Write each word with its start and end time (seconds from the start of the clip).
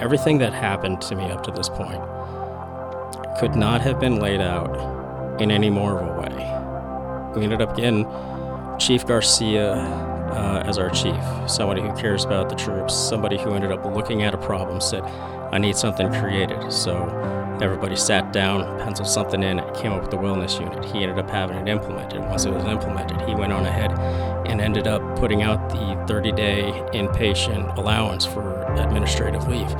everything 0.00 0.38
that 0.38 0.52
happened 0.52 1.00
to 1.02 1.14
me 1.14 1.30
up 1.30 1.42
to 1.44 1.50
this 1.50 1.68
point 1.68 2.02
could 3.38 3.54
not 3.54 3.80
have 3.80 4.00
been 4.00 4.18
laid 4.20 4.40
out 4.40 5.40
in 5.40 5.50
any 5.50 5.70
more 5.70 5.98
of 5.98 6.08
a 6.08 6.20
way. 6.20 7.36
We 7.36 7.44
ended 7.44 7.60
up 7.60 7.76
getting 7.76 8.06
Chief 8.78 9.06
Garcia 9.06 9.74
uh, 9.74 10.62
as 10.66 10.78
our 10.78 10.90
chief, 10.90 11.22
somebody 11.48 11.80
who 11.80 11.92
cares 11.94 12.24
about 12.24 12.48
the 12.48 12.54
troops, 12.54 12.94
somebody 12.94 13.38
who 13.38 13.52
ended 13.52 13.72
up 13.72 13.84
looking 13.84 14.22
at 14.22 14.34
a 14.34 14.38
problem, 14.38 14.80
said, 14.80 15.02
I 15.52 15.58
need 15.58 15.76
something 15.76 16.12
created. 16.12 16.72
So 16.72 16.94
everybody 17.62 17.96
sat 17.96 18.32
down, 18.32 18.78
penciled 18.78 19.08
something 19.08 19.42
in, 19.42 19.58
came 19.74 19.92
up 19.92 20.02
with 20.02 20.10
the 20.10 20.16
wellness 20.16 20.60
unit. 20.60 20.84
He 20.84 21.02
ended 21.02 21.18
up 21.18 21.30
having 21.30 21.56
it 21.56 21.68
implemented. 21.68 22.20
Once 22.20 22.44
it 22.44 22.52
was 22.52 22.64
implemented, 22.64 23.20
he 23.28 23.34
went 23.34 23.52
on 23.52 23.66
ahead 23.66 23.92
and 24.46 24.60
ended 24.60 24.86
up 24.86 25.00
putting 25.18 25.42
out 25.42 25.70
the 25.70 26.04
30 26.06 26.32
day 26.32 26.72
inpatient 26.92 27.76
allowance 27.76 28.24
for 28.24 28.62
administrative 28.74 29.46
leave. 29.48 29.70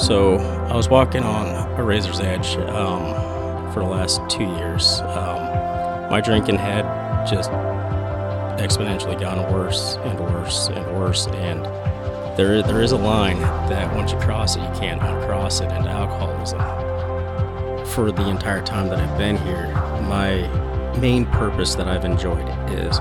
So 0.00 0.36
I 0.70 0.76
was 0.76 0.88
walking 0.88 1.22
on 1.22 1.78
a 1.78 1.82
razor's 1.82 2.20
edge 2.20 2.56
um, 2.56 3.72
for 3.72 3.80
the 3.80 3.88
last 3.88 4.20
two 4.30 4.44
years. 4.44 5.00
Um, 5.00 6.10
my 6.10 6.20
drinking 6.20 6.56
had 6.56 6.84
just 7.26 7.50
exponentially 8.58 9.18
gotten 9.20 9.52
worse 9.52 9.96
and 10.04 10.18
worse 10.18 10.68
and 10.68 10.86
worse, 10.96 11.26
and 11.28 11.66
there 12.38 12.62
there 12.62 12.80
is 12.80 12.92
a 12.92 12.96
line 12.96 13.40
that 13.68 13.92
once 13.96 14.12
you 14.12 14.18
cross 14.20 14.54
it, 14.54 14.60
you 14.60 14.80
can't 14.80 15.02
uncross 15.02 15.60
it 15.60 15.72
into 15.72 15.88
alcoholism. 15.88 16.60
For 17.84 18.12
the 18.12 18.28
entire 18.28 18.62
time 18.62 18.88
that 18.90 19.00
I've 19.00 19.18
been 19.18 19.36
here, 19.38 19.66
my 20.02 20.46
main 21.00 21.26
purpose 21.26 21.74
that 21.74 21.88
I've 21.88 22.04
enjoyed 22.04 22.48
is 22.70 23.00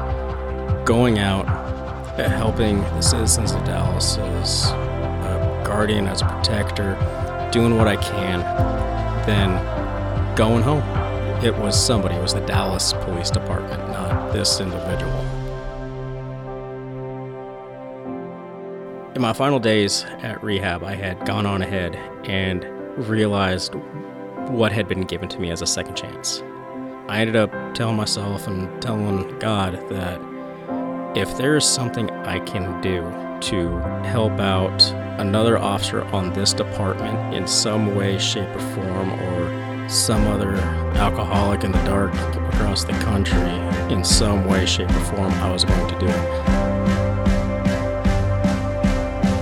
going 0.88 1.20
out, 1.20 1.46
helping 2.18 2.80
the 2.80 3.02
citizens 3.02 3.52
of 3.52 3.64
Dallas 3.64 4.18
as 4.18 4.72
a 4.72 5.62
guardian, 5.64 6.08
as 6.08 6.24
a 6.24 6.26
protector, 6.26 6.98
doing 7.52 7.78
what 7.78 7.88
I 7.88 7.96
can, 7.98 8.40
then 9.28 10.36
going 10.36 10.64
home. 10.64 10.82
It 11.46 11.56
was 11.56 11.80
somebody, 11.80 12.16
it 12.16 12.24
was 12.24 12.34
the 12.34 12.42
Dallas 12.42 12.92
Police 12.92 13.30
Department, 13.30 13.88
not 13.90 14.34
this 14.34 14.60
individual. 14.60 15.47
In 19.18 19.22
my 19.24 19.34
final 19.34 19.58
days 19.58 20.04
at 20.22 20.44
rehab, 20.44 20.84
I 20.84 20.94
had 20.94 21.26
gone 21.26 21.48
on 21.48 21.64
ahead 21.64 21.96
and 22.30 22.64
realized 23.10 23.74
what 24.50 24.72
had 24.72 24.88
been 24.88 25.02
given 25.02 25.28
to 25.30 25.40
me 25.40 25.50
as 25.50 25.64
a 25.64 25.66
second 25.66 25.96
chance. 25.96 26.44
I 27.08 27.22
ended 27.22 27.36
up 27.36 27.52
telling 27.74 27.96
myself 27.96 28.46
and 28.46 28.80
telling 28.80 29.40
God 29.40 29.74
that 29.90 30.22
if 31.18 31.36
there 31.36 31.56
is 31.56 31.66
something 31.66 32.12
I 32.12 32.38
can 32.42 32.80
do 32.80 33.02
to 33.50 33.80
help 34.06 34.34
out 34.34 34.88
another 35.20 35.58
officer 35.58 36.04
on 36.14 36.32
this 36.34 36.54
department 36.54 37.34
in 37.34 37.48
some 37.48 37.96
way, 37.96 38.20
shape, 38.20 38.56
or 38.56 38.60
form, 38.76 39.14
or 39.20 39.90
some 39.90 40.28
other 40.28 40.58
alcoholic 41.00 41.64
in 41.64 41.72
the 41.72 41.84
dark 41.86 42.14
across 42.54 42.84
the 42.84 42.94
country 42.94 43.50
in 43.92 44.04
some 44.04 44.46
way, 44.46 44.68
shape, 44.68 44.92
or 44.92 45.06
form, 45.06 45.34
I 45.34 45.52
was 45.52 45.66
going 45.66 45.88
to 45.88 45.98
do 45.98 46.06
it. 46.06 46.67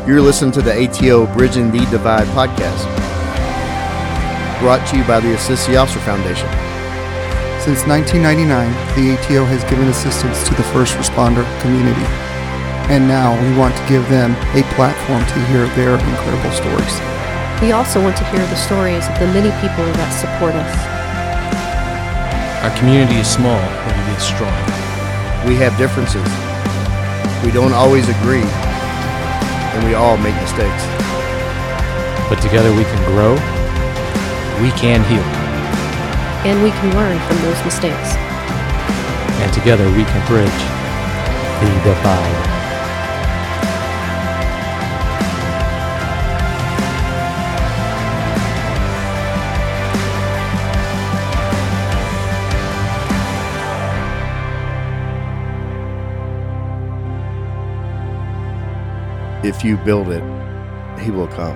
You're 0.06 0.22
listening 0.22 0.52
to 0.54 0.62
the 0.62 0.70
ATO 0.70 1.26
Bridging 1.34 1.72
the 1.74 1.82
Divide 1.90 2.30
podcast, 2.38 2.86
brought 4.62 4.86
to 4.94 5.02
you 5.02 5.04
by 5.10 5.18
the 5.20 5.34
Assist 5.34 5.66
the 5.66 5.82
Officer 5.82 5.98
Foundation. 6.06 6.46
Since 7.58 7.90
1999, 7.90 8.46
the 8.94 9.18
ATO 9.18 9.50
has 9.50 9.66
given 9.66 9.90
assistance 9.90 10.46
to 10.46 10.54
the 10.54 10.62
first 10.78 10.94
responder 11.02 11.42
community, 11.66 12.06
and 12.94 13.10
now 13.10 13.34
we 13.34 13.50
want 13.58 13.74
to 13.74 13.82
give 13.90 14.06
them 14.14 14.38
a 14.54 14.62
platform 14.78 15.26
to 15.26 15.38
hear 15.50 15.66
their 15.74 15.98
incredible 15.98 16.54
stories. 16.54 16.96
We 17.58 17.74
also 17.74 17.98
want 17.98 18.14
to 18.22 18.26
hear 18.30 18.46
the 18.46 18.62
stories 18.62 19.10
of 19.10 19.18
the 19.18 19.26
many 19.34 19.50
people 19.58 19.90
that 19.90 20.14
support 20.14 20.54
us. 20.54 20.74
Our 22.62 22.74
community 22.78 23.18
is 23.18 23.26
small, 23.26 23.58
but 23.58 23.98
it 23.98 24.08
is 24.14 24.22
strong. 24.22 24.54
We 25.50 25.58
have 25.66 25.74
differences. 25.82 26.30
We 27.42 27.50
don't 27.50 27.74
always 27.74 28.06
agree, 28.06 28.46
and 29.76 29.84
we 29.86 29.94
all 29.94 30.18
make 30.18 30.36
mistakes. 30.42 30.84
But 32.30 32.40
together 32.42 32.74
we 32.74 32.84
can 32.84 33.02
grow, 33.12 33.34
we 34.64 34.72
can 34.80 35.04
heal, 35.06 35.22
And 36.48 36.64
we 36.64 36.72
can 36.72 36.90
learn 36.96 37.20
from 37.28 37.38
those 37.44 37.62
mistakes. 37.66 38.16
and 39.44 39.52
together 39.54 39.86
we 39.92 40.04
can 40.06 40.22
bridge 40.28 40.62
the 41.62 41.70
divide. 41.84 42.55
If 59.46 59.64
you 59.64 59.78
build 59.78 60.08
it, 60.08 60.24
he 61.00 61.12
will 61.12 61.28
come. 61.28 61.56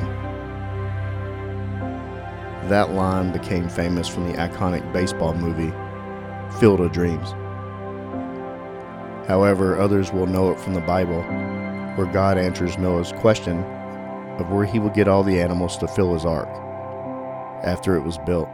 That 2.69 2.91
line 2.91 3.31
became 3.31 3.67
famous 3.67 4.07
from 4.07 4.31
the 4.31 4.37
iconic 4.37 4.93
baseball 4.93 5.33
movie 5.33 5.73
Field 6.59 6.81
of 6.81 6.91
Dreams. 6.91 7.31
However, 9.27 9.79
others 9.79 10.13
will 10.13 10.27
know 10.27 10.51
it 10.51 10.59
from 10.59 10.75
the 10.75 10.81
Bible, 10.81 11.23
where 11.95 12.05
God 12.13 12.37
answers 12.37 12.77
Noah's 12.77 13.11
question 13.13 13.57
of 14.37 14.51
where 14.51 14.65
he 14.65 14.77
will 14.77 14.91
get 14.91 15.07
all 15.07 15.23
the 15.23 15.41
animals 15.41 15.75
to 15.79 15.87
fill 15.87 16.13
his 16.13 16.25
ark 16.25 16.47
after 17.63 17.95
it 17.95 18.01
was 18.01 18.19
built. 18.19 18.49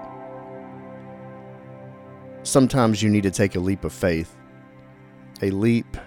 Sometimes 2.43 3.03
you 3.03 3.09
need 3.09 3.23
to 3.23 3.31
take 3.31 3.55
a 3.55 3.59
leap 3.59 3.83
of 3.83 3.91
faith, 3.91 4.33
a 5.41 5.49
leap 5.49 5.97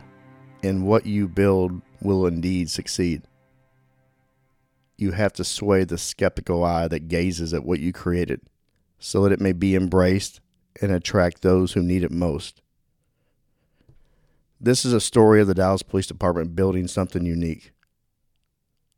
in 0.62 0.87
what 0.87 1.05
you 1.05 1.28
build 1.28 1.83
will 2.01 2.27
indeed 2.27 2.71
succeed. 2.71 3.23
You 4.97 5.13
have 5.13 5.33
to 5.35 5.45
sway 5.45 5.85
the 5.85 5.99
skeptical 5.99 6.65
eye 6.65 6.89
that 6.89 7.09
gazes 7.09 7.55
at 7.55 7.65
what 7.65 7.81
you 7.81 7.93
created 7.93 8.41
so 8.99 9.23
that 9.23 9.33
it 9.33 9.41
may 9.41 9.53
be 9.53 9.77
embraced 9.77 10.41
and 10.81 10.91
attract 10.91 11.43
those 11.43 11.73
who 11.73 11.83
need 11.83 12.03
it 12.03 12.11
most. 12.11 12.61
This 14.61 14.85
is 14.85 14.93
a 14.93 15.01
story 15.01 15.41
of 15.41 15.47
the 15.47 15.55
Dallas 15.55 15.83
Police 15.83 16.07
Department 16.07 16.57
building 16.57 16.89
something 16.89 17.25
unique, 17.25 17.73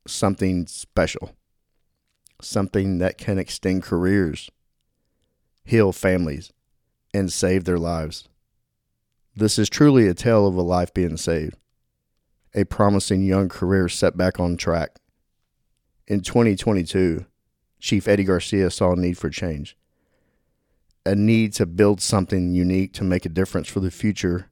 something 0.07 0.67
special, 0.67 1.33
something 2.41 2.99
that 2.99 3.19
can 3.19 3.39
extend 3.39 3.83
careers, 3.83 4.51
heal 5.65 5.93
families, 5.93 6.51
and 7.13 7.31
save 7.31 7.65
their 7.65 7.79
lives. 7.79 8.27
This 9.37 9.59
is 9.59 9.69
truly 9.69 10.09
a 10.09 10.15
tale 10.15 10.47
of 10.47 10.55
a 10.55 10.63
life 10.63 10.95
being 10.95 11.19
saved, 11.19 11.57
a 12.55 12.65
promising 12.65 13.23
young 13.23 13.49
career 13.49 13.89
set 13.89 14.17
back 14.17 14.41
on 14.41 14.57
track. 14.57 14.97
In 16.07 16.21
2022, 16.21 17.25
Chief 17.79 18.09
Eddie 18.09 18.25
Garcia 18.25 18.71
saw 18.71 18.93
a 18.93 18.97
need 18.97 19.17
for 19.17 19.31
change, 19.31 19.77
a 21.07 21.15
need 21.15 21.53
to 21.55 21.67
build 21.67 22.01
something 22.01 22.53
unique 22.53 22.93
to 22.95 23.05
make 23.05 23.25
a 23.25 23.31
difference 23.31 23.69
for 23.69 23.81
the 23.81 23.91
future 23.91 24.51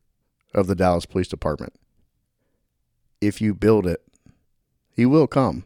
of 0.55 0.67
the 0.67 0.75
Dallas 0.75 1.07
Police 1.07 1.29
Department. 1.29 1.75
If 3.21 3.41
you 3.41 3.55
build 3.55 3.87
it, 3.87 4.01
he 4.91 5.05
will 5.05 5.27
come. 5.27 5.65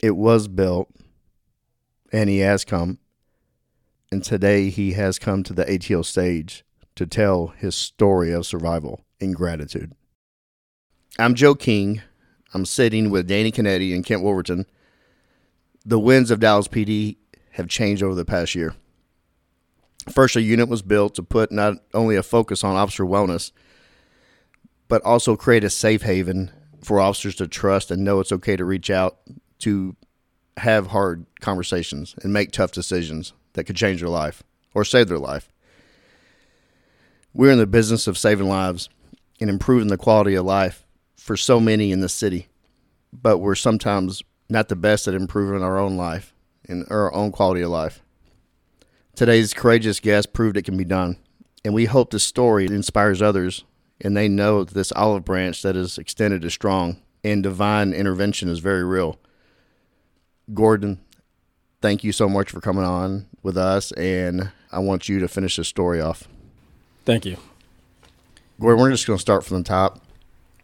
It 0.00 0.16
was 0.16 0.46
built, 0.46 0.88
and 2.12 2.30
he 2.30 2.38
has 2.38 2.64
come, 2.64 2.98
and 4.12 4.22
today 4.22 4.70
he 4.70 4.92
has 4.92 5.18
come 5.18 5.42
to 5.42 5.52
the 5.52 5.68
ATO 5.74 6.02
stage 6.02 6.64
to 6.94 7.06
tell 7.06 7.48
his 7.48 7.74
story 7.74 8.30
of 8.32 8.46
survival 8.46 9.04
and 9.20 9.34
gratitude. 9.34 9.92
I'm 11.20 11.34
Joe 11.34 11.56
King. 11.56 12.00
I'm 12.54 12.64
sitting 12.64 13.10
with 13.10 13.26
Danny 13.26 13.50
Canetti 13.50 13.92
and 13.92 14.06
Kent 14.06 14.22
Wolverton. 14.22 14.66
The 15.84 15.98
winds 15.98 16.30
of 16.30 16.38
Dallas 16.38 16.68
PD 16.68 17.16
have 17.52 17.66
changed 17.66 18.04
over 18.04 18.14
the 18.14 18.24
past 18.24 18.54
year. 18.54 18.74
First, 20.12 20.36
a 20.36 20.42
unit 20.42 20.68
was 20.68 20.80
built 20.80 21.16
to 21.16 21.24
put 21.24 21.50
not 21.50 21.74
only 21.92 22.14
a 22.14 22.22
focus 22.22 22.62
on 22.62 22.76
officer 22.76 23.04
wellness, 23.04 23.50
but 24.86 25.02
also 25.02 25.34
create 25.34 25.64
a 25.64 25.70
safe 25.70 26.02
haven 26.02 26.52
for 26.84 27.00
officers 27.00 27.34
to 27.36 27.48
trust 27.48 27.90
and 27.90 28.04
know 28.04 28.20
it's 28.20 28.30
okay 28.30 28.54
to 28.54 28.64
reach 28.64 28.88
out 28.88 29.18
to 29.58 29.96
have 30.58 30.86
hard 30.88 31.26
conversations 31.40 32.14
and 32.22 32.32
make 32.32 32.52
tough 32.52 32.70
decisions 32.70 33.32
that 33.54 33.64
could 33.64 33.74
change 33.74 34.00
their 34.00 34.08
life 34.08 34.44
or 34.72 34.84
save 34.84 35.08
their 35.08 35.18
life. 35.18 35.50
We're 37.34 37.50
in 37.50 37.58
the 37.58 37.66
business 37.66 38.06
of 38.06 38.16
saving 38.16 38.48
lives 38.48 38.88
and 39.40 39.50
improving 39.50 39.88
the 39.88 39.98
quality 39.98 40.36
of 40.36 40.44
life 40.46 40.84
for 41.18 41.36
so 41.36 41.60
many 41.60 41.92
in 41.92 42.00
the 42.00 42.08
city, 42.08 42.48
but 43.12 43.38
we're 43.38 43.54
sometimes 43.54 44.22
not 44.48 44.68
the 44.68 44.76
best 44.76 45.06
at 45.08 45.14
improving 45.14 45.62
our 45.62 45.78
own 45.78 45.96
life 45.96 46.32
and 46.68 46.86
our 46.90 47.12
own 47.12 47.32
quality 47.32 47.60
of 47.60 47.70
life. 47.70 48.02
Today's 49.14 49.52
courageous 49.52 50.00
guest 50.00 50.32
proved 50.32 50.56
it 50.56 50.64
can 50.64 50.76
be 50.76 50.84
done, 50.84 51.16
and 51.64 51.74
we 51.74 51.86
hope 51.86 52.10
this 52.10 52.24
story 52.24 52.66
inspires 52.66 53.20
others 53.20 53.64
and 54.00 54.16
they 54.16 54.28
know 54.28 54.64
that 54.64 54.74
this 54.74 54.92
olive 54.92 55.24
branch 55.24 55.62
that 55.62 55.76
is 55.76 55.98
extended 55.98 56.44
is 56.44 56.52
strong 56.52 57.02
and 57.24 57.42
divine 57.42 57.92
intervention 57.92 58.48
is 58.48 58.60
very 58.60 58.84
real. 58.84 59.18
Gordon, 60.54 61.00
thank 61.82 62.04
you 62.04 62.12
so 62.12 62.28
much 62.28 62.50
for 62.50 62.60
coming 62.60 62.84
on 62.84 63.26
with 63.42 63.56
us, 63.56 63.92
and 63.92 64.50
I 64.70 64.78
want 64.78 65.08
you 65.08 65.18
to 65.18 65.28
finish 65.28 65.56
this 65.56 65.68
story 65.68 66.00
off. 66.00 66.28
Thank 67.04 67.26
you. 67.26 67.36
Gordon, 68.60 68.80
we're 68.80 68.90
just 68.90 69.06
going 69.06 69.16
to 69.16 69.20
start 69.20 69.44
from 69.44 69.58
the 69.58 69.64
top. 69.64 70.00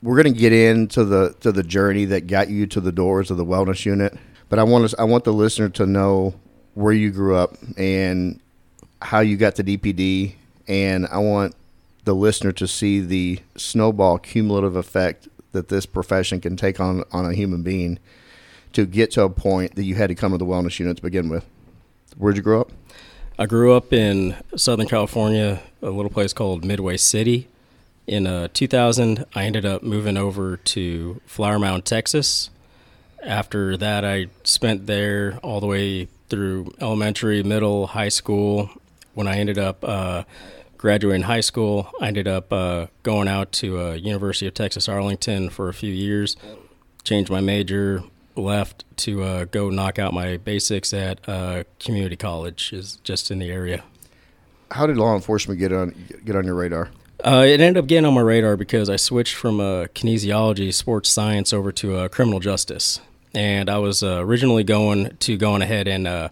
We're 0.05 0.23
going 0.23 0.35
to 0.35 0.39
get 0.39 0.53
into 0.53 1.03
the 1.03 1.35
to 1.41 1.51
the 1.51 1.63
journey 1.63 2.05
that 2.05 2.27
got 2.27 2.51
you 2.51 2.67
to 2.67 2.81
the 2.83 2.93
doors 2.93 3.31
of 3.31 3.39
the 3.39 3.45
wellness 3.45 3.87
unit, 3.87 4.15
but 4.51 4.59
I 4.59 4.63
want 4.63 4.91
to, 4.91 5.01
I 5.01 5.05
want 5.05 5.25
the 5.25 5.33
listener 5.33 5.71
to 5.71 5.87
know 5.87 6.35
where 6.75 6.93
you 6.93 7.11
grew 7.11 7.37
up 7.37 7.57
and 7.79 8.39
how 9.01 9.21
you 9.21 9.39
got 9.39 9.55
to 9.55 9.65
DPD, 9.65 10.35
and 10.69 11.07
I 11.07 11.17
want 11.17 11.55
the 12.05 12.15
listener 12.15 12.53
to 12.53 12.69
see 12.69 13.01
the 13.01 13.41
snowball 13.57 14.19
cumulative 14.19 14.77
effect 14.77 15.27
that 15.53 15.69
this 15.69 15.87
profession 15.87 16.39
can 16.39 16.55
take 16.55 16.81
on 16.81 17.05
on 17.11 17.25
a 17.25 17.33
human 17.33 17.63
being 17.63 17.99
to 18.75 18.85
get 18.85 19.11
to 19.13 19.23
a 19.23 19.31
point 19.31 19.75
that 19.77 19.85
you 19.85 19.95
had 19.95 20.09
to 20.09 20.15
come 20.15 20.33
to 20.33 20.39
the 20.39 20.45
wellness 20.45 20.79
unit 20.79 20.99
to 20.99 21.03
begin 21.03 21.31
with. 21.31 21.47
Where'd 22.19 22.37
you 22.37 22.43
grow 22.43 22.61
up? 22.61 22.73
I 23.39 23.47
grew 23.47 23.73
up 23.73 23.91
in 23.91 24.37
Southern 24.55 24.87
California, 24.87 25.63
a 25.81 25.89
little 25.89 26.11
place 26.11 26.35
called 26.35 26.63
Midway 26.63 26.99
City. 26.99 27.49
In 28.07 28.27
uh, 28.27 28.49
2000, 28.53 29.25
I 29.35 29.45
ended 29.45 29.65
up 29.65 29.83
moving 29.83 30.17
over 30.17 30.59
to 30.59 31.21
Flower 31.27 31.59
Mound, 31.59 31.87
Texas. 31.87 32.51
After 33.23 33.79
that, 33.79 34.05
I 34.05 34.27
spent 34.45 34.87
there 34.87 35.39
all 35.43 35.61
the 35.61 35.67
way 35.67 36.09
through 36.29 36.75
elementary, 36.81 37.43
middle, 37.43 37.89
high 37.89 38.11
school. 38.11 38.71
When 39.15 39.27
I 39.27 39.39
ended 39.39 39.59
up 39.59 39.83
uh, 39.83 40.25
graduating 40.77 41.23
high 41.23 41.41
school, 41.41 41.91
I 41.99 42.09
ended 42.09 42.29
up 42.29 42.53
uh, 42.53 42.89
going 43.03 43.29
out 43.29 43.53
to 43.53 43.81
uh, 43.81 43.93
University 43.93 44.47
of 44.47 44.53
Texas 44.53 44.87
Arlington 44.87 45.49
for 45.49 45.71
a 45.71 45.75
few 45.75 45.93
years. 45.93 46.37
Changed 47.05 47.31
my 47.31 47.41
major, 47.41 48.03
left 48.37 48.85
to 48.99 49.23
uh, 49.23 49.45
go 49.47 49.71
knock 49.71 49.99
out 49.99 50.13
my 50.13 50.37
basics 50.37 50.93
at 50.93 51.27
uh, 51.27 51.65
community 51.81 52.17
college, 52.17 52.73
is 52.75 52.97
just 52.97 53.31
in 53.31 53.39
the 53.39 53.51
area. 53.51 53.83
How 54.73 54.87
did 54.87 54.99
law 54.99 55.15
enforcement 55.15 55.59
get 55.59 55.73
on 55.73 55.95
get 56.25 56.37
on 56.37 56.45
your 56.45 56.55
radar? 56.55 56.91
Uh, 57.25 57.43
it 57.47 57.59
ended 57.59 57.79
up 57.79 57.87
getting 57.87 58.05
on 58.05 58.13
my 58.13 58.21
radar 58.21 58.55
because 58.55 58.91
I 58.91 58.97
switched 58.97 59.35
from 59.35 59.59
uh, 59.59 59.87
kinesiology, 59.95 60.75
sports 60.75 61.11
science, 61.11 61.55
over 61.55 61.73
to 61.73 61.97
uh, 61.97 62.09
criminal 62.09 62.39
justice, 62.39 63.01
and 63.35 63.71
I 63.71 63.79
was 63.79 64.03
uh, 64.03 64.19
originally 64.21 64.63
going 64.63 65.17
to 65.21 65.39
going 65.39 65.63
ahead 65.63 65.89
and 65.89 66.07
uh, 66.07 66.29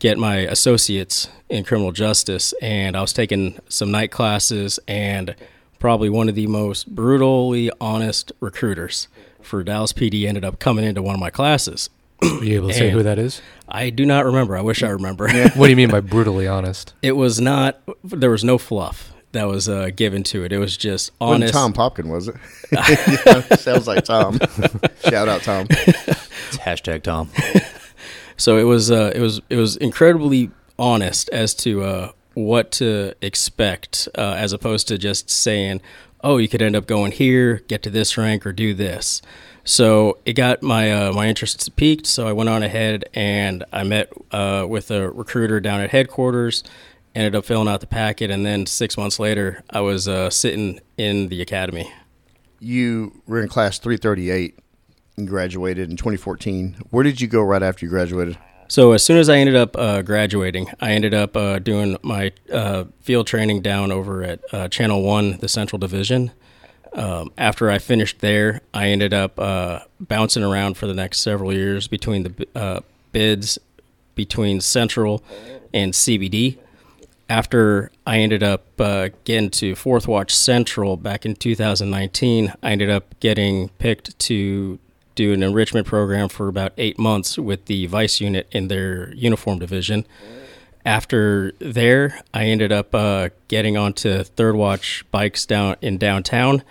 get 0.00 0.18
my 0.18 0.38
associates 0.38 1.28
in 1.48 1.62
criminal 1.62 1.92
justice, 1.92 2.52
and 2.60 2.96
I 2.96 3.00
was 3.00 3.12
taking 3.12 3.60
some 3.68 3.92
night 3.92 4.10
classes, 4.10 4.80
and 4.88 5.36
probably 5.78 6.10
one 6.10 6.28
of 6.28 6.34
the 6.34 6.48
most 6.48 6.92
brutally 6.92 7.70
honest 7.80 8.32
recruiters 8.40 9.06
for 9.40 9.62
Dallas 9.62 9.92
PD 9.92 10.26
ended 10.26 10.44
up 10.44 10.58
coming 10.58 10.84
into 10.84 11.00
one 11.00 11.14
of 11.14 11.20
my 11.20 11.30
classes. 11.30 11.90
You 12.22 12.56
able 12.56 12.68
to 12.68 12.74
say 12.74 12.90
who 12.90 13.04
that 13.04 13.20
is? 13.20 13.40
I 13.68 13.90
do 13.90 14.04
not 14.04 14.24
remember. 14.24 14.56
I 14.56 14.62
wish 14.62 14.82
I 14.82 14.88
remember. 14.90 15.28
What 15.28 15.66
do 15.66 15.70
you 15.70 15.76
mean 15.76 15.90
by 15.90 16.00
brutally 16.00 16.48
honest? 16.48 16.92
it 17.02 17.12
was 17.12 17.40
not. 17.40 17.80
There 18.04 18.30
was 18.30 18.42
no 18.42 18.58
fluff 18.58 19.11
that 19.32 19.48
was 19.48 19.68
uh, 19.68 19.90
given 19.94 20.22
to 20.24 20.44
it. 20.44 20.52
It 20.52 20.58
was 20.58 20.76
just 20.76 21.10
Wasn't 21.20 21.42
honest. 21.42 21.54
Tom 21.54 21.72
Popkin, 21.72 22.08
was 22.10 22.28
it? 22.28 22.36
Yeah, 23.26 23.56
sounds 23.56 23.86
like 23.86 24.04
Tom. 24.04 24.38
Shout 25.04 25.28
out 25.28 25.42
Tom. 25.42 25.66
It's 25.70 26.58
hashtag 26.58 27.02
Tom. 27.02 27.28
So 28.36 28.56
it 28.56 28.64
was 28.64 28.90
uh, 28.90 29.12
it 29.14 29.20
was 29.20 29.40
it 29.50 29.56
was 29.56 29.76
incredibly 29.76 30.50
honest 30.78 31.28
as 31.30 31.54
to 31.56 31.82
uh, 31.82 32.12
what 32.34 32.70
to 32.72 33.14
expect, 33.20 34.08
uh, 34.16 34.34
as 34.38 34.52
opposed 34.52 34.88
to 34.88 34.98
just 34.98 35.30
saying, 35.30 35.80
"Oh, 36.22 36.38
you 36.38 36.48
could 36.48 36.62
end 36.62 36.74
up 36.74 36.86
going 36.86 37.12
here, 37.12 37.62
get 37.68 37.82
to 37.84 37.90
this 37.90 38.16
rank, 38.16 38.46
or 38.46 38.52
do 38.52 38.74
this." 38.74 39.22
So 39.64 40.18
it 40.24 40.32
got 40.32 40.62
my 40.62 40.90
uh, 40.90 41.12
my 41.12 41.28
interest 41.28 41.76
peaked. 41.76 42.06
So 42.06 42.26
I 42.26 42.32
went 42.32 42.48
on 42.48 42.62
ahead 42.62 43.04
and 43.14 43.64
I 43.72 43.84
met 43.84 44.10
uh, 44.32 44.66
with 44.68 44.90
a 44.90 45.10
recruiter 45.10 45.60
down 45.60 45.80
at 45.80 45.90
headquarters. 45.90 46.64
Ended 47.14 47.34
up 47.34 47.44
filling 47.44 47.68
out 47.68 47.80
the 47.80 47.86
packet, 47.86 48.30
and 48.30 48.46
then 48.46 48.64
six 48.64 48.96
months 48.96 49.18
later, 49.18 49.62
I 49.68 49.80
was 49.80 50.08
uh, 50.08 50.30
sitting 50.30 50.80
in 50.96 51.28
the 51.28 51.42
academy. 51.42 51.92
You 52.58 53.20
were 53.26 53.42
in 53.42 53.48
class 53.48 53.78
338 53.78 54.58
and 55.16 55.28
graduated 55.28 55.90
in 55.90 55.96
2014. 55.96 56.76
Where 56.90 57.04
did 57.04 57.20
you 57.20 57.28
go 57.28 57.42
right 57.42 57.62
after 57.62 57.84
you 57.84 57.90
graduated? 57.90 58.38
So 58.68 58.92
as 58.92 59.02
soon 59.02 59.18
as 59.18 59.28
I 59.28 59.36
ended 59.36 59.56
up 59.56 59.76
uh, 59.76 60.00
graduating, 60.00 60.68
I 60.80 60.92
ended 60.92 61.12
up 61.12 61.36
uh, 61.36 61.58
doing 61.58 61.98
my 62.02 62.32
uh, 62.50 62.84
field 63.00 63.26
training 63.26 63.60
down 63.60 63.92
over 63.92 64.22
at 64.22 64.40
uh, 64.50 64.68
Channel 64.68 65.02
One, 65.02 65.36
the 65.38 65.48
Central 65.48 65.78
Division. 65.78 66.30
Um, 66.94 67.32
after 67.36 67.70
I 67.70 67.78
finished 67.78 68.20
there, 68.20 68.62
I 68.72 68.88
ended 68.88 69.12
up 69.12 69.38
uh, 69.38 69.80
bouncing 70.00 70.42
around 70.42 70.78
for 70.78 70.86
the 70.86 70.94
next 70.94 71.20
several 71.20 71.52
years 71.52 71.88
between 71.88 72.22
the 72.22 72.48
uh, 72.54 72.80
bids 73.12 73.58
between 74.14 74.60
Central 74.60 75.22
and 75.74 75.92
CBD. 75.92 76.58
After 77.32 77.90
I 78.06 78.18
ended 78.18 78.42
up 78.42 78.78
uh, 78.78 79.08
getting 79.24 79.48
to 79.52 79.74
Fourth 79.74 80.06
Watch 80.06 80.34
Central 80.34 80.98
back 80.98 81.24
in 81.24 81.34
2019, 81.34 82.52
I 82.62 82.70
ended 82.70 82.90
up 82.90 83.18
getting 83.20 83.70
picked 83.78 84.18
to 84.18 84.78
do 85.14 85.32
an 85.32 85.42
enrichment 85.42 85.86
program 85.86 86.28
for 86.28 86.48
about 86.48 86.74
eight 86.76 86.98
months 86.98 87.38
with 87.38 87.64
the 87.64 87.86
Vice 87.86 88.20
unit 88.20 88.48
in 88.52 88.68
their 88.68 89.14
uniform 89.14 89.60
division. 89.60 90.06
After 90.84 91.52
there, 91.58 92.20
I 92.34 92.44
ended 92.44 92.70
up 92.70 92.94
uh, 92.94 93.30
getting 93.48 93.78
onto 93.78 94.24
Third 94.24 94.54
Watch 94.54 95.02
bikes 95.10 95.46
down 95.46 95.76
in 95.80 95.96
downtown. 95.96 96.62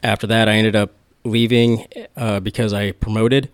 After 0.00 0.28
that, 0.28 0.48
I 0.48 0.52
ended 0.52 0.76
up 0.76 0.92
leaving 1.24 1.88
uh, 2.16 2.38
because 2.38 2.72
I 2.72 2.92
promoted. 2.92 3.48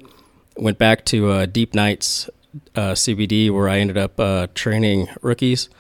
Went 0.59 0.77
back 0.77 1.07
to 1.07 1.31
uh, 1.31 1.47
Deep 1.47 1.73
Nights 1.73 2.29
uh, 2.77 2.93
CBD 2.93 3.51
where 3.51 3.71
I 3.71 3.79
ended 3.79 3.97
up 3.97 4.21
uh, 4.21 4.49
training 4.55 5.09
rookies. 5.23 5.71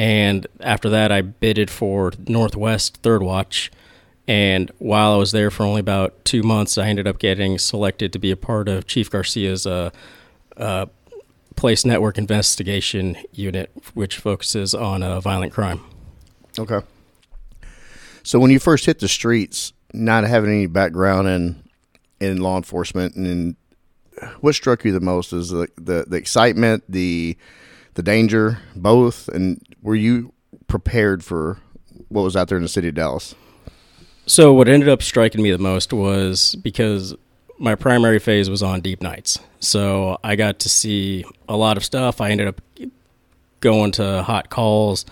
And 0.00 0.46
after 0.60 0.88
that, 0.88 1.12
I 1.12 1.20
bidded 1.20 1.70
for 1.70 2.14
Northwest 2.26 3.00
Third 3.02 3.22
Watch. 3.22 3.70
And 4.26 4.70
while 4.78 5.12
I 5.12 5.16
was 5.18 5.32
there 5.32 5.50
for 5.50 5.64
only 5.64 5.80
about 5.80 6.24
two 6.24 6.42
months, 6.42 6.78
I 6.78 6.88
ended 6.88 7.06
up 7.06 7.18
getting 7.18 7.58
selected 7.58 8.10
to 8.14 8.18
be 8.18 8.30
a 8.30 8.36
part 8.36 8.66
of 8.66 8.86
Chief 8.86 9.10
Garcia's 9.10 9.66
uh, 9.66 9.90
uh, 10.56 10.86
Place 11.54 11.84
Network 11.84 12.16
Investigation 12.16 13.18
Unit, 13.32 13.70
which 13.92 14.16
focuses 14.16 14.74
on 14.74 15.02
uh, 15.02 15.20
violent 15.20 15.52
crime. 15.52 15.82
Okay. 16.58 16.80
So 18.22 18.40
when 18.40 18.50
you 18.50 18.58
first 18.58 18.86
hit 18.86 19.00
the 19.00 19.08
streets, 19.08 19.74
not 19.92 20.24
having 20.24 20.48
any 20.48 20.66
background 20.66 21.28
in 21.28 21.62
in 22.20 22.40
law 22.40 22.56
enforcement, 22.56 23.16
and 23.16 23.54
what 24.40 24.54
struck 24.54 24.82
you 24.82 24.92
the 24.92 25.00
most 25.00 25.34
is 25.34 25.50
the 25.50 25.68
the, 25.76 26.06
the 26.08 26.16
excitement, 26.16 26.84
the 26.88 27.36
the 27.94 28.02
danger, 28.02 28.58
both, 28.74 29.28
and 29.28 29.64
were 29.82 29.94
you 29.94 30.32
prepared 30.66 31.24
for 31.24 31.58
what 32.08 32.22
was 32.22 32.36
out 32.36 32.48
there 32.48 32.58
in 32.58 32.62
the 32.62 32.68
city 32.68 32.88
of 32.88 32.94
Dallas? 32.94 33.34
So 34.26 34.52
what 34.52 34.68
ended 34.68 34.88
up 34.88 35.02
striking 35.02 35.42
me 35.42 35.50
the 35.50 35.58
most 35.58 35.92
was 35.92 36.54
because 36.56 37.14
my 37.58 37.74
primary 37.74 38.18
phase 38.18 38.48
was 38.48 38.62
on 38.62 38.80
deep 38.80 39.02
nights. 39.02 39.38
So 39.58 40.18
I 40.24 40.36
got 40.36 40.60
to 40.60 40.68
see 40.68 41.24
a 41.48 41.56
lot 41.56 41.76
of 41.76 41.84
stuff. 41.84 42.20
I 42.20 42.30
ended 42.30 42.48
up 42.48 42.60
going 43.60 43.92
to 43.92 44.22
hot 44.22 44.50
calls 44.50 45.04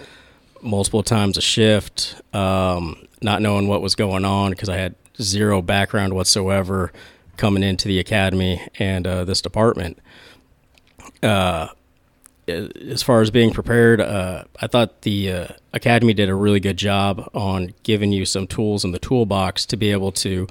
multiple 0.63 1.03
times 1.03 1.37
a 1.37 1.41
shift, 1.41 2.21
um, 2.33 3.07
not 3.21 3.43
knowing 3.43 3.69
what 3.69 3.83
was 3.83 3.95
going 3.95 4.25
on 4.25 4.51
because 4.51 4.69
I 4.69 4.77
had 4.77 4.95
zero 5.21 5.63
background 5.63 6.15
whatsoever 6.15 6.93
coming 7.37 7.63
into 7.63 7.89
the 7.89 7.99
academy 7.99 8.67
and 8.79 9.07
uh, 9.07 9.25
this 9.25 9.43
department. 9.43 9.99
Uh, 11.23 11.69
as 12.49 13.03
far 13.03 13.21
as 13.21 13.31
being 13.31 13.53
prepared, 13.53 14.01
uh, 14.01 14.45
I 14.61 14.67
thought 14.67 15.03
the 15.03 15.33
uh, 15.33 15.49
academy 15.73 16.15
did 16.15 16.29
a 16.29 16.35
really 16.35 16.61
good 16.61 16.77
job 16.77 17.29
on 17.35 17.75
giving 17.83 18.13
you 18.13 18.25
some 18.25 18.47
tools 18.47 18.85
in 18.85 18.93
the 18.93 18.99
toolbox 18.99 19.67
to 19.67 19.77
be 19.77 19.93
able 19.93 20.13
to 20.13 20.47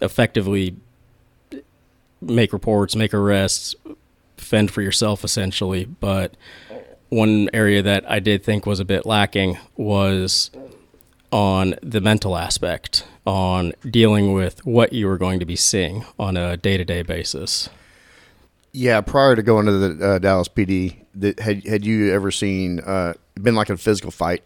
effectively 0.00 0.76
make 2.20 2.52
reports, 2.52 2.96
make 2.96 3.12
arrests, 3.12 3.74
fend 4.36 4.70
for 4.70 4.82
yourself 4.82 5.24
essentially. 5.24 5.84
But 5.84 6.36
one 7.08 7.48
area 7.52 7.82
that 7.82 8.08
I 8.10 8.18
did 8.20 8.44
think 8.44 8.66
was 8.66 8.80
a 8.80 8.84
bit 8.84 9.06
lacking 9.06 9.58
was 9.76 10.50
on 11.30 11.74
the 11.82 12.00
mental 12.00 12.36
aspect, 12.36 13.06
on 13.26 13.72
dealing 13.88 14.32
with 14.32 14.64
what 14.64 14.92
you 14.92 15.06
were 15.06 15.18
going 15.18 15.40
to 15.40 15.46
be 15.46 15.56
seeing 15.56 16.04
on 16.18 16.36
a 16.36 16.56
day 16.56 16.76
to 16.76 16.84
day 16.84 17.02
basis. 17.02 17.68
Yeah, 18.76 19.00
prior 19.02 19.36
to 19.36 19.42
going 19.42 19.66
to 19.66 19.72
the 19.72 20.06
uh, 20.06 20.18
Dallas 20.18 20.48
PD, 20.48 20.96
that, 21.14 21.38
had 21.38 21.64
had 21.64 21.84
you 21.86 22.12
ever 22.12 22.30
seen 22.32 22.80
uh, 22.80 23.14
been 23.40 23.54
like 23.54 23.70
a 23.70 23.76
physical 23.76 24.10
fight? 24.10 24.42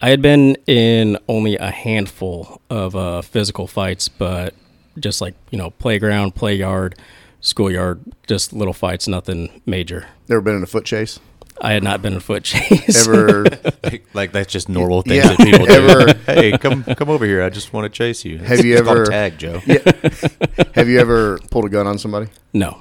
I 0.00 0.10
had 0.10 0.22
been 0.22 0.54
in 0.68 1.18
only 1.28 1.56
a 1.56 1.70
handful 1.72 2.60
of 2.70 2.94
uh, 2.94 3.22
physical 3.22 3.66
fights, 3.66 4.08
but 4.08 4.54
just 4.98 5.20
like 5.20 5.34
you 5.50 5.58
know, 5.58 5.70
playground, 5.70 6.36
play 6.36 6.54
yard, 6.54 6.94
schoolyard, 7.40 8.00
just 8.28 8.52
little 8.52 8.72
fights, 8.74 9.08
nothing 9.08 9.60
major. 9.66 10.06
Never 10.28 10.40
been 10.40 10.54
in 10.54 10.62
a 10.62 10.66
foot 10.66 10.84
chase? 10.84 11.18
I 11.60 11.72
had 11.72 11.82
not 11.82 12.00
been 12.00 12.12
in 12.12 12.18
a 12.18 12.20
foot 12.20 12.44
chase. 12.44 13.06
Ever 13.08 13.44
like, 13.82 14.04
like 14.14 14.32
that's 14.32 14.52
just 14.52 14.68
normal 14.68 15.02
things 15.02 15.24
Yeah. 15.24 15.34
that 15.34 15.38
people 15.38 15.66
do. 15.66 15.72
Ever- 15.72 16.12
hey, 16.32 16.58
come 16.58 16.84
come 16.84 17.08
over 17.10 17.24
here. 17.24 17.42
I 17.42 17.50
just 17.50 17.72
want 17.72 17.84
to 17.86 17.88
chase 17.96 18.24
you. 18.24 18.38
Have 18.38 18.64
you 18.64 18.76
It's 18.76 18.88
ever- 18.88 19.04
tag 19.06 19.36
Joe? 19.38 19.58
have 20.74 20.88
you 20.88 20.98
ever 21.00 21.38
pulled 21.50 21.64
a 21.64 21.68
gun 21.68 21.86
on 21.88 21.98
somebody? 21.98 22.28
no, 22.52 22.78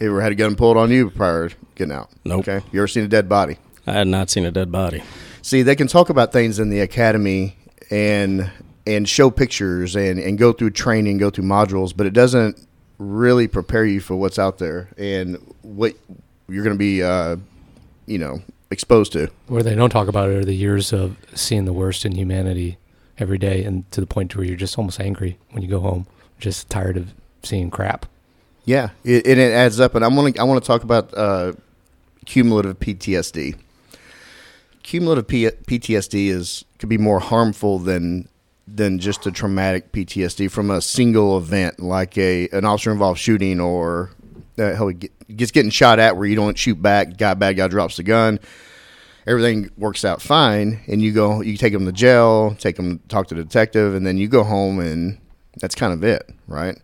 Ever 0.00 0.20
had 0.20 0.32
a 0.32 0.34
gun 0.34 0.54
pulled 0.54 0.76
on 0.76 0.90
you 0.90 1.10
prior 1.10 1.48
to 1.48 1.56
getting 1.74 1.92
out? 1.92 2.10
Nope. 2.24 2.40
Okay. 2.48 2.64
You 2.72 2.80
ever 2.80 2.88
seen 2.88 3.04
a 3.04 3.08
dead 3.08 3.28
body? 3.28 3.58
I 3.86 3.92
had 3.94 4.06
not 4.08 4.30
seen 4.30 4.44
a 4.44 4.50
dead 4.50 4.70
body. 4.70 5.02
See, 5.42 5.62
they 5.62 5.74
can 5.74 5.86
talk 5.88 6.08
about 6.08 6.32
things 6.32 6.58
in 6.58 6.70
the 6.70 6.80
academy 6.80 7.56
and 7.90 8.50
and 8.86 9.08
show 9.08 9.30
pictures 9.30 9.96
and, 9.96 10.18
and 10.18 10.38
go 10.38 10.52
through 10.52 10.70
training, 10.70 11.18
go 11.18 11.30
through 11.30 11.44
modules, 11.44 11.94
but 11.94 12.06
it 12.06 12.14
doesn't 12.14 12.66
really 12.98 13.46
prepare 13.46 13.84
you 13.84 14.00
for 14.00 14.16
what's 14.16 14.38
out 14.38 14.58
there 14.58 14.88
and 14.96 15.36
what 15.62 15.94
you're 16.48 16.64
going 16.64 16.74
to 16.74 16.78
be, 16.78 17.02
uh, 17.02 17.36
you 18.06 18.18
know, 18.18 18.40
exposed 18.70 19.12
to. 19.12 19.30
Where 19.46 19.62
they 19.62 19.74
don't 19.74 19.90
talk 19.90 20.08
about 20.08 20.30
it 20.30 20.36
are 20.36 20.44
the 20.44 20.54
years 20.54 20.92
of 20.92 21.16
seeing 21.34 21.66
the 21.66 21.72
worst 21.72 22.06
in 22.06 22.12
humanity 22.12 22.78
every 23.18 23.38
day, 23.38 23.64
and 23.64 23.90
to 23.92 24.00
the 24.00 24.06
point 24.06 24.30
to 24.30 24.38
where 24.38 24.46
you're 24.46 24.56
just 24.56 24.78
almost 24.78 25.00
angry 25.00 25.38
when 25.50 25.62
you 25.62 25.68
go 25.68 25.80
home, 25.80 26.06
just 26.38 26.70
tired 26.70 26.96
of 26.96 27.12
seeing 27.42 27.70
crap. 27.70 28.06
Yeah, 28.68 28.90
it, 29.02 29.26
and 29.26 29.40
it 29.40 29.50
adds 29.50 29.80
up. 29.80 29.94
And 29.94 30.04
I'm 30.04 30.14
gonna 30.14 30.34
I 30.38 30.42
want 30.44 30.62
to 30.62 30.66
talk 30.66 30.82
about 30.82 31.14
uh, 31.16 31.54
cumulative 32.26 32.78
PTSD. 32.78 33.58
Cumulative 34.82 35.26
P- 35.26 35.46
PTSD 35.46 36.28
is 36.28 36.66
could 36.78 36.90
be 36.90 36.98
more 36.98 37.18
harmful 37.18 37.78
than 37.78 38.28
than 38.66 38.98
just 38.98 39.26
a 39.26 39.30
traumatic 39.30 39.90
PTSD 39.92 40.50
from 40.50 40.70
a 40.70 40.82
single 40.82 41.38
event, 41.38 41.80
like 41.80 42.18
a 42.18 42.50
an 42.50 42.66
officer 42.66 42.92
involved 42.92 43.18
shooting 43.18 43.58
or 43.58 44.10
uh, 44.58 44.74
hell, 44.74 44.88
he 44.88 44.94
get, 44.94 45.34
gets 45.34 45.50
getting 45.50 45.70
shot 45.70 45.98
at 45.98 46.18
where 46.18 46.26
you 46.26 46.36
don't 46.36 46.58
shoot 46.58 46.80
back. 46.80 47.16
Guy 47.16 47.32
bad 47.32 47.56
guy 47.56 47.68
drops 47.68 47.96
the 47.96 48.02
gun. 48.02 48.38
Everything 49.26 49.70
works 49.78 50.04
out 50.04 50.20
fine, 50.20 50.80
and 50.86 51.00
you 51.00 51.12
go. 51.14 51.40
You 51.40 51.56
take 51.56 51.72
him 51.72 51.86
to 51.86 51.92
jail, 51.92 52.54
take 52.58 52.78
him 52.78 53.00
talk 53.08 53.28
to 53.28 53.34
the 53.34 53.44
detective, 53.44 53.94
and 53.94 54.06
then 54.06 54.18
you 54.18 54.28
go 54.28 54.44
home, 54.44 54.78
and 54.78 55.18
that's 55.58 55.74
kind 55.74 55.94
of 55.94 56.04
it, 56.04 56.28
right? 56.46 56.76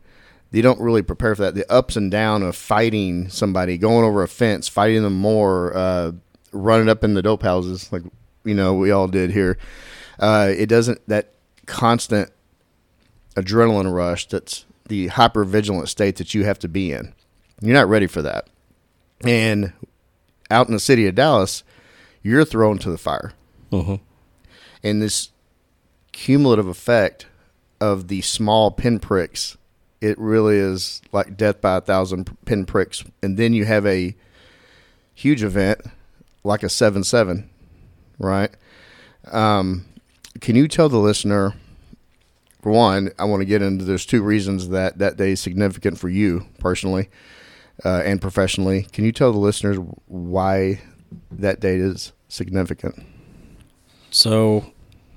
You 0.56 0.62
don't 0.62 0.80
really 0.80 1.02
prepare 1.02 1.34
for 1.34 1.42
that. 1.42 1.54
The 1.54 1.70
ups 1.70 1.96
and 1.96 2.10
down 2.10 2.42
of 2.42 2.56
fighting 2.56 3.28
somebody, 3.28 3.78
going 3.78 4.04
over 4.04 4.22
a 4.22 4.28
fence, 4.28 4.68
fighting 4.68 5.02
them 5.02 5.14
more, 5.14 5.76
uh, 5.76 6.12
running 6.52 6.88
up 6.88 7.02
in 7.04 7.14
the 7.14 7.22
dope 7.22 7.42
houses, 7.42 7.90
like 7.92 8.02
you 8.44 8.54
know 8.54 8.74
we 8.74 8.90
all 8.90 9.08
did 9.08 9.30
here. 9.30 9.58
Uh, 10.18 10.52
it 10.56 10.66
doesn't 10.66 11.00
that 11.08 11.34
constant 11.66 12.30
adrenaline 13.36 13.92
rush. 13.92 14.26
That's 14.28 14.64
the 14.88 15.08
hyper 15.08 15.44
vigilant 15.44 15.88
state 15.88 16.16
that 16.16 16.34
you 16.34 16.44
have 16.44 16.58
to 16.60 16.68
be 16.68 16.92
in. 16.92 17.14
You're 17.60 17.74
not 17.74 17.88
ready 17.88 18.06
for 18.06 18.22
that. 18.22 18.48
And 19.24 19.72
out 20.50 20.68
in 20.68 20.74
the 20.74 20.80
city 20.80 21.06
of 21.06 21.14
Dallas, 21.14 21.64
you're 22.22 22.44
thrown 22.44 22.78
to 22.78 22.90
the 22.90 22.98
fire. 22.98 23.32
hmm 23.70 23.96
And 24.82 25.00
this 25.00 25.30
cumulative 26.12 26.68
effect 26.68 27.26
of 27.80 28.08
the 28.08 28.20
small 28.22 28.70
pinpricks, 28.70 29.56
it 30.04 30.18
really 30.18 30.58
is 30.58 31.00
like 31.12 31.34
death 31.34 31.62
by 31.62 31.78
a 31.78 31.80
thousand 31.80 32.36
pinpricks. 32.44 33.02
And 33.22 33.38
then 33.38 33.54
you 33.54 33.64
have 33.64 33.86
a 33.86 34.14
huge 35.14 35.42
event 35.42 35.80
like 36.44 36.62
a 36.62 36.68
7 36.68 37.02
7, 37.04 37.48
right? 38.18 38.50
Um, 39.32 39.86
can 40.42 40.56
you 40.56 40.68
tell 40.68 40.90
the 40.90 40.98
listener, 40.98 41.54
for 42.60 42.70
one, 42.70 43.12
I 43.18 43.24
want 43.24 43.40
to 43.40 43.46
get 43.46 43.62
into 43.62 43.86
there's 43.86 44.04
two 44.04 44.22
reasons 44.22 44.68
that 44.68 44.98
that 44.98 45.16
day 45.16 45.32
is 45.32 45.40
significant 45.40 45.98
for 45.98 46.10
you 46.10 46.46
personally 46.58 47.08
uh, 47.82 48.02
and 48.04 48.20
professionally. 48.20 48.82
Can 48.92 49.06
you 49.06 49.12
tell 49.12 49.32
the 49.32 49.38
listeners 49.38 49.78
why 50.06 50.82
that 51.30 51.60
date 51.60 51.80
is 51.80 52.12
significant? 52.28 53.02
So 54.10 54.70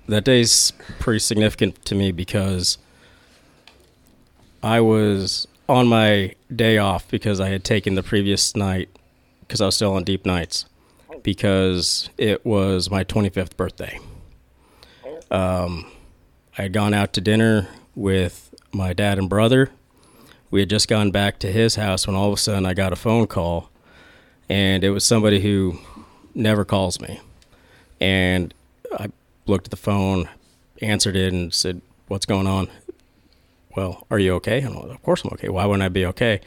that 0.07 0.23
day's 0.23 0.71
pretty 0.99 1.19
significant 1.19 1.83
to 1.83 1.95
me 1.95 2.13
because 2.13 2.77
I 4.67 4.81
was 4.81 5.47
on 5.69 5.87
my 5.87 6.35
day 6.53 6.77
off 6.77 7.07
because 7.09 7.39
I 7.39 7.47
had 7.47 7.63
taken 7.63 7.95
the 7.95 8.03
previous 8.03 8.53
night 8.53 8.89
because 9.39 9.61
I 9.61 9.67
was 9.67 9.75
still 9.75 9.93
on 9.93 10.03
deep 10.03 10.25
nights 10.25 10.65
because 11.23 12.09
it 12.17 12.45
was 12.45 12.91
my 12.91 13.05
25th 13.05 13.55
birthday. 13.55 13.97
Um, 15.31 15.89
I 16.57 16.63
had 16.63 16.73
gone 16.73 16.93
out 16.93 17.13
to 17.13 17.21
dinner 17.21 17.69
with 17.95 18.53
my 18.73 18.91
dad 18.91 19.17
and 19.17 19.29
brother. 19.29 19.71
We 20.51 20.59
had 20.59 20.69
just 20.69 20.89
gone 20.89 21.11
back 21.11 21.39
to 21.39 21.51
his 21.51 21.75
house 21.75 22.05
when 22.05 22.17
all 22.17 22.27
of 22.27 22.33
a 22.33 22.37
sudden 22.37 22.65
I 22.65 22.73
got 22.73 22.91
a 22.91 22.97
phone 22.97 23.25
call, 23.25 23.69
and 24.49 24.83
it 24.83 24.89
was 24.89 25.05
somebody 25.05 25.39
who 25.39 25.79
never 26.35 26.65
calls 26.65 26.99
me. 26.99 27.21
And 28.01 28.53
I 28.99 29.11
looked 29.45 29.67
at 29.67 29.71
the 29.71 29.77
phone, 29.77 30.27
answered 30.81 31.15
it, 31.15 31.31
and 31.31 31.53
said, 31.53 31.81
"What's 32.09 32.25
going 32.25 32.47
on?" 32.47 32.67
Well, 33.77 34.07
are 34.09 34.17
you 34.17 34.33
okay? 34.37 34.59
And 34.61 34.73
like, 34.75 34.89
of 34.89 35.03
course 35.03 35.23
I'm 35.23 35.29
okay. 35.33 35.49
Why 35.49 35.63
wouldn't 35.67 35.83
I 35.83 35.89
be 35.89 36.03
okay? 36.07 36.41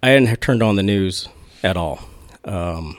I 0.00 0.10
hadn't 0.10 0.28
have 0.28 0.38
turned 0.38 0.62
on 0.62 0.76
the 0.76 0.82
news 0.84 1.28
at 1.64 1.76
all. 1.76 1.98
Um, 2.44 2.96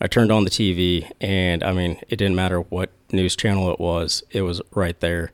I 0.00 0.08
turned 0.08 0.32
on 0.32 0.42
the 0.42 0.50
TV, 0.50 1.08
and 1.20 1.62
I 1.62 1.72
mean, 1.72 2.00
it 2.08 2.16
didn't 2.16 2.34
matter 2.34 2.60
what 2.60 2.90
news 3.12 3.36
channel 3.36 3.70
it 3.70 3.78
was; 3.78 4.24
it 4.32 4.42
was 4.42 4.60
right 4.74 4.98
there. 4.98 5.30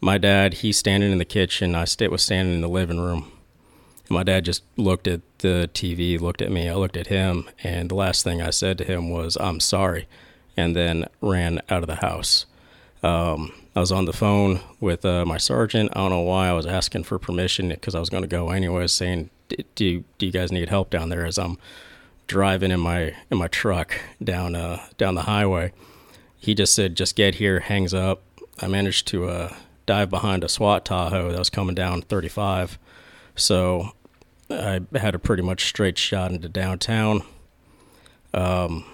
My 0.00 0.16
dad, 0.16 0.54
he's 0.54 0.78
standing 0.78 1.10
in 1.10 1.18
the 1.18 1.24
kitchen. 1.24 1.74
I 1.74 1.86
st- 1.86 2.12
was 2.12 2.22
standing 2.22 2.54
in 2.54 2.60
the 2.60 2.68
living 2.68 3.00
room. 3.00 3.32
And 4.08 4.10
my 4.10 4.22
dad 4.22 4.44
just 4.44 4.62
looked 4.76 5.08
at 5.08 5.22
the 5.38 5.68
TV, 5.74 6.20
looked 6.20 6.40
at 6.40 6.52
me. 6.52 6.68
I 6.68 6.74
looked 6.76 6.96
at 6.96 7.08
him, 7.08 7.48
and 7.64 7.90
the 7.90 7.96
last 7.96 8.22
thing 8.22 8.40
I 8.40 8.50
said 8.50 8.78
to 8.78 8.84
him 8.84 9.10
was, 9.10 9.36
"I'm 9.40 9.58
sorry," 9.58 10.06
and 10.56 10.76
then 10.76 11.06
ran 11.20 11.60
out 11.68 11.82
of 11.82 11.88
the 11.88 11.96
house. 11.96 12.46
Um, 13.02 13.52
I 13.76 13.80
was 13.80 13.92
on 13.92 14.06
the 14.06 14.14
phone 14.14 14.60
with 14.80 15.04
uh, 15.04 15.26
my 15.26 15.36
sergeant. 15.36 15.90
I 15.92 16.00
don't 16.00 16.08
know 16.08 16.22
why 16.22 16.48
I 16.48 16.54
was 16.54 16.64
asking 16.64 17.04
for 17.04 17.18
permission 17.18 17.68
because 17.68 17.94
I 17.94 18.00
was 18.00 18.08
going 18.08 18.22
to 18.22 18.28
go 18.28 18.48
anyways, 18.48 18.90
saying, 18.90 19.28
"Do 19.74 19.84
you, 19.84 20.04
do 20.16 20.24
you 20.24 20.32
guys 20.32 20.50
need 20.50 20.70
help 20.70 20.88
down 20.88 21.10
there?" 21.10 21.26
As 21.26 21.36
I'm 21.36 21.58
driving 22.26 22.70
in 22.70 22.80
my 22.80 23.14
in 23.30 23.36
my 23.36 23.48
truck 23.48 24.00
down 24.24 24.56
uh, 24.56 24.80
down 24.96 25.14
the 25.14 25.22
highway, 25.22 25.74
he 26.38 26.54
just 26.54 26.74
said, 26.74 26.94
"Just 26.94 27.16
get 27.16 27.34
here." 27.34 27.60
Hangs 27.60 27.92
up. 27.92 28.22
I 28.62 28.66
managed 28.66 29.06
to 29.08 29.28
uh, 29.28 29.54
dive 29.84 30.08
behind 30.08 30.42
a 30.42 30.48
SWAT 30.48 30.86
Tahoe 30.86 31.30
that 31.30 31.38
was 31.38 31.50
coming 31.50 31.74
down 31.74 32.00
35, 32.00 32.78
so 33.34 33.90
I 34.48 34.80
had 34.94 35.14
a 35.14 35.18
pretty 35.18 35.42
much 35.42 35.66
straight 35.66 35.98
shot 35.98 36.32
into 36.32 36.48
downtown. 36.48 37.20
Um, 38.32 38.86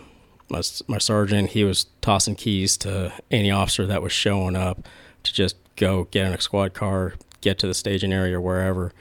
my, 0.52 0.62
my 0.86 0.98
sergeant, 0.98 1.50
he 1.50 1.64
was 1.64 1.86
tossing 2.00 2.36
keys 2.36 2.76
to 2.78 3.12
any 3.30 3.50
officer 3.50 3.86
that 3.86 4.02
was 4.02 4.12
showing 4.12 4.54
up 4.54 4.86
to 5.24 5.32
just 5.32 5.56
go 5.76 6.04
get 6.10 6.26
in 6.26 6.32
a 6.32 6.40
squad 6.40 6.74
car, 6.74 7.14
get 7.40 7.58
to 7.58 7.66
the 7.66 7.74
staging 7.74 8.12
area 8.12 8.36
or 8.36 8.40
wherever. 8.40 8.92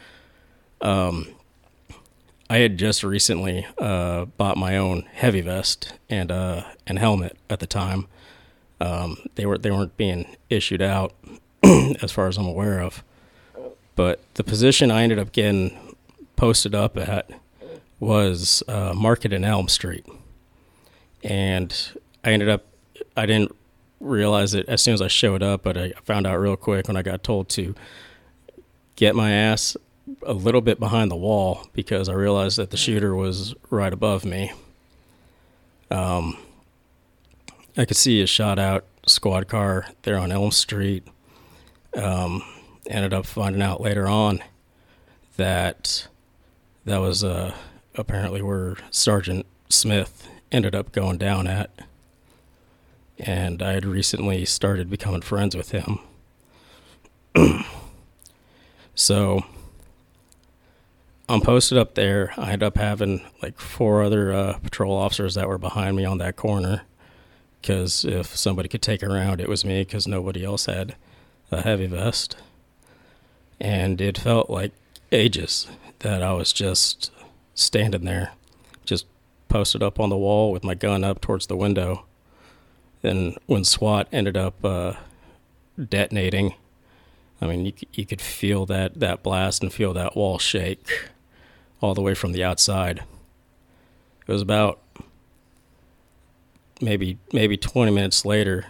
Um, 0.81 1.27
I 2.49 2.57
had 2.57 2.77
just 2.77 3.03
recently 3.03 3.65
uh, 3.77 4.25
bought 4.25 4.57
my 4.57 4.77
own 4.77 5.03
heavy 5.13 5.41
vest 5.41 5.93
and 6.09 6.31
uh, 6.31 6.63
and 6.85 6.99
helmet 6.99 7.37
at 7.49 7.59
the 7.59 7.67
time. 7.67 8.07
Um, 8.81 9.17
they 9.35 9.45
were 9.45 9.57
they 9.57 9.71
weren't 9.71 9.95
being 9.95 10.35
issued 10.49 10.81
out, 10.81 11.13
as 11.63 12.11
far 12.11 12.27
as 12.27 12.37
I'm 12.37 12.47
aware 12.47 12.81
of. 12.81 13.03
But 13.95 14.19
the 14.33 14.43
position 14.43 14.89
I 14.91 15.03
ended 15.03 15.19
up 15.19 15.31
getting 15.31 15.95
posted 16.35 16.73
up 16.73 16.97
at 16.97 17.29
was 17.99 18.63
uh, 18.67 18.93
Market 18.95 19.31
and 19.31 19.45
Elm 19.45 19.69
Street, 19.69 20.05
and 21.23 21.91
I 22.23 22.31
ended 22.31 22.49
up 22.49 22.65
I 23.15 23.25
didn't 23.25 23.55
realize 23.99 24.53
it 24.53 24.67
as 24.67 24.81
soon 24.81 24.93
as 24.93 25.01
I 25.01 25.07
showed 25.07 25.43
up, 25.43 25.63
but 25.63 25.77
I 25.77 25.93
found 26.03 26.27
out 26.27 26.39
real 26.39 26.55
quick 26.55 26.87
when 26.87 26.97
I 26.97 27.01
got 27.01 27.23
told 27.23 27.49
to 27.49 27.75
get 28.95 29.15
my 29.15 29.31
ass 29.31 29.77
a 30.23 30.33
little 30.33 30.61
bit 30.61 30.79
behind 30.79 31.11
the 31.11 31.15
wall 31.15 31.67
because 31.73 32.09
I 32.09 32.13
realized 32.13 32.57
that 32.57 32.71
the 32.71 32.77
shooter 32.77 33.15
was 33.15 33.55
right 33.69 33.93
above 33.93 34.25
me. 34.25 34.51
Um, 35.89 36.37
I 37.77 37.85
could 37.85 37.97
see 37.97 38.21
a 38.21 38.27
shot 38.27 38.59
out 38.59 38.85
squad 39.05 39.47
car 39.47 39.87
there 40.03 40.17
on 40.17 40.31
Elm 40.31 40.51
Street. 40.51 41.07
Um, 41.95 42.43
ended 42.87 43.13
up 43.13 43.25
finding 43.25 43.61
out 43.61 43.81
later 43.81 44.07
on 44.07 44.41
that 45.37 46.07
that 46.85 46.97
was 46.99 47.23
uh, 47.23 47.53
apparently 47.95 48.41
where 48.41 48.77
Sergeant 48.89 49.45
Smith 49.69 50.27
ended 50.51 50.75
up 50.75 50.91
going 50.91 51.17
down 51.17 51.47
at. 51.47 51.69
And 53.19 53.61
I 53.61 53.73
had 53.73 53.85
recently 53.85 54.45
started 54.45 54.89
becoming 54.89 55.21
friends 55.21 55.55
with 55.55 55.71
him. 55.71 55.99
so 58.95 59.45
I'm 61.29 61.41
posted 61.41 61.77
up 61.77 61.95
there. 61.95 62.33
I 62.37 62.47
ended 62.51 62.63
up 62.63 62.77
having 62.77 63.21
like 63.41 63.59
four 63.59 64.03
other 64.03 64.33
uh, 64.33 64.57
patrol 64.59 64.97
officers 64.97 65.35
that 65.35 65.47
were 65.47 65.57
behind 65.57 65.95
me 65.95 66.03
on 66.03 66.17
that 66.17 66.35
corner. 66.35 66.81
Because 67.61 68.03
if 68.03 68.35
somebody 68.35 68.67
could 68.67 68.81
take 68.81 69.03
a 69.03 69.07
round, 69.07 69.39
it 69.39 69.47
was 69.47 69.63
me 69.63 69.83
because 69.83 70.07
nobody 70.07 70.43
else 70.43 70.65
had 70.65 70.95
a 71.51 71.61
heavy 71.61 71.85
vest. 71.85 72.35
And 73.59 74.01
it 74.01 74.17
felt 74.17 74.49
like 74.49 74.73
ages 75.11 75.67
that 75.99 76.23
I 76.23 76.33
was 76.33 76.51
just 76.51 77.11
standing 77.53 78.05
there, 78.05 78.31
posted 79.51 79.83
up 79.83 79.99
on 79.99 80.09
the 80.09 80.17
wall 80.17 80.51
with 80.51 80.63
my 80.63 80.73
gun 80.73 81.03
up 81.03 81.19
towards 81.19 81.47
the 81.47 81.57
window. 81.57 82.05
And 83.03 83.37
when 83.47 83.65
SWAT 83.65 84.07
ended 84.11 84.37
up 84.37 84.63
uh, 84.63 84.93
detonating, 85.77 86.55
I 87.41 87.47
mean, 87.47 87.65
you, 87.65 87.73
you 87.93 88.05
could 88.05 88.21
feel 88.21 88.65
that, 88.67 88.99
that 88.99 89.23
blast 89.23 89.61
and 89.61 89.73
feel 89.73 89.93
that 89.93 90.15
wall 90.15 90.39
shake 90.39 91.09
all 91.81 91.93
the 91.93 92.01
way 92.01 92.13
from 92.13 92.31
the 92.31 92.43
outside. 92.43 93.03
It 94.25 94.31
was 94.31 94.41
about 94.41 94.79
maybe 96.79 97.17
maybe 97.33 97.57
20 97.57 97.91
minutes 97.91 98.23
later, 98.23 98.67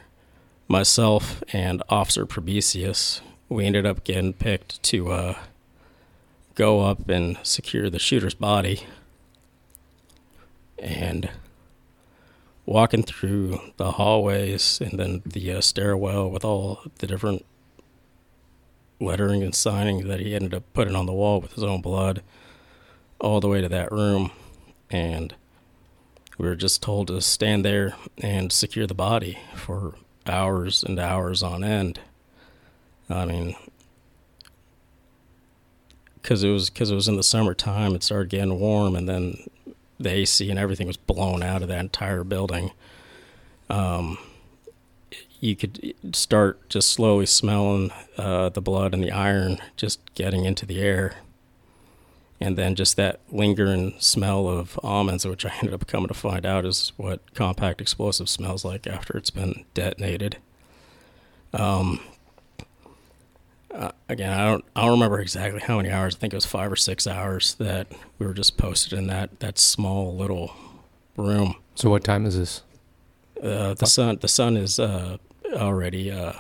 myself 0.68 1.44
and 1.54 1.84
Officer 1.90 2.26
Probesius, 2.26 3.22
we 3.50 3.66
ended 3.66 3.86
up 3.86 4.04
getting 4.04 4.34
picked 4.34 4.82
to 4.84 5.12
uh, 5.12 5.38
go 6.56 6.82
up 6.82 7.10
and 7.10 7.38
secure 7.44 7.90
the 7.90 8.00
shooter's 8.00 8.34
body. 8.34 8.86
And 10.82 11.30
walking 12.66 13.04
through 13.04 13.62
the 13.78 13.94
hallways 13.94 14.82
and 14.82 15.00
then 15.00 15.22
the 15.26 15.54
uh, 15.54 15.62
stairwell 15.62 16.30
with 16.30 16.44
all 16.44 16.82
the 17.00 17.08
different 17.08 17.46
lettering 19.00 19.44
and 19.44 19.56
signing 19.56 20.08
that 20.08 20.20
he 20.20 20.36
ended 20.36 20.54
up 20.54 20.64
putting 20.74 20.96
on 20.96 21.06
the 21.06 21.14
wall 21.14 21.40
with 21.40 21.54
his 21.54 21.64
own 21.64 21.82
blood, 21.82 22.22
all 23.20 23.40
the 23.40 23.48
way 23.48 23.62
to 23.62 23.70
that 23.70 23.92
room. 23.92 24.32
And 24.90 25.34
we 26.38 26.48
were 26.48 26.56
just 26.56 26.82
told 26.82 27.08
to 27.08 27.22
stand 27.22 27.64
there 27.64 27.96
and 28.18 28.52
secure 28.52 28.88
the 28.88 28.94
body 28.94 29.40
for 29.56 29.96
hours 30.26 30.84
and 30.84 31.00
hours 31.00 31.44
on 31.44 31.64
end. 31.64 32.00
I 33.10 33.26
mean, 33.26 33.56
because 36.16 36.44
it 36.44 36.50
was 36.50 36.70
because 36.70 36.92
it 36.92 36.96
was 36.96 37.08
in 37.08 37.18
the 37.18 37.24
summertime, 37.24 37.96
it 37.96 38.04
started 38.04 38.30
getting 38.30 38.60
warm, 38.60 38.96
and 38.96 39.10
then 39.10 39.50
the 40.04 40.12
AC 40.12 40.50
and 40.50 40.60
everything 40.60 40.88
was 40.88 40.98
blown 40.98 41.44
out 41.44 41.62
of 41.62 41.68
that 41.68 41.80
entire 41.80 42.24
building. 42.24 42.72
Um, 43.70 44.18
you 45.40 45.56
could 45.56 45.96
start 46.14 46.70
just 46.70 46.90
slowly 46.90 47.26
smelling 47.26 47.92
uh, 48.18 48.50
the 48.50 48.62
blood 48.62 48.94
and 48.94 49.04
the 49.04 49.12
iron 49.12 49.58
just 49.76 50.00
getting 50.14 50.46
into 50.46 50.66
the 50.66 50.80
air 50.82 51.16
and 52.42 52.58
then 52.58 52.74
just 52.74 52.96
that 52.98 53.20
lingering 53.32 53.94
smell 54.00 54.48
of 54.48 54.80
almonds, 54.84 55.26
which 55.26 55.46
I 55.46 55.54
ended 55.60 55.74
up 55.74 55.88
coming 55.88 56.08
to 56.08 56.14
find 56.14 56.46
out 56.46 56.66
is 56.66 56.92
what 56.98 57.34
compact 57.36 57.80
explosive 57.80 58.28
smells 58.28 58.66
like 58.66 58.88
after 58.88 59.16
it's 59.16 59.30
been 59.30 59.64
detonated. 59.76 60.38
Um, 61.54 62.00
uh, 63.74 63.92
again, 64.10 64.32
I 64.38 64.46
don't 64.50 64.66
I 64.76 64.82
don't 64.82 64.92
remember 64.92 65.20
exactly 65.20 65.60
how 65.62 65.78
many 65.78 65.90
hours. 65.90 66.16
I 66.16 66.20
think 66.20 66.34
it 66.34 66.38
was 66.38 66.46
five 66.46 66.72
or 66.72 66.76
six 66.76 67.08
hours 67.08 67.56
that 67.56 67.88
we 68.20 68.26
were 68.26 68.34
just 68.34 68.58
posted 68.58 68.94
in 68.98 69.08
that 69.08 69.40
that 69.40 69.58
small 69.58 70.16
little 70.16 70.54
room. 71.18 71.56
So 71.76 71.90
what 71.90 72.04
time 72.04 72.26
is 72.26 72.38
this? 72.38 72.64
Uh, 73.42 73.74
the 73.74 73.86
sun 73.88 74.18
the 74.22 74.28
sun 74.28 74.58
is 74.58 74.80
uh, 74.80 75.18
already 75.54 76.12
uh, 76.12 76.34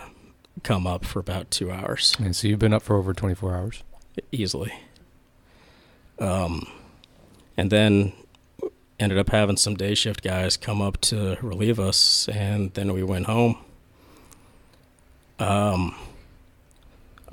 come 0.63 0.85
up 0.85 1.05
for 1.05 1.19
about 1.19 1.50
two 1.50 1.71
hours 1.71 2.15
And 2.19 2.35
so 2.35 2.47
you've 2.47 2.59
been 2.59 2.73
up 2.73 2.83
for 2.83 2.95
over 2.95 3.13
24 3.13 3.55
hours. 3.55 3.83
easily. 4.31 4.73
Um, 6.19 6.67
and 7.57 7.71
then 7.71 8.13
ended 9.00 9.17
up 9.17 9.29
having 9.29 9.57
some 9.57 9.75
day 9.75 9.95
shift 9.95 10.21
guys 10.23 10.55
come 10.57 10.81
up 10.81 11.01
to 11.01 11.38
relieve 11.41 11.79
us, 11.79 12.29
and 12.29 12.71
then 12.75 12.93
we 12.93 13.01
went 13.01 13.25
home. 13.25 13.57
Um, 15.39 15.95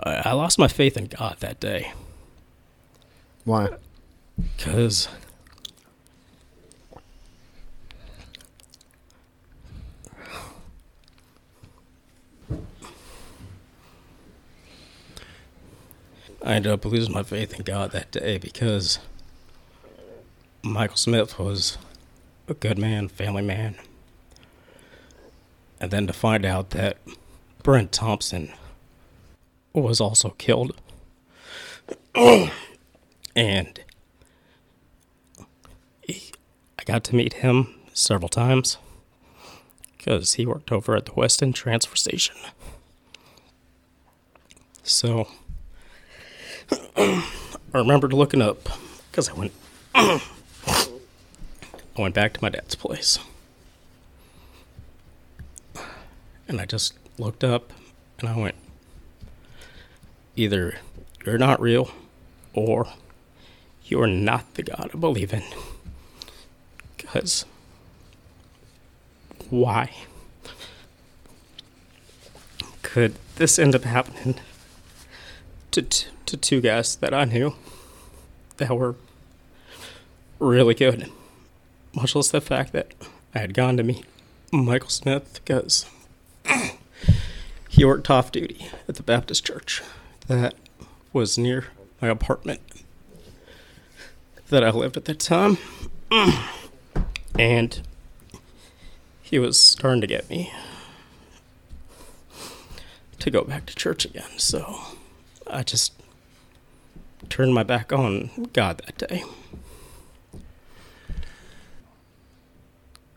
I, 0.01 0.33
lost 0.33 0.59
my 0.59 0.69
faith 0.69 0.97
in 0.97 1.07
God 1.07 1.37
that 1.41 1.61
day 1.61 1.93
Why? 3.45 3.69
because 4.57 5.09
I 16.43 16.55
ended 16.55 16.73
up 16.73 16.85
losing 16.85 17.13
my 17.13 17.25
faith 17.25 17.53
in 17.53 17.63
God 17.63 17.91
that 17.91 18.11
day 18.11 18.39
because 18.39 19.01
Michael 20.63 20.97
Smith 20.97 21.39
was 21.39 21.77
a 22.47 22.55
good 22.55 22.79
man, 22.79 23.09
family 23.09 23.43
man. 23.43 23.75
And 25.81 25.91
then 25.91 26.07
to 26.07 26.13
find 26.13 26.45
out 26.45 26.71
that 26.71 26.97
Brent 27.63 27.93
Thompson 27.93 28.53
was 29.73 30.01
also 30.01 30.31
killed. 30.39 30.75
and 32.15 33.81
he, 36.03 36.33
I 36.79 36.85
got 36.85 37.05
to 37.05 37.15
meet 37.15 37.35
him 37.35 37.75
several 37.93 38.29
times 38.29 38.79
because 39.97 40.35
he 40.35 40.47
worked 40.47 40.73
over 40.73 40.97
at 40.97 41.07
the 41.07 41.13
Weston 41.15 41.53
Transfer 41.53 41.97
Station. 41.97 42.37
So 44.83 45.29
I 46.97 47.23
remembered 47.75 48.13
looking 48.13 48.43
up 48.43 48.69
because 49.11 49.29
I 49.29 49.33
went. 49.35 49.53
I 49.95 50.21
went 51.97 52.15
back 52.15 52.33
to 52.35 52.43
my 52.43 52.49
dad's 52.49 52.75
place, 52.77 53.19
and 56.47 56.61
I 56.61 56.65
just 56.65 56.95
looked 57.19 57.43
up, 57.43 57.73
and 58.21 58.29
I 58.29 58.37
went. 58.37 58.55
Either 60.39 60.77
you're 61.27 61.37
not 61.37 61.61
real, 61.61 61.91
or 62.55 62.87
you're 63.87 64.07
not 64.07 64.55
the 64.55 64.63
God 64.63 64.89
I 64.95 64.97
believe 64.97 65.33
in. 65.33 65.43
Because 66.97 67.45
why 69.51 69.91
could 72.83 73.17
this 73.35 73.59
end 73.59 73.75
up 73.75 73.83
happening 73.83 74.37
to 75.73 75.83
t- 75.83 76.07
to 76.27 76.37
two 76.37 76.61
guys 76.61 76.95
that 76.95 77.13
I 77.13 77.25
knew 77.25 77.55
that 78.59 78.77
were 78.77 78.95
really 80.39 80.75
good. 80.75 81.11
Much 81.93 82.15
less 82.15 82.29
the 82.29 82.41
fact 82.41 82.73
that 82.75 82.95
I 83.35 83.41
had 83.41 83.55
gone 83.55 83.77
to 83.77 83.83
meet 83.83 84.05
Michael 84.53 84.89
Smith 84.89 85.41
because 85.45 85.85
he 87.69 87.85
worked 87.85 88.09
off 88.09 88.31
duty 88.31 88.69
at 88.89 88.95
the 88.95 89.03
Baptist 89.03 89.45
church 89.45 89.83
that 90.29 90.55
was 91.13 91.37
near 91.39 91.67
my 92.01 92.09
apartment 92.09 92.61
that 94.49 94.63
I 94.63 94.71
lived 94.71 94.97
at 94.97 95.05
that 95.07 95.21
time. 95.21 95.59
And 97.39 97.81
he 99.23 99.39
was 99.39 99.63
starting 99.63 100.01
to 100.01 100.09
get 100.09 100.29
me 100.29 100.53
to 103.21 103.31
go 103.31 103.45
back 103.45 103.67
to 103.67 103.77
church 103.77 104.05
again. 104.05 104.39
So 104.39 104.81
I 105.47 105.63
just 105.63 105.93
turned 107.29 107.55
my 107.55 107.63
back 107.63 107.93
on 107.93 108.49
God 108.53 108.83
that 108.87 108.99
day. 109.09 109.23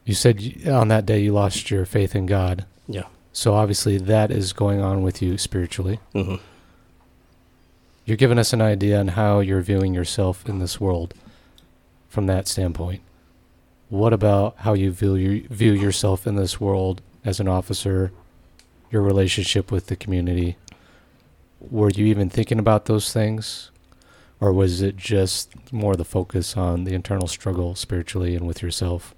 You 0.05 0.13
said 0.13 0.67
on 0.67 0.89
that 0.89 1.07
day 1.07 1.19
you 1.21 1.33
lost 1.33 1.71
your 1.71 1.85
faith 1.85 2.15
in 2.15 2.27
God. 2.27 2.65
Yeah. 2.87 3.05
So 3.33 3.55
obviously 3.55 3.97
that 3.97 4.29
is 4.29 4.53
going 4.53 4.81
on 4.81 5.01
with 5.01 5.21
you 5.21 5.37
spiritually. 5.39 5.99
hmm 6.13 6.35
You're 8.11 8.17
giving 8.17 8.39
us 8.39 8.51
an 8.51 8.61
idea 8.61 8.99
on 8.99 9.07
how 9.07 9.39
you're 9.39 9.61
viewing 9.61 9.93
yourself 9.93 10.45
in 10.45 10.59
this 10.59 10.81
world 10.81 11.13
from 12.09 12.27
that 12.27 12.45
standpoint. 12.45 12.99
What 13.87 14.11
about 14.11 14.57
how 14.57 14.73
you 14.73 14.91
view 14.91 15.47
view 15.47 15.71
yourself 15.71 16.27
in 16.27 16.35
this 16.35 16.59
world 16.59 17.01
as 17.23 17.39
an 17.39 17.47
officer, 17.47 18.11
your 18.91 19.01
relationship 19.01 19.71
with 19.71 19.87
the 19.87 19.95
community? 19.95 20.57
Were 21.61 21.89
you 21.89 22.05
even 22.07 22.29
thinking 22.29 22.59
about 22.59 22.83
those 22.83 23.13
things? 23.13 23.71
Or 24.41 24.51
was 24.51 24.81
it 24.81 24.97
just 24.97 25.71
more 25.71 25.95
the 25.95 26.03
focus 26.03 26.57
on 26.57 26.83
the 26.83 26.93
internal 26.93 27.29
struggle 27.29 27.75
spiritually 27.75 28.35
and 28.35 28.45
with 28.45 28.61
yourself? 28.61 29.15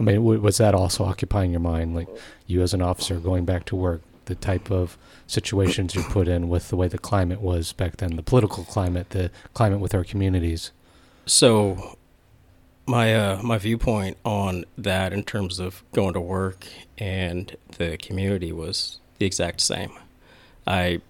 I 0.00 0.02
mean, 0.02 0.24
was 0.24 0.56
that 0.56 0.74
also 0.74 1.04
occupying 1.04 1.52
your 1.52 1.60
mind? 1.60 1.94
Like 1.94 2.08
you 2.48 2.60
as 2.60 2.74
an 2.74 2.82
officer 2.82 3.20
going 3.20 3.44
back 3.44 3.66
to 3.66 3.76
work, 3.76 4.02
the 4.32 4.40
type 4.40 4.70
of 4.70 4.96
situations 5.26 5.94
you 5.94 6.02
put 6.02 6.26
in 6.26 6.48
with 6.48 6.68
the 6.68 6.76
way 6.76 6.88
the 6.88 6.98
climate 6.98 7.40
was 7.40 7.72
back 7.72 7.98
then, 7.98 8.16
the 8.16 8.22
political 8.22 8.64
climate, 8.64 9.10
the 9.10 9.30
climate 9.52 9.80
with 9.80 9.94
our 9.94 10.04
communities. 10.04 10.72
So, 11.26 11.96
my 12.86 13.14
uh, 13.14 13.42
my 13.42 13.58
viewpoint 13.58 14.16
on 14.24 14.64
that 14.76 15.12
in 15.12 15.22
terms 15.22 15.58
of 15.58 15.84
going 15.92 16.14
to 16.14 16.20
work 16.20 16.66
and 16.98 17.56
the 17.78 17.96
community 17.96 18.52
was 18.52 18.98
the 19.18 19.26
exact 19.26 19.60
same. 19.60 19.92
I 20.66 21.00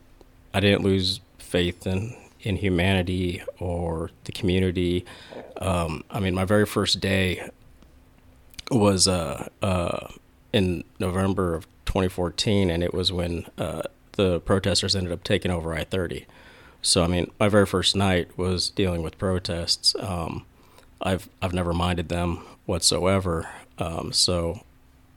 I 0.52 0.60
didn't 0.60 0.82
lose 0.82 1.20
faith 1.38 1.86
in 1.86 2.16
in 2.40 2.56
humanity 2.56 3.42
or 3.58 4.10
the 4.24 4.32
community. 4.32 5.04
Um, 5.60 6.02
I 6.10 6.18
mean, 6.20 6.34
my 6.34 6.44
very 6.44 6.66
first 6.66 7.00
day 7.00 7.48
was 8.70 9.06
uh, 9.06 9.48
uh, 9.62 10.08
in 10.52 10.84
November 10.98 11.54
of 11.54 11.66
2014, 11.86 12.70
and 12.70 12.82
it 12.82 12.94
was 12.94 13.12
when 13.12 13.46
uh, 13.58 13.82
the 14.12 14.40
protesters 14.40 14.94
ended 14.94 15.12
up 15.12 15.24
taking 15.24 15.50
over 15.50 15.74
I 15.74 15.84
30. 15.84 16.26
So, 16.82 17.04
I 17.04 17.06
mean, 17.06 17.30
my 17.38 17.48
very 17.48 17.66
first 17.66 17.94
night 17.94 18.36
was 18.36 18.70
dealing 18.70 19.02
with 19.02 19.18
protests. 19.18 19.94
Um, 20.00 20.44
I've 21.00 21.28
I've 21.40 21.52
never 21.52 21.72
minded 21.72 22.08
them 22.08 22.44
whatsoever. 22.66 23.48
Um, 23.78 24.12
so, 24.12 24.64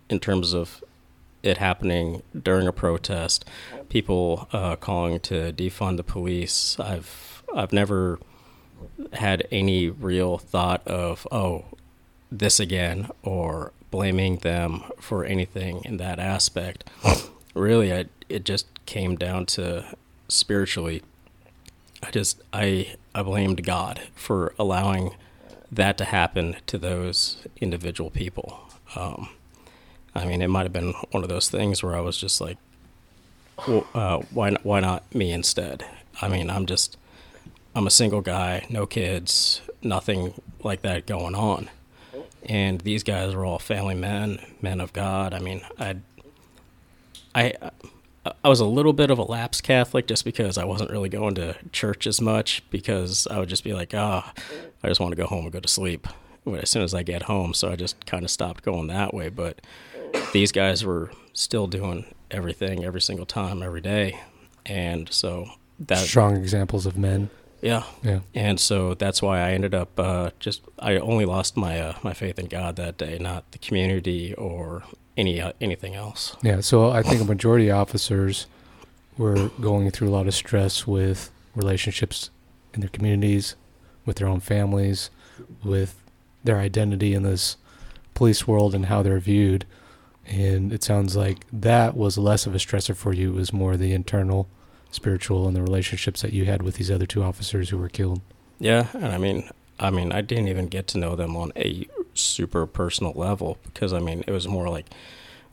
in 0.10 0.20
terms 0.20 0.54
of 0.54 0.84
it 1.44 1.58
happening 1.58 2.24
during 2.40 2.68
a 2.68 2.72
protest, 2.72 3.46
people 3.90 4.48
uh, 4.52 4.76
calling 4.76 5.20
to 5.22 5.52
defund 5.54 5.98
the 5.98 6.04
police, 6.04 6.80
I've 6.80 7.44
I've 7.56 7.74
never 7.74 8.20
had 9.14 9.48
any 9.52 9.90
real 9.90 10.38
thought 10.38 10.86
of 10.88 11.28
oh 11.32 11.66
this 12.32 12.60
again 12.60 13.10
or 13.24 13.72
blaming 13.96 14.36
them 14.40 14.84
for 15.00 15.24
anything 15.24 15.82
in 15.86 15.96
that 15.96 16.20
aspect. 16.20 16.84
really, 17.54 17.94
I, 17.94 18.06
it 18.28 18.44
just 18.44 18.68
came 18.86 19.16
down 19.16 19.46
to 19.46 19.86
spiritually. 20.28 21.02
I 22.04 22.12
just 22.12 22.42
I 22.52 22.98
I 23.16 23.24
blamed 23.24 23.64
God 23.64 24.02
for 24.14 24.54
allowing 24.60 25.16
that 25.72 25.98
to 26.00 26.04
happen 26.04 26.58
to 26.68 26.78
those 26.78 27.48
individual 27.62 28.10
people. 28.10 28.60
Um, 28.98 29.30
I 30.14 30.26
mean, 30.26 30.42
it 30.42 30.50
might 30.50 30.64
have 30.64 30.74
been 30.74 30.92
one 31.12 31.24
of 31.24 31.30
those 31.30 31.50
things 31.50 31.82
where 31.82 31.96
I 31.96 32.02
was 32.02 32.18
just 32.18 32.42
like, 32.42 32.58
well, 33.66 33.88
uh, 33.94 34.18
why 34.32 34.58
why 34.64 34.82
not 34.82 35.04
me 35.16 35.32
instead? 35.32 35.86
I 36.22 36.28
mean, 36.28 36.50
I'm 36.50 36.66
just 36.66 36.98
I'm 37.74 37.88
a 37.88 37.92
single 37.92 38.22
guy, 38.22 38.66
no 38.70 38.86
kids, 38.86 39.62
nothing 39.82 40.34
like 40.62 40.82
that 40.82 41.06
going 41.06 41.34
on. 41.34 41.70
And 42.46 42.82
these 42.82 43.04
guys 43.04 43.36
were 43.36 43.46
all 43.46 43.60
family 43.60 43.96
men, 43.96 44.40
men 44.62 44.80
of 44.80 44.94
God. 44.94 45.34
I 45.34 45.40
mean, 45.40 45.62
I 45.80 45.98
I 47.34 47.54
I 48.44 48.50
was 48.50 48.60
a 48.60 48.66
little 48.66 48.94
bit 48.94 49.12
of 49.12 49.20
a 49.20 49.24
lapsed 49.24 49.64
Catholic 49.64 50.08
just 50.08 50.26
because 50.26 50.58
I 50.58 50.66
wasn't 50.66 50.92
really 50.92 51.10
going 51.10 51.36
to 51.36 51.56
church 51.72 52.08
as 52.08 52.22
much 52.22 52.64
because 52.70 53.28
I 53.28 53.40
would 53.40 53.50
just 53.50 53.64
be 53.64 53.74
like, 53.74 53.94
ah, 53.94 54.34
oh, 54.36 54.42
I 54.84 54.88
just 54.88 55.00
want 55.00 55.12
to 55.12 55.16
go 55.16 55.28
home 55.28 55.44
and 55.44 55.52
go 55.52 55.60
to 55.60 55.68
sleep 55.68 56.08
but 56.46 56.64
as 56.64 56.70
soon 56.70 56.84
as 56.84 56.94
I 56.94 57.04
get 57.04 57.24
home. 57.24 57.54
So 57.54 57.72
I 57.72 57.76
just 57.76 58.06
kind 58.06 58.24
of 58.24 58.32
stopped 58.32 58.64
going 58.64 58.88
that 58.88 59.14
way. 59.14 59.30
But 59.30 59.62
these 60.32 60.52
guys 60.52 60.86
were 60.86 61.12
still 61.34 61.68
doing 61.68 62.06
everything 62.32 62.86
every 62.86 63.02
single 63.02 63.26
time, 63.26 63.62
every 63.62 63.82
day. 63.82 64.20
And 64.66 65.12
so 65.12 65.48
that 65.80 65.98
strong 65.98 66.38
examples 66.38 66.86
of 66.86 66.98
men. 66.98 67.30
Yeah. 67.62 67.84
Yeah. 68.04 68.20
And 68.34 68.60
so 68.60 68.94
that's 68.94 69.22
why 69.22 69.40
I 69.40 69.52
ended 69.52 69.74
up 69.74 70.00
uh, 70.00 70.32
just 70.40 70.62
I 70.80 70.98
only 70.98 71.26
lost 71.26 71.58
my 71.58 71.80
uh, 71.80 71.94
my 72.04 72.14
faith 72.14 72.38
in 72.38 72.48
God 72.48 72.76
that 72.76 72.98
day, 72.98 73.18
not 73.20 73.52
the 73.52 73.58
community 73.58 74.34
or 74.36 74.84
any 75.18 75.42
uh, 75.42 75.54
anything 75.62 75.96
else. 75.96 76.36
Yeah, 76.42 76.62
so 76.62 76.92
I 76.92 77.02
think 77.02 77.22
a 77.22 77.26
majority 77.26 77.70
of 77.70 77.78
officers 77.78 78.48
were 79.18 79.50
going 79.62 79.92
through 79.92 80.10
a 80.10 80.12
lot 80.12 80.28
of 80.28 80.34
stress 80.34 80.86
with 80.86 81.32
relationships 81.56 82.30
in 82.74 82.82
their 82.82 82.90
communities, 82.90 83.56
with 84.06 84.18
their 84.18 84.28
own 84.28 84.42
families, 84.42 85.10
with 85.64 85.96
their 86.44 86.60
identity 86.60 87.14
in 87.14 87.24
this 87.24 87.58
police 88.14 88.48
world 88.48 88.76
and 88.76 88.88
how 88.88 89.02
they're 89.02 89.20
viewed. 89.20 89.66
And 90.26 90.74
it 90.74 90.84
sounds 90.84 91.16
like 91.16 91.46
that 91.54 91.96
was 91.96 92.18
less 92.18 92.46
of 92.46 92.56
a 92.56 92.58
stressor 92.58 92.96
for 92.96 93.14
you. 93.14 93.32
It 93.32 93.36
was 93.36 93.54
more 93.54 93.78
the 93.78 93.94
internal, 93.94 94.48
spiritual, 94.96 95.48
and 95.48 95.56
the 95.56 95.62
relationships 95.62 96.22
that 96.22 96.34
you 96.34 96.46
had 96.46 96.64
with 96.64 96.76
these 96.76 96.90
other 96.90 97.06
two 97.06 97.24
officers 97.24 97.70
who 97.70 97.78
were 97.78 97.90
killed. 97.90 98.22
Yeah, 98.60 98.88
and 98.94 99.08
I 99.08 99.18
mean, 99.18 99.50
I 99.80 99.90
mean, 99.90 100.12
I 100.12 100.22
didn't 100.22 100.48
even 100.48 100.68
get 100.68 100.88
to 100.88 100.98
know 100.98 101.16
them 101.16 101.36
on 101.36 101.52
a 101.56 101.88
super 102.14 102.66
personal 102.66 103.14
level 103.14 103.58
because 103.66 103.92
I 103.94 104.00
mean 104.00 104.24
it 104.26 104.32
was 104.32 104.48
more 104.48 104.70
like 104.70 104.88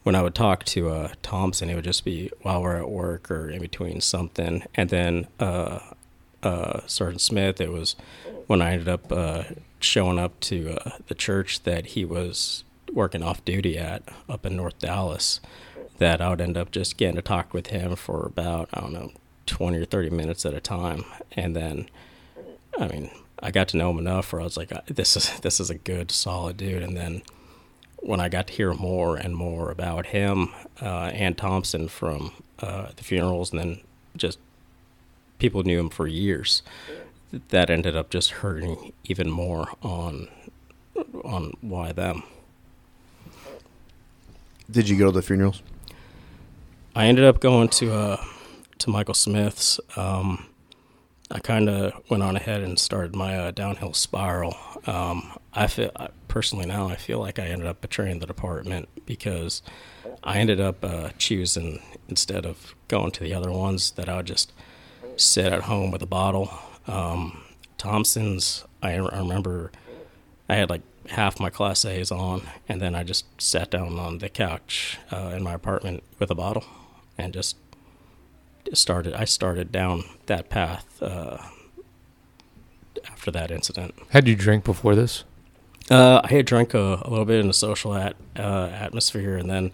when 0.04 0.14
I 0.14 0.22
would 0.22 0.34
talk 0.34 0.64
to 0.64 0.90
uh, 0.90 1.08
Thompson, 1.22 1.70
it 1.70 1.74
would 1.74 1.84
just 1.84 2.04
be 2.04 2.30
while 2.42 2.62
we're 2.62 2.76
at 2.76 2.90
work 2.90 3.30
or 3.30 3.50
in 3.50 3.60
between 3.60 4.00
something, 4.00 4.64
and 4.74 4.90
then 4.90 5.26
uh, 5.38 5.78
uh, 6.42 6.80
Sergeant 6.86 7.20
Smith, 7.20 7.60
it 7.60 7.70
was 7.70 7.94
when 8.46 8.60
I 8.60 8.72
ended 8.72 8.88
up 8.88 9.12
uh, 9.12 9.44
showing 9.80 10.18
up 10.18 10.38
to 10.40 10.76
uh, 10.84 10.90
the 11.06 11.14
church 11.14 11.62
that 11.62 11.86
he 11.86 12.04
was 12.04 12.64
working 12.92 13.22
off 13.22 13.44
duty 13.44 13.78
at 13.78 14.02
up 14.28 14.44
in 14.44 14.56
North 14.56 14.78
Dallas. 14.78 15.40
That 15.98 16.20
I 16.20 16.30
would 16.30 16.40
end 16.40 16.56
up 16.56 16.72
just 16.72 16.96
getting 16.96 17.14
to 17.14 17.22
talk 17.22 17.54
with 17.54 17.68
him 17.68 17.94
for 17.94 18.26
about 18.26 18.68
I 18.74 18.80
don't 18.80 18.92
know 18.92 19.12
twenty 19.46 19.78
or 19.78 19.84
thirty 19.84 20.10
minutes 20.10 20.46
at 20.46 20.54
a 20.54 20.60
time, 20.60 21.04
and 21.32 21.54
then 21.56 21.88
I 22.78 22.88
mean 22.88 23.10
I 23.42 23.50
got 23.50 23.68
to 23.68 23.76
know 23.76 23.90
him 23.90 23.98
enough 23.98 24.32
where 24.32 24.40
I 24.40 24.44
was 24.44 24.56
like, 24.56 24.70
this 24.86 25.16
is 25.16 25.40
this 25.40 25.58
is 25.58 25.68
a 25.68 25.74
good, 25.74 26.12
solid 26.12 26.56
dude. 26.56 26.82
And 26.82 26.96
then 26.96 27.22
when 27.96 28.20
I 28.20 28.28
got 28.28 28.46
to 28.46 28.52
hear 28.52 28.72
more 28.72 29.16
and 29.16 29.34
more 29.34 29.70
about 29.70 30.06
him 30.06 30.50
uh, 30.80 31.10
and 31.12 31.36
Thompson 31.36 31.88
from 31.88 32.32
uh, 32.60 32.88
the 32.94 33.02
funerals, 33.02 33.50
and 33.50 33.60
then 33.60 33.80
just 34.16 34.38
people 35.38 35.64
knew 35.64 35.80
him 35.80 35.90
for 35.90 36.06
years, 36.06 36.62
that 37.48 37.68
ended 37.68 37.96
up 37.96 38.10
just 38.10 38.30
hurting 38.30 38.92
even 39.04 39.28
more 39.28 39.68
on 39.82 40.28
on 41.24 41.54
why 41.60 41.90
them. 41.90 42.22
Did 44.70 44.88
you 44.88 44.96
go 44.96 45.06
to 45.06 45.12
the 45.12 45.22
funerals? 45.22 45.62
I 46.94 47.06
ended 47.06 47.24
up 47.24 47.40
going 47.40 47.68
to 47.68 47.92
uh, 47.92 48.24
to 48.82 48.90
Michael 48.90 49.14
Smith's. 49.14 49.80
Um, 49.96 50.46
I 51.30 51.38
kind 51.38 51.68
of 51.68 51.92
went 52.10 52.22
on 52.22 52.36
ahead 52.36 52.62
and 52.62 52.78
started 52.78 53.16
my 53.16 53.36
uh, 53.36 53.50
downhill 53.52 53.94
spiral. 53.94 54.56
Um, 54.86 55.32
I 55.54 55.66
feel 55.68 55.90
I, 55.96 56.08
personally 56.28 56.66
now 56.66 56.88
I 56.88 56.96
feel 56.96 57.20
like 57.20 57.38
I 57.38 57.46
ended 57.46 57.66
up 57.66 57.80
betraying 57.80 58.18
the 58.18 58.26
department 58.26 58.88
because 59.06 59.62
I 60.22 60.38
ended 60.38 60.60
up 60.60 60.84
uh, 60.84 61.10
choosing 61.16 61.80
instead 62.08 62.44
of 62.44 62.74
going 62.88 63.12
to 63.12 63.20
the 63.20 63.32
other 63.32 63.50
ones 63.50 63.92
that 63.92 64.08
I 64.08 64.16
would 64.16 64.26
just 64.26 64.52
sit 65.16 65.52
at 65.52 65.62
home 65.62 65.90
with 65.90 66.02
a 66.02 66.06
bottle. 66.06 66.52
Um, 66.86 67.42
Thompson's, 67.78 68.64
I, 68.82 68.94
I 68.94 69.18
remember 69.18 69.70
I 70.48 70.56
had 70.56 70.70
like 70.70 70.82
half 71.08 71.38
my 71.40 71.50
class 71.50 71.84
A's 71.84 72.10
on, 72.10 72.42
and 72.68 72.80
then 72.80 72.94
I 72.94 73.04
just 73.04 73.26
sat 73.40 73.70
down 73.70 73.98
on 73.98 74.18
the 74.18 74.28
couch 74.28 74.98
uh, 75.12 75.32
in 75.36 75.42
my 75.42 75.54
apartment 75.54 76.02
with 76.18 76.30
a 76.30 76.34
bottle 76.34 76.64
and 77.16 77.32
just 77.32 77.56
started 78.74 79.14
I 79.14 79.24
started 79.24 79.72
down 79.72 80.04
that 80.26 80.48
path 80.48 81.02
uh, 81.02 81.38
after 83.06 83.30
that 83.30 83.50
incident. 83.50 83.94
Had 84.10 84.28
you 84.28 84.36
drank 84.36 84.64
before 84.64 84.94
this? 84.94 85.24
Uh, 85.90 86.20
I 86.22 86.28
had 86.28 86.46
drank 86.46 86.74
a, 86.74 87.02
a, 87.02 87.10
little 87.10 87.24
bit 87.24 87.40
in 87.40 87.48
the 87.48 87.52
social 87.52 87.94
at, 87.94 88.14
uh, 88.36 88.70
atmosphere, 88.72 89.36
and 89.36 89.50
then. 89.50 89.72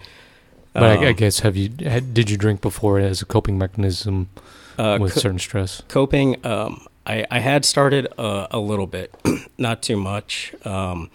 but 0.72 0.82
I, 0.82 1.04
I, 1.04 1.08
um, 1.08 1.14
guess 1.14 1.40
have 1.40 1.54
you 1.54 1.70
had, 1.84 2.14
did 2.14 2.30
you 2.30 2.36
drink 2.36 2.60
before 2.62 2.98
as 2.98 3.20
a 3.20 3.26
coping 3.26 3.58
mechanism 3.58 4.30
uh, 4.78 4.98
with 4.98 5.14
co- 5.14 5.20
certain 5.20 5.38
stress? 5.38 5.82
Coping, 5.88 6.44
um, 6.46 6.86
I 7.06 7.26
I 7.30 7.40
had 7.40 7.64
started 7.64 8.08
a 8.18 8.58
little 8.58 8.86
bit, 8.86 9.14
not 9.58 9.82
too 9.82 9.96
much. 9.96 10.54
Um, 10.64 11.10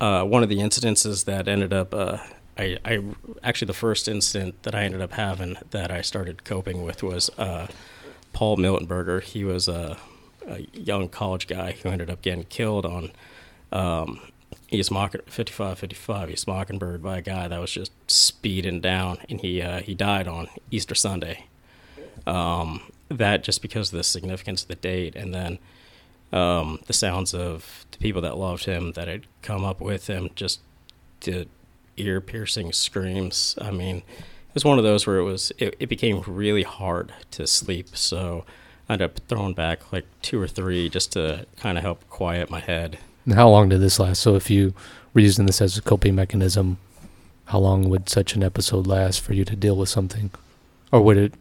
uh, 0.00 0.22
one 0.24 0.42
of 0.42 0.48
the 0.48 0.58
incidences 0.58 1.24
that 1.24 1.48
ended 1.48 1.72
up 1.72 1.92
uh, 1.92 2.18
I, 2.58 2.76
I 2.84 3.02
actually 3.42 3.66
the 3.66 3.74
first 3.74 4.08
incident 4.08 4.62
that 4.64 4.74
I 4.74 4.82
ended 4.82 5.00
up 5.00 5.12
having 5.12 5.56
that 5.70 5.90
I 5.90 6.02
started 6.02 6.44
coping 6.44 6.82
with 6.82 7.02
was 7.02 7.30
uh, 7.38 7.68
Paul 8.32 8.56
Miltenberger. 8.56 9.22
He 9.22 9.44
was 9.44 9.68
a, 9.68 9.96
a, 10.46 10.66
young 10.72 11.08
college 11.08 11.46
guy 11.46 11.72
who 11.72 11.88
ended 11.88 12.10
up 12.10 12.20
getting 12.20 12.44
killed 12.44 12.84
on 12.84 13.12
um, 13.70 14.20
East 14.70 14.90
Mock 14.90 15.12
5555 15.12 16.30
East 16.30 16.48
Mockingbird 16.48 17.02
by 17.02 17.18
a 17.18 17.22
guy 17.22 17.46
that 17.46 17.60
was 17.60 17.70
just 17.70 17.92
speeding 18.10 18.80
down, 18.80 19.18
and 19.28 19.40
he 19.40 19.62
uh, 19.62 19.80
he 19.80 19.94
died 19.94 20.26
on 20.26 20.48
Easter 20.70 20.94
Sunday. 20.94 21.46
Um, 22.26 22.82
that 23.08 23.42
just 23.42 23.62
because 23.62 23.92
of 23.92 23.96
the 23.96 24.04
significance 24.04 24.62
of 24.62 24.68
the 24.68 24.74
date, 24.74 25.14
and 25.14 25.32
then 25.32 25.58
um, 26.32 26.80
the 26.86 26.92
sounds 26.92 27.32
of 27.32 27.86
the 27.92 27.98
people 27.98 28.20
that 28.22 28.36
loved 28.36 28.64
him 28.64 28.92
that 28.92 29.08
had 29.08 29.26
come 29.42 29.64
up 29.64 29.80
with 29.80 30.08
him 30.08 30.30
just 30.34 30.60
to 31.20 31.46
ear 32.00 32.20
piercing 32.20 32.72
screams. 32.72 33.56
I 33.60 33.70
mean, 33.70 33.96
it 33.96 34.54
was 34.54 34.64
one 34.64 34.78
of 34.78 34.84
those 34.84 35.06
where 35.06 35.18
it 35.18 35.24
was 35.24 35.52
it, 35.58 35.76
it 35.78 35.88
became 35.88 36.22
really 36.26 36.62
hard 36.62 37.12
to 37.32 37.46
sleep. 37.46 37.96
So 37.96 38.44
I 38.88 38.94
ended 38.94 39.10
up 39.10 39.18
throwing 39.28 39.54
back 39.54 39.92
like 39.92 40.06
two 40.22 40.40
or 40.40 40.48
three 40.48 40.88
just 40.88 41.12
to 41.12 41.46
kind 41.56 41.76
of 41.76 41.84
help 41.84 42.08
quiet 42.08 42.50
my 42.50 42.60
head. 42.60 42.98
And 43.24 43.34
how 43.34 43.48
long 43.50 43.68
did 43.68 43.80
this 43.80 43.98
last? 43.98 44.20
So 44.20 44.34
if 44.36 44.50
you 44.50 44.72
were 45.12 45.20
using 45.20 45.46
this 45.46 45.60
as 45.60 45.76
a 45.76 45.82
coping 45.82 46.14
mechanism, 46.14 46.78
how 47.46 47.58
long 47.58 47.88
would 47.88 48.08
such 48.08 48.34
an 48.34 48.42
episode 48.42 48.86
last 48.86 49.20
for 49.20 49.34
you 49.34 49.44
to 49.44 49.56
deal 49.56 49.76
with 49.76 49.88
something, 49.88 50.30
or 50.92 51.02
would 51.02 51.16
it? 51.16 51.32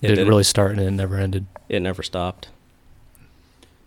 Did 0.00 0.12
it, 0.12 0.18
it 0.18 0.28
really 0.28 0.44
start 0.44 0.72
and 0.72 0.80
it 0.80 0.90
never 0.90 1.16
ended? 1.16 1.46
It 1.68 1.80
never 1.80 2.02
stopped. 2.02 2.48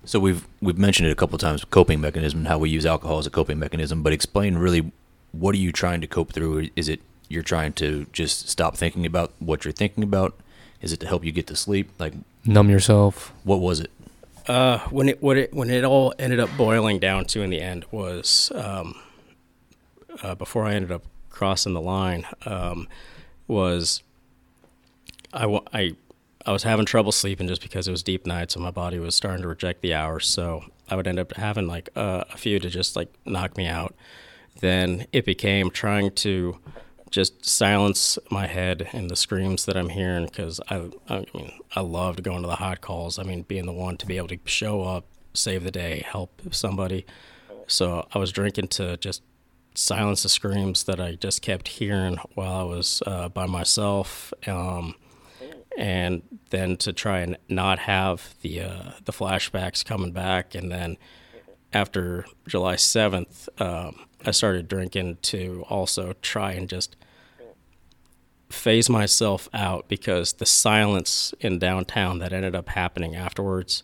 So 0.05 0.19
we've 0.19 0.47
we've 0.61 0.77
mentioned 0.77 1.09
it 1.09 1.11
a 1.11 1.15
couple 1.15 1.37
times, 1.37 1.63
coping 1.65 1.99
mechanism, 1.99 2.45
how 2.45 2.57
we 2.57 2.69
use 2.69 2.85
alcohol 2.85 3.17
as 3.17 3.27
a 3.27 3.29
coping 3.29 3.59
mechanism. 3.59 4.03
But 4.03 4.13
explain 4.13 4.57
really 4.57 4.91
what 5.31 5.53
are 5.55 5.59
you 5.59 5.71
trying 5.71 6.01
to 6.01 6.07
cope 6.07 6.33
through? 6.33 6.69
Is 6.75 6.89
it 6.89 7.01
you're 7.29 7.43
trying 7.43 7.73
to 7.73 8.05
just 8.11 8.49
stop 8.49 8.77
thinking 8.77 9.05
about 9.05 9.33
what 9.39 9.65
you're 9.65 9.71
thinking 9.71 10.03
about? 10.03 10.33
Is 10.81 10.93
it 10.93 10.99
to 11.01 11.07
help 11.07 11.25
you 11.25 11.31
get 11.31 11.47
to 11.47 11.55
sleep? 11.55 11.89
Like 11.99 12.13
numb 12.45 12.69
yourself? 12.69 13.33
What 13.43 13.59
was 13.59 13.79
it? 13.79 13.91
Uh, 14.47 14.79
when 14.89 15.09
it 15.09 15.21
what 15.21 15.37
it 15.37 15.53
when 15.53 15.69
it 15.69 15.83
all 15.83 16.13
ended 16.17 16.39
up 16.39 16.49
boiling 16.57 16.99
down 16.99 17.25
to 17.25 17.41
in 17.41 17.49
the 17.49 17.59
end 17.59 17.85
was 17.91 18.51
um, 18.55 18.95
uh, 20.23 20.35
before 20.35 20.65
I 20.65 20.73
ended 20.73 20.91
up 20.91 21.03
crossing 21.29 21.73
the 21.73 21.81
line 21.81 22.25
um, 22.45 22.87
was 23.47 24.01
I, 25.33 25.59
I 25.73 25.95
I 26.45 26.51
was 26.53 26.63
having 26.63 26.85
trouble 26.85 27.11
sleeping 27.11 27.49
just 27.49 27.61
because 27.61 27.89
it 27.89 27.91
was 27.91 28.03
deep 28.03 28.25
night, 28.25 28.51
so 28.51 28.61
my 28.61 28.71
body 28.71 28.99
was 28.99 29.15
starting 29.15 29.41
to 29.41 29.49
reject 29.49 29.81
the 29.81 29.93
hours. 29.93 30.27
So 30.27 30.63
I 30.89 30.95
would 30.95 31.05
end 31.05 31.19
up 31.19 31.33
having 31.33 31.67
like 31.67 31.89
uh, 31.95 32.23
a 32.31 32.37
few 32.37 32.57
to 32.59 32.69
just 32.69 32.95
like 32.95 33.13
knock 33.25 33.57
me 33.57 33.67
out. 33.67 33.93
Then 34.61 35.07
it 35.11 35.25
became 35.25 35.69
trying 35.69 36.11
to 36.15 36.59
just 37.09 37.45
silence 37.45 38.19
my 38.29 38.47
head 38.47 38.89
and 38.91 39.09
the 39.09 39.15
screams 39.15 39.65
that 39.65 39.77
I'm 39.77 39.89
hearing 39.89 40.25
because 40.25 40.59
I, 40.69 40.89
I 41.07 41.25
mean, 41.33 41.53
I 41.75 41.81
loved 41.81 42.23
going 42.23 42.41
to 42.41 42.47
the 42.47 42.55
hot 42.55 42.81
calls. 42.81 43.17
I 43.17 43.23
mean, 43.23 43.43
being 43.43 43.65
the 43.65 43.73
one 43.73 43.97
to 43.97 44.05
be 44.05 44.17
able 44.17 44.27
to 44.29 44.39
show 44.45 44.83
up, 44.83 45.05
save 45.33 45.63
the 45.63 45.71
day, 45.71 46.03
help 46.05 46.41
somebody. 46.51 47.05
So 47.67 48.07
I 48.13 48.19
was 48.19 48.31
drinking 48.31 48.69
to 48.69 48.97
just 48.97 49.21
silence 49.75 50.23
the 50.23 50.29
screams 50.29 50.83
that 50.85 50.99
I 50.99 51.15
just 51.15 51.41
kept 51.41 51.67
hearing 51.67 52.17
while 52.33 52.55
I 52.55 52.63
was 52.63 53.03
uh, 53.05 53.29
by 53.29 53.45
myself. 53.45 54.33
Um, 54.47 54.95
and 55.77 56.23
then 56.49 56.75
to 56.77 56.91
try 56.91 57.19
and 57.19 57.37
not 57.47 57.79
have 57.79 58.33
the 58.41 58.61
uh, 58.61 58.91
the 59.05 59.11
flashbacks 59.11 59.85
coming 59.85 60.11
back, 60.11 60.55
and 60.55 60.71
then 60.71 60.97
after 61.73 62.25
July 62.47 62.75
seventh, 62.75 63.49
um, 63.59 64.05
I 64.25 64.31
started 64.31 64.67
drinking 64.67 65.17
to 65.23 65.65
also 65.69 66.13
try 66.21 66.53
and 66.53 66.67
just 66.67 66.95
phase 68.49 68.89
myself 68.89 69.49
out 69.53 69.87
because 69.87 70.33
the 70.33 70.45
silence 70.45 71.33
in 71.39 71.59
downtown 71.59 72.19
that 72.19 72.31
ended 72.33 72.55
up 72.55 72.69
happening 72.69 73.15
afterwards 73.15 73.83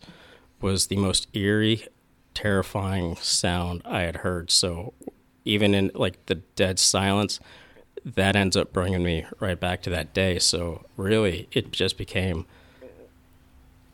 was 0.62 0.88
the 0.88 0.96
most 0.96 1.28
eerie, 1.34 1.86
terrifying 2.34 3.16
sound 3.18 3.82
I 3.86 4.02
had 4.02 4.18
heard. 4.18 4.50
So 4.50 4.94
even 5.46 5.74
in 5.74 5.92
like 5.94 6.26
the 6.28 6.36
dead 6.36 6.80
silence, 6.80 7.40
that 8.06 8.36
ends 8.36 8.56
up 8.58 8.74
bringing 8.74 9.04
me 9.04 9.26
right 9.40 9.60
back 9.60 9.82
to 9.84 9.90
that 9.90 10.14
day. 10.14 10.40
So 10.40 10.86
really, 10.98 11.48
it 11.52 11.72
just 11.72 11.98
became 11.98 12.46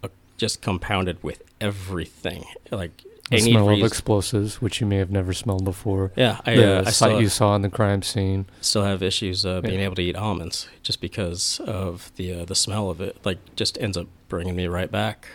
a, 0.03 0.09
just 0.37 0.61
compounded 0.61 1.21
with 1.23 1.43
everything. 1.59 2.45
Like 2.71 3.03
The 3.29 3.39
smell 3.39 3.67
reason- 3.69 3.85
of 3.85 3.91
explosives, 3.91 4.61
which 4.61 4.81
you 4.81 4.87
may 4.87 4.97
have 4.97 5.11
never 5.11 5.33
smelled 5.33 5.63
before. 5.63 6.11
yeah, 6.15 6.39
I, 6.45 6.55
the 6.55 6.77
uh, 6.77 6.81
I 6.81 6.83
sight 6.85 6.93
still, 7.09 7.21
you 7.21 7.29
saw 7.29 7.55
in 7.55 7.61
the 7.61 7.69
crime 7.69 8.01
scene. 8.01 8.45
still 8.61 8.83
have 8.83 9.03
issues 9.03 9.45
uh, 9.45 9.61
being 9.61 9.79
Yeah. 9.79 9.85
able 9.85 9.95
to 9.95 10.01
eat 10.01 10.15
almonds 10.15 10.67
just 10.81 10.99
because 10.99 11.59
of 11.61 12.11
the 12.15 12.33
uh, 12.41 12.45
the 12.45 12.55
smell 12.55 12.89
of 12.89 13.01
it. 13.01 13.17
Like, 13.23 13.37
just 13.55 13.77
ends 13.79 13.97
up 13.97 14.07
bringing 14.29 14.55
me 14.55 14.67
right 14.67 14.91
back. 14.91 15.27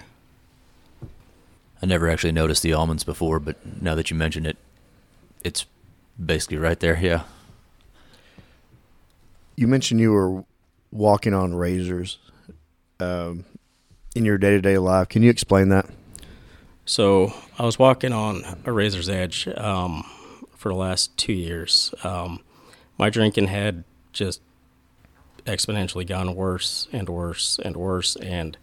I 1.82 1.86
never 1.86 2.08
actually 2.08 2.32
noticed 2.32 2.62
the 2.62 2.72
almonds 2.72 3.04
before, 3.04 3.38
but 3.38 3.56
now 3.82 3.94
that 3.94 4.10
you 4.10 4.16
mention 4.16 4.46
it, 4.46 4.56
it's 5.44 5.66
basically 6.24 6.56
right 6.56 6.80
there. 6.80 6.98
Yeah. 7.00 7.24
You 9.56 9.68
mentioned 9.68 10.00
you 10.00 10.10
were 10.12 10.44
walking 10.90 11.34
on 11.34 11.54
razors 11.54 12.18
um, 13.00 13.44
in 14.16 14.24
your 14.24 14.38
day 14.38 14.50
to 14.50 14.60
day 14.60 14.78
life. 14.78 15.08
Can 15.08 15.22
you 15.22 15.30
explain 15.30 15.68
that? 15.68 15.86
So 16.86 17.32
I 17.58 17.64
was 17.64 17.78
walking 17.78 18.12
on 18.12 18.44
a 18.64 18.72
razor's 18.72 19.08
edge 19.08 19.48
um, 19.56 20.04
for 20.54 20.68
the 20.68 20.74
last 20.74 21.16
two 21.16 21.32
years. 21.32 21.94
Um, 22.04 22.40
my 22.98 23.08
drinking 23.10 23.46
had 23.46 23.84
just 24.12 24.40
exponentially 25.46 26.06
gone 26.06 26.34
worse 26.34 26.88
and 26.92 27.08
worse 27.08 27.58
and 27.62 27.76
worse, 27.76 28.16
and 28.16 28.56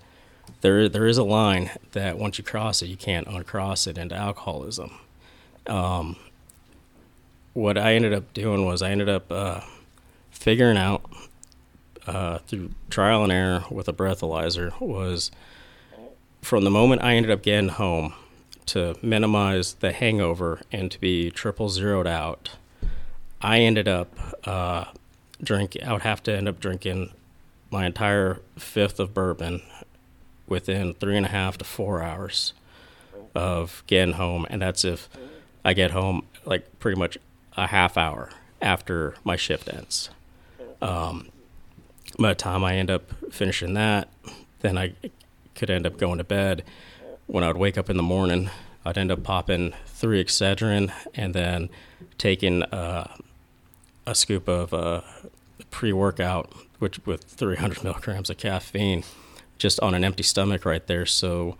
there 0.61 0.87
there 0.87 1.07
is 1.07 1.17
a 1.17 1.23
line 1.23 1.71
that 1.93 2.17
once 2.17 2.37
you 2.37 2.43
cross 2.43 2.81
it, 2.81 2.87
you 2.87 2.97
can't 2.97 3.27
uncross 3.27 3.87
it 3.87 3.97
into 3.97 4.15
alcoholism. 4.15 4.91
Um, 5.65 6.15
what 7.53 7.77
I 7.77 7.95
ended 7.95 8.13
up 8.13 8.33
doing 8.33 8.65
was 8.65 8.81
I 8.81 8.91
ended 8.91 9.09
up 9.09 9.31
uh, 9.31 9.61
figuring 10.29 10.77
out 10.77 11.09
uh, 12.07 12.37
through 12.39 12.71
trial 12.89 13.23
and 13.23 13.31
error 13.31 13.63
with 13.69 13.87
a 13.87 13.93
breathalyzer 13.93 14.79
was 14.79 15.31
from 16.41 16.63
the 16.63 16.71
moment 16.71 17.03
I 17.03 17.13
ended 17.15 17.31
up 17.31 17.43
getting 17.43 17.69
home 17.69 18.13
to 18.67 18.95
minimize 19.01 19.73
the 19.75 19.91
hangover 19.91 20.61
and 20.71 20.91
to 20.91 20.99
be 20.99 21.31
triple 21.31 21.69
zeroed 21.69 22.07
out, 22.07 22.51
I 23.41 23.59
ended 23.59 23.87
up 23.87 24.13
uh, 24.47 24.85
drink. 25.43 25.77
I 25.85 25.93
would 25.93 26.03
have 26.03 26.23
to 26.23 26.35
end 26.35 26.47
up 26.47 26.59
drinking 26.59 27.11
my 27.69 27.85
entire 27.85 28.39
fifth 28.57 28.99
of 28.99 29.13
bourbon 29.13 29.61
within 30.47 30.93
three 30.93 31.17
and 31.17 31.25
a 31.25 31.29
half 31.29 31.57
to 31.57 31.65
four 31.65 32.03
hours 32.03 32.53
of 33.33 33.83
getting 33.87 34.15
home, 34.15 34.45
and 34.49 34.61
that's 34.61 34.83
if 34.83 35.09
I 35.63 35.73
get 35.73 35.91
home 35.91 36.25
like 36.45 36.79
pretty 36.79 36.99
much 36.99 37.17
a 37.55 37.67
half 37.67 37.97
hour 37.97 38.29
after 38.61 39.15
my 39.23 39.35
shift 39.35 39.73
ends. 39.73 40.09
Um, 40.81 41.29
by 42.19 42.29
the 42.29 42.35
time 42.35 42.63
I 42.63 42.75
end 42.75 42.91
up 42.91 43.03
finishing 43.31 43.73
that, 43.75 44.09
then 44.59 44.77
I 44.77 44.93
could 45.55 45.69
end 45.69 45.85
up 45.85 45.97
going 45.97 46.17
to 46.17 46.23
bed. 46.23 46.63
When 47.27 47.43
I 47.43 47.47
would 47.47 47.57
wake 47.57 47.77
up 47.77 47.89
in 47.89 47.97
the 47.97 48.03
morning, 48.03 48.49
I'd 48.85 48.97
end 48.97 49.11
up 49.11 49.23
popping 49.23 49.73
three 49.85 50.23
Excedrin 50.23 50.91
and 51.13 51.33
then 51.33 51.69
taking 52.17 52.63
uh, 52.63 53.15
a 54.05 54.15
scoop 54.15 54.47
of 54.47 54.73
uh, 54.73 55.01
pre-workout, 55.69 56.51
which 56.79 57.05
with 57.05 57.23
300 57.23 57.83
milligrams 57.83 58.29
of 58.29 58.37
caffeine, 58.37 59.03
just 59.57 59.79
on 59.79 59.93
an 59.93 60.03
empty 60.03 60.23
stomach 60.23 60.65
right 60.65 60.85
there. 60.87 61.05
So 61.05 61.57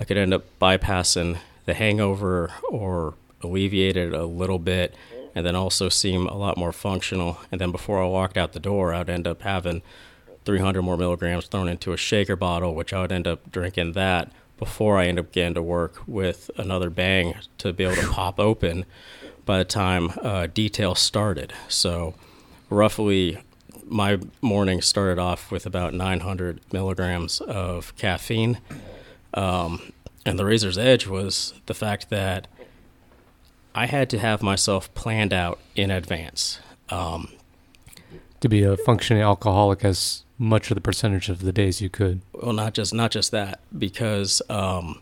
I 0.00 0.04
could 0.04 0.16
end 0.16 0.32
up 0.32 0.44
bypassing 0.60 1.38
the 1.66 1.74
hangover 1.74 2.52
or 2.70 3.14
alleviate 3.42 3.96
it 3.96 4.12
a 4.12 4.24
little 4.24 4.58
bit, 4.58 4.94
and 5.34 5.44
then 5.44 5.54
also 5.54 5.88
seem 5.88 6.26
a 6.26 6.36
lot 6.36 6.56
more 6.56 6.72
functional. 6.72 7.38
And 7.52 7.60
then 7.60 7.70
before 7.70 8.02
I 8.02 8.06
walked 8.06 8.36
out 8.36 8.52
the 8.52 8.60
door, 8.60 8.94
I'd 8.94 9.10
end 9.10 9.26
up 9.26 9.42
having 9.42 9.82
300 10.46 10.80
more 10.82 10.96
milligrams 10.96 11.46
thrown 11.46 11.68
into 11.68 11.92
a 11.92 11.96
shaker 11.96 12.36
bottle, 12.36 12.74
which 12.74 12.92
I 12.92 13.02
would 13.02 13.12
end 13.12 13.26
up 13.26 13.50
drinking 13.50 13.92
that 13.92 14.30
before 14.58 14.96
I 14.96 15.06
end 15.06 15.18
up 15.18 15.32
getting 15.32 15.54
to 15.54 15.62
work 15.62 16.00
with 16.06 16.50
another 16.56 16.88
bang 16.88 17.34
to 17.58 17.72
be 17.72 17.84
able 17.84 17.96
to 17.96 18.08
pop 18.08 18.40
open 18.40 18.86
by 19.44 19.58
the 19.58 19.64
time 19.64 20.12
uh, 20.22 20.46
detail 20.46 20.94
started. 20.94 21.52
So, 21.68 22.14
roughly, 22.70 23.38
my 23.84 24.18
morning 24.40 24.80
started 24.80 25.18
off 25.20 25.50
with 25.50 25.66
about 25.66 25.94
900 25.94 26.60
milligrams 26.72 27.40
of 27.40 27.94
caffeine. 27.96 28.58
Um, 29.34 29.92
and 30.24 30.38
the 30.38 30.44
razor's 30.44 30.78
edge 30.78 31.06
was 31.06 31.54
the 31.66 31.74
fact 31.74 32.10
that 32.10 32.48
I 33.74 33.86
had 33.86 34.08
to 34.10 34.18
have 34.18 34.42
myself 34.42 34.92
planned 34.94 35.32
out 35.32 35.60
in 35.76 35.90
advance. 35.90 36.60
Um, 36.88 37.28
To 38.40 38.48
be 38.48 38.62
a 38.62 38.76
functioning 38.76 39.22
alcoholic 39.22 39.84
as 39.84 40.24
much 40.38 40.70
of 40.70 40.74
the 40.74 40.80
percentage 40.80 41.28
of 41.28 41.40
the 41.40 41.52
days 41.52 41.80
you 41.80 41.88
could. 41.88 42.20
well, 42.32 42.52
not 42.52 42.74
just 42.74 42.92
not 42.92 43.10
just 43.10 43.30
that, 43.30 43.60
because 43.76 44.42
um, 44.48 45.00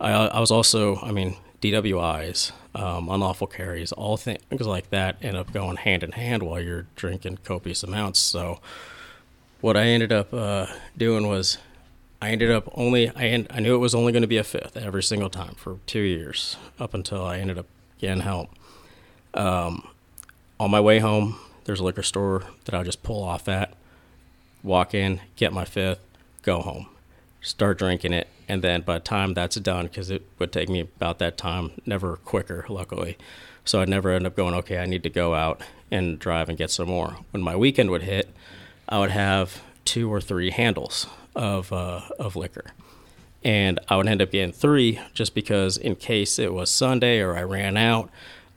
I, 0.00 0.12
I 0.12 0.40
was 0.40 0.50
also, 0.50 0.96
I 0.96 1.12
mean, 1.12 1.36
DWIs, 1.60 2.52
um, 2.74 3.08
unlawful 3.08 3.46
carries, 3.46 3.92
all 3.92 4.16
things 4.16 4.40
like 4.60 4.90
that 4.90 5.16
end 5.22 5.36
up 5.36 5.52
going 5.52 5.76
hand 5.76 6.02
in 6.02 6.12
hand 6.12 6.42
while 6.42 6.60
you're 6.60 6.86
drinking 6.96 7.38
copious 7.44 7.82
amounts. 7.82 8.18
So, 8.20 8.60
what 9.60 9.76
I 9.76 9.86
ended 9.86 10.12
up 10.12 10.34
uh, 10.34 10.66
doing 10.96 11.26
was, 11.26 11.58
I 12.20 12.30
ended 12.30 12.50
up 12.50 12.68
only 12.74 13.10
I 13.10 13.26
en- 13.26 13.46
I 13.50 13.60
knew 13.60 13.74
it 13.74 13.78
was 13.78 13.94
only 13.94 14.12
going 14.12 14.22
to 14.22 14.28
be 14.28 14.38
a 14.38 14.44
fifth 14.44 14.76
every 14.76 15.02
single 15.02 15.30
time 15.30 15.54
for 15.54 15.78
two 15.86 16.00
years 16.00 16.56
up 16.78 16.94
until 16.94 17.24
I 17.24 17.38
ended 17.38 17.58
up 17.58 17.66
getting 17.98 18.22
help. 18.22 18.50
Um, 19.34 19.86
on 20.58 20.70
my 20.70 20.80
way 20.80 20.98
home, 21.00 21.38
there's 21.64 21.80
a 21.80 21.84
liquor 21.84 22.02
store 22.02 22.44
that 22.64 22.74
I'll 22.74 22.84
just 22.84 23.02
pull 23.02 23.22
off 23.22 23.48
at 23.48 23.74
walk 24.64 24.94
in, 24.94 25.20
get 25.36 25.52
my 25.52 25.64
fifth, 25.64 26.00
go 26.42 26.60
home, 26.60 26.88
start 27.40 27.78
drinking 27.78 28.12
it, 28.12 28.26
and 28.48 28.62
then 28.62 28.80
by 28.80 28.94
the 28.94 29.04
time 29.04 29.34
that's 29.34 29.56
done, 29.56 29.86
because 29.86 30.10
it 30.10 30.22
would 30.38 30.52
take 30.52 30.68
me 30.68 30.80
about 30.80 31.18
that 31.18 31.38
time, 31.38 31.70
never 31.86 32.16
quicker, 32.16 32.64
luckily. 32.68 33.16
So 33.64 33.80
I'd 33.80 33.88
never 33.88 34.10
end 34.10 34.26
up 34.26 34.36
going, 34.36 34.54
okay, 34.54 34.78
I 34.78 34.86
need 34.86 35.02
to 35.04 35.10
go 35.10 35.34
out 35.34 35.62
and 35.90 36.18
drive 36.18 36.48
and 36.48 36.58
get 36.58 36.70
some 36.70 36.88
more. 36.88 37.18
When 37.30 37.42
my 37.42 37.56
weekend 37.56 37.90
would 37.90 38.02
hit, 38.02 38.28
I 38.88 38.98
would 38.98 39.10
have 39.10 39.62
two 39.84 40.12
or 40.12 40.20
three 40.20 40.50
handles 40.50 41.06
of 41.34 41.72
uh, 41.72 42.02
of 42.18 42.36
liquor, 42.36 42.66
and 43.42 43.78
I 43.88 43.96
would 43.96 44.06
end 44.06 44.22
up 44.22 44.30
getting 44.30 44.52
three 44.52 45.00
just 45.14 45.34
because 45.34 45.76
in 45.76 45.96
case 45.96 46.38
it 46.38 46.52
was 46.52 46.70
Sunday 46.70 47.20
or 47.20 47.36
I 47.36 47.42
ran 47.42 47.76
out, 47.76 48.10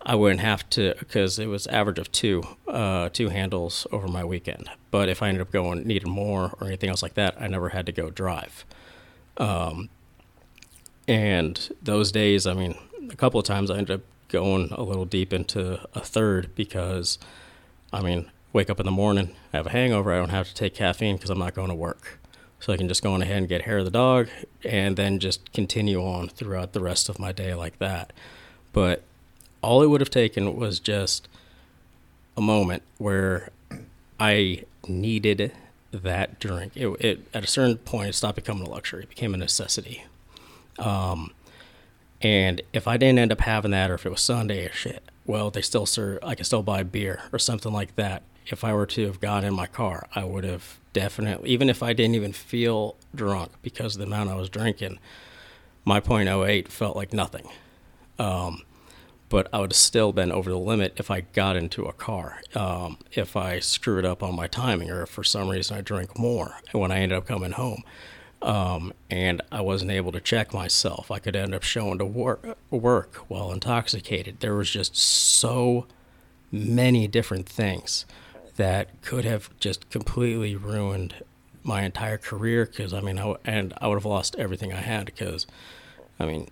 I 0.10 0.15
wouldn't 0.15 0.39
have 0.39 0.67
to 0.70 0.96
because 1.00 1.38
it 1.38 1.48
was 1.48 1.67
average 1.67 2.00
of 2.00 2.10
two 2.13 2.41
uh, 2.65 3.10
two 3.10 3.28
handles 3.28 3.86
over 3.91 4.08
my 4.08 4.24
weekend. 4.24 4.70
But 4.89 5.10
if 5.10 5.22
I 5.22 5.28
ended 5.28 5.41
up 5.41 5.52
going 5.52 5.86
needed 5.86 6.08
more 6.08 6.56
or 6.62 6.67
anything 6.67 6.89
else 6.89 7.04
like 7.04 7.15
that, 7.15 7.36
I 7.38 7.48
never 7.48 7.70
had 7.70 7.86
to 7.88 7.91
go 7.91 8.10
drive. 8.10 8.65
Um, 9.36 9.89
and 11.10 11.76
those 11.84 12.13
days, 12.13 12.48
I 12.48 12.54
mean, 12.54 12.76
a 13.12 13.17
couple 13.17 13.38
of 13.38 13.46
times 13.46 13.70
I 13.70 13.78
ended 13.78 14.00
up 14.00 14.02
going 14.30 14.72
a 14.72 14.82
little 14.82 15.04
deep 15.04 15.34
into 15.34 15.86
a 15.93 16.00
third 16.00 16.56
because, 16.56 17.20
I 17.91 18.02
mean, 18.02 18.32
wake 18.54 18.70
up 18.70 18.80
in 18.80 18.86
the 18.86 18.91
morning, 18.93 19.36
I 19.54 19.58
have 19.58 19.67
a 19.67 19.72
hangover, 19.72 20.13
I 20.13 20.20
don't 20.20 20.30
have 20.30 20.48
to 20.48 20.54
take 20.54 20.74
caffeine 20.74 21.17
because 21.17 21.30
I'm 21.30 21.39
not 21.39 21.54
going 21.54 21.70
to 21.70 21.76
work. 21.76 22.20
So 22.62 22.72
I 22.72 22.78
can 22.78 22.88
just 22.88 23.04
go 23.04 23.13
on 23.13 23.22
ahead 23.22 23.38
and 23.38 23.48
get 23.50 23.63
hair 23.63 23.80
of 23.80 23.86
the 23.86 23.91
dog 23.91 24.30
and 24.63 24.96
then 24.96 25.20
just 25.20 25.52
continue 25.52 26.02
on 26.02 26.30
throughout 26.30 26.72
the 26.72 26.80
rest 26.80 27.10
of 27.10 27.20
my 27.20 27.34
day 27.34 27.54
like 27.54 27.78
that. 27.80 28.13
But 28.72 29.04
all 29.68 29.84
it 29.84 29.88
would 29.88 30.00
have 30.00 30.10
taken 30.10 30.56
was 30.56 30.80
just 30.80 31.28
a 32.38 32.42
moment 32.42 32.84
where 32.98 33.50
I 34.18 34.64
needed 34.88 35.52
that 35.92 36.40
drink. 36.40 36.72
It, 36.78 36.88
it 37.04 37.28
at 37.34 37.44
a 37.44 37.48
certain 37.48 37.76
point, 37.76 38.10
it 38.10 38.14
stopped 38.14 38.38
becoming 38.38 38.66
a 38.66 38.70
luxury; 38.70 39.04
it 39.04 39.10
became 39.10 39.34
a 39.34 39.38
necessity. 39.38 40.06
Um, 40.80 41.32
and 42.22 42.62
if 42.72 42.88
I 42.88 42.96
didn't 42.96 43.20
end 43.20 43.34
up 43.34 43.42
having 43.42 43.72
that, 43.72 43.92
or 43.92 43.96
if 43.96 44.06
it 44.06 44.10
was 44.10 44.22
Sunday 44.22 44.66
or 44.66 44.72
shit, 44.72 45.04
well, 45.26 45.52
they 45.52 45.62
still 45.62 45.86
serve. 45.86 46.20
I 46.24 46.34
could 46.34 46.46
still 46.46 46.64
buy 46.64 46.84
beer 46.84 47.24
or 47.34 47.40
something 47.40 47.74
like 47.74 47.94
that. 47.98 48.24
If 48.46 48.64
I 48.64 48.74
were 48.74 48.86
to 48.86 49.06
have 49.08 49.20
got 49.20 49.44
in 49.44 49.54
my 49.54 49.68
car, 49.68 50.08
I 50.16 50.24
would 50.24 50.46
have 50.46 50.78
definitely, 50.94 51.50
even 51.50 51.70
if 51.70 51.84
I 51.84 51.92
didn't 51.92 52.16
even 52.16 52.32
feel 52.32 52.96
drunk 53.14 53.52
because 53.62 53.96
of 53.96 54.00
the 54.00 54.06
amount 54.06 54.30
I 54.30 54.36
was 54.36 54.50
drinking, 54.50 55.00
my 55.84 56.00
.08 56.00 56.70
felt 56.70 56.96
like 56.96 57.12
nothing. 57.12 57.50
Um, 58.18 58.62
but 59.30 59.48
I 59.52 59.60
would 59.60 59.72
have 59.72 59.78
still 59.78 60.13
been 60.13 60.32
over 60.32 60.50
the 60.50 60.58
limit 60.58 60.94
if 60.98 61.12
I 61.12 61.22
got 61.22 61.56
into 61.56 61.86
a 61.86 61.94
car. 61.94 62.42
Um, 62.56 62.98
if 63.12 63.36
I 63.36 63.60
screwed 63.60 64.06
up 64.06 64.24
on 64.24 64.36
my 64.36 64.48
timing, 64.48 64.90
or 64.90 65.04
if 65.04 65.10
for 65.10 65.24
some 65.24 65.50
reason 65.50 65.78
I 65.78 65.82
drank 65.82 66.18
more 66.18 66.58
when 66.72 66.92
I 66.92 67.00
ended 67.00 67.18
up 67.18 67.28
coming 67.28 67.52
home, 67.52 67.84
um, 68.42 68.94
and 69.10 69.42
I 69.52 69.62
wasn't 69.62 69.92
able 69.92 70.12
to 70.12 70.22
check 70.22 70.54
myself, 70.54 71.12
I 71.12 71.20
could 71.20 71.36
end 71.36 71.54
up 71.54 71.63
showing 71.63 71.98
to 71.98 72.06
work, 72.06 72.58
work 72.70 73.16
while 73.28 73.52
intoxicated. 73.52 74.40
There 74.40 74.56
was 74.56 74.70
just 74.70 74.96
so 74.96 75.88
many 76.52 77.08
different 77.08 77.48
things 77.48 78.06
that 78.56 79.02
could 79.02 79.26
have 79.26 79.50
just 79.60 79.90
completely 79.90 80.56
ruined 80.56 81.16
my 81.63 81.82
entire 81.84 82.18
career. 82.18 82.66
Because 82.66 82.94
I 82.94 83.02
mean, 83.02 83.20
I, 83.20 83.36
and 83.44 83.74
I 83.80 83.88
would 83.88 83.96
have 83.96 84.06
lost 84.06 84.36
everything 84.38 84.72
I 84.72 84.82
had. 84.82 85.06
Because 85.06 85.48
I 86.20 86.26
mean, 86.26 86.50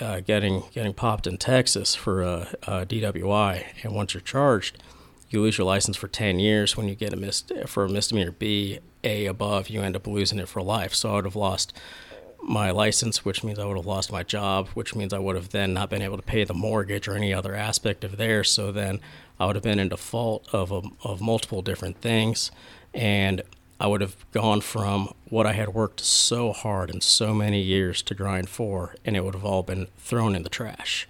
uh, 0.00 0.20
getting 0.20 0.64
getting 0.72 0.94
popped 0.94 1.26
in 1.26 1.38
Texas 1.38 1.94
for 1.94 2.22
a, 2.22 2.54
a, 2.62 2.86
DWI, 2.86 3.64
and 3.82 3.94
once 3.94 4.14
you're 4.14 4.20
charged, 4.20 4.82
you 5.30 5.40
lose 5.40 5.58
your 5.58 5.66
license 5.66 5.96
for 5.96 6.08
10 6.08 6.38
years. 6.38 6.76
When 6.76 6.88
you 6.88 6.94
get 6.94 7.12
a 7.12 7.16
mis- 7.16 7.44
for 7.66 7.84
a 7.84 7.88
misdemeanor 7.88 8.32
B, 8.32 8.80
A 9.04 9.26
above, 9.26 9.68
you 9.68 9.80
end 9.82 9.96
up 9.96 10.06
losing 10.06 10.38
it 10.38 10.48
for 10.48 10.62
life. 10.62 10.94
So 10.94 11.10
I 11.10 11.14
would 11.16 11.24
have 11.24 11.36
lost 11.36 11.72
my 12.42 12.70
license, 12.70 13.24
which 13.24 13.44
means 13.44 13.58
I 13.58 13.64
would 13.64 13.76
have 13.76 13.86
lost 13.86 14.10
my 14.10 14.22
job, 14.22 14.68
which 14.74 14.94
means 14.94 15.12
I 15.12 15.18
would 15.18 15.36
have 15.36 15.50
then 15.50 15.72
not 15.72 15.90
been 15.90 16.02
able 16.02 16.16
to 16.16 16.22
pay 16.22 16.44
the 16.44 16.54
mortgage 16.54 17.06
or 17.06 17.14
any 17.14 17.32
other 17.32 17.54
aspect 17.54 18.04
of 18.04 18.16
there. 18.16 18.42
So 18.42 18.72
then 18.72 19.00
I 19.38 19.46
would 19.46 19.56
have 19.56 19.62
been 19.62 19.78
in 19.78 19.88
default 19.88 20.52
of 20.52 20.72
a, 20.72 20.82
of 21.04 21.20
multiple 21.20 21.62
different 21.62 22.00
things, 22.00 22.50
and 22.92 23.42
I 23.82 23.88
would 23.88 24.00
have 24.00 24.14
gone 24.30 24.60
from 24.60 25.12
what 25.28 25.44
I 25.44 25.54
had 25.54 25.74
worked 25.74 25.98
so 25.98 26.52
hard 26.52 26.88
and 26.88 27.02
so 27.02 27.34
many 27.34 27.60
years 27.60 28.00
to 28.02 28.14
grind 28.14 28.48
for, 28.48 28.94
and 29.04 29.16
it 29.16 29.24
would 29.24 29.34
have 29.34 29.44
all 29.44 29.64
been 29.64 29.88
thrown 29.98 30.36
in 30.36 30.44
the 30.44 30.48
trash. 30.48 31.08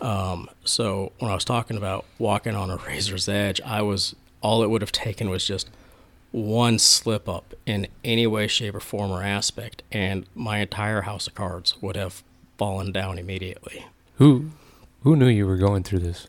Um, 0.00 0.50
so 0.64 1.12
when 1.20 1.30
I 1.30 1.34
was 1.34 1.44
talking 1.44 1.76
about 1.76 2.04
walking 2.18 2.56
on 2.56 2.68
a 2.68 2.76
razor's 2.88 3.28
edge, 3.28 3.60
I 3.60 3.82
was 3.82 4.16
all 4.40 4.64
it 4.64 4.70
would 4.70 4.82
have 4.82 4.90
taken 4.90 5.30
was 5.30 5.44
just 5.44 5.70
one 6.32 6.80
slip 6.80 7.28
up 7.28 7.54
in 7.64 7.86
any 8.02 8.26
way, 8.26 8.48
shape, 8.48 8.74
or 8.74 8.80
form 8.80 9.12
or 9.12 9.22
aspect, 9.22 9.84
and 9.92 10.26
my 10.34 10.58
entire 10.58 11.02
house 11.02 11.28
of 11.28 11.36
cards 11.36 11.80
would 11.80 11.94
have 11.94 12.24
fallen 12.58 12.90
down 12.90 13.18
immediately. 13.18 13.86
Who, 14.16 14.50
who 15.04 15.14
knew 15.14 15.28
you 15.28 15.46
were 15.46 15.56
going 15.56 15.84
through 15.84 16.00
this? 16.00 16.26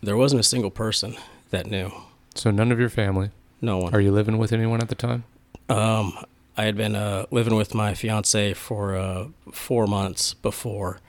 There 0.00 0.16
wasn't 0.16 0.38
a 0.38 0.44
single 0.44 0.70
person 0.70 1.16
that 1.50 1.66
knew. 1.66 1.90
So 2.36 2.52
none 2.52 2.70
of 2.70 2.78
your 2.78 2.88
family. 2.88 3.30
No 3.60 3.78
one. 3.78 3.94
Are 3.94 4.00
you 4.00 4.12
living 4.12 4.38
with 4.38 4.52
anyone 4.52 4.80
at 4.80 4.88
the 4.88 4.94
time? 4.94 5.24
Um, 5.68 6.12
I 6.56 6.64
had 6.64 6.76
been 6.76 6.94
uh, 6.94 7.26
living 7.30 7.54
with 7.54 7.74
my 7.74 7.94
fiance 7.94 8.54
for 8.54 8.96
uh, 8.96 9.28
four 9.52 9.86
months 9.86 10.34
before 10.34 11.00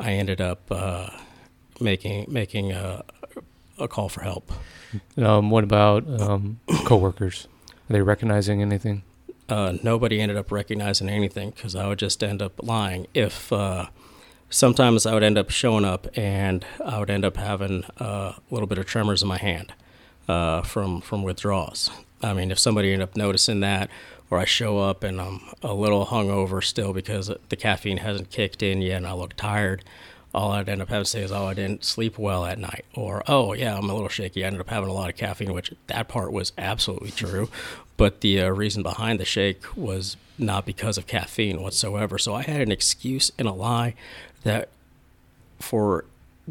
I 0.00 0.12
ended 0.12 0.40
up 0.40 0.70
uh, 0.70 1.10
making 1.80 2.26
making 2.28 2.72
a, 2.72 3.04
a, 3.78 3.88
call 3.88 4.08
for 4.08 4.22
help. 4.22 4.52
Um, 5.16 5.50
what 5.50 5.64
about 5.64 6.08
um, 6.20 6.60
coworkers? 6.84 7.46
Are 7.88 7.92
they 7.92 8.02
recognizing 8.02 8.62
anything? 8.62 9.02
Uh, 9.48 9.78
nobody 9.82 10.20
ended 10.20 10.36
up 10.36 10.52
recognizing 10.52 11.08
anything 11.08 11.50
because 11.50 11.74
I 11.74 11.88
would 11.88 11.98
just 11.98 12.22
end 12.22 12.42
up 12.42 12.62
lying. 12.62 13.06
If 13.14 13.52
uh, 13.52 13.86
sometimes 14.50 15.06
I 15.06 15.14
would 15.14 15.22
end 15.22 15.38
up 15.38 15.50
showing 15.50 15.84
up 15.84 16.06
and 16.14 16.64
I 16.84 16.98
would 16.98 17.10
end 17.10 17.24
up 17.24 17.36
having 17.36 17.84
uh, 17.98 18.34
a 18.36 18.40
little 18.50 18.66
bit 18.66 18.78
of 18.78 18.86
tremors 18.86 19.22
in 19.22 19.28
my 19.28 19.38
hand 19.38 19.72
uh, 20.28 20.62
from 20.62 21.00
from 21.00 21.22
withdrawals. 21.22 21.90
I 22.22 22.32
mean, 22.32 22.50
if 22.50 22.58
somebody 22.58 22.92
ended 22.92 23.08
up 23.08 23.16
noticing 23.16 23.60
that, 23.60 23.90
or 24.30 24.38
I 24.38 24.44
show 24.44 24.78
up 24.78 25.02
and 25.02 25.20
I'm 25.20 25.40
a 25.62 25.72
little 25.72 26.06
hungover 26.06 26.62
still 26.62 26.92
because 26.92 27.30
the 27.48 27.56
caffeine 27.56 27.98
hasn't 27.98 28.30
kicked 28.30 28.62
in 28.62 28.82
yet 28.82 28.98
and 28.98 29.06
I 29.06 29.12
look 29.12 29.34
tired, 29.36 29.84
all 30.34 30.50
I'd 30.52 30.68
end 30.68 30.82
up 30.82 30.88
having 30.88 31.04
to 31.04 31.10
say 31.10 31.22
is, 31.22 31.32
"Oh, 31.32 31.46
I 31.46 31.54
didn't 31.54 31.84
sleep 31.84 32.18
well 32.18 32.44
at 32.44 32.58
night," 32.58 32.84
or 32.94 33.22
"Oh, 33.26 33.52
yeah, 33.54 33.76
I'm 33.76 33.88
a 33.88 33.94
little 33.94 34.08
shaky. 34.08 34.44
I 34.44 34.48
ended 34.48 34.60
up 34.60 34.68
having 34.68 34.90
a 34.90 34.92
lot 34.92 35.08
of 35.08 35.16
caffeine," 35.16 35.52
which 35.52 35.72
that 35.86 36.08
part 36.08 36.32
was 36.32 36.52
absolutely 36.58 37.10
true, 37.10 37.48
but 37.96 38.20
the 38.20 38.40
uh, 38.42 38.48
reason 38.50 38.82
behind 38.82 39.18
the 39.18 39.24
shake 39.24 39.76
was 39.76 40.16
not 40.36 40.66
because 40.66 40.98
of 40.98 41.06
caffeine 41.06 41.62
whatsoever. 41.62 42.18
So 42.18 42.34
I 42.34 42.42
had 42.42 42.60
an 42.60 42.70
excuse 42.70 43.32
and 43.38 43.48
a 43.48 43.52
lie 43.52 43.94
that 44.44 44.68
for 45.58 46.04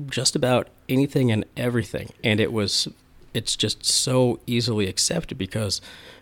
just 0.09 0.35
about 0.35 0.67
anything 0.89 1.31
and 1.31 1.45
everything, 1.55 2.09
and 2.23 2.39
it 2.39 2.51
was 2.51 2.87
it's 3.37 3.55
just 3.55 3.85
so 3.85 4.39
easily 4.47 4.87
accepted 4.87 5.37
because 5.37 5.79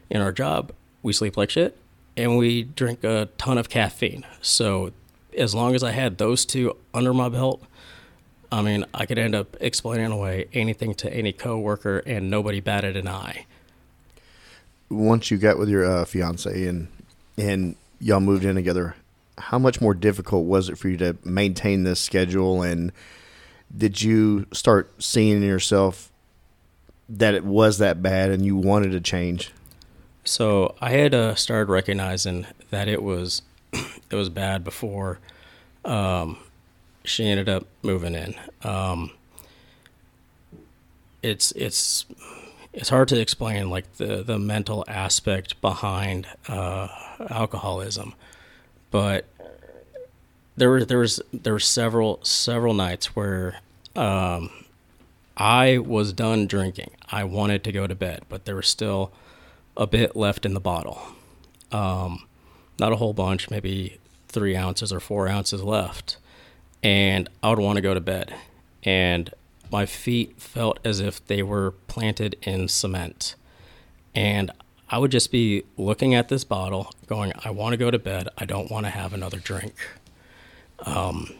in 0.09 0.21
our 0.21 0.33
job 0.33 0.73
we 1.01 1.13
sleep 1.13 1.37
like 1.37 1.49
shit 1.49 1.77
and 2.17 2.37
we 2.37 2.63
drink 2.63 3.05
a 3.05 3.29
ton 3.37 3.57
of 3.57 3.69
caffeine. 3.69 4.25
So 4.41 4.91
as 5.37 5.55
long 5.55 5.75
as 5.75 5.81
I 5.81 5.91
had 5.91 6.17
those 6.17 6.45
two 6.45 6.75
under 6.93 7.13
my 7.13 7.29
belt, 7.29 7.63
I 8.51 8.61
mean, 8.61 8.85
I 8.93 9.05
could 9.05 9.17
end 9.17 9.33
up 9.33 9.55
explaining 9.61 10.11
away 10.11 10.47
anything 10.51 10.93
to 10.95 11.13
any 11.13 11.31
coworker 11.31 11.99
and 11.99 12.29
nobody 12.29 12.59
batted 12.59 12.97
an 12.97 13.07
eye. 13.07 13.45
Once 14.89 15.31
you 15.31 15.37
got 15.37 15.57
with 15.57 15.69
your 15.69 15.85
uh, 15.85 16.05
fiance 16.05 16.67
and 16.67 16.89
and 17.37 17.75
y'all 17.99 18.19
moved 18.19 18.43
in 18.43 18.55
together, 18.55 18.95
how 19.37 19.57
much 19.57 19.79
more 19.79 19.93
difficult 19.93 20.45
was 20.45 20.67
it 20.67 20.77
for 20.77 20.89
you 20.89 20.97
to 20.97 21.17
maintain 21.23 21.83
this 21.83 22.01
schedule 22.01 22.61
and 22.61 22.91
did 23.75 24.01
you 24.01 24.45
start 24.53 25.01
seeing 25.01 25.41
yourself 25.41 26.11
that 27.09 27.33
it 27.33 27.43
was 27.43 27.77
that 27.77 28.01
bad 28.01 28.31
and 28.31 28.45
you 28.45 28.55
wanted 28.55 28.91
to 28.91 29.01
change? 29.01 29.51
So 30.23 30.75
I 30.81 30.91
had 30.91 31.13
uh, 31.13 31.35
started 31.35 31.71
recognizing 31.71 32.47
that 32.71 32.87
it 32.87 33.03
was 33.03 33.41
it 33.73 34.15
was 34.15 34.29
bad 34.29 34.63
before 34.63 35.19
um, 35.83 36.37
she 37.03 37.27
ended 37.27 37.47
up 37.47 37.67
moving 37.83 38.15
in. 38.15 38.35
Um, 38.63 39.11
it's 41.21 41.51
it's 41.53 42.05
it's 42.73 42.89
hard 42.89 43.07
to 43.09 43.19
explain 43.19 43.69
like 43.69 43.91
the 43.97 44.23
the 44.23 44.39
mental 44.39 44.83
aspect 44.87 45.61
behind 45.61 46.27
uh, 46.47 46.87
alcoholism, 47.29 48.13
but 48.91 49.25
there 50.57 50.69
were 50.69 50.85
there 50.85 50.99
was 50.99 51.21
there 51.31 51.53
were 51.53 51.59
several 51.59 52.19
several 52.23 52.73
nights 52.73 53.15
where 53.15 53.59
um, 53.95 54.49
I 55.37 55.77
was 55.77 56.13
done 56.13 56.47
drinking. 56.47 56.91
I 57.11 57.23
wanted 57.23 57.63
to 57.65 57.71
go 57.71 57.87
to 57.87 57.95
bed, 57.95 58.23
but 58.29 58.45
there 58.45 58.55
was 58.55 58.67
still 58.67 59.11
a 59.75 59.85
bit 59.85 60.15
left 60.15 60.45
in 60.45 60.53
the 60.53 60.59
bottle. 60.59 61.01
Um, 61.71 62.27
not 62.79 62.93
a 62.93 62.97
whole 62.97 63.13
bunch, 63.13 63.49
maybe 63.49 63.99
three 64.27 64.55
ounces 64.55 64.93
or 64.93 64.99
four 64.99 65.27
ounces 65.27 65.63
left. 65.63 66.17
And 66.81 67.29
I 67.43 67.49
would 67.49 67.59
want 67.59 67.77
to 67.77 67.81
go 67.81 67.93
to 67.93 68.01
bed. 68.01 68.33
And 68.83 69.33
my 69.71 69.85
feet 69.85 70.39
felt 70.39 70.79
as 70.85 70.99
if 70.99 71.25
they 71.25 71.41
were 71.41 71.71
planted 71.87 72.37
in 72.43 72.67
cement. 72.67 73.35
And 74.13 74.51
I 74.89 74.99
would 74.99 75.11
just 75.11 75.31
be 75.31 75.63
looking 75.77 76.13
at 76.13 76.29
this 76.29 76.43
bottle, 76.43 76.91
going, 77.07 77.33
I 77.43 77.49
want 77.49 77.73
to 77.73 77.77
go 77.77 77.91
to 77.91 77.99
bed. 77.99 78.29
I 78.37 78.45
don't 78.45 78.69
want 78.69 78.85
to 78.85 78.91
have 78.91 79.13
another 79.13 79.39
drink. 79.39 79.73
Um, 80.79 81.33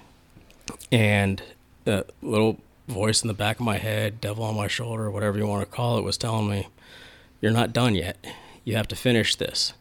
and 0.92 1.42
the 1.84 2.06
little 2.22 2.60
voice 2.88 3.22
in 3.22 3.28
the 3.28 3.34
back 3.34 3.60
of 3.60 3.66
my 3.66 3.78
head, 3.78 4.22
devil 4.22 4.44
on 4.44 4.56
my 4.56 4.68
shoulder, 4.68 5.10
whatever 5.10 5.38
you 5.38 5.48
want 5.48 5.70
to 5.70 5.76
call 5.76 5.98
it, 5.98 6.04
was 6.04 6.18
telling 6.18 6.50
me, 6.50 6.68
You're 7.42 7.52
not 7.52 7.74
done 7.74 7.96
yet. 7.96 8.24
You 8.64 8.76
have 8.76 8.88
to 8.90 8.96
finish 8.96 9.36
this. 9.36 9.74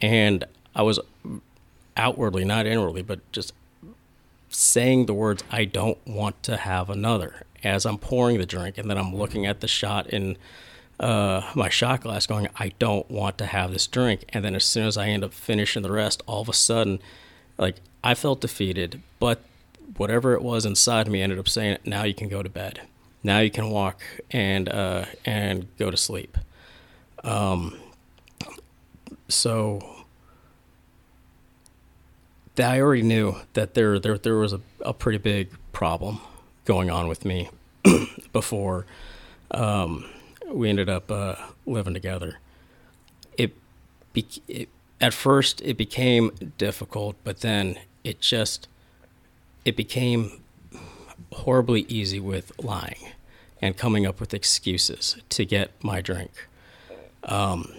And 0.00 0.44
I 0.74 0.82
was 0.82 0.98
outwardly, 1.96 2.44
not 2.44 2.66
inwardly, 2.66 3.02
but 3.02 3.20
just 3.32 3.52
saying 4.48 5.06
the 5.06 5.14
words, 5.14 5.42
I 5.50 5.64
don't 5.64 5.98
want 6.06 6.42
to 6.44 6.56
have 6.56 6.90
another 6.90 7.46
as 7.64 7.86
I'm 7.86 7.98
pouring 7.98 8.38
the 8.38 8.46
drink. 8.46 8.78
And 8.78 8.90
then 8.90 8.98
I'm 8.98 9.14
looking 9.14 9.46
at 9.46 9.60
the 9.60 9.68
shot 9.68 10.08
in 10.08 10.36
uh, 11.00 11.42
my 11.54 11.68
shot 11.68 12.02
glass 12.02 12.26
going, 12.26 12.48
I 12.56 12.72
don't 12.78 13.10
want 13.10 13.38
to 13.38 13.46
have 13.46 13.72
this 13.72 13.86
drink. 13.86 14.24
And 14.30 14.44
then 14.44 14.54
as 14.54 14.64
soon 14.64 14.86
as 14.86 14.96
I 14.96 15.08
end 15.08 15.24
up 15.24 15.32
finishing 15.32 15.82
the 15.82 15.92
rest, 15.92 16.22
all 16.26 16.42
of 16.42 16.48
a 16.48 16.52
sudden, 16.52 17.00
like 17.58 17.76
I 18.04 18.14
felt 18.14 18.40
defeated, 18.40 19.02
but 19.18 19.42
whatever 19.96 20.34
it 20.34 20.42
was 20.42 20.64
inside 20.64 21.08
me 21.08 21.22
ended 21.22 21.38
up 21.38 21.48
saying, 21.48 21.78
"Now 21.84 22.04
you 22.04 22.14
can 22.14 22.28
go 22.28 22.42
to 22.42 22.48
bed. 22.48 22.80
Now 23.22 23.38
you 23.38 23.50
can 23.50 23.70
walk 23.70 24.02
and 24.30 24.68
uh, 24.68 25.06
and 25.24 25.66
go 25.78 25.90
to 25.90 25.96
sleep." 25.96 26.38
Um, 27.24 27.78
so 29.28 30.04
I 32.58 32.80
already 32.80 33.02
knew 33.02 33.36
that 33.54 33.74
there 33.74 33.98
there 33.98 34.18
there 34.18 34.36
was 34.36 34.52
a, 34.52 34.60
a 34.80 34.92
pretty 34.92 35.18
big 35.18 35.50
problem 35.72 36.20
going 36.64 36.90
on 36.90 37.08
with 37.08 37.24
me 37.24 37.50
before 38.32 38.86
um, 39.50 40.04
we 40.48 40.68
ended 40.68 40.88
up 40.88 41.10
uh, 41.10 41.36
living 41.66 41.94
together. 41.94 42.38
It 43.36 43.54
be, 44.12 44.26
it, 44.48 44.68
at 45.00 45.14
first 45.14 45.60
it 45.62 45.76
became 45.76 46.30
difficult, 46.58 47.16
but 47.24 47.40
then 47.40 47.78
it 48.04 48.20
just 48.20 48.68
it 49.64 49.76
became 49.76 50.40
horribly 51.32 51.82
easy 51.82 52.20
with 52.20 52.52
lying 52.62 53.12
and 53.60 53.76
coming 53.76 54.04
up 54.06 54.20
with 54.20 54.34
excuses 54.34 55.16
to 55.28 55.44
get 55.44 55.70
my 55.82 56.00
drink. 56.00 56.48
Um, 57.24 57.72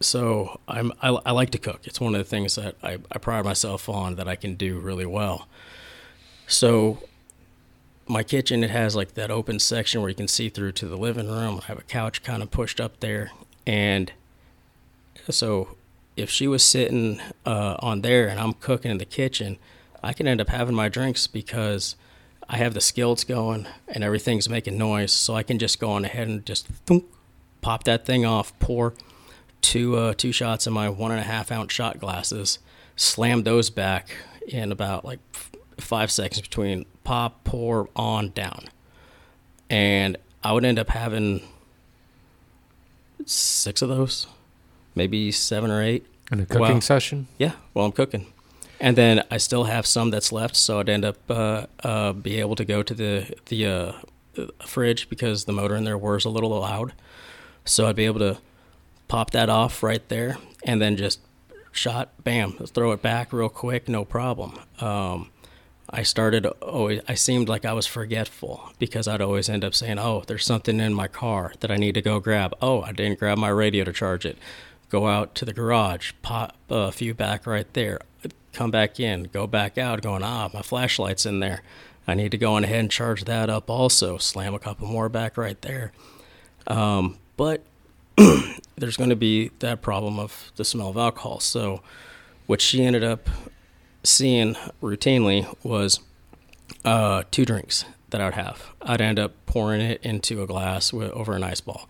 so 0.00 0.60
I'm 0.68 0.92
I, 1.00 1.10
I 1.24 1.30
like 1.30 1.50
to 1.50 1.58
cook. 1.58 1.82
It's 1.84 2.00
one 2.00 2.14
of 2.14 2.18
the 2.18 2.24
things 2.24 2.56
that 2.56 2.74
I, 2.82 2.98
I 3.10 3.18
pride 3.18 3.44
myself 3.44 3.88
on 3.88 4.16
that 4.16 4.28
I 4.28 4.36
can 4.36 4.54
do 4.56 4.78
really 4.78 5.06
well. 5.06 5.48
So 6.46 6.98
my 8.06 8.22
kitchen 8.22 8.62
it 8.62 8.70
has 8.70 8.94
like 8.94 9.14
that 9.14 9.30
open 9.30 9.58
section 9.58 10.00
where 10.00 10.10
you 10.10 10.16
can 10.16 10.28
see 10.28 10.48
through 10.48 10.72
to 10.72 10.86
the 10.86 10.96
living 10.96 11.28
room. 11.28 11.60
I 11.62 11.66
have 11.66 11.78
a 11.78 11.82
couch 11.82 12.22
kind 12.22 12.42
of 12.42 12.50
pushed 12.50 12.80
up 12.80 13.00
there, 13.00 13.30
and 13.66 14.12
so 15.30 15.76
if 16.16 16.28
she 16.28 16.46
was 16.46 16.62
sitting 16.62 17.20
uh, 17.46 17.76
on 17.78 18.02
there 18.02 18.28
and 18.28 18.38
I'm 18.38 18.52
cooking 18.52 18.90
in 18.90 18.98
the 18.98 19.04
kitchen, 19.04 19.58
I 20.04 20.12
can 20.12 20.28
end 20.28 20.40
up 20.40 20.48
having 20.48 20.74
my 20.74 20.88
drinks 20.88 21.26
because 21.26 21.96
I 22.48 22.58
have 22.58 22.74
the 22.74 22.80
skillets 22.80 23.24
going 23.24 23.66
and 23.88 24.04
everything's 24.04 24.48
making 24.48 24.76
noise. 24.76 25.12
So 25.12 25.34
I 25.34 25.42
can 25.42 25.58
just 25.58 25.80
go 25.80 25.90
on 25.90 26.04
ahead 26.04 26.28
and 26.28 26.44
just 26.44 26.66
thunk, 26.66 27.04
pop 27.60 27.84
that 27.84 28.04
thing 28.04 28.24
off, 28.24 28.56
pour 28.58 28.94
two 29.64 29.96
uh, 29.96 30.14
two 30.14 30.30
shots 30.30 30.66
in 30.66 30.72
my 30.74 30.88
one 30.90 31.10
and 31.10 31.20
a 31.20 31.24
half 31.24 31.50
ounce 31.50 31.72
shot 31.72 31.98
glasses, 31.98 32.58
slam 32.96 33.44
those 33.44 33.70
back 33.70 34.14
in 34.46 34.70
about 34.70 35.04
like 35.04 35.20
f- 35.34 35.52
five 35.78 36.10
seconds 36.10 36.42
between 36.42 36.84
pop, 37.02 37.42
pour, 37.44 37.88
on, 37.96 38.28
down, 38.30 38.66
and 39.70 40.18
I 40.42 40.52
would 40.52 40.66
end 40.66 40.78
up 40.78 40.90
having 40.90 41.40
six 43.24 43.80
of 43.80 43.88
those, 43.88 44.26
maybe 44.94 45.32
seven 45.32 45.70
or 45.70 45.82
eight. 45.82 46.04
In 46.30 46.40
a 46.40 46.46
cooking 46.46 46.82
session? 46.82 47.28
Yeah, 47.38 47.52
while 47.72 47.86
I'm 47.86 47.92
cooking. 47.92 48.26
And 48.84 48.98
then 48.98 49.24
I 49.30 49.38
still 49.38 49.64
have 49.64 49.86
some 49.86 50.10
that's 50.10 50.30
left, 50.30 50.54
so 50.54 50.78
I'd 50.78 50.90
end 50.90 51.06
up 51.06 51.16
uh, 51.30 51.64
uh, 51.82 52.12
be 52.12 52.38
able 52.38 52.54
to 52.56 52.66
go 52.66 52.82
to 52.82 52.92
the 52.92 53.34
the 53.46 53.64
uh, 53.66 53.92
fridge 54.66 55.08
because 55.08 55.46
the 55.46 55.54
motor 55.54 55.74
in 55.74 55.84
there 55.84 55.96
whirs 55.96 56.26
a 56.26 56.28
little 56.28 56.50
loud. 56.50 56.92
So 57.64 57.86
I'd 57.86 57.96
be 57.96 58.04
able 58.04 58.18
to 58.18 58.36
pop 59.08 59.30
that 59.30 59.48
off 59.48 59.82
right 59.82 60.06
there, 60.10 60.36
and 60.64 60.82
then 60.82 60.98
just 60.98 61.20
shot, 61.72 62.10
bam, 62.24 62.58
throw 62.58 62.92
it 62.92 63.00
back 63.00 63.32
real 63.32 63.48
quick, 63.48 63.88
no 63.88 64.04
problem. 64.04 64.58
Um, 64.80 65.30
I 65.88 66.02
started 66.02 66.44
always. 66.44 67.00
I 67.08 67.14
seemed 67.14 67.48
like 67.48 67.64
I 67.64 67.72
was 67.72 67.86
forgetful 67.86 68.70
because 68.78 69.08
I'd 69.08 69.22
always 69.22 69.48
end 69.48 69.64
up 69.64 69.74
saying, 69.74 69.98
"Oh, 69.98 70.24
there's 70.26 70.44
something 70.44 70.78
in 70.78 70.92
my 70.92 71.08
car 71.08 71.54
that 71.60 71.70
I 71.70 71.76
need 71.76 71.94
to 71.94 72.02
go 72.02 72.20
grab." 72.20 72.52
Oh, 72.60 72.82
I 72.82 72.92
didn't 72.92 73.18
grab 73.18 73.38
my 73.38 73.48
radio 73.48 73.84
to 73.84 73.94
charge 73.94 74.26
it. 74.26 74.36
Go 74.90 75.06
out 75.08 75.34
to 75.36 75.46
the 75.46 75.54
garage, 75.54 76.12
pop 76.20 76.54
a 76.68 76.92
few 76.92 77.14
back 77.14 77.46
right 77.46 77.72
there, 77.72 78.00
come 78.54 78.70
back 78.70 78.98
in, 79.00 79.24
go 79.24 79.46
back 79.46 79.76
out, 79.78 80.02
going, 80.02 80.22
"Ah, 80.22 80.48
my 80.54 80.62
flashlight's 80.62 81.26
in 81.26 81.40
there. 81.40 81.62
I 82.06 82.14
need 82.14 82.30
to 82.32 82.38
go 82.38 82.54
on 82.54 82.64
ahead 82.64 82.80
and 82.80 82.90
charge 82.90 83.24
that 83.24 83.48
up 83.50 83.68
also. 83.70 84.18
Slam 84.18 84.54
a 84.54 84.58
couple 84.58 84.86
more 84.86 85.08
back 85.08 85.36
right 85.36 85.60
there." 85.62 85.92
Um, 86.66 87.18
but 87.36 87.64
there's 88.76 88.96
going 88.96 89.10
to 89.10 89.16
be 89.16 89.50
that 89.58 89.82
problem 89.82 90.18
of 90.18 90.52
the 90.56 90.64
smell 90.64 90.90
of 90.90 90.96
alcohol. 90.96 91.40
So, 91.40 91.82
what 92.46 92.60
she 92.60 92.84
ended 92.84 93.04
up 93.04 93.28
seeing 94.02 94.54
routinely 94.82 95.52
was 95.62 96.00
uh, 96.84 97.24
two 97.30 97.44
drinks 97.44 97.84
that 98.10 98.20
I 98.20 98.26
would 98.26 98.34
have. 98.34 98.72
I'd 98.82 99.00
end 99.00 99.18
up 99.18 99.32
pouring 99.46 99.80
it 99.80 100.00
into 100.02 100.42
a 100.42 100.46
glass 100.46 100.92
with, 100.92 101.10
over 101.12 101.34
an 101.34 101.42
ice 101.42 101.60
ball, 101.60 101.88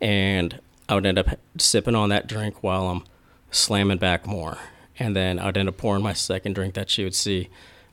and 0.00 0.60
I 0.88 0.94
would 0.94 1.06
end 1.06 1.18
up 1.18 1.28
sipping 1.58 1.94
on 1.94 2.08
that 2.08 2.26
drink 2.26 2.62
while 2.62 2.88
I'm 2.88 3.04
slamming 3.50 3.98
back 3.98 4.26
more, 4.26 4.58
and 4.98 5.16
then 5.16 5.38
I'd 5.38 5.56
end 5.56 5.68
up 5.68 5.76
pouring 5.76 6.02
my 6.02 6.12
second 6.12 6.54
drink 6.54 6.74
that 6.74 6.90
she 6.90 7.04
would 7.04 7.14
see 7.14 7.48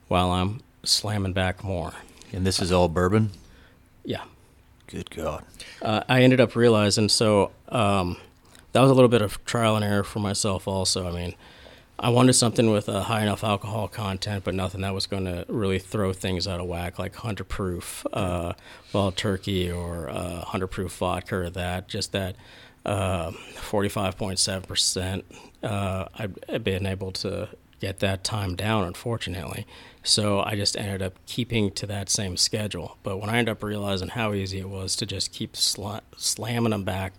while 0.08 0.30
I'm 0.30 0.60
slamming 0.82 1.32
back 1.32 1.62
more. 1.64 1.92
And 2.32 2.46
this 2.46 2.60
is 2.60 2.70
all 2.72 2.88
bourbon. 2.88 3.30
Yeah. 4.04 4.24
Good 4.86 5.10
God. 5.10 5.44
uh, 5.82 6.02
I 6.08 6.22
ended 6.22 6.40
up 6.40 6.56
realizing 6.56 7.08
so 7.08 7.52
um, 7.68 8.16
that 8.72 8.80
was 8.80 8.90
a 8.90 8.94
little 8.94 9.08
bit 9.08 9.22
of 9.22 9.44
trial 9.44 9.76
and 9.76 9.84
error 9.84 10.02
for 10.02 10.18
myself 10.18 10.66
also. 10.66 11.06
I 11.06 11.12
mean, 11.12 11.34
I 11.98 12.08
wanted 12.08 12.32
something 12.32 12.70
with 12.70 12.88
a 12.88 13.02
high 13.02 13.22
enough 13.22 13.44
alcohol 13.44 13.86
content, 13.86 14.42
but 14.42 14.54
nothing 14.54 14.80
that 14.80 14.94
was 14.94 15.06
going 15.06 15.26
to 15.26 15.44
really 15.48 15.78
throw 15.78 16.12
things 16.12 16.48
out 16.48 16.58
of 16.58 16.66
whack, 16.66 16.98
like 16.98 17.14
hundred 17.14 17.48
proof 17.48 18.06
uh, 18.12 18.54
wild 18.92 19.16
turkey 19.16 19.70
or 19.70 20.08
uh, 20.08 20.40
hundred 20.46 20.68
proof 20.68 20.96
vodka 20.96 21.36
or 21.36 21.50
that. 21.50 21.88
Just 21.88 22.12
that 22.12 22.36
forty 23.56 23.88
five 23.90 24.16
point 24.16 24.38
seven 24.38 24.62
percent. 24.62 25.24
Uh, 25.62 26.06
I've 26.14 26.64
been 26.64 26.86
able 26.86 27.12
to 27.12 27.48
get 27.80 27.98
that 28.00 28.22
time 28.22 28.56
down, 28.56 28.84
unfortunately. 28.84 29.66
So 30.02 30.40
I 30.40 30.54
just 30.54 30.76
ended 30.76 31.02
up 31.02 31.14
keeping 31.26 31.70
to 31.72 31.86
that 31.86 32.08
same 32.08 32.36
schedule. 32.36 32.98
But 33.02 33.18
when 33.18 33.30
I 33.30 33.38
ended 33.38 33.52
up 33.52 33.62
realizing 33.62 34.08
how 34.08 34.32
easy 34.32 34.58
it 34.58 34.68
was 34.68 34.96
to 34.96 35.06
just 35.06 35.32
keep 35.32 35.54
sla- 35.54 36.02
slamming 36.16 36.70
them 36.70 36.84
back 36.84 37.14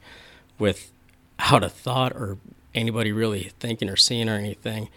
without 0.58 1.64
a 1.64 1.70
thought 1.70 2.14
or 2.14 2.38
anybody 2.74 3.12
really 3.12 3.52
thinking 3.60 3.90
or 3.90 3.96
seeing 3.96 4.30
or 4.30 4.36
anything, 4.36 4.90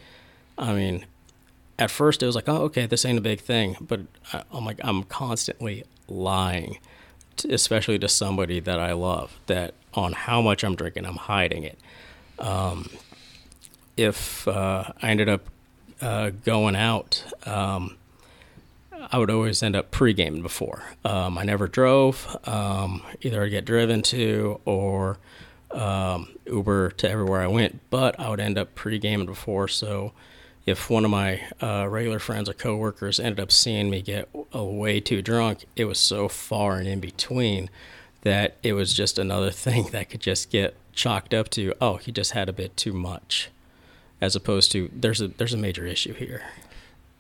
I 0.57 0.73
mean, 0.75 1.07
at 1.79 1.91
first 1.91 2.23
it 2.23 2.27
was 2.27 2.35
like, 2.35 2.49
oh, 2.49 2.63
okay, 2.65 2.87
this 2.87 3.05
ain't 3.05 3.19
a 3.19 3.23
big 3.23 3.41
thing. 3.41 3.77
But 3.81 4.03
I'm 4.53 4.65
like, 4.65 4.79
I'm 4.83 5.03
constantly 5.05 5.85
lying, 6.09 6.79
especially 7.49 7.99
to 7.99 8.09
somebody 8.09 8.61
that 8.61 8.79
I 8.79 8.93
love, 8.93 9.39
that 9.47 9.75
on 9.95 10.13
how 10.13 10.41
much 10.41 10.63
I'm 10.63 10.75
drinking, 10.75 11.07
I'm 11.07 11.17
hiding 11.17 11.65
it. 11.65 11.79
Um, 12.39 12.91
if 13.97 14.47
uh, 14.49 14.85
I 15.01 15.11
ended 15.11 15.29
up 15.29 15.49
uh, 16.01 16.31
going 16.45 16.77
out, 16.77 17.25
um, 17.47 17.97
I 19.13 19.19
would 19.19 19.31
always 19.31 19.63
end 19.63 19.77
up 19.77 19.91
pre-gaming 19.91 20.43
before. 20.43 20.83
Um, 21.05 21.37
I 21.39 21.45
never 21.45 21.69
drove. 21.69 22.37
Um, 22.45 23.03
either 23.21 23.43
I'd 23.43 23.51
get 23.51 23.65
driven 23.65 24.03
to 24.03 24.61
or 24.65 25.19
um, 25.71 26.29
Uber 26.47 26.91
to 26.93 27.11
everywhere 27.11 27.43
I 27.43 27.47
went, 27.47 27.81
but 27.91 28.19
I 28.19 28.31
would 28.31 28.41
end 28.41 28.57
up 28.57 28.75
pre-gaming 28.75 29.27
before. 29.27 29.69
So 29.69 30.13
if 30.67 30.89
one 30.89 31.05
of 31.05 31.11
my 31.11 31.43
uh, 31.61 31.87
regular 31.89 32.19
friends 32.19 32.49
or 32.49 32.55
coworkers 32.55 33.21
ended 33.21 33.41
up 33.41 33.53
seeing 33.53 33.91
me 33.91 34.01
get 34.01 34.29
uh, 34.55 34.65
way 34.65 35.01
too 35.01 35.21
drunk, 35.21 35.67
it 35.77 35.85
was 35.85 35.99
so 35.99 36.29
far 36.29 36.77
and 36.77 36.89
in 36.89 37.01
between 37.01 37.69
that 38.23 38.57
it 38.63 38.73
was 38.73 38.95
just 38.95 39.19
another 39.19 39.51
thing 39.53 39.89
that 39.93 40.11
could 40.11 40.21
just 40.21 40.51
get 40.51 40.77
chalked 40.93 41.35
up 41.35 41.51
to, 41.51 41.75
oh, 41.81 41.97
he 41.97 42.13
just 42.13 42.33
had 42.33 42.49
a 42.49 42.53
bit 42.53 42.77
too 42.77 42.93
much, 42.93 43.51
as 44.21 44.35
opposed 44.37 44.73
to 44.73 44.91
there's 44.95 45.21
a 45.21 45.29
there's 45.29 45.55
a 45.55 45.59
major 45.59 45.87
issue 45.87 46.13
here. 46.15 46.43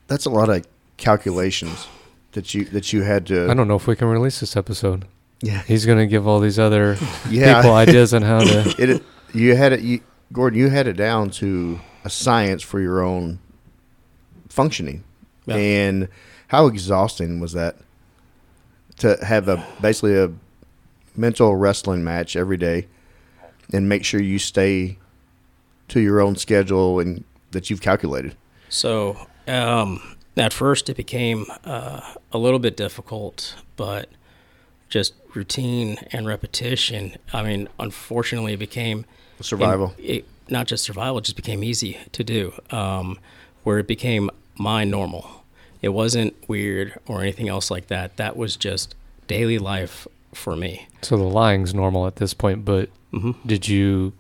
That's 0.06 0.24
a 0.26 0.30
lot 0.30 0.48
of 0.48 0.66
calculations 0.96 1.86
that 2.32 2.54
you 2.54 2.64
that 2.66 2.92
you 2.92 3.02
had 3.02 3.26
to. 3.28 3.50
I 3.50 3.54
don't 3.54 3.68
know 3.68 3.76
if 3.76 3.86
we 3.86 3.96
can 3.96 4.08
release 4.08 4.40
this 4.40 4.56
episode. 4.56 5.06
Yeah, 5.40 5.62
He's 5.62 5.84
going 5.84 5.98
to 5.98 6.06
give 6.06 6.26
all 6.26 6.40
these 6.40 6.58
other 6.58 6.96
yeah. 7.28 7.56
people 7.60 7.74
ideas 7.74 8.14
on 8.14 8.22
how 8.22 8.40
to. 8.40 8.74
it 8.78 9.02
you 9.34 9.56
had 9.56 9.72
it 9.72 9.80
you 9.80 10.00
Gordon 10.32 10.58
you 10.58 10.68
had 10.68 10.86
it 10.86 10.94
down 10.94 11.30
to 11.30 11.80
a 12.04 12.10
science 12.10 12.62
for 12.62 12.80
your 12.80 13.02
own 13.02 13.38
functioning 14.48 15.04
Yeah. 15.46 15.56
and 15.56 16.08
how 16.48 16.66
exhausting 16.66 17.40
was 17.40 17.52
that 17.52 17.76
to 18.98 19.18
have 19.24 19.48
a 19.48 19.64
basically 19.80 20.16
a 20.16 20.30
mental 21.16 21.54
wrestling 21.56 22.04
match 22.04 22.36
every 22.36 22.56
day 22.56 22.86
and 23.72 23.88
make 23.88 24.04
sure 24.04 24.20
you 24.20 24.38
stay 24.38 24.98
to 25.88 26.00
your 26.00 26.20
own 26.20 26.36
schedule 26.36 27.00
and 27.00 27.24
that 27.52 27.70
you've 27.70 27.80
calculated 27.82 28.34
So 28.68 29.26
um, 29.46 30.16
at 30.36 30.52
first 30.52 30.88
it 30.88 30.96
became 30.96 31.46
uh, 31.64 32.00
a 32.32 32.38
little 32.38 32.58
bit 32.58 32.76
difficult, 32.76 33.56
but 33.76 34.08
just 34.88 35.14
routine 35.34 35.98
and 36.12 36.26
repetition. 36.26 37.16
I 37.32 37.42
mean, 37.42 37.68
unfortunately, 37.78 38.52
it 38.54 38.58
became 38.58 39.04
survival 39.40 39.94
it, 39.98 40.02
it- 40.10 40.24
not 40.46 40.66
just 40.66 40.84
survival, 40.84 41.16
it 41.18 41.24
just 41.24 41.36
became 41.36 41.64
easy 41.64 41.96
to 42.12 42.22
do, 42.22 42.52
um, 42.70 43.18
where 43.62 43.78
it 43.78 43.86
became 43.86 44.28
my 44.58 44.84
normal. 44.84 45.42
It 45.80 45.88
wasn't 45.88 46.34
weird 46.48 46.98
or 47.08 47.22
anything 47.22 47.48
else 47.48 47.70
like 47.70 47.86
that. 47.86 48.18
That 48.18 48.36
was 48.36 48.54
just 48.56 48.94
daily 49.26 49.58
life 49.58 50.06
for 50.34 50.54
me. 50.54 50.86
So 51.00 51.16
the 51.16 51.22
lying's 51.24 51.72
normal 51.74 52.06
at 52.06 52.16
this 52.16 52.34
point, 52.34 52.64
but 52.66 52.90
hmm 53.10 53.30
did 53.46 53.68
you 53.68 54.12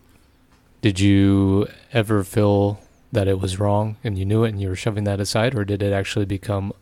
did 0.84 1.00
you 1.00 1.66
ever 1.94 2.22
feel 2.22 2.78
that 3.10 3.26
it 3.26 3.40
was 3.40 3.58
wrong 3.58 3.96
and 4.04 4.18
you 4.18 4.26
knew 4.26 4.44
it 4.44 4.50
and 4.50 4.60
you 4.60 4.68
were 4.68 4.76
shoving 4.76 5.04
that 5.04 5.18
aside, 5.18 5.54
or 5.54 5.64
did 5.64 5.82
it 5.82 5.94
actually 5.94 6.26
become 6.26 6.74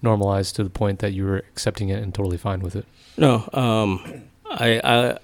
normalized 0.00 0.56
to 0.56 0.64
the 0.64 0.70
point 0.70 1.00
that 1.00 1.12
you 1.12 1.26
were 1.26 1.36
accepting 1.36 1.90
it 1.90 2.02
and 2.02 2.14
totally 2.14 2.38
fine 2.38 2.60
with 2.60 2.74
it? 2.74 2.86
No, 3.18 3.46
um, 3.52 4.22
I, 4.46 4.80
I 4.82 5.18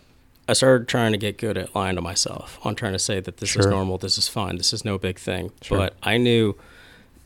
I 0.47 0.53
started 0.53 0.87
trying 0.87 1.13
to 1.13 1.19
get 1.19 1.39
good 1.39 1.57
at 1.57 1.75
lying 1.75 1.97
to 1.97 2.03
myself 2.03 2.59
on 2.63 2.75
trying 2.75 2.93
to 2.93 2.99
say 2.99 3.21
that 3.21 3.39
this 3.39 3.57
is 3.57 3.65
normal, 3.65 3.97
this 3.97 4.19
is 4.19 4.29
fine, 4.29 4.57
this 4.59 4.75
is 4.75 4.85
no 4.85 4.99
big 4.99 5.19
thing. 5.19 5.51
Sure. 5.63 5.79
But 5.79 5.95
I 6.03 6.19
knew 6.19 6.57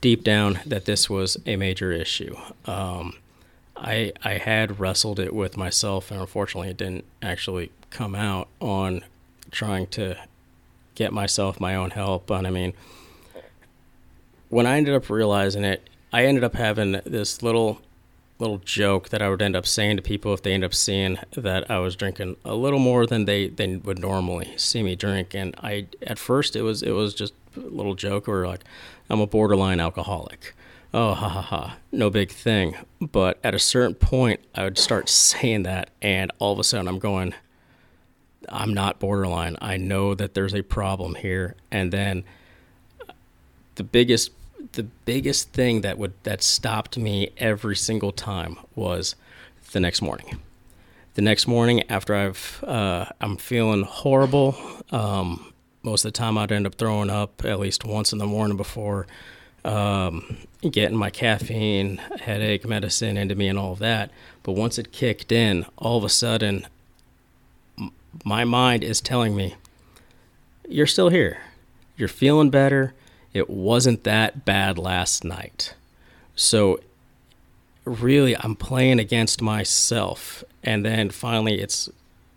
deep 0.01 0.23
down 0.23 0.61
that 0.65 0.85
this 0.85 1.11
was 1.11 1.37
a 1.45 1.57
major 1.57 1.91
issue. 1.91 2.37
Um, 2.67 3.15
I 3.75 4.13
I 4.23 4.35
had 4.35 4.79
wrestled 4.79 5.19
it 5.19 5.35
with 5.35 5.57
myself, 5.57 6.13
and 6.13 6.21
unfortunately, 6.21 6.71
it 6.71 6.77
didn't 6.77 7.05
actually 7.21 7.73
come 7.91 8.15
out 8.15 8.47
on 8.61 9.03
trying 9.51 9.89
to 9.89 10.17
get 11.01 11.15
myself 11.15 11.59
my 11.59 11.75
own 11.75 11.93
help. 11.93 12.29
And 12.31 12.47
I 12.47 12.51
mean, 12.51 12.75
when 14.51 14.67
I 14.67 14.77
ended 14.77 14.95
up 14.95 15.09
realizing 15.09 15.65
it, 15.65 15.89
I 16.13 16.27
ended 16.27 16.45
up 16.45 16.55
having 16.55 17.01
this 17.07 17.43
little 17.43 17.81
little 18.39 18.59
joke 18.59 19.09
that 19.11 19.21
I 19.23 19.29
would 19.29 19.43
end 19.43 19.57
up 19.57 19.67
saying 19.67 19.97
to 19.97 20.03
people 20.03 20.33
if 20.33 20.43
they 20.43 20.53
end 20.53 20.65
up 20.65 20.75
seeing 20.75 21.19
that 21.33 21.71
I 21.71 21.79
was 21.79 21.95
drinking 21.95 22.37
a 22.43 22.55
little 22.55 22.79
more 22.79 23.07
than 23.07 23.27
they, 23.27 23.49
they 23.49 23.77
would 23.77 23.99
normally 23.99 24.55
see 24.57 24.83
me 24.83 24.95
drink. 24.95 25.35
And 25.35 25.55
I 25.63 25.87
at 26.07 26.19
first 26.19 26.55
it 26.55 26.63
was 26.63 26.83
it 26.83 26.93
was 26.93 27.15
just 27.15 27.33
a 27.57 27.61
little 27.61 27.95
joke 27.95 28.29
or 28.29 28.47
like 28.47 28.61
I'm 29.09 29.21
a 29.21 29.27
borderline 29.27 29.81
alcoholic. 29.81 30.55
Oh 30.93 31.15
ha 31.15 31.29
ha 31.31 31.41
ha. 31.41 31.77
No 31.93 32.11
big 32.11 32.31
thing. 32.31 32.77
But 33.01 33.39
at 33.43 33.55
a 33.55 33.59
certain 33.59 33.95
point 33.95 34.41
I 34.55 34.65
would 34.65 34.77
start 34.77 35.09
saying 35.31 35.63
that 35.63 35.89
and 36.03 36.31
all 36.39 36.53
of 36.53 36.59
a 36.59 36.65
sudden 36.65 36.89
I'm 36.89 36.99
going 36.99 37.33
I'm 38.49 38.75
not 38.75 38.99
borderline. 38.99 39.57
I 39.61 39.77
know 39.77 40.15
that 40.15 40.35
there's 40.35 40.55
a 40.55 40.63
problem 40.63 41.15
here. 41.15 41.55
And 41.71 41.93
then 41.93 42.25
the 43.75 43.85
biggest 43.85 44.33
the 44.73 44.83
biggest 44.83 45.53
thing 45.53 45.81
that 45.81 45.99
would 45.99 46.13
that 46.23 46.43
stopped 46.43 46.97
me 46.97 47.31
every 47.39 47.77
single 47.77 48.13
time 48.13 48.59
was 48.75 49.15
the 49.73 49.81
next 49.81 50.03
morning. 50.03 50.41
The 51.15 51.23
next 51.23 51.47
morning, 51.47 51.83
after 51.91 52.15
I've 52.15 52.63
uh, 52.67 53.07
I'm 53.21 53.37
feeling 53.37 53.83
horrible. 53.83 54.57
Um, 54.91 55.53
most 55.83 56.05
of 56.05 56.13
the 56.13 56.19
time, 56.19 56.37
I'd 56.37 56.53
end 56.53 56.67
up 56.67 56.75
throwing 56.75 57.11
up 57.11 57.45
at 57.45 57.59
least 57.59 57.85
once 57.85 58.13
in 58.13 58.19
the 58.19 58.27
morning 58.27 58.57
before 58.57 59.07
um, 59.65 60.37
getting 60.63 60.97
my 60.97 61.11
caffeine, 61.11 61.97
headache 62.21 62.67
medicine 62.67 63.17
into 63.17 63.35
me, 63.35 63.49
and 63.49 63.59
all 63.59 63.73
of 63.73 63.79
that. 63.81 64.11
But 64.43 64.53
once 64.53 64.79
it 64.79 64.93
kicked 64.93 65.33
in, 65.33 65.67
all 65.77 65.99
of 65.99 66.05
a 66.05 66.09
sudden, 66.09 66.67
my 68.25 68.45
mind 68.45 68.85
is 68.85 69.01
telling 69.01 69.37
me, 69.37 69.55
"You're 70.69 70.87
still 70.87 71.09
here. 71.09 71.39
You're 71.97 72.09
feeling 72.09 72.51
better 72.51 72.95
it 73.33 73.49
wasn't 73.49 74.05
that 74.05 74.45
bad 74.45 74.79
last 74.79 75.25
night. 75.25 75.75
So 76.35 76.81
really 77.85 78.37
I'm 78.37 78.57
playing 78.57 78.99
against 78.99 79.41
myself 79.41 80.45
and 80.63 80.85
then 80.85 81.11
finally 81.11 81.61
it's 81.61 81.89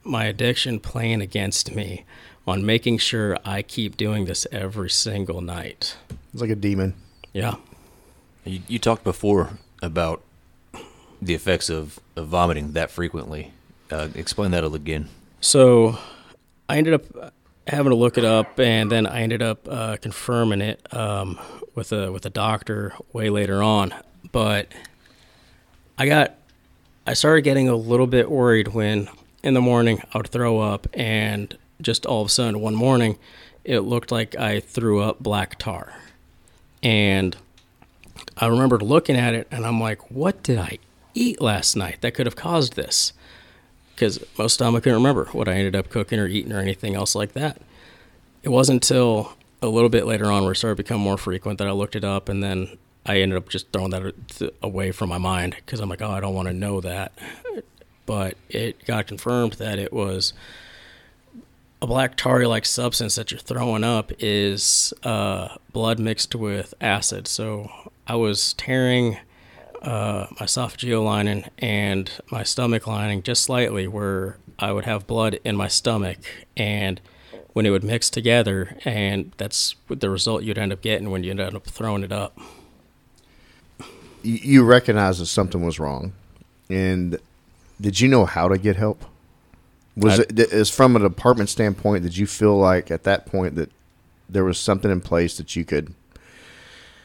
my 0.04 0.26
addiction 0.26 0.80
playing 0.80 1.22
against 1.22 1.74
me 1.74 2.06
on 2.46 2.66
making 2.66 2.98
sure 2.98 3.38
I 3.46 3.62
keep 3.62 3.98
doing 3.98 4.26
this 4.26 4.46
every 4.52 4.90
single 4.90 5.42
night. 5.42 5.96
It's 6.34 6.42
like 6.42 6.50
a 6.50 6.56
demon. 6.56 6.94
Yeah. 7.32 7.56
You, 8.44 8.60
you 8.68 8.80
talked 8.80 9.04
before 9.04 9.58
about 9.82 10.22
the 11.22 11.34
effects 11.34 11.70
of, 11.70 12.00
of 12.16 12.28
vomiting 12.28 12.74
that 12.74 12.92
frequently. 12.92 13.54
Uh, 13.90 14.10
explain 14.16 14.52
that 14.52 14.66
again. 14.66 15.10
So 15.44 15.98
I 16.70 16.78
ended 16.78 16.94
up 16.94 17.34
having 17.68 17.90
to 17.90 17.98
look 17.98 18.18
it 18.18 18.24
up, 18.24 18.58
and 18.62 18.90
then 18.90 19.06
I 19.06 19.24
ended 19.24 19.42
up 19.42 19.68
uh, 19.70 19.98
confirming 19.98 20.62
it 20.62 20.82
um, 20.96 21.38
with 21.76 21.92
a 21.92 22.14
with 22.14 22.26
a 22.26 22.30
doctor 22.30 22.94
way 23.12 23.30
later 23.30 23.62
on. 23.62 23.94
But 24.32 24.72
I 25.98 26.06
got 26.06 26.36
I 27.06 27.14
started 27.14 27.42
getting 27.42 27.68
a 27.68 27.76
little 27.76 28.08
bit 28.08 28.32
worried 28.32 28.70
when 28.70 29.10
in 29.44 29.54
the 29.54 29.60
morning 29.60 30.02
I 30.14 30.18
would 30.18 30.30
throw 30.30 30.60
up, 30.60 30.88
and 30.94 31.58
just 31.82 32.06
all 32.06 32.22
of 32.22 32.28
a 32.28 32.32
sudden 32.32 32.62
one 32.62 32.74
morning 32.74 33.20
it 33.66 33.82
looked 33.82 34.14
like 34.14 34.38
I 34.38 34.62
threw 34.62 35.02
up 35.02 35.20
black 35.20 35.60
tar, 35.60 35.94
and 36.82 37.36
I 38.38 38.48
remembered 38.48 38.82
looking 38.82 39.18
at 39.18 39.34
it, 39.34 39.50
and 39.52 39.66
I'm 39.66 39.82
like, 39.82 40.10
what 40.10 40.42
did 40.42 40.58
I 40.58 40.78
eat 41.14 41.42
last 41.42 41.76
night 41.76 41.98
that 42.00 42.14
could 42.14 42.28
have 42.28 42.38
caused 42.38 42.78
this? 42.78 43.12
Because 43.96 44.20
most 44.38 44.54
of 44.54 44.58
the 44.60 44.66
time 44.66 44.76
I 44.76 44.80
couldn't 44.80 44.98
remember 44.98 45.26
what 45.32 45.48
I 45.48 45.54
ended 45.54 45.76
up 45.76 45.90
cooking 45.90 46.20
or 46.20 46.28
eating 46.28 46.52
or 46.52 46.60
anything 46.60 46.96
else 46.96 47.16
like 47.16 47.34
that. 47.34 47.62
It 48.42 48.50
wasn't 48.50 48.84
until 48.84 49.34
a 49.62 49.68
little 49.68 49.90
bit 49.90 50.06
later 50.06 50.26
on 50.32 50.44
where 50.44 50.52
it 50.52 50.56
started 50.56 50.78
to 50.78 50.84
become 50.84 51.00
more 51.00 51.18
frequent 51.18 51.60
that 51.60 51.68
I 51.68 51.72
looked 51.72 51.96
it 51.96 52.04
up 52.04 52.28
and 52.28 52.44
then 52.44 52.78
I 53.06 53.20
ended 53.20 53.38
up 53.38 53.50
just 53.50 53.72
throwing 53.72 53.92
that 53.92 54.14
away 54.62 54.92
from 54.92 55.10
my 55.10 55.18
mind 55.18 55.56
because 55.58 55.80
I'm 55.80 55.90
like, 55.90 56.02
oh, 56.02 56.12
I 56.12 56.20
don't 56.20 56.34
want 56.34 56.48
to 56.48 56.54
know 56.54 56.82
that. 56.82 57.14
But 58.06 58.38
it 58.50 58.86
got 58.86 59.08
confirmed 59.08 59.54
that 59.54 59.80
it 59.80 59.94
was 59.94 60.34
a 61.82 61.88
black 61.88 62.16
tarry 62.16 62.48
like 62.48 62.66
substance 62.66 63.16
that 63.16 63.32
you're 63.32 63.40
throwing 63.40 63.84
up 63.84 64.12
is 64.20 64.94
uh, 65.04 65.56
blood 65.74 66.00
mixed 66.00 66.34
with 66.34 66.74
acid. 66.80 67.28
So 67.28 67.70
I 68.08 68.16
was 68.16 68.54
tearing 68.54 69.18
uh, 69.84 70.28
my 70.40 70.46
esophageal 70.46 71.04
lining 71.04 71.50
and 71.60 72.10
my 72.32 72.44
stomach 72.44 72.88
lining 72.88 73.22
just 73.22 73.44
slightly, 73.44 73.88
where 73.88 74.38
I 74.58 74.72
would 74.72 74.86
have 74.86 75.06
blood 75.06 75.40
in 75.44 75.56
my 75.56 75.68
stomach, 75.68 76.20
and 76.56 77.02
when 77.52 77.66
it 77.66 77.70
would 77.70 77.84
mix 77.84 78.10
together, 78.10 78.78
and 78.86 79.34
that's 79.38 79.76
what 79.88 80.00
the 80.00 80.10
result 80.10 80.44
you'd 80.44 80.58
end 80.58 80.72
up 80.74 80.82
getting 80.82 81.12
when 81.12 81.24
you 81.24 81.32
end 81.32 81.42
up 81.42 81.66
throwing 81.66 82.04
it 82.04 82.12
up. 82.12 82.38
You 84.24 84.64
recognize 84.64 85.20
that 85.20 85.26
something 85.26 85.66
was 85.66 85.80
wrong, 85.80 86.14
and 86.70 87.20
did 87.80 88.00
you 88.00 88.08
know 88.08 88.26
how 88.26 88.48
to 88.48 88.58
get 88.58 88.78
help? 88.78 89.04
Was 89.98 90.22
I, 90.22 90.24
it 90.24 90.40
is 90.40 90.70
from 90.70 90.96
a 90.96 91.00
department 91.00 91.50
standpoint? 91.50 92.04
Did 92.04 92.18
you 92.18 92.26
feel 92.26 92.58
like 92.58 92.90
at 92.90 93.04
that 93.04 93.26
point 93.26 93.56
that 93.56 93.70
there 94.30 94.46
was 94.46 94.58
something 94.58 94.90
in 94.90 95.02
place 95.02 95.38
that 95.38 95.56
you 95.58 95.66
could, 95.66 95.94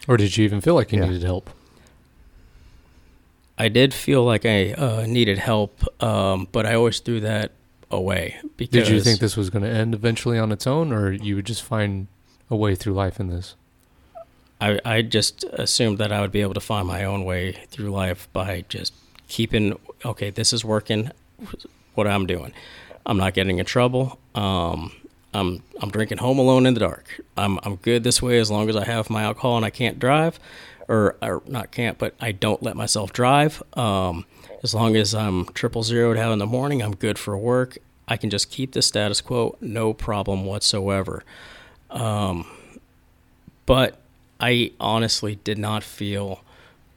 or 0.06 0.16
did 0.16 0.36
you 0.36 0.44
even 0.44 0.60
feel 0.60 0.74
like 0.74 0.92
you 0.92 1.00
yeah. 1.00 1.06
needed 1.06 1.24
help? 1.24 1.50
I 3.58 3.68
did 3.68 3.92
feel 3.92 4.24
like 4.24 4.46
I 4.46 4.72
uh, 4.72 5.04
needed 5.06 5.38
help, 5.38 5.82
um, 6.02 6.46
but 6.52 6.64
I 6.64 6.74
always 6.74 7.00
threw 7.00 7.20
that 7.20 7.50
away. 7.90 8.36
Because 8.56 8.86
did 8.86 8.88
you 8.88 9.00
think 9.00 9.18
this 9.18 9.36
was 9.36 9.50
going 9.50 9.64
to 9.64 9.68
end 9.68 9.94
eventually 9.94 10.38
on 10.38 10.52
its 10.52 10.66
own, 10.66 10.92
or 10.92 11.10
you 11.10 11.34
would 11.36 11.46
just 11.46 11.64
find 11.64 12.06
a 12.48 12.56
way 12.56 12.76
through 12.76 12.94
life 12.94 13.18
in 13.18 13.28
this? 13.28 13.56
I, 14.60 14.78
I 14.84 15.02
just 15.02 15.44
assumed 15.52 15.98
that 15.98 16.12
I 16.12 16.20
would 16.20 16.32
be 16.32 16.40
able 16.40 16.54
to 16.54 16.60
find 16.60 16.86
my 16.86 17.04
own 17.04 17.24
way 17.24 17.52
through 17.70 17.90
life 17.90 18.28
by 18.32 18.64
just 18.68 18.94
keeping 19.26 19.78
okay, 20.04 20.30
this 20.30 20.52
is 20.52 20.64
working. 20.64 21.10
What 21.94 22.06
I'm 22.06 22.26
doing, 22.26 22.52
I'm 23.06 23.16
not 23.16 23.34
getting 23.34 23.58
in 23.58 23.66
trouble. 23.66 24.20
Um, 24.36 24.92
I'm 25.34 25.62
I'm 25.80 25.90
drinking 25.90 26.18
home 26.18 26.38
alone 26.38 26.64
in 26.64 26.74
the 26.74 26.80
dark. 26.80 27.20
I'm 27.36 27.58
I'm 27.64 27.76
good 27.76 28.04
this 28.04 28.22
way 28.22 28.38
as 28.38 28.50
long 28.50 28.68
as 28.68 28.76
I 28.76 28.84
have 28.84 29.10
my 29.10 29.22
alcohol 29.22 29.56
and 29.56 29.64
I 29.66 29.70
can't 29.70 29.98
drive 29.98 30.38
or, 30.88 31.16
or 31.22 31.42
not 31.46 31.70
can't, 31.70 31.98
but 31.98 32.14
I 32.20 32.32
don't 32.32 32.62
let 32.62 32.76
myself 32.76 33.12
drive. 33.12 33.62
Um, 33.74 34.24
as 34.62 34.74
long 34.74 34.96
as 34.96 35.14
I'm 35.14 35.46
triple 35.46 35.82
zeroed 35.82 36.16
out 36.16 36.32
in 36.32 36.38
the 36.38 36.46
morning, 36.46 36.82
I'm 36.82 36.96
good 36.96 37.18
for 37.18 37.36
work. 37.36 37.78
I 38.08 38.16
can 38.16 38.30
just 38.30 38.50
keep 38.50 38.72
the 38.72 38.82
status 38.82 39.20
quo, 39.20 39.56
no 39.60 39.92
problem 39.92 40.46
whatsoever. 40.46 41.22
Um, 41.90 42.46
but 43.66 44.00
I 44.40 44.72
honestly 44.80 45.36
did 45.36 45.58
not 45.58 45.84
feel 45.84 46.42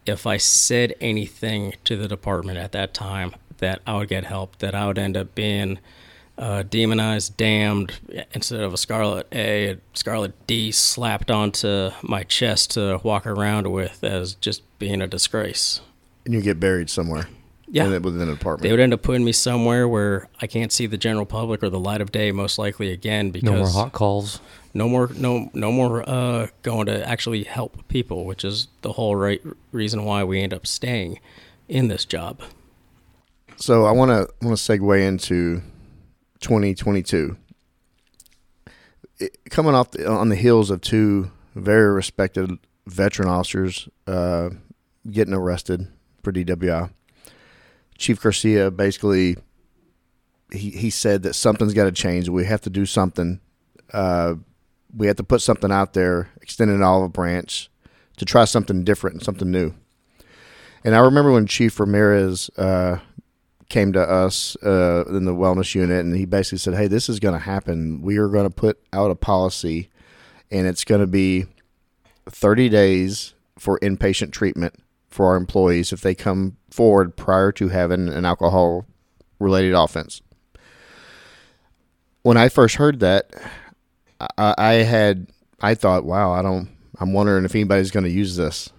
if 0.06 0.26
I 0.26 0.38
said 0.38 0.96
anything 1.02 1.76
to 1.84 1.98
the 1.98 2.08
department 2.08 2.58
at 2.58 2.72
that 2.72 2.94
time 2.94 3.36
that 3.58 3.82
I 3.86 3.98
would 3.98 4.08
get 4.08 4.24
help, 4.24 4.58
that 4.60 4.74
I 4.74 4.88
would 4.88 4.98
end 4.98 5.18
up 5.18 5.36
being 5.36 5.80
uh, 6.38 6.64
demonized, 6.64 7.38
damned, 7.38 8.00
instead 8.34 8.62
of 8.62 8.74
a 8.74 8.78
Scarlet 8.78 9.28
A, 9.32 9.72
a 9.72 9.78
Scarlet 9.94 10.34
D 10.48 10.72
slapped 10.72 11.30
onto 11.30 11.92
my 12.02 12.24
chest 12.24 12.72
to 12.72 13.00
walk 13.04 13.28
around 13.28 13.72
with 13.72 14.04
as 14.04 14.36
just 14.36 14.64
being 14.80 15.02
a 15.02 15.08
disgrace. 15.08 15.82
And 16.26 16.34
you 16.34 16.42
get 16.42 16.60
buried 16.60 16.90
somewhere. 16.90 17.28
Yeah, 17.74 17.88
within 18.00 18.24
an 18.24 18.34
apartment. 18.34 18.64
They 18.64 18.72
would 18.72 18.82
end 18.82 18.94
up 18.94 19.02
putting 19.02 19.24
me 19.24 19.32
somewhere 19.32 19.88
where 19.88 20.28
I 20.42 20.48
can't 20.48 20.74
see 20.74 20.88
the 20.88 20.98
general 20.98 21.26
public 21.26 21.64
or 21.64 21.70
the 21.70 21.80
light 21.80 22.02
of 22.02 22.12
day, 22.12 22.34
most 22.34 22.58
likely 22.58 22.92
again. 22.92 23.32
Because 23.32 23.50
no 23.50 23.58
more 23.60 23.70
hot 23.70 23.94
calls. 23.94 24.42
No 24.74 24.90
more, 24.90 25.10
no, 25.16 25.50
no 25.54 25.72
more 25.72 26.08
uh, 26.08 26.48
going 26.64 26.88
to 26.88 27.08
actually 27.08 27.44
help 27.44 27.88
people, 27.88 28.26
which 28.26 28.44
is 28.44 28.68
the 28.82 28.92
whole 28.92 29.16
right 29.16 29.42
reason 29.72 30.04
why 30.04 30.22
we 30.26 30.42
end 30.42 30.54
up 30.54 30.68
staying 30.68 31.20
in 31.70 31.88
this 31.88 32.04
job. 32.04 32.42
So 33.56 33.86
I 33.86 33.92
want 33.92 34.12
to 34.12 34.46
want 34.46 34.58
to 34.58 34.62
segue 34.62 35.08
into 35.08 35.62
2022. 36.42 37.38
It, 39.20 39.38
coming 39.50 39.76
off 39.76 39.92
the, 39.92 40.10
on 40.10 40.30
the 40.30 40.36
heels 40.36 40.70
of 40.70 40.82
two 40.82 41.32
very 41.56 41.94
respected 41.94 42.58
veteran 42.88 43.30
officers 43.30 43.88
uh, 44.08 44.50
getting 45.10 45.34
arrested 45.34 45.88
for 46.24 46.32
DWI, 46.32 46.92
Chief 47.98 48.22
Garcia 48.22 48.72
basically 48.72 49.38
he 50.52 50.72
he 50.72 50.89
said 50.89 51.24
that 51.24 51.34
something's 51.34 51.74
got 51.74 51.86
to 51.86 51.92
change. 51.92 52.28
We 52.30 52.46
have 52.46 52.62
to 52.62 52.70
do 52.70 52.86
something. 52.86 53.39
Uh, 53.94 54.36
we 54.96 55.08
have 55.08 55.16
to 55.18 55.24
put 55.24 55.42
something 55.42 55.72
out 55.72 55.94
there, 55.94 56.30
extend 56.42 56.72
an 56.72 56.84
olive 56.84 57.14
branch 57.14 57.70
to 58.18 58.26
try 58.26 58.46
something 58.46 58.84
different 58.84 59.16
and 59.16 59.24
something 59.24 59.50
new. 59.50 59.74
And 60.84 60.96
I 60.96 61.00
remember 61.00 61.32
when 61.32 61.48
Chief 61.48 61.80
Ramirez 61.80 62.50
uh, 62.58 62.98
came 63.72 63.94
to 63.94 64.02
us 64.02 64.56
uh, 64.64 65.06
in 65.08 65.26
the 65.26 65.34
wellness 65.34 65.74
unit, 65.74 66.06
and 66.06 66.16
he 66.16 66.26
basically 66.26 66.60
said, 66.60 66.76
"Hey, 66.76 66.88
this 66.88 67.10
is 67.10 67.20
going 67.20 67.34
to 67.34 67.40
happen. 67.40 68.02
We 68.02 68.18
are 68.18 68.28
going 68.28 68.48
to 68.48 68.56
put 68.56 68.80
out 68.94 69.10
a 69.10 69.16
policy, 69.16 69.90
and 70.52 70.68
it's 70.68 70.84
going 70.84 71.02
to 71.02 71.08
be 71.08 71.46
30 72.30 72.70
days 72.70 73.34
for 73.58 73.80
inpatient 73.80 74.32
treatment 74.32 74.76
for 75.10 75.28
our 75.28 75.36
employees 75.36 75.92
if 75.92 76.02
they 76.02 76.14
come 76.14 76.58
forward 76.70 77.16
prior 77.16 77.52
to 77.54 77.70
having 77.70 78.10
an 78.10 78.26
alcohol-related 78.26 79.74
offense." 79.74 80.22
When 82.24 82.38
I 82.38 82.50
first 82.50 82.76
heard 82.76 83.00
that, 83.00 83.32
I, 84.38 84.54
I 84.58 84.74
had 84.84 85.28
I 85.62 85.76
thought, 85.76 86.06
wow, 86.06 86.34
I 86.34 86.42
don't. 86.42 86.70
I'm 87.00 87.14
wondering 87.14 87.46
if 87.46 87.56
anybody's 87.56 87.92
going 87.92 88.04
to 88.04 88.12
use 88.12 88.36
this. 88.36 88.70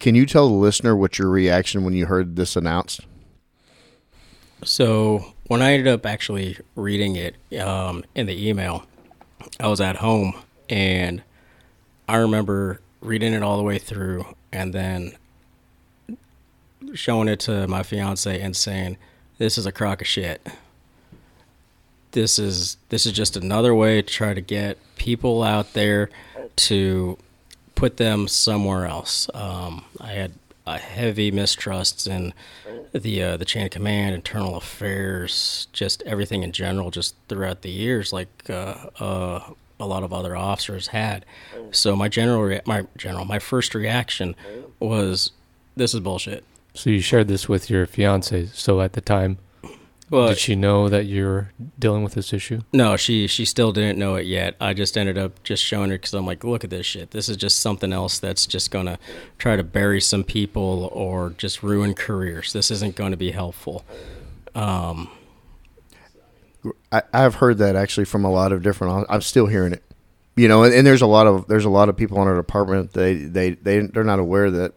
Can 0.00 0.14
you 0.14 0.24
tell 0.24 0.48
the 0.48 0.54
listener 0.54 0.94
what 0.94 1.18
your 1.18 1.28
reaction 1.28 1.84
when 1.84 1.94
you 1.94 2.06
heard 2.06 2.36
this 2.36 2.56
announced? 2.56 3.00
So 4.64 5.34
when 5.46 5.62
I 5.62 5.72
ended 5.72 5.88
up 5.88 6.04
actually 6.04 6.58
reading 6.74 7.16
it 7.16 7.36
um, 7.60 8.04
in 8.14 8.26
the 8.26 8.48
email, 8.48 8.84
I 9.60 9.68
was 9.68 9.80
at 9.80 9.96
home 9.96 10.34
and 10.68 11.22
I 12.08 12.16
remember 12.16 12.80
reading 13.00 13.32
it 13.32 13.42
all 13.42 13.56
the 13.56 13.62
way 13.62 13.78
through 13.78 14.26
and 14.52 14.74
then 14.74 15.12
showing 16.94 17.28
it 17.28 17.40
to 17.40 17.68
my 17.68 17.82
fiance 17.82 18.40
and 18.40 18.56
saying, 18.56 18.96
"This 19.38 19.58
is 19.58 19.66
a 19.66 19.72
crock 19.72 20.00
of 20.00 20.06
shit. 20.06 20.46
This 22.12 22.38
is 22.38 22.78
this 22.88 23.06
is 23.06 23.12
just 23.12 23.36
another 23.36 23.74
way 23.74 24.02
to 24.02 24.08
try 24.08 24.34
to 24.34 24.40
get 24.40 24.78
people 24.96 25.42
out 25.42 25.74
there 25.74 26.10
to 26.56 27.18
put 27.74 27.98
them 27.98 28.26
somewhere 28.26 28.86
else." 28.86 29.28
Um, 29.34 29.84
I 30.00 30.12
had 30.12 30.32
a 30.74 30.78
heavy 30.78 31.30
mistrusts 31.30 32.06
in 32.06 32.32
the 32.92 33.22
uh, 33.22 33.36
the 33.36 33.44
chain 33.44 33.64
of 33.66 33.70
command, 33.70 34.14
internal 34.14 34.56
affairs, 34.56 35.68
just 35.72 36.02
everything 36.06 36.42
in 36.42 36.52
general, 36.52 36.90
just 36.90 37.14
throughout 37.28 37.62
the 37.62 37.70
years, 37.70 38.12
like 38.12 38.28
uh, 38.48 38.74
uh, 38.98 39.40
a 39.78 39.86
lot 39.86 40.02
of 40.02 40.12
other 40.12 40.36
officers 40.36 40.88
had. 40.88 41.24
So 41.70 41.94
my 41.94 42.08
general, 42.08 42.42
rea- 42.42 42.62
my 42.64 42.86
general, 42.96 43.24
my 43.24 43.38
first 43.38 43.74
reaction 43.74 44.34
was, 44.80 45.32
"This 45.76 45.92
is 45.94 46.00
bullshit." 46.00 46.44
So 46.74 46.90
you 46.90 47.00
shared 47.00 47.28
this 47.28 47.48
with 47.48 47.68
your 47.68 47.86
fiance. 47.86 48.46
So 48.54 48.80
at 48.80 48.94
the 48.94 49.00
time, 49.00 49.38
Well, 50.10 50.28
did 50.28 50.38
she 50.38 50.56
know 50.56 50.88
that 50.88 51.04
you're 51.04 51.52
dealing 51.78 52.02
with 52.02 52.14
this 52.14 52.32
issue? 52.32 52.60
No, 52.72 52.96
she 52.96 53.26
she 53.26 53.44
still 53.44 53.72
didn't 53.72 53.98
know 53.98 54.14
it 54.14 54.26
yet. 54.26 54.56
I 54.60 54.72
just 54.72 54.96
ended 54.96 55.18
up 55.18 55.42
just 55.42 55.62
showing 55.62 55.90
her 55.90 55.96
because 55.96 56.14
I'm 56.14 56.24
like, 56.24 56.44
look 56.44 56.64
at 56.64 56.70
this 56.70 56.86
shit. 56.86 57.10
This 57.10 57.28
is 57.28 57.36
just 57.36 57.60
something 57.60 57.92
else 57.92 58.18
that's 58.18 58.46
just 58.46 58.70
gonna 58.70 58.98
try 59.36 59.56
to 59.56 59.62
bury 59.62 60.00
some 60.00 60.24
people 60.24 60.90
or 60.92 61.30
just 61.30 61.62
ruin 61.62 61.94
careers. 61.94 62.52
This 62.52 62.70
isn't 62.70 62.96
going 62.96 63.10
to 63.10 63.16
be 63.18 63.32
helpful. 63.32 63.84
Um, 64.54 65.10
I, 66.90 67.02
I've 67.12 67.36
heard 67.36 67.58
that 67.58 67.76
actually 67.76 68.06
from 68.06 68.24
a 68.24 68.30
lot 68.30 68.52
of 68.52 68.62
different. 68.62 69.06
I'm 69.10 69.20
still 69.20 69.46
hearing 69.46 69.72
it, 69.72 69.82
you 70.36 70.48
know. 70.48 70.62
And, 70.62 70.74
and 70.74 70.86
there's 70.86 71.02
a 71.02 71.06
lot 71.06 71.26
of 71.26 71.46
there's 71.48 71.64
a 71.66 71.70
lot 71.70 71.88
of 71.88 71.96
people 71.96 72.20
in 72.22 72.28
our 72.28 72.36
department. 72.36 72.92
They 72.92 73.14
they 73.14 73.50
they 73.50 73.80
they're 73.80 74.04
not 74.04 74.18
aware 74.18 74.50
that 74.50 74.72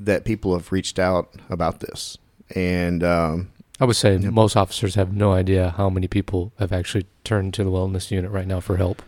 that 0.00 0.24
people 0.24 0.52
have 0.54 0.72
reached 0.72 0.98
out 0.98 1.32
about 1.48 1.80
this, 1.80 2.18
and 2.54 3.02
um, 3.04 3.50
I 3.80 3.84
would 3.84 3.96
say 3.96 4.16
Yep. 4.16 4.32
most 4.32 4.56
officers 4.56 4.94
have 4.96 5.12
no 5.12 5.32
idea 5.32 5.74
how 5.76 5.88
many 5.88 6.08
people 6.08 6.52
have 6.58 6.72
actually 6.72 7.06
turned 7.24 7.54
to 7.54 7.64
the 7.64 7.70
wellness 7.70 8.10
unit 8.10 8.30
right 8.30 8.46
now 8.46 8.60
for 8.60 8.76
help 8.76 9.02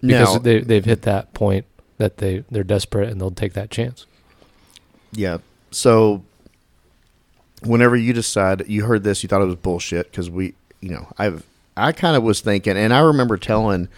because 0.00 0.34
now, 0.34 0.38
they 0.40 0.60
they've 0.60 0.84
hit 0.84 1.02
that 1.02 1.32
point 1.32 1.64
that 1.98 2.18
they 2.18 2.44
they're 2.50 2.64
desperate 2.64 3.08
and 3.08 3.20
they'll 3.20 3.30
take 3.30 3.52
that 3.54 3.70
chance. 3.70 4.06
yeah. 5.12 5.38
So 5.70 6.22
whenever 7.62 7.96
you 7.96 8.12
decide 8.12 8.64
you 8.68 8.84
heard 8.84 9.02
this, 9.02 9.22
you 9.22 9.28
thought 9.28 9.42
it 9.42 9.46
was 9.46 9.56
bullshit 9.56 10.10
because 10.10 10.30
we, 10.30 10.54
you 10.80 10.90
know, 10.90 11.08
I've 11.18 11.44
I 11.76 11.92
kind 11.92 12.16
of 12.16 12.22
was 12.22 12.40
thinking, 12.40 12.76
and 12.76 12.92
I 12.94 13.00
remember 13.00 13.36
telling 13.36 13.88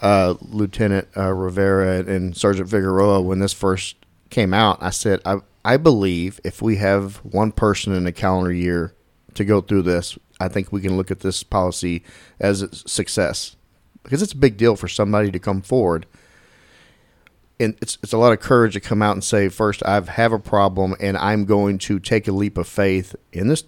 uh, 0.00 0.34
Lieutenant 0.40 1.08
uh, 1.16 1.32
Rivera 1.32 1.98
and 2.00 2.36
Sergeant 2.36 2.68
Figueroa 2.70 3.20
when 3.20 3.38
this 3.40 3.52
first 3.52 3.96
came 4.30 4.54
out. 4.54 4.78
I 4.80 4.90
said, 4.90 5.20
I 5.24 5.38
I 5.64 5.76
believe 5.76 6.38
if 6.44 6.62
we 6.62 6.76
have 6.76 7.16
one 7.24 7.50
person 7.52 7.92
in 7.92 8.06
a 8.06 8.12
calendar 8.12 8.52
year 8.52 8.92
to 9.36 9.44
go 9.44 9.60
through 9.60 9.82
this, 9.82 10.18
I 10.40 10.48
think 10.48 10.72
we 10.72 10.80
can 10.80 10.96
look 10.96 11.10
at 11.10 11.20
this 11.20 11.42
policy 11.42 12.02
as 12.40 12.62
a 12.62 12.74
success 12.74 13.56
because 14.02 14.22
it's 14.22 14.32
a 14.32 14.36
big 14.36 14.56
deal 14.56 14.76
for 14.76 14.88
somebody 14.88 15.30
to 15.30 15.38
come 15.38 15.62
forward. 15.62 16.06
And 17.58 17.76
it's 17.80 17.96
it's 18.02 18.12
a 18.12 18.18
lot 18.18 18.32
of 18.32 18.40
courage 18.40 18.74
to 18.74 18.80
come 18.80 19.00
out 19.00 19.14
and 19.14 19.24
say, 19.24 19.48
first, 19.48 19.82
I 19.84 19.98
have 20.00 20.32
a 20.32 20.38
problem, 20.38 20.94
and 21.00 21.16
I'm 21.16 21.46
going 21.46 21.78
to 21.78 21.98
take 21.98 22.28
a 22.28 22.32
leap 22.32 22.58
of 22.58 22.68
faith 22.68 23.16
in 23.32 23.48
this 23.48 23.64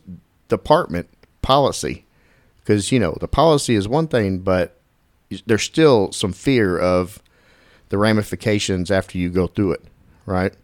department 0.49 1.09
policy, 1.41 2.05
because 2.61 2.93
you 2.93 2.99
know 2.99 3.17
the 3.19 3.29
policy 3.29 3.75
is 3.75 3.89
one 3.89 4.07
thing, 4.07 4.41
but 4.41 4.79
there's 5.47 5.63
still 5.63 6.13
some 6.13 6.35
fear 6.35 6.79
of 6.79 7.23
the 7.89 7.97
ramifications 7.97 8.91
after 8.91 9.17
you 9.17 9.31
go 9.31 9.47
through 9.47 9.73
it, 9.73 9.85
right? 10.27 10.55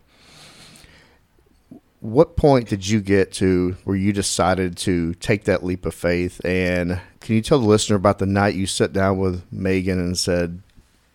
What 2.05 2.37
point 2.37 2.69
did 2.69 2.87
you 2.87 3.01
get 3.01 3.33
to 3.35 3.79
where 3.85 3.97
you 3.97 4.13
decided 4.13 4.77
to 4.79 5.15
take 5.15 5.45
that 5.45 5.65
leap 5.65 5.87
of 5.87 5.95
faith? 5.95 6.39
And 6.45 7.01
can 7.21 7.35
you 7.35 7.41
tell 7.41 7.59
the 7.59 7.67
listener 7.67 7.97
about 7.97 8.19
the 8.19 8.27
night 8.27 8.55
you 8.55 8.67
sat 8.67 8.93
down 8.93 9.17
with 9.17 9.43
Megan 9.51 9.99
and 9.99 10.19
said, 10.19 10.61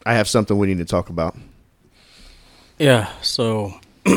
I 0.03 0.15
have 0.15 0.27
something 0.27 0.57
we 0.57 0.65
need 0.65 0.79
to 0.79 0.85
talk 0.85 1.09
about? 1.09 1.37
Yeah, 2.79 3.13
so 3.21 3.75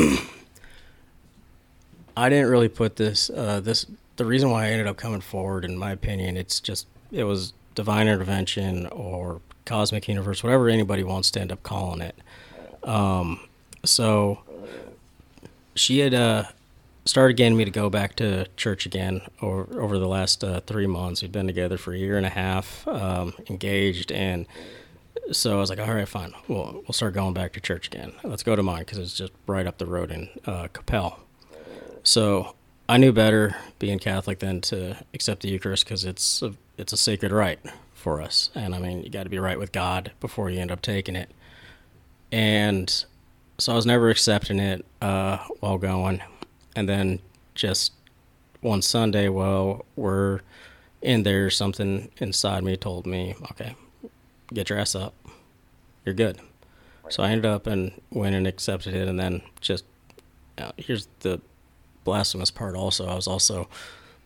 I 2.17 2.29
didn't 2.29 2.49
really 2.49 2.69
put 2.69 2.95
this 2.95 3.29
uh, 3.29 3.59
this 3.59 3.85
the 4.15 4.25
reason 4.25 4.49
why 4.49 4.65
I 4.65 4.69
ended 4.69 4.87
up 4.87 4.97
coming 4.97 5.21
forward 5.21 5.65
in 5.65 5.77
my 5.77 5.91
opinion 5.91 6.37
it's 6.37 6.59
just 6.59 6.87
it 7.11 7.25
was 7.25 7.53
divine 7.75 8.07
intervention 8.07 8.87
or 8.87 9.41
cosmic 9.65 10.07
universe 10.07 10.43
whatever 10.43 10.69
anybody 10.69 11.03
wants 11.03 11.29
to 11.31 11.39
end 11.39 11.51
up 11.51 11.61
calling 11.61 12.01
it. 12.01 12.15
Um, 12.83 13.41
so 13.85 14.39
she 15.75 15.99
had 15.99 16.15
uh, 16.15 16.45
started 17.05 17.35
getting 17.35 17.57
me 17.57 17.65
to 17.65 17.71
go 17.71 17.89
back 17.89 18.15
to 18.17 18.47
church 18.55 18.85
again 18.85 19.21
over 19.41 19.81
over 19.81 19.99
the 19.99 20.07
last 20.07 20.43
uh, 20.43 20.61
three 20.61 20.87
months. 20.87 21.21
We'd 21.21 21.31
been 21.31 21.47
together 21.47 21.77
for 21.77 21.93
a 21.93 21.97
year 21.97 22.17
and 22.17 22.25
a 22.25 22.29
half, 22.29 22.87
um, 22.87 23.33
engaged, 23.49 24.11
and 24.11 24.45
so 25.31 25.55
I 25.55 25.59
was 25.59 25.69
like, 25.69 25.79
all 25.79 25.93
right, 25.93 26.07
fine. 26.07 26.33
We'll 26.47 26.73
we'll 26.73 26.93
start 26.93 27.13
going 27.13 27.33
back 27.33 27.53
to 27.53 27.61
church 27.61 27.87
again. 27.87 28.13
Let's 28.23 28.43
go 28.43 28.55
to 28.55 28.63
mine 28.63 28.79
because 28.79 28.99
it's 28.99 29.15
just 29.15 29.33
right 29.47 29.67
up 29.67 29.77
the 29.77 29.85
road 29.85 30.11
in 30.11 30.29
uh, 30.45 30.67
Capel. 30.73 31.19
So 32.03 32.55
I 32.89 32.97
knew 32.97 33.13
better 33.13 33.55
being 33.79 33.99
Catholic 33.99 34.39
than 34.39 34.61
to 34.61 34.97
accept 35.13 35.41
the 35.41 35.49
Eucharist 35.49 35.85
because 35.85 36.03
it's 36.03 36.41
a, 36.41 36.53
it's 36.77 36.91
a 36.91 36.97
sacred 36.97 37.31
rite 37.31 37.59
for 37.93 38.21
us, 38.21 38.49
and 38.55 38.75
I 38.75 38.79
mean 38.79 39.03
you 39.03 39.09
got 39.09 39.23
to 39.23 39.29
be 39.29 39.39
right 39.39 39.59
with 39.59 39.71
God 39.71 40.11
before 40.19 40.49
you 40.49 40.59
end 40.59 40.71
up 40.71 40.81
taking 40.81 41.15
it. 41.15 41.29
And 42.31 43.05
so 43.59 43.71
I 43.71 43.75
was 43.75 43.85
never 43.85 44.09
accepting 44.09 44.59
it 44.59 44.85
uh, 45.01 45.37
while 45.59 45.77
going, 45.77 46.21
and 46.75 46.87
then 46.87 47.19
just 47.55 47.93
one 48.61 48.81
Sunday, 48.81 49.29
while 49.29 49.85
we're 49.95 50.41
in 51.01 51.23
there, 51.23 51.49
something 51.49 52.09
inside 52.17 52.63
me 52.63 52.77
told 52.77 53.05
me, 53.05 53.35
okay, 53.51 53.75
get 54.53 54.69
your 54.69 54.79
ass 54.79 54.95
up. 54.95 55.13
You're 56.05 56.15
good. 56.15 56.39
So 57.09 57.23
I 57.23 57.29
ended 57.29 57.45
up 57.45 57.67
and 57.67 57.91
went 58.09 58.35
and 58.35 58.47
accepted 58.47 58.95
it, 58.95 59.07
and 59.07 59.19
then 59.19 59.41
just 59.59 59.85
uh, 60.57 60.71
here's 60.77 61.07
the 61.19 61.41
blasphemous 62.03 62.51
part. 62.51 62.75
Also, 62.75 63.07
I 63.07 63.15
was 63.15 63.27
also 63.27 63.67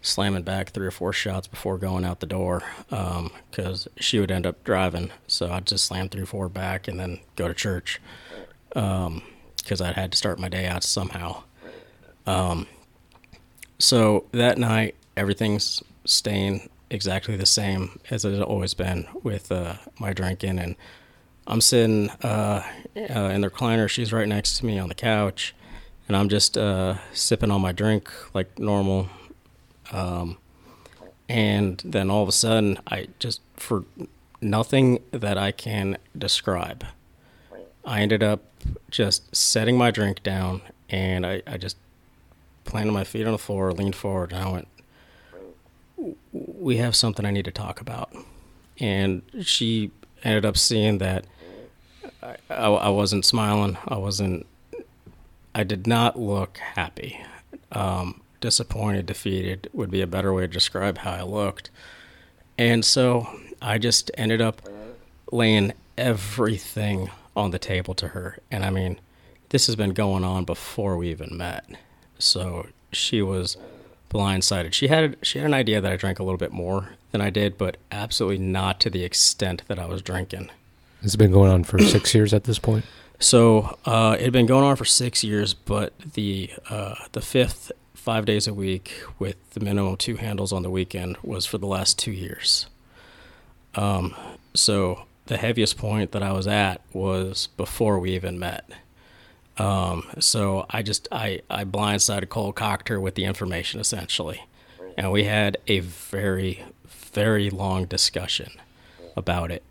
slamming 0.02 0.44
back 0.44 0.70
three 0.70 0.86
or 0.88 0.92
four 0.92 1.12
shots 1.12 1.48
before 1.48 1.78
going 1.78 2.06
out 2.06 2.20
the 2.20 2.28
door 2.28 2.64
because 2.90 3.88
she 3.98 4.20
would 4.20 4.32
end 4.32 4.46
up 4.46 4.64
driving. 4.64 5.12
So 5.26 5.52
I'd 5.52 5.66
just 5.66 5.86
slam 5.86 6.10
three 6.10 6.22
or 6.22 6.28
four 6.28 6.50
back 6.50 6.88
and 6.88 7.00
then 7.00 7.20
go 7.36 7.48
to 7.48 7.54
church 7.54 8.00
because 8.70 9.82
I 9.82 9.92
had 9.94 10.12
to 10.12 10.18
start 10.18 10.40
my 10.40 10.50
day 10.50 10.68
out 10.68 10.84
somehow. 10.84 11.44
Um, 12.28 12.68
so 13.80 14.26
that 14.32 14.58
night, 14.58 14.96
everything's 15.16 15.82
staying 16.06 16.70
exactly 16.90 17.36
the 17.36 17.46
same 17.46 18.00
as 18.10 18.24
it 18.26 18.34
had 18.34 18.42
always 18.42 18.74
been 18.74 19.08
with 19.24 19.52
uh, 19.52 19.76
my 20.00 20.14
drinking. 20.14 20.60
And 20.60 20.76
I'm 21.48 21.62
sitting 21.62 22.10
uh, 22.24 22.64
uh, 22.96 23.20
in 23.34 23.42
the 23.42 23.50
recliner. 23.50 23.90
She's 23.90 24.14
right 24.14 24.28
next 24.28 24.58
to 24.60 24.66
me 24.66 24.78
on 24.78 24.90
the 24.90 24.96
couch. 24.96 25.56
And 26.08 26.16
I'm 26.16 26.30
just 26.30 26.58
uh, 26.58 26.96
sipping 27.14 27.52
on 27.52 27.62
my 27.62 27.72
drink 27.72 28.10
like 28.34 28.60
normal. 28.60 29.10
Um, 29.92 30.38
and 31.30 31.82
then 31.84 32.10
all 32.10 32.24
of 32.24 32.30
a 32.30 32.34
sudden, 32.34 32.78
I 32.88 33.08
just, 33.20 33.42
for 33.56 33.84
nothing 34.42 35.04
that 35.12 35.38
I 35.38 35.52
can 35.52 35.98
describe, 36.18 36.86
I 37.86 38.02
ended 38.02 38.24
up 38.24 38.44
just 38.90 39.36
setting 39.36 39.78
my 39.78 39.92
drink 39.92 40.24
down 40.24 40.62
and 40.90 41.26
I, 41.26 41.42
I 41.46 41.58
just 41.58 41.78
planted 42.68 42.92
my 42.92 43.04
feet 43.04 43.26
on 43.26 43.32
the 43.32 43.38
floor, 43.38 43.72
leaned 43.72 43.96
forward, 43.96 44.32
and 44.32 44.44
I 44.44 44.52
went, 44.52 44.68
We 46.32 46.78
have 46.78 46.96
something 46.96 47.26
I 47.26 47.32
need 47.32 47.46
to 47.46 47.52
talk 47.52 47.82
about. 47.82 48.14
And 48.80 49.24
she 49.42 49.92
ended 50.24 50.46
up 50.46 50.58
seeing 50.58 51.00
that 51.00 51.26
I, 52.22 52.36
I, 52.50 52.68
I 52.68 52.90
wasn't 52.90 53.26
smiling. 53.26 53.78
I 53.88 53.98
wasn't, 53.98 54.46
I 55.56 55.64
did 55.64 55.88
not 55.88 56.20
look 56.20 56.58
happy. 56.58 57.20
Um, 57.72 58.22
disappointed, 58.40 59.06
defeated 59.06 59.70
would 59.74 59.90
be 59.90 60.02
a 60.02 60.08
better 60.08 60.34
way 60.34 60.44
to 60.44 60.48
describe 60.48 61.00
how 61.00 61.12
I 61.12 61.24
looked. 61.24 61.70
And 62.58 62.84
so 62.84 63.28
I 63.62 63.78
just 63.78 64.12
ended 64.18 64.42
up 64.42 64.62
laying 65.32 65.74
everything 65.98 67.10
on 67.36 67.52
the 67.52 67.60
table 67.60 67.94
to 67.96 68.10
her. 68.10 68.40
And 68.52 68.64
I 68.64 68.70
mean, 68.70 69.00
this 69.50 69.68
has 69.68 69.76
been 69.76 69.94
going 69.94 70.24
on 70.24 70.44
before 70.44 70.98
we 70.98 71.10
even 71.10 71.38
met. 71.38 71.66
So 72.20 72.68
she 72.92 73.22
was 73.22 73.58
blindsided. 74.10 74.74
She 74.74 74.88
had 74.88 75.18
she 75.22 75.40
had 75.40 75.46
an 75.46 75.54
idea 75.54 75.82
that 75.82 75.92
I 75.92 75.96
drank 75.96 76.20
a 76.20 76.24
little 76.24 76.38
bit 76.38 76.52
more 76.52 76.90
than 77.12 77.22
I 77.22 77.30
did, 77.30 77.58
but 77.58 77.78
absolutely 77.92 78.40
not 78.40 78.80
to 78.82 78.90
the 78.90 79.04
extent 79.04 79.64
that 79.68 79.80
I 79.80 79.86
was 79.86 80.02
drinking. 80.02 80.50
It's 81.04 81.16
been 81.16 81.32
going 81.32 81.52
on 81.52 81.64
for 81.64 81.80
six 81.80 82.14
years 82.14 82.34
at 82.34 82.46
this 82.46 82.60
point. 82.60 82.86
So 83.20 83.78
uh, 83.86 84.16
it 84.20 84.24
had 84.24 84.34
been 84.34 84.46
going 84.46 84.64
on 84.64 84.76
for 84.76 84.86
six 84.86 85.24
years, 85.24 85.54
but 85.54 85.94
the 86.14 86.52
uh, 86.70 86.96
the 87.12 87.22
fifth 87.22 87.72
five 87.94 88.26
days 88.26 88.48
a 88.48 88.54
week 88.54 88.94
with 89.20 89.36
the 89.52 89.60
minimum 89.60 89.98
two 89.98 90.16
handles 90.16 90.54
on 90.54 90.64
the 90.64 90.70
weekend 90.70 91.18
was 91.24 91.46
for 91.46 91.58
the 91.58 91.68
last 91.68 92.00
two 92.00 92.12
years. 92.12 92.68
Um, 93.76 94.16
so 94.54 95.04
the 95.26 95.38
heaviest 95.38 95.78
point 95.78 96.12
that 96.14 96.24
I 96.24 96.32
was 96.32 96.48
at 96.48 96.82
was 96.94 97.48
before 97.58 98.00
we 98.00 98.16
even 98.16 98.40
met. 98.40 98.70
Um, 99.58 100.06
so 100.20 100.66
I 100.70 100.82
just 100.82 101.08
I 101.12 101.42
I 101.50 101.64
blindsided 101.64 102.30
Cole 102.30 102.54
cocked 102.54 102.90
her 102.90 103.00
with 103.00 103.16
the 103.16 103.26
information 103.26 103.80
essentially, 103.80 104.46
and 104.98 105.12
we 105.12 105.24
had 105.24 105.58
a 105.68 105.80
very 105.80 106.64
very 106.86 107.50
long 107.50 107.86
discussion 107.86 108.52
about 109.16 109.52
it 109.52 109.64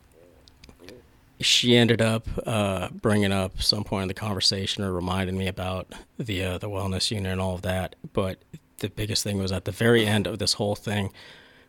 she 1.40 1.76
ended 1.76 2.00
up 2.00 2.26
uh, 2.46 2.88
bringing 2.90 3.32
up 3.32 3.60
some 3.60 3.84
point 3.84 4.02
in 4.02 4.08
the 4.08 4.14
conversation 4.14 4.82
or 4.82 4.92
reminding 4.92 5.36
me 5.36 5.46
about 5.46 5.92
the 6.18 6.42
uh, 6.42 6.58
the 6.58 6.68
wellness 6.68 7.10
unit 7.10 7.32
and 7.32 7.40
all 7.40 7.54
of 7.54 7.62
that. 7.62 7.94
But 8.12 8.38
the 8.78 8.88
biggest 8.88 9.22
thing 9.22 9.38
was 9.38 9.52
at 9.52 9.64
the 9.64 9.72
very 9.72 10.06
end 10.06 10.26
of 10.26 10.38
this 10.38 10.54
whole 10.54 10.76
thing, 10.76 11.12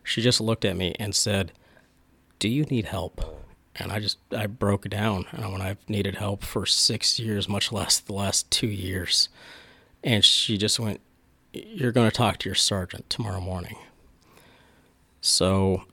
she 0.02 0.22
just 0.22 0.40
looked 0.40 0.64
at 0.64 0.76
me 0.76 0.94
and 0.98 1.14
said, 1.14 1.52
"Do 2.38 2.48
you 2.48 2.64
need 2.64 2.86
help?" 2.86 3.47
And 3.78 3.92
I 3.92 4.00
just 4.00 4.18
I 4.32 4.46
broke 4.46 4.88
down. 4.88 5.26
And 5.32 5.52
when 5.52 5.62
I've 5.62 5.88
needed 5.88 6.16
help 6.16 6.44
for 6.44 6.66
six 6.66 7.18
years, 7.18 7.48
much 7.48 7.72
less 7.72 7.98
the 7.98 8.12
last 8.12 8.50
two 8.50 8.66
years, 8.68 9.28
and 10.02 10.24
she 10.24 10.58
just 10.58 10.80
went, 10.80 11.00
"You're 11.52 11.92
going 11.92 12.10
to 12.10 12.16
talk 12.16 12.38
to 12.38 12.48
your 12.48 12.56
sergeant 12.56 13.08
tomorrow 13.10 13.40
morning." 13.40 13.76
So. 15.20 15.84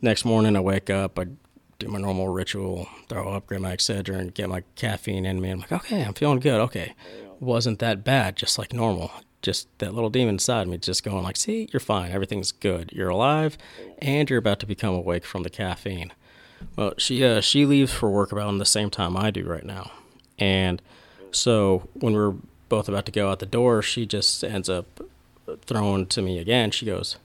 next 0.00 0.24
morning 0.24 0.56
I 0.56 0.60
wake 0.60 0.90
up, 0.90 1.18
I 1.18 1.26
do 1.78 1.88
my 1.88 1.98
normal 1.98 2.28
ritual, 2.28 2.88
throw 3.08 3.28
up, 3.32 3.46
grab 3.46 3.60
my 3.60 3.76
Excedrin, 3.76 4.34
get 4.34 4.48
my 4.48 4.62
caffeine 4.74 5.24
in 5.24 5.40
me. 5.40 5.50
I'm 5.50 5.60
like, 5.60 5.72
okay, 5.72 6.02
I'm 6.02 6.14
feeling 6.14 6.40
good. 6.40 6.60
Okay, 6.60 6.94
wasn't 7.40 7.78
that 7.78 8.04
bad, 8.04 8.36
just 8.36 8.58
like 8.58 8.72
normal. 8.72 9.10
Just 9.40 9.68
that 9.78 9.94
little 9.94 10.10
demon 10.10 10.34
inside 10.34 10.66
me 10.66 10.78
just 10.78 11.04
going 11.04 11.22
like, 11.22 11.36
see, 11.36 11.68
you're 11.72 11.80
fine, 11.80 12.10
everything's 12.10 12.50
good, 12.50 12.90
you're 12.92 13.08
alive, 13.08 13.56
and 13.98 14.28
you're 14.28 14.38
about 14.38 14.58
to 14.60 14.66
become 14.66 14.94
awake 14.94 15.24
from 15.24 15.44
the 15.44 15.50
caffeine. 15.50 16.12
Well, 16.74 16.94
she 16.98 17.24
uh, 17.24 17.40
she 17.40 17.64
leaves 17.64 17.92
for 17.92 18.10
work 18.10 18.32
about 18.32 18.56
the 18.58 18.64
same 18.64 18.90
time 18.90 19.16
I 19.16 19.30
do 19.30 19.44
right 19.44 19.64
now, 19.64 19.92
and 20.38 20.82
so 21.30 21.88
when 21.94 22.14
we're 22.14 22.34
both 22.68 22.88
about 22.88 23.06
to 23.06 23.12
go 23.12 23.30
out 23.30 23.38
the 23.38 23.46
door, 23.46 23.80
she 23.80 24.06
just 24.06 24.42
ends 24.42 24.68
up 24.68 24.86
throwing 25.62 26.06
to 26.06 26.22
me 26.22 26.38
again. 26.38 26.70
She 26.70 26.84
goes, 26.86 27.16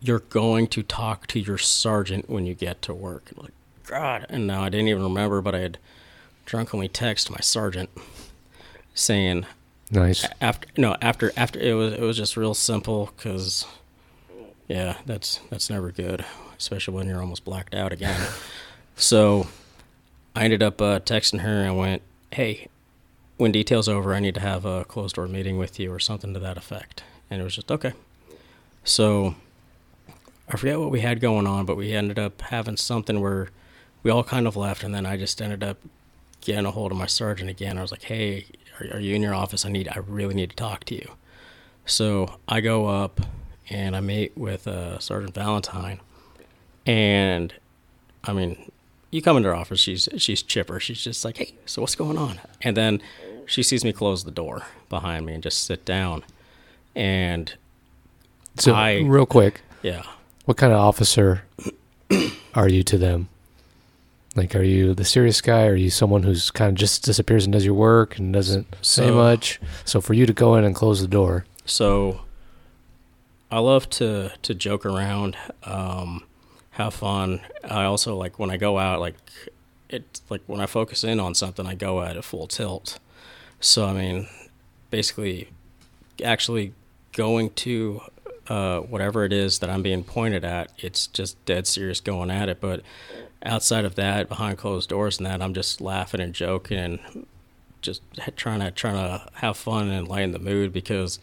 you're 0.00 0.20
going 0.20 0.66
to 0.68 0.82
talk 0.82 1.26
to 1.28 1.40
your 1.40 1.58
sergeant 1.58 2.28
when 2.28 2.46
you 2.46 2.54
get 2.54 2.82
to 2.82 2.92
work. 2.92 3.30
like, 3.36 3.52
God. 3.86 4.26
And 4.28 4.46
now 4.46 4.62
I 4.62 4.68
didn't 4.68 4.88
even 4.88 5.02
remember, 5.02 5.40
but 5.40 5.54
I 5.54 5.60
had 5.60 5.78
drunkenly 6.44 6.88
texted 6.88 7.30
my 7.30 7.40
sergeant 7.40 7.90
saying, 8.94 9.46
Nice. 9.94 10.26
After 10.40 10.68
no, 10.76 10.96
after 11.00 11.32
after 11.36 11.60
it 11.60 11.72
was 11.74 11.92
it 11.92 12.00
was 12.00 12.16
just 12.16 12.36
real 12.36 12.52
simple 12.52 13.12
because, 13.16 13.64
yeah, 14.66 14.96
that's 15.06 15.40
that's 15.50 15.70
never 15.70 15.92
good, 15.92 16.24
especially 16.58 16.94
when 16.94 17.06
you're 17.06 17.20
almost 17.20 17.44
blacked 17.44 17.74
out 17.76 17.92
again. 17.92 18.20
so, 18.96 19.46
I 20.34 20.44
ended 20.44 20.64
up 20.64 20.82
uh, 20.82 20.98
texting 20.98 21.40
her 21.42 21.60
and 21.60 21.68
I 21.68 21.70
went, 21.70 22.02
"Hey, 22.32 22.66
when 23.36 23.52
details 23.52 23.88
over, 23.88 24.14
I 24.14 24.20
need 24.20 24.34
to 24.34 24.40
have 24.40 24.64
a 24.64 24.84
closed 24.84 25.14
door 25.14 25.28
meeting 25.28 25.58
with 25.58 25.78
you 25.78 25.92
or 25.92 26.00
something 26.00 26.34
to 26.34 26.40
that 26.40 26.56
effect." 26.56 27.04
And 27.30 27.40
it 27.40 27.44
was 27.44 27.54
just 27.54 27.70
okay. 27.70 27.92
So 28.82 29.36
I 30.48 30.56
forget 30.56 30.80
what 30.80 30.90
we 30.90 31.00
had 31.00 31.20
going 31.20 31.46
on, 31.46 31.66
but 31.66 31.76
we 31.76 31.92
ended 31.92 32.18
up 32.18 32.42
having 32.42 32.76
something 32.76 33.20
where 33.20 33.50
we 34.02 34.10
all 34.10 34.24
kind 34.24 34.48
of 34.48 34.56
left, 34.56 34.82
and 34.82 34.92
then 34.92 35.06
I 35.06 35.16
just 35.16 35.40
ended 35.40 35.62
up 35.62 35.78
getting 36.40 36.66
a 36.66 36.72
hold 36.72 36.90
of 36.90 36.98
my 36.98 37.06
sergeant 37.06 37.48
again. 37.48 37.78
I 37.78 37.82
was 37.82 37.92
like, 37.92 38.02
"Hey, 38.02 38.46
are, 38.80 38.96
are 38.96 39.00
you 39.00 39.14
in 39.14 39.22
your 39.22 39.34
office? 39.34 39.64
I 39.64 39.70
need, 39.70 39.88
I 39.88 39.98
really 39.98 40.34
need 40.34 40.50
to 40.50 40.56
talk 40.56 40.84
to 40.84 40.94
you." 40.94 41.12
So 41.86 42.38
I 42.48 42.60
go 42.60 42.86
up 42.88 43.20
and 43.70 43.94
I 43.96 44.00
meet 44.00 44.36
with 44.36 44.66
uh, 44.68 44.98
Sergeant 44.98 45.34
Valentine, 45.34 46.00
and 46.86 47.52
I 48.24 48.32
mean, 48.32 48.70
you 49.10 49.22
come 49.22 49.36
into 49.36 49.48
her 49.48 49.54
office, 49.54 49.80
she's 49.80 50.08
she's 50.16 50.42
chipper. 50.42 50.80
She's 50.80 51.02
just 51.02 51.24
like, 51.24 51.36
"Hey, 51.38 51.54
so 51.66 51.82
what's 51.82 51.94
going 51.94 52.18
on?" 52.18 52.40
And 52.62 52.76
then 52.76 53.00
she 53.46 53.62
sees 53.62 53.84
me 53.84 53.92
close 53.92 54.24
the 54.24 54.30
door 54.30 54.62
behind 54.88 55.26
me 55.26 55.34
and 55.34 55.42
just 55.42 55.64
sit 55.66 55.84
down, 55.84 56.24
and 56.94 57.52
So, 58.58 58.72
I- 58.74 59.00
real 59.00 59.26
quick, 59.26 59.60
yeah. 59.82 60.02
what 60.46 60.56
kind 60.56 60.72
of 60.72 60.78
officer 60.78 61.42
are 62.54 62.68
you 62.68 62.82
to 62.84 62.96
them? 62.98 63.28
Like, 64.36 64.54
are 64.56 64.62
you 64.62 64.94
the 64.94 65.04
serious 65.04 65.40
guy? 65.40 65.66
Or 65.66 65.72
are 65.72 65.76
you 65.76 65.90
someone 65.90 66.24
who's 66.24 66.50
kind 66.50 66.68
of 66.70 66.74
just 66.74 67.04
disappears 67.04 67.44
and 67.44 67.52
does 67.52 67.64
your 67.64 67.74
work 67.74 68.18
and 68.18 68.32
doesn't 68.32 68.66
say 68.82 69.06
So- 69.08 69.14
much? 69.14 69.60
So, 69.84 70.00
for 70.00 70.14
you 70.14 70.26
to 70.26 70.32
go 70.32 70.56
in 70.56 70.64
and 70.64 70.74
close 70.74 71.00
the 71.00 71.08
door, 71.08 71.44
So 71.66 72.20
I 73.50 73.58
love 73.60 73.88
to 73.90 74.32
to 74.42 74.54
joke 74.54 74.84
around, 74.84 75.36
um, 75.62 76.24
have 76.72 76.94
fun. 76.94 77.40
I 77.62 77.84
also 77.84 78.16
like 78.16 78.38
when 78.38 78.50
I 78.50 78.56
go 78.56 78.78
out, 78.78 79.00
like 79.00 79.14
it 79.88 80.20
like 80.28 80.42
when 80.46 80.60
I 80.60 80.66
focus 80.66 81.04
in 81.04 81.20
on 81.20 81.34
something, 81.34 81.66
I 81.66 81.74
go 81.74 82.02
at 82.02 82.16
it 82.16 82.24
full 82.24 82.46
tilt. 82.48 82.98
So 83.60 83.86
I 83.86 83.92
mean, 83.92 84.26
basically, 84.90 85.48
actually 86.22 86.72
going 87.12 87.50
to 87.50 88.00
uh, 88.48 88.80
whatever 88.80 89.24
it 89.24 89.32
is 89.32 89.60
that 89.60 89.70
I'm 89.70 89.82
being 89.82 90.04
pointed 90.04 90.44
at, 90.44 90.70
it's 90.78 91.06
just 91.06 91.42
dead 91.46 91.66
serious 91.66 92.00
going 92.00 92.30
at 92.30 92.48
it. 92.48 92.60
But 92.60 92.82
outside 93.44 93.84
of 93.84 93.94
that, 93.96 94.28
behind 94.28 94.58
closed 94.58 94.88
doors 94.88 95.18
and 95.18 95.26
that, 95.26 95.42
I'm 95.42 95.54
just 95.54 95.80
laughing 95.80 96.20
and 96.20 96.34
joking 96.34 96.78
and 96.78 97.26
just 97.84 98.02
trying 98.36 98.60
to 98.60 98.70
trying 98.70 98.94
to 98.94 99.28
have 99.34 99.56
fun 99.56 99.90
and 99.90 100.08
lighten 100.08 100.32
the 100.32 100.38
mood 100.38 100.72
because 100.72 101.18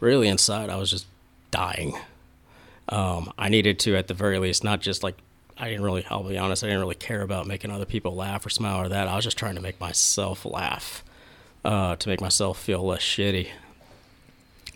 really 0.00 0.28
inside 0.28 0.68
I 0.68 0.76
was 0.76 0.90
just 0.90 1.06
dying. 1.50 1.94
Um, 2.88 3.32
I 3.38 3.48
needed 3.48 3.78
to 3.80 3.96
at 3.96 4.08
the 4.08 4.14
very 4.14 4.38
least 4.38 4.64
not 4.64 4.80
just 4.80 5.02
like 5.02 5.16
I 5.56 5.68
didn't 5.68 5.84
really 5.84 6.04
I'll 6.10 6.24
be 6.24 6.36
honest 6.36 6.64
I 6.64 6.66
didn't 6.66 6.80
really 6.80 6.96
care 6.96 7.22
about 7.22 7.46
making 7.46 7.70
other 7.70 7.84
people 7.84 8.14
laugh 8.14 8.44
or 8.44 8.50
smile 8.50 8.80
or 8.80 8.88
that 8.88 9.06
I 9.06 9.14
was 9.14 9.24
just 9.24 9.38
trying 9.38 9.54
to 9.54 9.62
make 9.62 9.80
myself 9.80 10.44
laugh 10.44 11.04
uh, 11.64 11.94
to 11.96 12.08
make 12.08 12.20
myself 12.20 12.60
feel 12.60 12.84
less 12.84 13.02
shitty. 13.02 13.48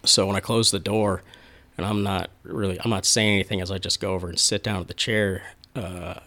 So 0.05 0.27
when 0.27 0.37
I 0.37 0.41
closed 0.41 0.73
the 0.73 0.79
door 0.79 1.23
and 1.77 1.85
I'm 1.85 2.05
not 2.05 2.31
really 2.45 2.79
I'm 2.81 2.91
not 2.91 3.05
saying 3.05 3.35
anything 3.35 3.61
as 3.61 3.73
I 3.73 3.79
just 3.79 4.01
go 4.01 4.15
over 4.15 4.29
and 4.29 4.39
sit 4.39 4.63
down 4.63 4.81
at 4.81 4.89
the 4.89 4.95
chair. 4.95 5.43
Uh, 5.75 6.21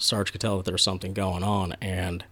Sarge 0.00 0.32
could 0.32 0.40
tell 0.40 0.56
that 0.56 0.64
there 0.66 0.74
was 0.74 0.82
something 0.82 1.12
going 1.12 1.44
on 1.44 1.74
and 1.80 2.24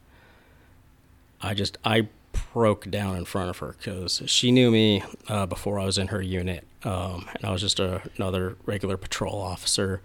I 1.40 1.54
just 1.54 1.78
I 1.84 2.08
broke 2.52 2.90
down 2.90 3.16
in 3.16 3.24
front 3.24 3.50
of 3.50 3.58
her 3.58 3.74
because 3.78 4.22
she 4.26 4.50
knew 4.50 4.70
me 4.70 5.02
uh, 5.28 5.46
before 5.46 5.78
I 5.78 5.84
was 5.84 5.98
in 5.98 6.08
her 6.08 6.20
unit, 6.22 6.64
um, 6.84 7.28
and 7.34 7.44
I 7.44 7.50
was 7.50 7.60
just 7.60 7.80
a, 7.80 8.02
another 8.16 8.56
regular 8.66 8.96
patrol 8.96 9.40
officer. 9.40 10.00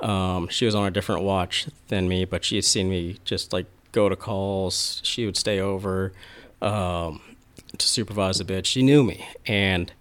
Um, 0.00 0.48
she 0.48 0.64
was 0.64 0.74
on 0.74 0.86
a 0.86 0.90
different 0.90 1.22
watch 1.22 1.66
than 1.88 2.08
me, 2.08 2.24
but 2.24 2.44
she 2.44 2.56
had 2.56 2.64
seen 2.64 2.88
me 2.88 3.18
just 3.24 3.52
like 3.52 3.66
go 3.92 4.08
to 4.08 4.16
calls. 4.16 5.00
She 5.04 5.26
would 5.26 5.36
stay 5.36 5.60
over 5.60 6.12
um, 6.60 7.20
to 7.76 7.86
supervise 7.86 8.40
a 8.40 8.44
bit. 8.44 8.66
She 8.66 8.82
knew 8.82 9.02
me, 9.02 9.26
and 9.46 9.92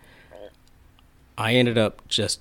I 1.38 1.56
ended 1.56 1.78
up 1.78 2.08
just 2.08 2.40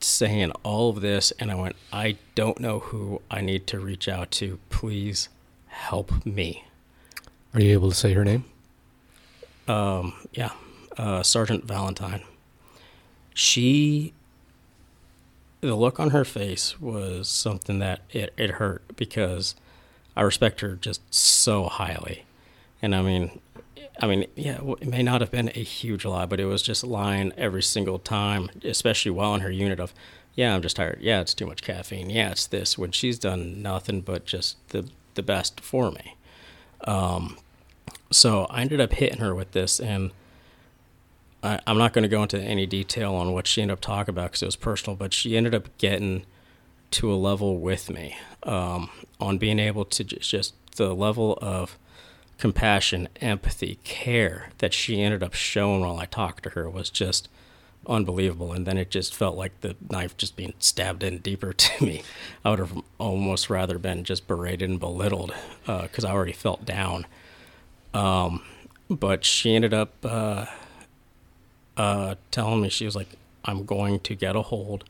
saying 0.00 0.52
all 0.62 0.90
of 0.90 1.00
this, 1.00 1.32
and 1.38 1.50
I 1.50 1.54
went, 1.54 1.76
I 1.92 2.16
don't 2.34 2.60
know 2.60 2.80
who 2.80 3.20
I 3.30 3.40
need 3.40 3.66
to 3.68 3.80
reach 3.80 4.08
out 4.08 4.30
to. 4.32 4.58
Please 4.70 5.28
help 5.68 6.24
me. 6.26 6.64
are 7.54 7.60
you 7.60 7.72
able 7.72 7.90
to 7.90 7.96
say 7.96 8.12
her 8.14 8.24
name? 8.24 8.44
um, 9.68 10.12
yeah, 10.32 10.50
uh, 10.96 11.22
Sergeant 11.22 11.64
Valentine. 11.64 12.22
She, 13.34 14.12
the 15.60 15.74
look 15.76 16.00
on 16.00 16.10
her 16.10 16.24
face 16.24 16.80
was 16.80 17.28
something 17.28 17.78
that 17.78 18.00
it, 18.10 18.32
it 18.36 18.52
hurt 18.52 18.82
because 18.96 19.54
I 20.16 20.22
respect 20.22 20.60
her 20.60 20.74
just 20.74 21.02
so 21.14 21.64
highly. 21.64 22.24
And 22.82 22.94
I 22.94 23.02
mean, 23.02 23.40
I 23.98 24.06
mean, 24.06 24.26
yeah, 24.34 24.60
it 24.80 24.86
may 24.86 25.02
not 25.02 25.20
have 25.20 25.30
been 25.30 25.48
a 25.48 25.62
huge 25.62 26.04
lie, 26.04 26.26
but 26.26 26.40
it 26.40 26.46
was 26.46 26.62
just 26.62 26.84
lying 26.84 27.32
every 27.36 27.62
single 27.62 27.98
time, 27.98 28.50
especially 28.64 29.10
while 29.10 29.34
in 29.34 29.40
her 29.40 29.50
unit 29.50 29.80
of, 29.80 29.92
yeah, 30.34 30.54
I'm 30.54 30.62
just 30.62 30.76
tired. 30.76 30.98
Yeah, 31.00 31.20
it's 31.20 31.34
too 31.34 31.46
much 31.46 31.62
caffeine. 31.62 32.08
Yeah, 32.08 32.30
it's 32.30 32.46
this. 32.46 32.78
When 32.78 32.92
she's 32.92 33.18
done 33.18 33.60
nothing 33.62 34.00
but 34.00 34.24
just 34.24 34.56
the 34.68 34.88
the 35.14 35.22
best 35.22 35.60
for 35.60 35.90
me. 35.90 36.16
Um, 36.84 37.36
so 38.10 38.46
I 38.48 38.62
ended 38.62 38.80
up 38.80 38.92
hitting 38.92 39.18
her 39.18 39.34
with 39.34 39.52
this, 39.52 39.80
and 39.80 40.12
I, 41.42 41.60
I'm 41.66 41.78
not 41.78 41.92
going 41.92 42.02
to 42.02 42.08
go 42.08 42.22
into 42.22 42.40
any 42.40 42.66
detail 42.66 43.14
on 43.14 43.32
what 43.32 43.46
she 43.46 43.62
ended 43.62 43.74
up 43.74 43.80
talking 43.80 44.12
about 44.12 44.30
because 44.30 44.42
it 44.42 44.46
was 44.46 44.56
personal, 44.56 44.96
but 44.96 45.12
she 45.12 45.36
ended 45.36 45.54
up 45.54 45.76
getting 45.78 46.24
to 46.92 47.12
a 47.12 47.16
level 47.16 47.58
with 47.58 47.90
me 47.90 48.16
um, 48.42 48.90
on 49.20 49.38
being 49.38 49.58
able 49.58 49.84
to 49.84 50.04
ju- 50.04 50.16
just 50.16 50.54
the 50.76 50.94
level 50.94 51.38
of 51.40 51.78
compassion, 52.40 53.06
empathy, 53.20 53.78
care 53.84 54.48
that 54.58 54.72
she 54.72 55.02
ended 55.02 55.22
up 55.22 55.34
showing 55.34 55.82
while 55.82 55.98
I 55.98 56.06
talked 56.06 56.42
to 56.44 56.50
her 56.50 56.68
was 56.68 56.88
just 56.88 57.28
unbelievable. 57.86 58.52
And 58.52 58.66
then 58.66 58.78
it 58.78 58.90
just 58.90 59.14
felt 59.14 59.36
like 59.36 59.60
the 59.60 59.76
knife 59.90 60.16
just 60.16 60.36
being 60.36 60.54
stabbed 60.58 61.02
in 61.02 61.18
deeper 61.18 61.52
to 61.52 61.84
me. 61.84 62.02
I 62.44 62.50
would 62.50 62.58
have 62.58 62.82
almost 62.98 63.50
rather 63.50 63.78
been 63.78 64.04
just 64.04 64.26
berated 64.26 64.70
and 64.70 64.80
belittled 64.80 65.34
because 65.66 66.04
I 66.04 66.12
already 66.12 66.32
felt 66.32 66.64
down. 66.64 67.06
Um, 67.92 68.42
but 68.88 69.24
she 69.24 69.54
ended 69.54 69.74
up 69.74 69.92
uh, 70.02 70.46
uh, 71.76 72.14
telling 72.30 72.62
me, 72.62 72.70
she 72.70 72.86
was 72.86 72.96
like, 72.96 73.16
I'm 73.44 73.64
going 73.64 74.00
to 74.00 74.14
get 74.14 74.34
a 74.34 74.42
hold 74.42 74.84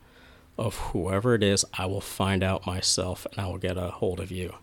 of 0.57 0.77
whoever 0.77 1.35
it 1.35 1.43
is. 1.43 1.65
I 1.75 1.87
will 1.87 2.01
find 2.01 2.45
out 2.45 2.65
myself 2.65 3.27
and 3.33 3.41
I 3.45 3.49
will 3.49 3.59
get 3.59 3.77
a 3.77 3.91
hold 3.91 4.21
of 4.21 4.31
you. 4.31 4.55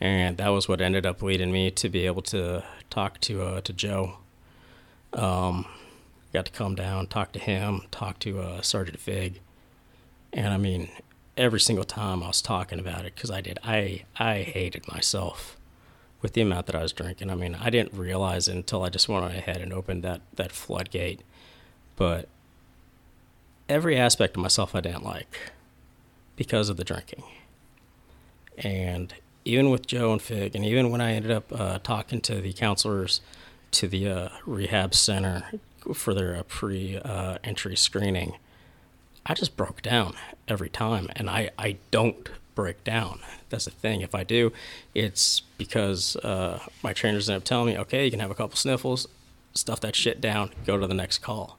And 0.00 0.36
that 0.38 0.48
was 0.48 0.68
what 0.68 0.80
ended 0.80 1.06
up 1.06 1.22
leading 1.22 1.52
me 1.52 1.70
to 1.72 1.88
be 1.88 2.06
able 2.06 2.22
to 2.22 2.64
talk 2.90 3.20
to 3.22 3.42
uh, 3.42 3.60
to 3.62 3.72
Joe. 3.72 4.18
Um, 5.12 5.66
got 6.32 6.46
to 6.46 6.52
come 6.52 6.74
down, 6.74 7.06
talk 7.06 7.32
to 7.32 7.38
him, 7.38 7.82
talk 7.90 8.18
to 8.20 8.40
uh, 8.40 8.62
Sergeant 8.62 8.98
Fig, 8.98 9.40
and 10.32 10.52
I 10.52 10.56
mean, 10.56 10.88
every 11.36 11.60
single 11.60 11.84
time 11.84 12.22
I 12.22 12.26
was 12.26 12.42
talking 12.42 12.80
about 12.80 13.04
it 13.04 13.14
because 13.14 13.30
I 13.30 13.40
did, 13.40 13.58
I 13.62 14.04
I 14.16 14.42
hated 14.42 14.88
myself 14.88 15.56
with 16.20 16.32
the 16.32 16.40
amount 16.40 16.66
that 16.66 16.74
I 16.74 16.82
was 16.82 16.92
drinking. 16.92 17.30
I 17.30 17.34
mean, 17.34 17.54
I 17.54 17.70
didn't 17.70 17.94
realize 17.94 18.48
it 18.48 18.56
until 18.56 18.82
I 18.82 18.88
just 18.88 19.08
went 19.08 19.24
ahead 19.26 19.58
and 19.58 19.72
opened 19.72 20.02
that 20.02 20.22
that 20.34 20.52
floodgate, 20.52 21.20
but 21.96 22.28
every 23.68 23.96
aspect 23.96 24.36
of 24.36 24.42
myself 24.42 24.74
I 24.74 24.80
didn't 24.80 25.04
like 25.04 25.52
because 26.36 26.68
of 26.68 26.76
the 26.76 26.84
drinking, 26.84 27.22
and 28.58 29.14
even 29.44 29.70
with 29.70 29.86
Joe 29.86 30.12
and 30.12 30.22
Fig, 30.22 30.54
and 30.54 30.64
even 30.64 30.90
when 30.90 31.00
I 31.00 31.12
ended 31.12 31.30
up 31.30 31.52
uh, 31.52 31.78
talking 31.80 32.20
to 32.22 32.40
the 32.40 32.52
counselors 32.52 33.20
to 33.72 33.88
the 33.88 34.08
uh, 34.08 34.28
rehab 34.46 34.94
center 34.94 35.44
for 35.94 36.14
their 36.14 36.36
uh, 36.36 36.42
pre-entry 36.44 37.76
screening, 37.76 38.36
I 39.26 39.34
just 39.34 39.56
broke 39.56 39.82
down 39.82 40.14
every 40.48 40.68
time, 40.68 41.08
and 41.16 41.28
I 41.28 41.50
I 41.58 41.76
don't 41.90 42.28
break 42.54 42.84
down. 42.84 43.20
That's 43.48 43.64
the 43.64 43.70
thing. 43.70 44.00
If 44.00 44.14
I 44.14 44.24
do, 44.24 44.52
it's 44.94 45.40
because 45.58 46.16
uh, 46.16 46.60
my 46.82 46.92
trainers 46.92 47.28
end 47.28 47.38
up 47.38 47.44
telling 47.44 47.74
me, 47.74 47.78
okay, 47.80 48.04
you 48.04 48.10
can 48.10 48.20
have 48.20 48.30
a 48.30 48.34
couple 48.34 48.56
sniffles, 48.56 49.08
stuff 49.54 49.80
that 49.80 49.96
shit 49.96 50.20
down, 50.20 50.50
go 50.64 50.78
to 50.78 50.86
the 50.86 50.94
next 50.94 51.18
call. 51.18 51.58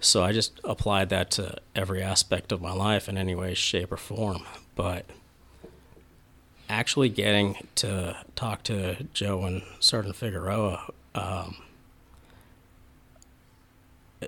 So 0.00 0.24
I 0.24 0.32
just 0.32 0.58
applied 0.64 1.10
that 1.10 1.30
to 1.32 1.58
every 1.76 2.02
aspect 2.02 2.50
of 2.50 2.60
my 2.60 2.72
life 2.72 3.08
in 3.08 3.16
any 3.16 3.34
way, 3.34 3.54
shape, 3.54 3.92
or 3.92 3.96
form. 3.96 4.42
But 4.74 5.06
actually 6.72 7.10
getting 7.10 7.68
to 7.76 8.16
talk 8.34 8.62
to 8.64 9.04
Joe 9.12 9.44
and 9.44 9.62
Sergeant 9.78 10.16
Figueroa, 10.16 10.90
um, 11.14 11.56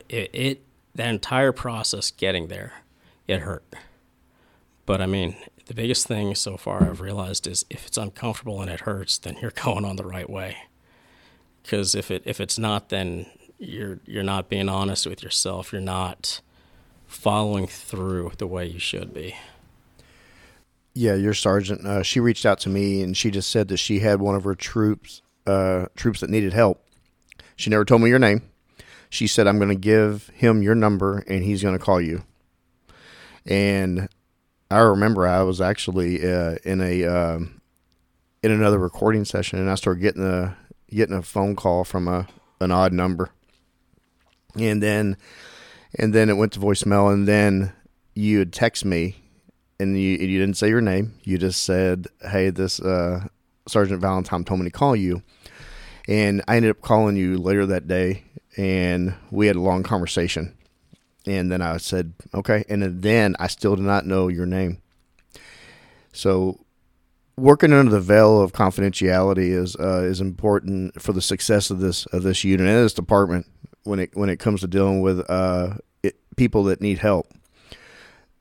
it, 0.08 0.30
it 0.32 0.62
that 0.94 1.08
entire 1.08 1.52
process 1.52 2.10
getting 2.10 2.48
there, 2.48 2.82
it 3.26 3.40
hurt. 3.40 3.64
But 4.86 5.00
I 5.00 5.06
mean, 5.06 5.36
the 5.66 5.74
biggest 5.74 6.06
thing 6.06 6.34
so 6.34 6.56
far 6.56 6.84
I've 6.84 7.00
realized 7.00 7.46
is 7.46 7.64
if 7.70 7.86
it's 7.86 7.96
uncomfortable 7.96 8.60
and 8.60 8.70
it 8.70 8.80
hurts, 8.80 9.16
then 9.16 9.36
you're 9.40 9.50
going 9.64 9.84
on 9.84 9.96
the 9.96 10.06
right 10.06 10.28
way. 10.28 10.56
Because 11.62 11.94
if 11.94 12.10
it 12.10 12.22
if 12.26 12.40
it's 12.40 12.58
not, 12.58 12.90
then 12.90 13.26
you're 13.58 14.00
you're 14.04 14.22
not 14.22 14.50
being 14.50 14.68
honest 14.68 15.06
with 15.06 15.22
yourself. 15.22 15.72
You're 15.72 15.80
not 15.80 16.42
following 17.06 17.66
through 17.66 18.32
the 18.36 18.46
way 18.46 18.66
you 18.66 18.78
should 18.78 19.14
be. 19.14 19.34
Yeah, 20.94 21.14
your 21.14 21.34
sergeant. 21.34 21.84
Uh, 21.84 22.02
she 22.04 22.20
reached 22.20 22.46
out 22.46 22.60
to 22.60 22.68
me 22.68 23.02
and 23.02 23.16
she 23.16 23.30
just 23.32 23.50
said 23.50 23.66
that 23.68 23.78
she 23.78 23.98
had 23.98 24.20
one 24.20 24.36
of 24.36 24.44
her 24.44 24.54
troops, 24.54 25.22
uh, 25.44 25.86
troops 25.96 26.20
that 26.20 26.30
needed 26.30 26.52
help. 26.52 26.84
She 27.56 27.68
never 27.68 27.84
told 27.84 28.00
me 28.02 28.08
your 28.08 28.20
name. 28.20 28.42
She 29.10 29.26
said, 29.26 29.46
"I'm 29.46 29.58
going 29.58 29.68
to 29.68 29.74
give 29.74 30.28
him 30.34 30.62
your 30.62 30.74
number 30.74 31.24
and 31.26 31.42
he's 31.42 31.62
going 31.62 31.76
to 31.76 31.84
call 31.84 32.00
you." 32.00 32.22
And 33.44 34.08
I 34.70 34.78
remember 34.78 35.26
I 35.26 35.42
was 35.42 35.60
actually 35.60 36.24
uh, 36.24 36.56
in 36.64 36.80
a 36.80 37.04
um, 37.04 37.60
in 38.42 38.52
another 38.52 38.78
recording 38.78 39.24
session 39.24 39.58
and 39.58 39.70
I 39.70 39.74
started 39.74 40.00
getting 40.00 40.24
a 40.24 40.56
getting 40.90 41.16
a 41.16 41.22
phone 41.22 41.56
call 41.56 41.84
from 41.84 42.06
a 42.06 42.28
an 42.60 42.70
odd 42.70 42.92
number, 42.92 43.30
and 44.56 44.82
then 44.82 45.16
and 45.98 46.12
then 46.12 46.28
it 46.28 46.36
went 46.36 46.52
to 46.52 46.60
voicemail 46.60 47.12
and 47.12 47.26
then 47.26 47.72
you 48.14 48.38
would 48.38 48.52
text 48.52 48.84
me 48.84 49.16
and 49.78 49.98
you 49.98 50.10
you 50.10 50.38
didn't 50.38 50.56
say 50.56 50.68
your 50.68 50.80
name. 50.80 51.14
You 51.24 51.38
just 51.38 51.62
said, 51.62 52.06
"Hey, 52.22 52.50
this 52.50 52.80
uh, 52.80 53.26
Sergeant 53.66 54.00
Valentine 54.00 54.44
told 54.44 54.60
me 54.60 54.66
to 54.66 54.70
call 54.70 54.94
you," 54.96 55.22
and 56.08 56.42
I 56.48 56.56
ended 56.56 56.70
up 56.70 56.80
calling 56.80 57.16
you 57.16 57.38
later 57.38 57.66
that 57.66 57.88
day, 57.88 58.24
and 58.56 59.14
we 59.30 59.46
had 59.46 59.56
a 59.56 59.60
long 59.60 59.82
conversation. 59.82 60.56
And 61.26 61.50
then 61.50 61.62
I 61.62 61.78
said, 61.78 62.12
"Okay," 62.34 62.64
and 62.68 63.02
then 63.02 63.34
I 63.38 63.46
still 63.46 63.76
did 63.76 63.84
not 63.84 64.06
know 64.06 64.28
your 64.28 64.46
name. 64.46 64.78
So, 66.12 66.60
working 67.36 67.72
under 67.72 67.90
the 67.90 68.00
veil 68.00 68.40
of 68.40 68.52
confidentiality 68.52 69.48
is 69.48 69.74
uh, 69.76 70.02
is 70.02 70.20
important 70.20 71.00
for 71.00 71.12
the 71.12 71.22
success 71.22 71.70
of 71.70 71.80
this 71.80 72.06
of 72.06 72.22
this 72.22 72.44
unit 72.44 72.66
and 72.66 72.84
this 72.84 72.94
department 72.94 73.46
when 73.84 73.98
it 73.98 74.10
when 74.14 74.28
it 74.28 74.38
comes 74.38 74.60
to 74.60 74.66
dealing 74.66 75.00
with 75.00 75.28
uh, 75.30 75.74
it, 76.02 76.16
people 76.36 76.64
that 76.64 76.80
need 76.80 76.98
help 76.98 77.32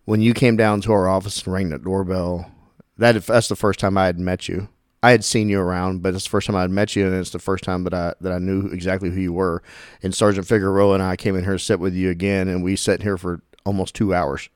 when 0.05 0.21
you 0.21 0.33
came 0.33 0.55
down 0.55 0.81
to 0.81 0.91
our 0.91 1.07
office 1.07 1.43
and 1.43 1.53
rang 1.53 1.69
the 1.69 1.79
doorbell, 1.79 2.51
that 2.97 3.25
that's 3.25 3.47
the 3.47 3.55
first 3.55 3.79
time 3.79 3.97
I 3.97 4.05
had 4.05 4.19
met 4.19 4.47
you. 4.47 4.69
I 5.01 5.11
had 5.11 5.25
seen 5.25 5.49
you 5.49 5.59
around, 5.59 6.01
but 6.01 6.15
it's 6.15 6.23
the 6.23 6.29
first 6.29 6.47
time 6.47 6.55
I 6.55 6.61
had 6.61 6.71
met 6.71 6.95
you, 6.95 7.05
and 7.05 7.15
it's 7.15 7.31
the 7.31 7.39
first 7.39 7.63
time 7.63 7.83
that 7.83 7.93
I 7.93 8.13
that 8.21 8.31
I 8.31 8.39
knew 8.39 8.67
exactly 8.67 9.09
who 9.09 9.19
you 9.19 9.33
were. 9.33 9.61
And 10.01 10.15
Sergeant 10.15 10.47
Figueroa 10.47 10.93
and 10.93 11.03
I 11.03 11.15
came 11.15 11.35
in 11.35 11.43
here 11.43 11.53
to 11.53 11.59
sit 11.59 11.79
with 11.79 11.93
you 11.93 12.09
again, 12.09 12.47
and 12.47 12.63
we 12.63 12.75
sat 12.75 13.01
here 13.01 13.17
for 13.17 13.41
almost 13.65 13.95
two 13.95 14.13
hours, 14.13 14.49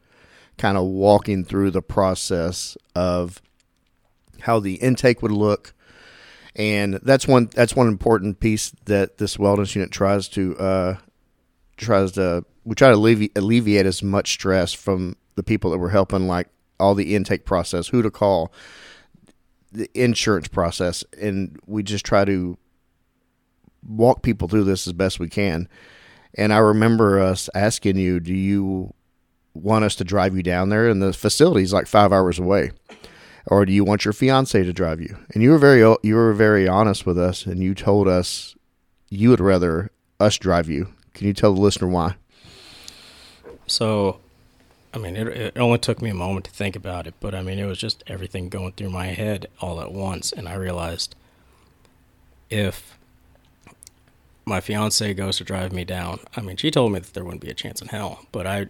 kind 0.57 0.77
of 0.77 0.85
walking 0.85 1.43
through 1.43 1.71
the 1.71 1.81
process 1.81 2.77
of 2.95 3.41
how 4.41 4.59
the 4.59 4.75
intake 4.75 5.21
would 5.21 5.31
look, 5.31 5.73
and 6.55 6.95
that's 7.03 7.27
one 7.27 7.49
that's 7.53 7.75
one 7.75 7.87
important 7.87 8.39
piece 8.39 8.71
that 8.85 9.17
this 9.17 9.37
wellness 9.37 9.75
unit 9.75 9.91
tries 9.91 10.29
to 10.29 10.57
uh, 10.57 10.97
tries 11.75 12.13
to 12.13 12.45
we 12.63 12.75
try 12.75 12.89
to 12.89 12.95
alleviate, 12.95 13.37
alleviate 13.37 13.85
as 13.85 14.01
much 14.01 14.31
stress 14.31 14.71
from 14.71 15.15
the 15.37 15.43
people 15.43 15.71
that 15.71 15.77
were 15.77 15.91
helping, 15.91 16.27
like 16.27 16.49
all 16.79 16.93
the 16.93 17.15
intake 17.15 17.45
process, 17.45 17.87
who 17.87 18.01
to 18.01 18.11
call, 18.11 18.51
the 19.71 19.89
insurance 19.93 20.49
process, 20.49 21.03
and 21.21 21.57
we 21.65 21.83
just 21.83 22.05
try 22.05 22.25
to 22.25 22.57
walk 23.87 24.21
people 24.21 24.49
through 24.49 24.65
this 24.65 24.87
as 24.87 24.93
best 24.93 25.19
we 25.19 25.29
can. 25.29 25.69
And 26.33 26.51
I 26.51 26.57
remember 26.57 27.19
us 27.19 27.49
asking 27.55 27.97
you, 27.97 28.19
"Do 28.19 28.33
you 28.33 28.93
want 29.53 29.85
us 29.85 29.95
to 29.95 30.03
drive 30.03 30.35
you 30.35 30.43
down 30.43 30.69
there?" 30.69 30.89
And 30.89 31.01
the 31.01 31.13
facility 31.13 31.63
is 31.63 31.73
like 31.73 31.87
five 31.87 32.11
hours 32.11 32.39
away, 32.39 32.71
or 33.45 33.65
do 33.65 33.71
you 33.71 33.83
want 33.83 34.05
your 34.05 34.13
fiance 34.13 34.61
to 34.61 34.73
drive 34.73 34.99
you? 34.99 35.17
And 35.33 35.41
you 35.41 35.51
were 35.51 35.57
very 35.57 35.79
you 36.03 36.15
were 36.15 36.33
very 36.33 36.67
honest 36.67 37.05
with 37.05 37.17
us, 37.17 37.45
and 37.45 37.61
you 37.61 37.73
told 37.73 38.07
us 38.07 38.55
you 39.09 39.29
would 39.29 39.39
rather 39.39 39.91
us 40.19 40.37
drive 40.37 40.69
you. 40.69 40.87
Can 41.13 41.27
you 41.27 41.33
tell 41.33 41.53
the 41.53 41.61
listener 41.61 41.87
why? 41.87 42.15
So, 43.67 44.19
I 44.97 44.99
mean, 44.99 45.15
it, 45.15 45.27
it 45.27 45.57
only 45.59 45.77
took 45.77 46.01
me 46.01 46.09
a 46.09 46.15
moment 46.15 46.45
to 46.45 46.51
think 46.51 46.75
about 46.75 47.05
it, 47.05 47.13
but 47.19 47.35
I 47.35 47.43
mean, 47.43 47.59
it 47.59 47.65
was 47.65 47.77
just 47.77 48.03
everything 48.07 48.49
going 48.49 48.71
through 48.71 48.89
my 48.89 49.07
head 49.07 49.45
all 49.61 49.79
at 49.79 49.91
once. 49.91 50.31
And 50.31 50.49
I 50.49 50.55
realized 50.55 51.15
if 52.49 52.97
my 54.43 54.59
fiance 54.59 55.13
goes 55.13 55.37
to 55.37 55.43
drive 55.43 55.71
me 55.71 55.85
down, 55.85 56.21
I 56.35 56.41
mean, 56.41 56.57
she 56.57 56.71
told 56.71 56.93
me 56.93 56.99
that 56.99 57.13
there 57.13 57.23
wouldn't 57.23 57.43
be 57.43 57.51
a 57.51 57.53
chance 57.53 57.79
in 57.79 57.89
hell, 57.89 58.25
but 58.31 58.47
I 58.47 58.69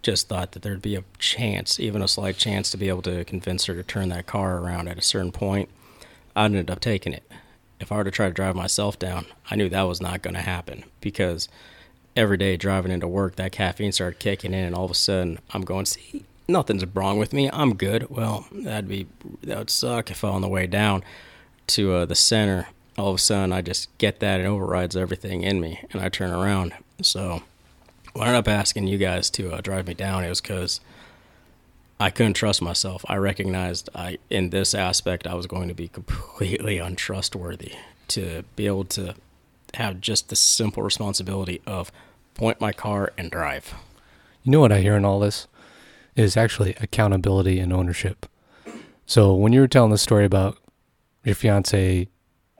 just 0.00 0.28
thought 0.28 0.52
that 0.52 0.62
there'd 0.62 0.80
be 0.80 0.94
a 0.94 1.02
chance, 1.18 1.80
even 1.80 2.02
a 2.02 2.08
slight 2.08 2.36
chance, 2.36 2.70
to 2.70 2.76
be 2.76 2.88
able 2.88 3.02
to 3.02 3.24
convince 3.24 3.64
her 3.64 3.74
to 3.74 3.82
turn 3.82 4.10
that 4.10 4.26
car 4.26 4.58
around 4.58 4.86
at 4.86 4.96
a 4.96 5.02
certain 5.02 5.32
point. 5.32 5.68
I 6.36 6.44
ended 6.44 6.70
up 6.70 6.78
taking 6.78 7.12
it. 7.12 7.28
If 7.80 7.90
I 7.90 7.96
were 7.96 8.04
to 8.04 8.12
try 8.12 8.28
to 8.28 8.32
drive 8.32 8.54
myself 8.54 8.96
down, 8.96 9.26
I 9.50 9.56
knew 9.56 9.68
that 9.70 9.82
was 9.82 10.00
not 10.00 10.22
going 10.22 10.34
to 10.34 10.40
happen 10.40 10.84
because 11.00 11.48
every 12.18 12.36
day 12.36 12.56
driving 12.56 12.90
into 12.90 13.06
work, 13.06 13.36
that 13.36 13.52
caffeine 13.52 13.92
started 13.92 14.18
kicking 14.18 14.52
in, 14.52 14.64
and 14.64 14.74
all 14.74 14.84
of 14.84 14.90
a 14.90 14.94
sudden 14.94 15.38
I'm 15.50 15.62
going, 15.62 15.86
see, 15.86 16.24
nothing's 16.48 16.84
wrong 16.86 17.18
with 17.18 17.32
me. 17.32 17.48
I'm 17.52 17.76
good. 17.76 18.10
Well, 18.10 18.48
that'd 18.50 18.88
be 18.88 19.06
that 19.44 19.58
would 19.58 19.70
suck 19.70 20.10
if 20.10 20.24
on 20.24 20.42
the 20.42 20.48
way 20.48 20.66
down 20.66 21.04
to 21.68 21.92
uh, 21.92 22.06
the 22.06 22.14
center, 22.14 22.68
all 22.96 23.10
of 23.10 23.14
a 23.14 23.18
sudden 23.18 23.52
I 23.52 23.62
just 23.62 23.96
get 23.98 24.20
that 24.20 24.40
and 24.40 24.48
overrides 24.48 24.96
everything 24.96 25.42
in 25.42 25.60
me, 25.60 25.80
and 25.92 26.02
I 26.02 26.08
turn 26.08 26.30
around. 26.30 26.74
So 27.02 27.42
I 28.16 28.20
ended 28.20 28.36
up 28.36 28.48
asking 28.48 28.88
you 28.88 28.98
guys 28.98 29.30
to 29.30 29.52
uh, 29.52 29.60
drive 29.60 29.86
me 29.86 29.94
down, 29.94 30.24
it 30.24 30.28
was 30.28 30.40
because 30.40 30.80
I 32.00 32.10
couldn't 32.10 32.34
trust 32.34 32.60
myself. 32.60 33.04
I 33.08 33.16
recognized 33.16 33.88
I 33.94 34.18
in 34.28 34.50
this 34.50 34.74
aspect 34.74 35.26
I 35.26 35.34
was 35.34 35.46
going 35.46 35.68
to 35.68 35.74
be 35.74 35.88
completely 35.88 36.78
untrustworthy 36.88 37.72
to 38.08 38.42
be 38.56 38.66
able 38.66 38.84
to 38.86 39.14
have 39.74 40.00
just 40.00 40.30
the 40.30 40.36
simple 40.36 40.82
responsibility 40.82 41.60
of 41.66 41.92
point 42.38 42.60
my 42.60 42.72
car 42.72 43.12
and 43.18 43.30
drive. 43.30 43.74
You 44.42 44.52
know 44.52 44.60
what 44.60 44.72
I 44.72 44.80
hear 44.80 44.96
in 44.96 45.04
all 45.04 45.20
this 45.20 45.46
is 46.16 46.36
actually 46.36 46.74
accountability 46.80 47.60
and 47.60 47.72
ownership. 47.72 48.26
So 49.04 49.34
when 49.34 49.52
you 49.52 49.60
were 49.60 49.68
telling 49.68 49.90
the 49.90 49.98
story 49.98 50.24
about 50.24 50.56
your 51.24 51.34
fiance 51.34 52.08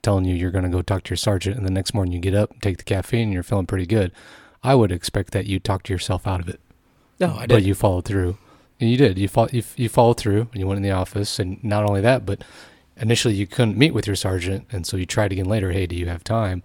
telling 0.01 0.25
you 0.25 0.35
you're 0.35 0.51
going 0.51 0.63
to 0.63 0.69
go 0.69 0.81
talk 0.81 1.03
to 1.03 1.09
your 1.09 1.17
sergeant, 1.17 1.57
and 1.57 1.65
the 1.65 1.71
next 1.71 1.93
morning 1.93 2.13
you 2.13 2.19
get 2.19 2.35
up, 2.35 2.59
take 2.61 2.77
the 2.77 2.83
caffeine, 2.83 3.23
and 3.23 3.33
you're 3.33 3.43
feeling 3.43 3.65
pretty 3.65 3.85
good, 3.85 4.11
I 4.63 4.75
would 4.75 4.91
expect 4.91 5.31
that 5.33 5.45
you 5.45 5.59
talk 5.59 5.83
to 5.83 5.93
yourself 5.93 6.27
out 6.27 6.39
of 6.39 6.47
it. 6.47 6.59
No, 7.19 7.35
I 7.35 7.41
did. 7.41 7.49
but 7.49 7.63
you 7.63 7.73
followed 7.73 8.05
through. 8.05 8.37
And 8.79 8.89
you 8.89 8.95
did. 8.95 9.17
You, 9.17 9.27
fo- 9.27 9.49
you, 9.51 9.63
you 9.75 9.89
followed 9.89 10.17
through 10.17 10.47
and 10.51 10.59
you 10.59 10.65
went 10.65 10.77
in 10.77 10.83
the 10.83 10.91
office. 10.91 11.37
And 11.37 11.61
not 11.63 11.83
only 11.83 11.99
that, 12.01 12.25
but 12.25 12.43
initially 12.95 13.33
you 13.33 13.45
couldn't 13.45 13.77
meet 13.77 13.93
with 13.93 14.07
your 14.07 14.15
sergeant. 14.15 14.67
And 14.71 14.87
so 14.87 14.95
you 14.95 15.05
tried 15.05 15.33
again 15.33 15.45
later. 15.45 15.71
Hey, 15.71 15.85
do 15.85 15.97
you 15.97 16.07
have 16.07 16.23
time? 16.23 16.63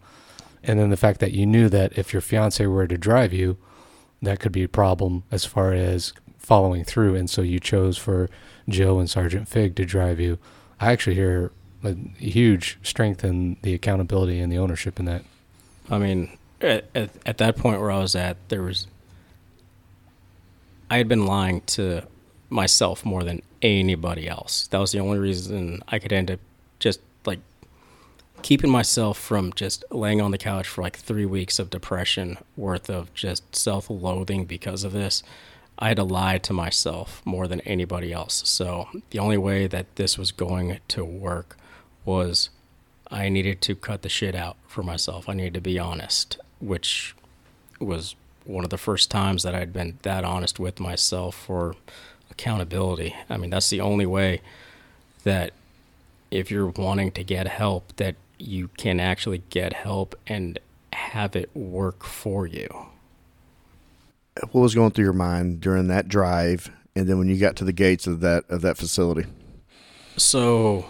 And 0.67 0.79
then 0.79 0.91
the 0.91 0.97
fact 0.97 1.21
that 1.21 1.33
you 1.33 1.47
knew 1.47 1.69
that 1.69 1.97
if 1.99 2.13
your 2.13 2.23
fiance 2.23 2.65
were 2.67 2.87
to 2.87 2.99
drive 2.99 3.33
you, 3.33 3.57
that 4.23 4.41
could 4.41 4.53
be 4.53 4.63
a 4.63 4.69
problem 4.69 5.25
as 5.31 5.45
far 5.45 5.73
as 5.73 6.13
following 6.39 6.85
through. 6.85 7.15
And 7.15 7.29
so 7.29 7.43
you 7.43 7.61
chose 7.61 7.99
for 7.99 8.31
Joe 8.69 8.99
and 8.99 9.09
Sergeant 9.09 9.49
Fig 9.49 9.77
to 9.77 9.85
drive 9.85 10.21
you. 10.21 10.39
I 10.81 10.93
actually 10.93 11.17
hear 11.17 11.53
a 11.83 11.95
huge 12.19 12.79
strength 12.83 13.25
in 13.25 13.57
the 13.63 13.75
accountability 13.75 14.41
and 14.41 14.51
the 14.51 14.59
ownership 14.59 14.99
in 14.99 15.05
that. 15.05 15.23
I 15.91 15.99
mean, 15.99 16.37
at, 16.61 16.87
at, 16.95 17.11
at 17.27 17.39
that 17.39 17.57
point 17.57 17.81
where 17.81 17.91
I 17.91 17.99
was 17.99 18.15
at, 18.15 18.37
there 18.49 18.63
was. 18.63 18.87
I 20.91 20.99
had 20.99 21.09
been 21.09 21.27
lying 21.27 21.63
to 21.63 22.07
myself 22.51 23.05
more 23.05 23.25
than 23.25 23.43
anybody 23.63 24.29
else. 24.29 24.67
That 24.69 24.79
was 24.79 24.93
the 24.93 25.01
only 25.01 25.19
reason 25.19 25.83
I 25.89 25.99
could 25.99 26.13
end 26.13 26.31
up 26.31 26.41
just 26.79 27.01
like 27.25 27.41
keeping 28.45 28.71
myself 28.71 29.17
from 29.19 29.55
just 29.55 29.83
laying 29.91 30.21
on 30.21 30.31
the 30.31 30.37
couch 30.37 30.69
for 30.69 30.83
like 30.83 30.99
three 30.99 31.25
weeks 31.25 31.59
of 31.59 31.71
depression 31.71 32.37
worth 32.59 32.91
of 32.91 33.13
just 33.15 33.57
self 33.57 33.89
loathing 33.89 34.45
because 34.45 34.85
of 34.85 34.93
this. 34.93 35.23
I 35.79 35.89
had 35.89 35.97
to 35.97 36.05
lie 36.05 36.37
to 36.37 36.53
myself 36.53 37.23
more 37.25 37.49
than 37.49 37.63
anybody 37.63 38.13
else. 38.13 38.43
So 38.47 38.89
the 39.09 39.19
only 39.19 39.39
way 39.39 39.67
that 39.69 39.97
this 39.97 40.19
was 40.19 40.31
going 40.31 40.79
to 40.89 41.03
work 41.07 41.57
was 42.05 42.51
I 43.11 43.31
needed 43.31 43.63
to 43.63 43.75
cut 43.75 44.03
the 44.03 44.11
shit 44.11 44.35
out 44.35 44.59
for 44.69 44.83
myself. 44.83 45.27
I 45.27 45.33
needed 45.33 45.55
to 45.55 45.63
be 45.63 45.79
honest, 45.79 46.37
which 46.61 47.17
was 47.81 48.15
one 48.45 48.63
of 48.63 48.69
the 48.69 48.77
first 48.77 49.11
times 49.11 49.43
that 49.45 49.55
I'd 49.55 49.73
been 49.73 49.99
that 50.03 50.23
honest 50.23 50.61
with 50.61 50.79
myself 50.79 51.35
for 51.35 51.77
accountability. 52.31 53.17
I 53.31 53.39
mean, 53.39 53.49
that's 53.49 53.71
the 53.71 53.81
only 53.81 54.05
way 54.05 54.43
that 55.23 55.55
if 56.31 56.51
you're 56.51 56.67
wanting 56.67 57.11
to 57.13 57.25
get 57.25 57.49
help 57.49 57.97
that 57.97 58.17
you 58.39 58.69
can 58.77 59.01
actually 59.01 59.43
get 59.51 59.73
help 59.73 60.15
and 60.27 60.59
have 60.93 61.37
it 61.37 61.55
work 61.55 62.05
for 62.05 62.47
you. 62.47 62.87
What 64.51 64.63
was 64.63 64.75
going 64.75 64.91
through 64.91 65.05
your 65.05 65.13
mind 65.13 65.61
during 65.61 65.87
that 65.89 66.09
drive, 66.09 66.71
and 66.97 67.09
then 67.09 67.19
when 67.19 67.29
you 67.29 67.39
got 67.39 67.57
to 67.57 67.65
the 67.65 67.73
gates 67.73 68.07
of 68.07 68.21
that 68.21 68.45
of 68.49 68.63
that 68.63 68.77
facility? 68.77 69.29
So, 70.17 70.87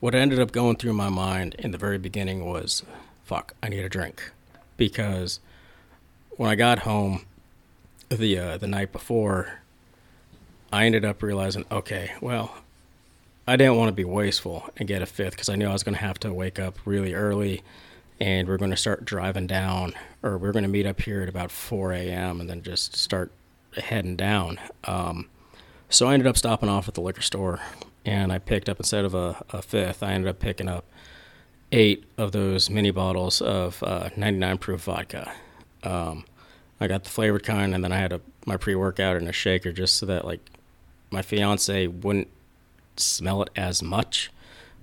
what 0.00 0.14
ended 0.14 0.38
up 0.38 0.52
going 0.52 0.76
through 0.76 0.94
my 0.94 1.08
mind 1.08 1.54
in 1.58 1.70
the 1.70 1.78
very 1.78 1.98
beginning 1.98 2.46
was, 2.46 2.82
"Fuck, 3.24 3.54
I 3.62 3.68
need 3.68 3.84
a 3.84 3.88
drink," 3.88 4.32
because 4.76 5.40
when 6.36 6.48
I 6.48 6.54
got 6.54 6.80
home 6.80 7.26
the 8.08 8.38
uh, 8.38 8.56
the 8.56 8.66
night 8.66 8.92
before, 8.92 9.60
I 10.72 10.86
ended 10.86 11.04
up 11.04 11.22
realizing, 11.22 11.64
okay, 11.70 12.12
well, 12.20 12.54
I 13.48 13.56
didn't 13.56 13.76
want 13.76 13.88
to 13.88 13.94
be 13.94 14.04
wasteful 14.04 14.68
and 14.76 14.86
get 14.86 15.00
a 15.00 15.06
fifth 15.06 15.30
because 15.30 15.48
I 15.48 15.56
knew 15.56 15.66
I 15.66 15.72
was 15.72 15.82
going 15.82 15.94
to 15.94 16.00
have 16.02 16.20
to 16.20 16.34
wake 16.34 16.58
up 16.58 16.76
really 16.84 17.14
early, 17.14 17.62
and 18.20 18.46
we're 18.46 18.58
going 18.58 18.72
to 18.72 18.76
start 18.76 19.06
driving 19.06 19.46
down, 19.46 19.94
or 20.22 20.36
we're 20.36 20.52
going 20.52 20.64
to 20.64 20.68
meet 20.68 20.84
up 20.84 21.00
here 21.00 21.22
at 21.22 21.30
about 21.30 21.50
4 21.50 21.94
a.m. 21.94 22.42
and 22.42 22.50
then 22.50 22.62
just 22.62 22.94
start 22.94 23.32
heading 23.74 24.16
down. 24.16 24.60
Um, 24.84 25.30
so 25.88 26.08
I 26.08 26.12
ended 26.12 26.26
up 26.26 26.36
stopping 26.36 26.68
off 26.68 26.88
at 26.88 26.94
the 26.94 27.00
liquor 27.00 27.22
store, 27.22 27.60
and 28.04 28.30
I 28.30 28.38
picked 28.38 28.68
up 28.68 28.80
instead 28.80 29.06
of 29.06 29.14
a, 29.14 29.42
a 29.48 29.62
fifth, 29.62 30.02
I 30.02 30.12
ended 30.12 30.28
up 30.28 30.40
picking 30.40 30.68
up 30.68 30.84
eight 31.72 32.04
of 32.18 32.32
those 32.32 32.68
mini 32.68 32.90
bottles 32.90 33.40
of 33.40 33.82
uh, 33.82 34.10
99 34.14 34.58
proof 34.58 34.82
vodka. 34.82 35.32
Um, 35.84 36.26
I 36.82 36.86
got 36.86 37.04
the 37.04 37.10
flavored 37.10 37.44
kind, 37.44 37.74
and 37.74 37.82
then 37.82 37.92
I 37.92 37.96
had 37.96 38.12
a, 38.12 38.20
my 38.44 38.58
pre 38.58 38.74
workout 38.74 39.16
in 39.16 39.26
a 39.26 39.32
shaker 39.32 39.72
just 39.72 39.94
so 39.94 40.04
that 40.04 40.26
like 40.26 40.50
my 41.10 41.22
fiance 41.22 41.86
wouldn't 41.86 42.28
smell 43.00 43.42
it 43.42 43.50
as 43.56 43.82
much 43.82 44.30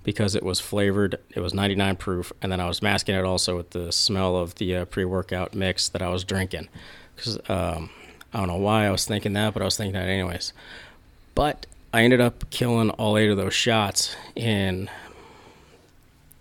because 0.02 0.34
it 0.34 0.42
was 0.42 0.60
flavored. 0.60 1.18
It 1.34 1.40
was 1.40 1.52
99 1.52 1.96
proof, 1.96 2.32
and 2.40 2.52
then 2.52 2.60
I 2.60 2.68
was 2.68 2.80
masking 2.80 3.14
it 3.14 3.24
also 3.24 3.56
with 3.56 3.70
the 3.70 3.90
smell 3.90 4.36
of 4.36 4.54
the 4.54 4.76
uh, 4.76 4.84
pre 4.84 5.04
workout 5.04 5.54
mix 5.54 5.88
that 5.88 6.02
I 6.02 6.08
was 6.08 6.24
drinking. 6.24 6.68
Because 7.14 7.38
um, 7.48 7.90
I 8.32 8.38
don't 8.38 8.48
know 8.48 8.56
why 8.56 8.86
I 8.86 8.90
was 8.90 9.04
thinking 9.04 9.32
that, 9.32 9.52
but 9.52 9.62
I 9.62 9.64
was 9.64 9.76
thinking 9.76 9.94
that 9.94 10.08
anyways. 10.08 10.52
But 11.34 11.66
I 11.92 12.02
ended 12.02 12.20
up 12.20 12.48
killing 12.50 12.90
all 12.90 13.16
eight 13.16 13.30
of 13.30 13.36
those 13.36 13.54
shots 13.54 14.14
in 14.34 14.90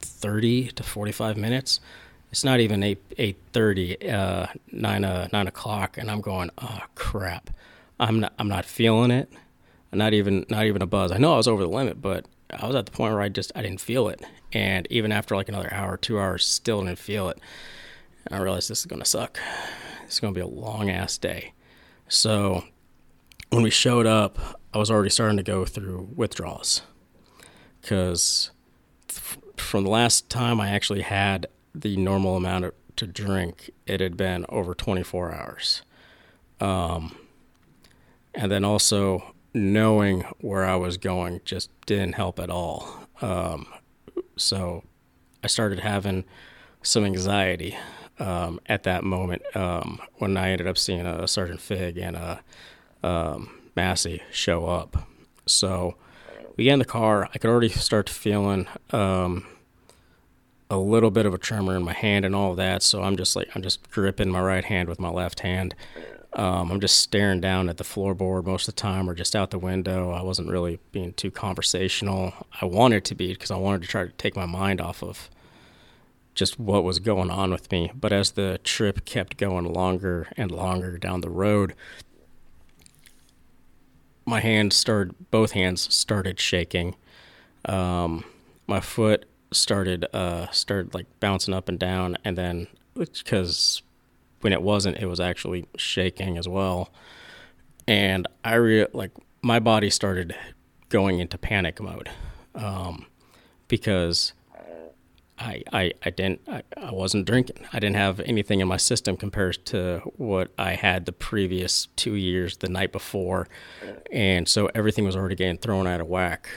30 0.02 0.68
to 0.70 0.84
45 0.84 1.38
minutes. 1.38 1.80
It's 2.32 2.44
not 2.44 2.60
even 2.60 2.84
eight 2.84 3.02
eight 3.18 3.38
thirty, 3.54 4.10
uh, 4.12 4.48
nine 4.70 5.06
uh, 5.06 5.30
nine 5.32 5.48
o'clock, 5.48 5.98
and 5.98 6.12
I'm 6.12 6.20
going, 6.20 6.50
oh 6.58 6.82
crap, 6.94 7.50
I'm 7.98 8.20
not 8.20 8.34
I'm 8.38 8.50
not 8.50 8.66
feeling 8.66 9.10
it. 9.10 9.32
Not 9.96 10.14
even 10.14 10.46
not 10.50 10.66
even 10.66 10.82
a 10.82 10.88
buzz. 10.88 11.12
I 11.12 11.18
know 11.18 11.34
I 11.34 11.38
was 11.38 11.48
over 11.48 11.64
the 11.64 11.70
limit, 11.70 12.02
but 12.02 12.26
I 12.52 12.66
was 12.68 12.76
at 12.76 12.86
the 12.86 12.92
point 12.92 13.14
where 13.14 13.22
I 13.22 13.30
just 13.30 13.52
I 13.56 13.62
didn't 13.62 13.82
feel 13.82 14.08
it. 14.08 14.22
And 14.54 14.88
even 14.90 15.12
after 15.12 15.36
like 15.36 15.50
another 15.50 15.74
hour, 15.74 15.98
two 15.98 16.20
hours, 16.20 16.46
still 16.46 16.84
didn't 16.84 17.00
feel 17.00 17.30
it. 17.30 17.40
And 18.26 18.36
I 18.36 18.42
realized 18.42 18.70
this 18.70 18.80
is 18.80 18.86
gonna 18.86 19.06
suck. 19.06 19.40
It's 20.04 20.20
gonna 20.20 20.34
be 20.34 20.42
a 20.42 20.48
long 20.48 20.90
ass 20.90 21.18
day. 21.18 21.54
So 22.08 22.64
when 23.50 23.64
we 23.64 23.70
showed 23.70 24.06
up, 24.06 24.62
I 24.74 24.78
was 24.78 24.92
already 24.92 25.10
starting 25.10 25.38
to 25.38 25.44
go 25.44 25.66
through 25.66 26.10
withdrawals 26.16 26.82
because 27.82 28.52
from 29.58 29.84
the 29.84 29.90
last 29.90 30.30
time 30.30 30.60
I 30.60 30.70
actually 30.70 31.02
had 31.02 31.48
the 31.74 31.98
normal 31.98 32.36
amount 32.36 32.66
of, 32.66 32.74
to 32.98 33.08
drink, 33.08 33.70
it 33.86 34.00
had 34.00 34.18
been 34.18 34.46
over 34.50 34.74
24 34.74 35.34
hours. 35.34 35.82
Um, 36.60 37.16
and 38.34 38.52
then 38.52 38.64
also 38.64 39.35
knowing 39.56 40.22
where 40.42 40.66
I 40.66 40.76
was 40.76 40.98
going 40.98 41.40
just 41.46 41.70
didn't 41.86 42.14
help 42.14 42.40
at 42.40 42.50
all. 42.50 43.08
Um, 43.22 43.66
so 44.36 44.84
I 45.44 45.48
started 45.48 45.80
having 45.80 46.26
some 46.84 47.06
anxiety 47.06 47.76
um, 48.20 48.60
at 48.68 48.84
that 48.84 49.04
moment 49.04 49.44
um, 49.56 50.00
when 50.16 50.36
I 50.36 50.52
ended 50.52 50.68
up 50.68 50.78
seeing 50.78 51.06
a 51.06 51.28
Sergeant 51.28 51.62
Fig 51.62 51.98
and 51.98 52.18
a 52.18 52.42
um, 53.02 53.50
Massey 53.76 54.22
show 54.32 54.68
up. 54.68 55.08
So 55.46 55.96
we 56.58 56.66
get 56.66 56.74
in 56.74 56.80
the 56.80 56.86
car. 56.86 57.30
I 57.34 57.38
could 57.38 57.50
already 57.50 57.70
start 57.70 58.10
feeling 58.10 58.68
um, 58.92 59.46
a 60.70 60.78
little 60.78 61.12
bit 61.12 61.26
of 61.26 61.34
a 61.34 61.38
tremor 61.38 61.78
in 61.78 61.84
my 61.84 61.94
hand 61.94 62.26
and 62.26 62.36
all 62.36 62.56
that. 62.56 62.84
So 62.84 63.04
I'm 63.04 63.16
just 63.16 63.38
like 63.38 63.50
I'm 63.56 63.62
just 63.62 63.90
gripping 63.90 64.32
my 64.32 64.42
right 64.42 64.66
hand 64.66 64.90
with 64.90 65.00
my 65.00 65.10
left 65.10 65.40
hand. 65.42 65.76
Um, 66.36 66.70
I'm 66.70 66.82
just 66.82 67.00
staring 67.00 67.40
down 67.40 67.70
at 67.70 67.78
the 67.78 67.86
floorboard 67.86 68.46
most 68.46 68.68
of 68.68 68.76
the 68.76 68.82
time, 68.82 69.10
or 69.10 69.16
just 69.16 69.36
out 69.36 69.52
the 69.52 69.60
window. 69.60 70.12
I 70.12 70.22
wasn't 70.22 70.50
really 70.50 70.80
being 70.92 71.14
too 71.14 71.32
conversational. 71.32 72.34
I 72.62 72.66
wanted 72.66 73.06
to 73.06 73.16
be 73.16 73.34
because 73.34 73.52
I 73.52 73.58
wanted 73.58 73.84
to 73.84 73.88
try 73.88 74.06
to 74.06 74.12
take 74.12 74.36
my 74.36 74.46
mind 74.46 74.82
off 74.82 75.02
of 75.02 75.30
just 76.34 76.60
what 76.60 76.84
was 76.84 77.00
going 77.00 77.32
on 77.32 77.52
with 77.52 77.72
me. 77.72 77.90
But 77.96 78.12
as 78.12 78.32
the 78.32 78.60
trip 78.66 79.06
kept 79.06 79.38
going 79.38 79.72
longer 79.72 80.28
and 80.36 80.52
longer 80.52 80.98
down 80.98 81.22
the 81.22 81.30
road, 81.30 81.74
my 84.26 84.42
hands 84.42 84.76
started, 84.76 85.16
both 85.32 85.52
hands 85.52 85.94
started 85.94 86.40
shaking. 86.40 86.96
Um, 87.64 88.26
my 88.68 88.82
foot 88.82 89.26
started, 89.52 90.06
uh, 90.14 90.50
started 90.52 90.94
like 90.94 91.06
bouncing 91.22 91.54
up 91.54 91.70
and 91.70 91.80
down, 91.80 92.18
and 92.26 92.38
then 92.38 92.68
because 92.96 93.82
when 94.46 94.54
it 94.54 94.62
wasn't, 94.62 94.96
it 94.98 95.08
was 95.08 95.20
actually 95.20 95.66
shaking 95.76 96.38
as 96.38 96.48
well. 96.48 96.92
And 97.88 98.28
I 98.44 98.54
re- 98.54 98.86
like 98.94 99.10
my 99.42 99.58
body 99.58 99.90
started 99.90 100.36
going 100.90 101.18
into 101.18 101.36
panic 101.36 101.82
mode 101.82 102.12
um, 102.54 103.08
because 103.68 104.34
I, 105.40 105.64
I, 105.74 105.94
I 106.04 106.10
didn't 106.12 106.42
I, 106.48 106.62
I 106.78 106.92
wasn't 106.92 107.26
drinking. 107.26 107.66
I 107.74 107.80
didn't 107.80 107.96
have 107.96 108.20
anything 108.20 108.60
in 108.60 108.68
my 108.68 108.78
system 108.78 109.18
compared 109.18 109.66
to 109.66 110.02
what 110.16 110.52
I 110.60 110.76
had 110.76 111.08
the 111.08 111.12
previous 111.12 111.88
two 111.96 112.14
years 112.14 112.58
the 112.58 112.70
night 112.70 112.92
before, 112.92 113.48
and 114.12 114.48
so 114.48 114.70
everything 114.76 115.06
was 115.06 115.16
already 115.16 115.34
getting 115.34 115.58
thrown 115.58 115.88
out 115.88 116.02
of 116.02 116.08
whack. 116.08 116.50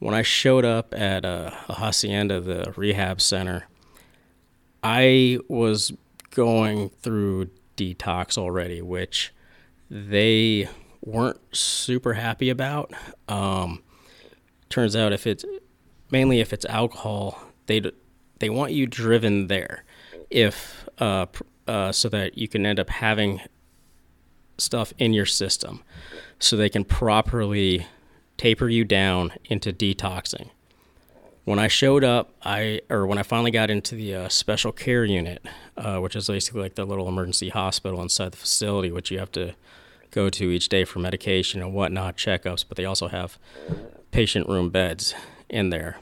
When 0.00 0.14
I 0.14 0.22
showed 0.22 0.64
up 0.64 0.92
at 0.98 1.24
uh, 1.24 1.52
La 1.68 1.76
Hacienda, 1.76 2.40
the 2.40 2.74
rehab 2.76 3.20
center, 3.20 3.68
I 4.82 5.38
was 5.48 5.92
going 6.36 6.90
through 6.90 7.48
detox 7.78 8.36
already, 8.36 8.82
which 8.82 9.32
they 9.90 10.68
weren't 11.00 11.40
super 11.56 12.12
happy 12.12 12.50
about. 12.50 12.92
Um, 13.26 13.82
turns 14.68 14.94
out 14.94 15.14
if 15.14 15.26
it's 15.26 15.46
mainly 16.10 16.40
if 16.40 16.52
it's 16.52 16.66
alcohol, 16.66 17.42
they 17.64 17.90
they 18.38 18.50
want 18.50 18.72
you 18.72 18.86
driven 18.86 19.46
there, 19.46 19.84
if 20.28 20.86
uh, 20.98 21.24
uh, 21.66 21.90
so 21.90 22.10
that 22.10 22.36
you 22.36 22.48
can 22.48 22.66
end 22.66 22.78
up 22.78 22.90
having 22.90 23.40
stuff 24.58 24.92
in 24.98 25.14
your 25.14 25.26
system, 25.26 25.82
so 26.38 26.54
they 26.54 26.68
can 26.68 26.84
properly 26.84 27.86
taper 28.36 28.68
you 28.68 28.84
down 28.84 29.32
into 29.46 29.72
detoxing. 29.72 30.50
When 31.46 31.60
I 31.60 31.68
showed 31.68 32.02
up, 32.02 32.34
I 32.42 32.80
or 32.90 33.06
when 33.06 33.18
I 33.18 33.22
finally 33.22 33.52
got 33.52 33.70
into 33.70 33.94
the 33.94 34.14
uh, 34.16 34.28
special 34.28 34.72
care 34.72 35.04
unit, 35.04 35.46
uh, 35.76 35.98
which 35.98 36.16
is 36.16 36.26
basically 36.26 36.62
like 36.62 36.74
the 36.74 36.84
little 36.84 37.06
emergency 37.06 37.50
hospital 37.50 38.02
inside 38.02 38.32
the 38.32 38.36
facility, 38.36 38.90
which 38.90 39.12
you 39.12 39.20
have 39.20 39.30
to 39.32 39.54
go 40.10 40.28
to 40.28 40.50
each 40.50 40.68
day 40.68 40.84
for 40.84 40.98
medication 40.98 41.62
and 41.62 41.72
whatnot, 41.72 42.16
checkups. 42.16 42.64
But 42.68 42.76
they 42.76 42.84
also 42.84 43.06
have 43.06 43.38
patient 44.10 44.48
room 44.48 44.70
beds 44.70 45.14
in 45.48 45.70
there. 45.70 46.00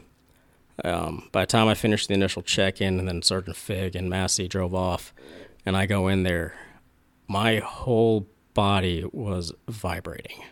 Um, 0.82 1.28
by 1.30 1.42
the 1.42 1.46
time 1.46 1.68
I 1.68 1.74
finished 1.74 2.08
the 2.08 2.14
initial 2.14 2.40
check-in, 2.40 2.98
and 2.98 3.06
then 3.06 3.20
Sergeant 3.20 3.58
Fig 3.58 3.94
and 3.94 4.08
Massey 4.08 4.48
drove 4.48 4.74
off, 4.74 5.12
and 5.66 5.76
I 5.76 5.84
go 5.84 6.08
in 6.08 6.22
there, 6.22 6.54
my 7.28 7.58
whole 7.58 8.26
body 8.54 9.04
was 9.12 9.52
vibrating. 9.68 10.42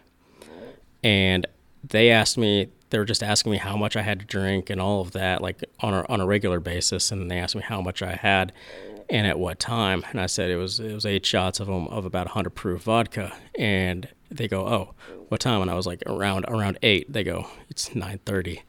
And 1.02 1.46
they 1.82 2.10
asked 2.10 2.36
me, 2.36 2.68
they 2.92 2.98
were 2.98 3.06
just 3.06 3.22
asking 3.22 3.50
me 3.50 3.58
how 3.58 3.74
much 3.74 3.96
I 3.96 4.02
had 4.02 4.20
to 4.20 4.26
drink 4.26 4.68
and 4.68 4.78
all 4.78 5.00
of 5.00 5.12
that, 5.12 5.40
like 5.40 5.64
on 5.80 5.94
a, 5.94 6.04
on 6.10 6.20
a 6.20 6.26
regular 6.26 6.60
basis. 6.60 7.10
And 7.10 7.30
they 7.30 7.38
asked 7.38 7.56
me 7.56 7.62
how 7.62 7.80
much 7.80 8.02
I 8.02 8.12
had 8.12 8.52
and 9.08 9.26
at 9.26 9.38
what 9.38 9.58
time. 9.58 10.04
And 10.10 10.20
I 10.20 10.26
said 10.26 10.50
it 10.50 10.56
was 10.56 10.78
it 10.78 10.92
was 10.92 11.06
eight 11.06 11.24
shots 11.24 11.58
of 11.58 11.68
them 11.68 11.88
of 11.88 12.04
about 12.04 12.26
100 12.26 12.50
proof 12.50 12.82
vodka. 12.82 13.32
And 13.58 14.08
they 14.30 14.46
go, 14.46 14.66
oh, 14.66 14.94
what 15.28 15.40
time? 15.40 15.62
And 15.62 15.70
I 15.70 15.74
was 15.74 15.86
like 15.86 16.02
around 16.06 16.44
around 16.48 16.78
eight. 16.82 17.10
They 17.10 17.24
go, 17.24 17.46
it's 17.70 17.88
9:30. 17.88 18.60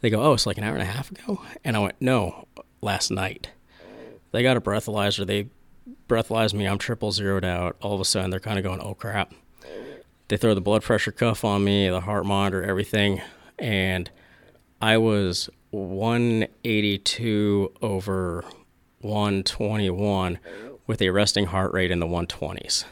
They 0.00 0.10
go, 0.10 0.22
oh, 0.22 0.34
it's 0.34 0.46
like 0.46 0.58
an 0.58 0.64
hour 0.64 0.74
and 0.74 0.82
a 0.82 0.86
half 0.86 1.10
ago. 1.10 1.42
And 1.64 1.76
I 1.76 1.80
went, 1.80 1.96
no, 2.00 2.46
last 2.80 3.10
night. 3.10 3.50
They 4.30 4.44
got 4.44 4.56
a 4.56 4.60
breathalyzer. 4.60 5.26
They 5.26 5.48
breathalyzed 6.08 6.54
me. 6.54 6.66
I'm 6.66 6.78
triple 6.78 7.10
zeroed 7.10 7.44
out. 7.44 7.76
All 7.82 7.94
of 7.94 8.00
a 8.00 8.04
sudden, 8.04 8.30
they're 8.30 8.38
kind 8.38 8.58
of 8.58 8.64
going, 8.64 8.80
oh 8.80 8.94
crap. 8.94 9.34
They 10.28 10.36
throw 10.36 10.54
the 10.54 10.60
blood 10.60 10.82
pressure 10.82 11.12
cuff 11.12 11.44
on 11.44 11.64
me, 11.64 11.88
the 11.88 12.00
heart 12.00 12.24
monitor, 12.24 12.62
everything, 12.62 13.20
and 13.58 14.10
I 14.80 14.98
was 14.98 15.48
182 15.70 17.72
over 17.80 18.44
121 19.00 20.38
with 20.86 21.02
a 21.02 21.10
resting 21.10 21.46
heart 21.46 21.72
rate 21.72 21.90
in 21.90 22.00
the 22.00 22.06
120s. 22.06 22.84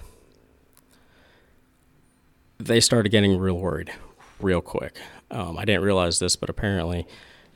They 2.59 2.81
started 2.81 3.11
getting 3.11 3.39
real 3.39 3.59
worried 3.59 3.93
real 4.41 4.61
quick. 4.61 4.99
Um, 5.31 5.57
I 5.59 5.65
didn't 5.65 5.83
realize 5.83 6.19
this, 6.19 6.37
but 6.37 6.51
apparently 6.51 7.07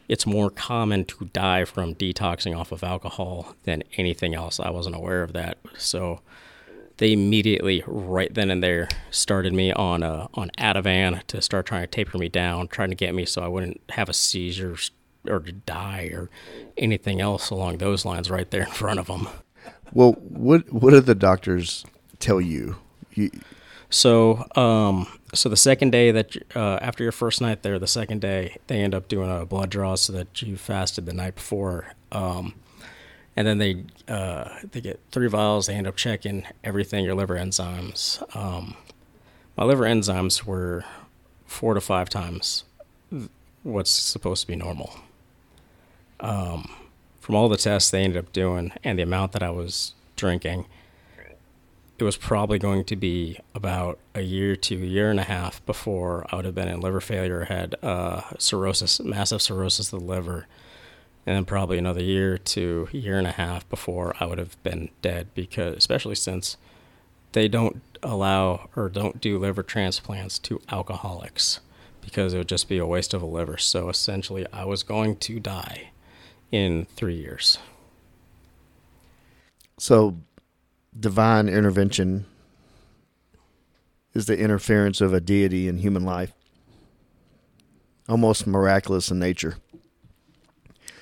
it's 0.08 0.26
more 0.26 0.50
common 0.50 1.04
to 1.06 1.30
die 1.32 1.64
from 1.64 1.94
detoxing 1.94 2.56
off 2.56 2.72
of 2.72 2.84
alcohol 2.84 3.54
than 3.64 3.82
anything 3.96 4.34
else. 4.34 4.60
I 4.60 4.70
wasn't 4.70 4.96
aware 4.96 5.22
of 5.22 5.32
that. 5.32 5.58
So 5.78 6.20
they 6.98 7.12
immediately, 7.12 7.82
right 7.86 8.32
then 8.32 8.50
and 8.50 8.62
there, 8.62 8.88
started 9.10 9.52
me 9.52 9.72
on 9.72 10.02
uh, 10.02 10.28
on 10.34 10.50
Ativan 10.58 11.22
to 11.26 11.42
start 11.42 11.66
trying 11.66 11.82
to 11.82 11.86
taper 11.86 12.18
me 12.18 12.28
down, 12.28 12.68
trying 12.68 12.90
to 12.90 12.96
get 12.96 13.14
me 13.14 13.24
so 13.24 13.42
I 13.42 13.48
wouldn't 13.48 13.80
have 13.90 14.08
a 14.08 14.14
seizure 14.14 14.76
or 15.26 15.40
die 15.40 16.10
or 16.12 16.28
anything 16.76 17.20
else 17.20 17.50
along 17.50 17.78
those 17.78 18.04
lines 18.04 18.30
right 18.30 18.50
there 18.50 18.62
in 18.62 18.70
front 18.72 19.00
of 19.00 19.06
them. 19.06 19.28
Well, 19.92 20.12
what 20.12 20.72
what 20.72 20.90
did 20.90 21.06
the 21.06 21.14
doctors 21.14 21.84
tell 22.18 22.40
you? 22.40 22.76
you 23.12 23.30
so, 23.94 24.44
um, 24.56 25.06
so 25.34 25.48
the 25.48 25.56
second 25.56 25.92
day 25.92 26.10
that 26.10 26.36
uh, 26.56 26.78
after 26.82 27.04
your 27.04 27.12
first 27.12 27.40
night 27.40 27.62
there, 27.62 27.78
the 27.78 27.86
second 27.86 28.20
day 28.20 28.56
they 28.66 28.80
end 28.80 28.92
up 28.92 29.06
doing 29.06 29.30
a 29.30 29.46
blood 29.46 29.70
draw 29.70 29.94
so 29.94 30.12
that 30.12 30.42
you 30.42 30.56
fasted 30.56 31.06
the 31.06 31.12
night 31.12 31.36
before. 31.36 31.94
Um, 32.10 32.54
and 33.36 33.46
then 33.46 33.58
they 33.58 33.84
uh, 34.08 34.48
they 34.70 34.80
get 34.80 35.00
three 35.10 35.28
vials. 35.28 35.66
They 35.66 35.74
end 35.74 35.86
up 35.86 35.96
checking 35.96 36.44
everything, 36.62 37.04
your 37.04 37.14
liver 37.14 37.36
enzymes. 37.36 38.22
Um, 38.36 38.76
my 39.56 39.64
liver 39.64 39.84
enzymes 39.84 40.44
were 40.44 40.84
four 41.46 41.74
to 41.74 41.80
five 41.80 42.08
times 42.08 42.64
what's 43.62 43.90
supposed 43.90 44.42
to 44.42 44.46
be 44.46 44.56
normal. 44.56 44.94
Um, 46.20 46.70
from 47.20 47.34
all 47.34 47.48
the 47.48 47.56
tests 47.56 47.90
they 47.90 48.02
ended 48.02 48.22
up 48.22 48.32
doing 48.32 48.72
and 48.84 48.98
the 48.98 49.02
amount 49.02 49.32
that 49.32 49.42
I 49.42 49.50
was 49.50 49.94
drinking, 50.16 50.66
it 51.98 52.04
was 52.04 52.16
probably 52.16 52.58
going 52.58 52.84
to 52.84 52.96
be 52.96 53.38
about 53.54 53.98
a 54.14 54.20
year 54.20 54.56
to 54.56 54.74
a 54.76 54.86
year 54.86 55.10
and 55.10 55.20
a 55.20 55.24
half 55.24 55.64
before 55.64 56.26
I 56.30 56.36
would 56.36 56.44
have 56.44 56.54
been 56.54 56.68
in 56.68 56.80
liver 56.80 57.00
failure, 57.00 57.44
had 57.44 57.76
uh, 57.82 58.22
cirrhosis, 58.38 59.00
massive 59.00 59.40
cirrhosis 59.40 59.92
of 59.92 60.00
the 60.00 60.06
liver, 60.06 60.46
and 61.26 61.36
then 61.36 61.44
probably 61.44 61.78
another 61.78 62.02
year 62.02 62.36
to 62.36 62.88
a 62.92 62.96
year 62.96 63.18
and 63.18 63.26
a 63.26 63.32
half 63.32 63.68
before 63.68 64.14
I 64.20 64.26
would 64.26 64.38
have 64.38 64.62
been 64.62 64.90
dead 65.00 65.28
because, 65.34 65.76
especially 65.76 66.14
since 66.14 66.56
they 67.32 67.48
don't 67.48 67.82
allow 68.02 68.68
or 68.76 68.88
don't 68.88 69.20
do 69.20 69.38
liver 69.38 69.62
transplants 69.62 70.38
to 70.40 70.60
alcoholics 70.70 71.60
because 72.00 72.34
it 72.34 72.38
would 72.38 72.48
just 72.48 72.68
be 72.68 72.78
a 72.78 72.86
waste 72.86 73.14
of 73.14 73.22
a 73.22 73.26
liver. 73.26 73.56
So 73.56 73.88
essentially, 73.88 74.46
I 74.52 74.64
was 74.64 74.82
going 74.82 75.16
to 75.16 75.40
die 75.40 75.90
in 76.52 76.86
three 76.96 77.16
years. 77.16 77.58
So, 79.78 80.18
divine 80.98 81.48
intervention 81.48 82.26
is 84.12 84.26
the 84.26 84.38
interference 84.38 85.00
of 85.00 85.12
a 85.12 85.20
deity 85.20 85.66
in 85.66 85.78
human 85.78 86.04
life, 86.04 86.32
almost 88.08 88.46
miraculous 88.46 89.10
in 89.10 89.18
nature. 89.18 89.56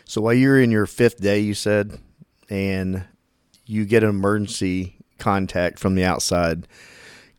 So 0.05 0.21
while 0.21 0.35
you're 0.35 0.61
in 0.61 0.71
your 0.71 0.87
fifth 0.87 1.21
day, 1.21 1.41
you 1.41 1.55
said, 1.55 1.99
and 2.51 3.05
you 3.67 3.85
get 3.85 4.03
an 4.03 4.11
emergency 4.11 4.97
contact 5.19 5.79
from 5.79 5.95
the 5.95 6.05
outside, 6.05 6.67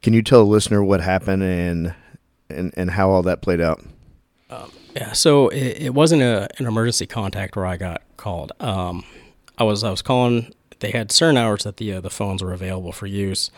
can 0.01 0.13
you 0.13 0.21
tell 0.21 0.41
a 0.41 0.43
listener 0.43 0.83
what 0.83 1.01
happened 1.01 1.43
and 1.43 1.95
and, 2.49 2.73
and 2.75 2.91
how 2.91 3.09
all 3.09 3.23
that 3.23 3.41
played 3.41 3.61
out? 3.61 3.83
Um, 4.49 4.71
yeah, 4.95 5.13
so 5.13 5.49
it, 5.49 5.81
it 5.81 5.93
wasn't 5.93 6.21
a, 6.21 6.47
an 6.59 6.67
emergency 6.67 7.07
contact 7.07 7.55
where 7.55 7.65
I 7.65 7.77
got 7.77 8.03
called. 8.17 8.51
Um, 8.59 9.03
I 9.57 9.63
was 9.63 9.83
I 9.83 9.89
was 9.89 10.01
calling. 10.01 10.53
They 10.79 10.91
had 10.91 11.11
certain 11.11 11.37
hours 11.37 11.63
that 11.63 11.77
the 11.77 11.93
uh, 11.93 12.01
the 12.01 12.09
phones 12.09 12.43
were 12.43 12.53
available 12.53 12.91
for 12.91 13.07
use, 13.07 13.49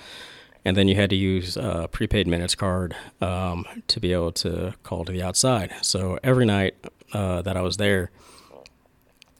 and 0.64 0.78
then 0.78 0.88
you 0.88 0.96
had 0.96 1.10
to 1.10 1.16
use 1.16 1.58
a 1.58 1.90
prepaid 1.92 2.28
minutes 2.28 2.56
card 2.56 2.96
um, 3.22 3.66
to 3.88 4.00
be 4.00 4.14
able 4.14 4.32
to 4.34 4.74
call 4.84 5.06
to 5.06 5.12
the 5.12 5.24
outside. 5.24 5.74
So 5.82 6.20
every 6.24 6.46
night 6.46 6.76
uh, 7.14 7.42
that 7.42 7.58
I 7.58 7.62
was 7.62 7.78
there, 7.78 8.12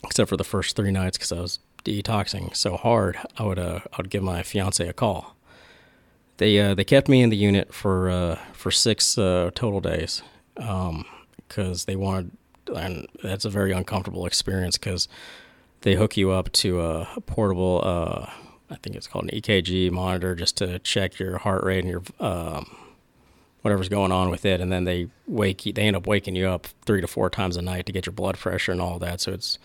except 0.06 0.30
for 0.30 0.38
the 0.38 0.44
first 0.44 0.76
three 0.76 0.92
nights 0.92 1.18
because 1.18 1.32
I 1.32 1.40
was 1.42 1.60
detoxing 1.84 2.56
so 2.56 2.78
hard, 2.78 3.18
I 3.38 3.44
would 3.44 3.60
uh, 3.60 3.80
I 3.94 3.98
would 3.98 4.10
give 4.10 4.24
my 4.24 4.44
fiance 4.44 4.86
a 4.88 4.94
call. 4.94 5.36
They 6.38 6.60
uh, 6.60 6.74
they 6.74 6.84
kept 6.84 7.08
me 7.08 7.22
in 7.22 7.30
the 7.30 7.38
unit 7.38 7.74
for 7.74 8.10
uh, 8.10 8.40
for 8.54 8.72
six 8.72 9.18
uh, 9.18 9.52
total 9.56 9.80
days 9.80 10.22
because 10.56 10.90
um, 10.90 11.86
they 11.86 11.96
wanted, 11.96 12.32
and 12.76 13.08
that's 13.24 13.46
a 13.46 13.50
very 13.50 13.72
uncomfortable 13.72 14.26
experience 14.26 14.78
because 14.78 15.08
they 15.82 15.96
hook 15.96 16.18
you 16.18 16.32
up 16.32 16.52
to 16.52 16.82
a 16.82 17.08
portable, 17.28 17.82
uh, 17.84 18.30
I 18.72 18.76
think 18.82 18.96
it's 18.96 19.08
called 19.08 19.26
an 19.26 19.40
EKG 19.40 19.92
monitor, 19.92 20.34
just 20.34 20.58
to 20.58 20.80
check 20.80 21.20
your 21.20 21.38
heart 21.38 21.64
rate 21.64 21.86
and 21.86 21.90
your 21.90 22.02
um, 22.20 22.76
whatever's 23.62 23.90
going 23.90 24.12
on 24.12 24.30
with 24.30 24.46
it, 24.46 24.62
and 24.62 24.72
then 24.72 24.86
they 24.86 25.08
wake 25.28 25.66
you, 25.66 25.74
they 25.74 25.84
end 25.84 25.96
up 25.96 26.08
waking 26.08 26.36
you 26.36 26.48
up 26.48 26.68
three 26.86 27.02
to 27.02 27.08
four 27.08 27.30
times 27.30 27.56
a 27.56 27.62
night 27.62 27.86
to 27.86 27.92
get 27.92 28.06
your 28.06 28.14
blood 28.14 28.38
pressure 28.38 28.72
and 28.72 28.82
all 28.82 28.98
that. 29.00 29.22
So 29.22 29.32
it's 29.32 29.60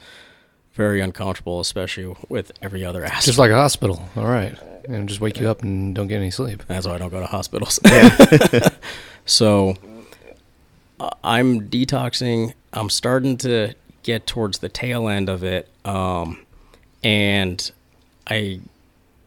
very 0.81 1.03
uncomfortable, 1.03 1.61
especially 1.61 2.17
with 2.31 2.53
every 2.63 2.87
other 2.87 3.05
aspect. 3.05 3.27
Just 3.27 3.39
like 3.39 3.51
a 3.51 3.55
hospital. 3.55 4.09
All 4.17 4.25
right. 4.25 4.57
And 4.89 5.07
just 5.11 5.21
wake 5.21 5.39
you 5.39 5.47
up 5.47 5.63
and 5.63 5.95
don't 5.95 6.09
get 6.09 6.17
any 6.17 6.31
sleep. 6.31 6.63
That's 6.69 6.87
why 6.87 6.95
I 6.95 6.99
don't 6.99 7.11
go 7.11 7.21
to 7.21 7.27
hospitals. 7.27 7.79
so 9.27 9.77
I'm 11.23 11.69
detoxing. 11.69 12.55
I'm 12.73 12.89
starting 12.89 13.37
to 13.39 13.75
get 14.05 14.27
towards 14.27 14.61
the 14.61 14.71
tail 14.71 15.07
end 15.07 15.29
of 15.29 15.45
it. 15.45 15.69
Um, 15.85 16.47
and 17.05 17.71
I 18.27 18.61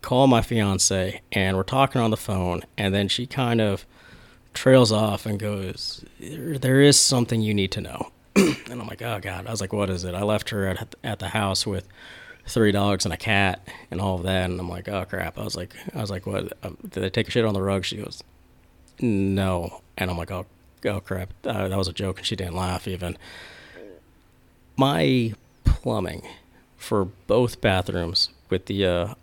call 0.02 0.26
my 0.26 0.42
fiance 0.42 1.22
and 1.32 1.56
we're 1.56 1.62
talking 1.62 2.02
on 2.02 2.10
the 2.10 2.18
phone. 2.18 2.64
And 2.80 2.96
then 2.96 3.08
she 3.10 3.28
kind 3.28 3.62
of 3.62 3.86
trails 4.56 4.92
off 4.92 5.28
and 5.28 5.40
goes, 5.40 6.04
There 6.20 6.82
is 6.82 7.00
something 7.00 7.42
you 7.42 7.54
need 7.54 7.72
to 7.74 7.82
know. 7.82 8.12
and 8.36 8.82
I'm 8.82 8.88
like, 8.88 9.02
Oh, 9.02 9.20
God. 9.22 9.48
I 9.48 9.52
was 9.52 9.62
like, 9.62 9.74
What 9.74 9.90
is 9.90 10.04
it? 10.04 10.16
I 10.16 10.24
left 10.24 10.50
her 10.50 10.68
at, 10.68 10.96
at 11.04 11.20
the 11.20 11.30
house 11.30 11.66
with 11.66 11.88
three 12.48 12.72
dogs 12.72 13.06
and 13.06 13.14
a 13.14 13.18
cat 13.18 13.68
and 13.90 14.02
all 14.02 14.16
of 14.16 14.24
that. 14.24 14.50
And 14.50 14.60
I'm 14.60 14.70
like, 14.70 14.88
Oh, 14.90 15.06
crap. 15.06 15.38
I 15.38 15.44
was 15.44 15.56
like, 15.56 15.74
I 15.94 16.02
was 16.02 16.10
like, 16.10 16.26
What? 16.26 16.54
Um, 16.64 16.78
did 16.90 17.04
I 17.04 17.10
take 17.10 17.28
a 17.28 17.32
shit 17.32 17.46
on 17.46 17.54
the 17.54 17.62
rug? 17.62 17.86
She 17.86 17.98
goes, 17.98 18.24
No. 19.00 19.82
And 19.98 20.10
I'm 20.10 20.18
like, 20.18 20.32
Oh, 20.32 20.46
oh 20.86 21.00
crap. 21.00 21.30
Uh, 21.44 21.68
that 21.68 21.78
was 21.78 21.88
a 21.88 21.94
joke. 21.94 22.20
And 22.20 22.28
she 22.28 22.36
didn't 22.36 22.56
laugh 22.56 22.88
even. 22.88 23.18
My 24.76 25.34
plumbing 25.64 26.28
for 26.78 27.06
both 27.06 27.62
bathrooms 27.62 28.30
with 28.50 28.66
the 28.66 28.86
uh, 28.86 29.14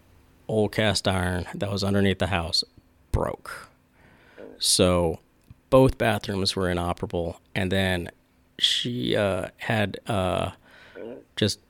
old 0.48 0.72
cast 0.72 1.06
iron 1.06 1.46
that 1.54 1.70
was 1.70 1.84
underneath 1.84 2.18
the 2.18 2.28
house 2.28 2.64
broke. 3.12 3.68
So 4.58 5.20
both 5.70 5.98
bathrooms 5.98 6.54
were 6.56 6.68
inoperable, 6.68 7.40
and 7.54 7.70
then 7.70 8.10
she 8.60 9.16
uh, 9.16 9.48
had 9.58 9.98
uh, 10.06 10.52
just 11.36 11.60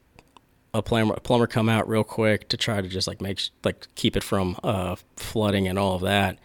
a 0.73 0.83
plumber, 0.83 1.17
plumber 1.21 1.47
come 1.47 1.69
out 1.69 1.89
real 1.89 2.05
quick 2.05 2.49
to 2.49 2.57
try 2.57 2.81
to 2.81 2.89
just 2.89 3.07
like 3.07 3.21
make 3.21 3.41
like 3.65 3.89
keep 3.95 4.17
it 4.17 4.23
from 4.23 4.57
uh, 4.63 4.97
flooding 5.17 5.67
and 5.67 5.79
all 5.79 5.97
of 5.97 6.03
that. 6.03 6.39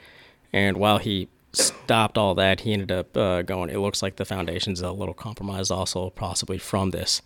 And 0.53 0.77
while 0.77 0.99
he 0.99 1.27
stopped 1.51 2.17
all 2.17 2.35
that, 2.35 2.61
he 2.61 2.73
ended 2.73 2.91
up 2.91 3.15
uh, 3.15 3.41
going. 3.41 3.69
It 3.69 3.79
looks 3.79 4.01
like 4.01 4.15
the 4.15 4.25
foundation's 4.25 4.81
a 4.81 4.91
little 4.91 5.13
compromised, 5.13 5.71
also 5.71 6.09
possibly 6.09 6.57
from 6.57 6.91
this 6.91 7.21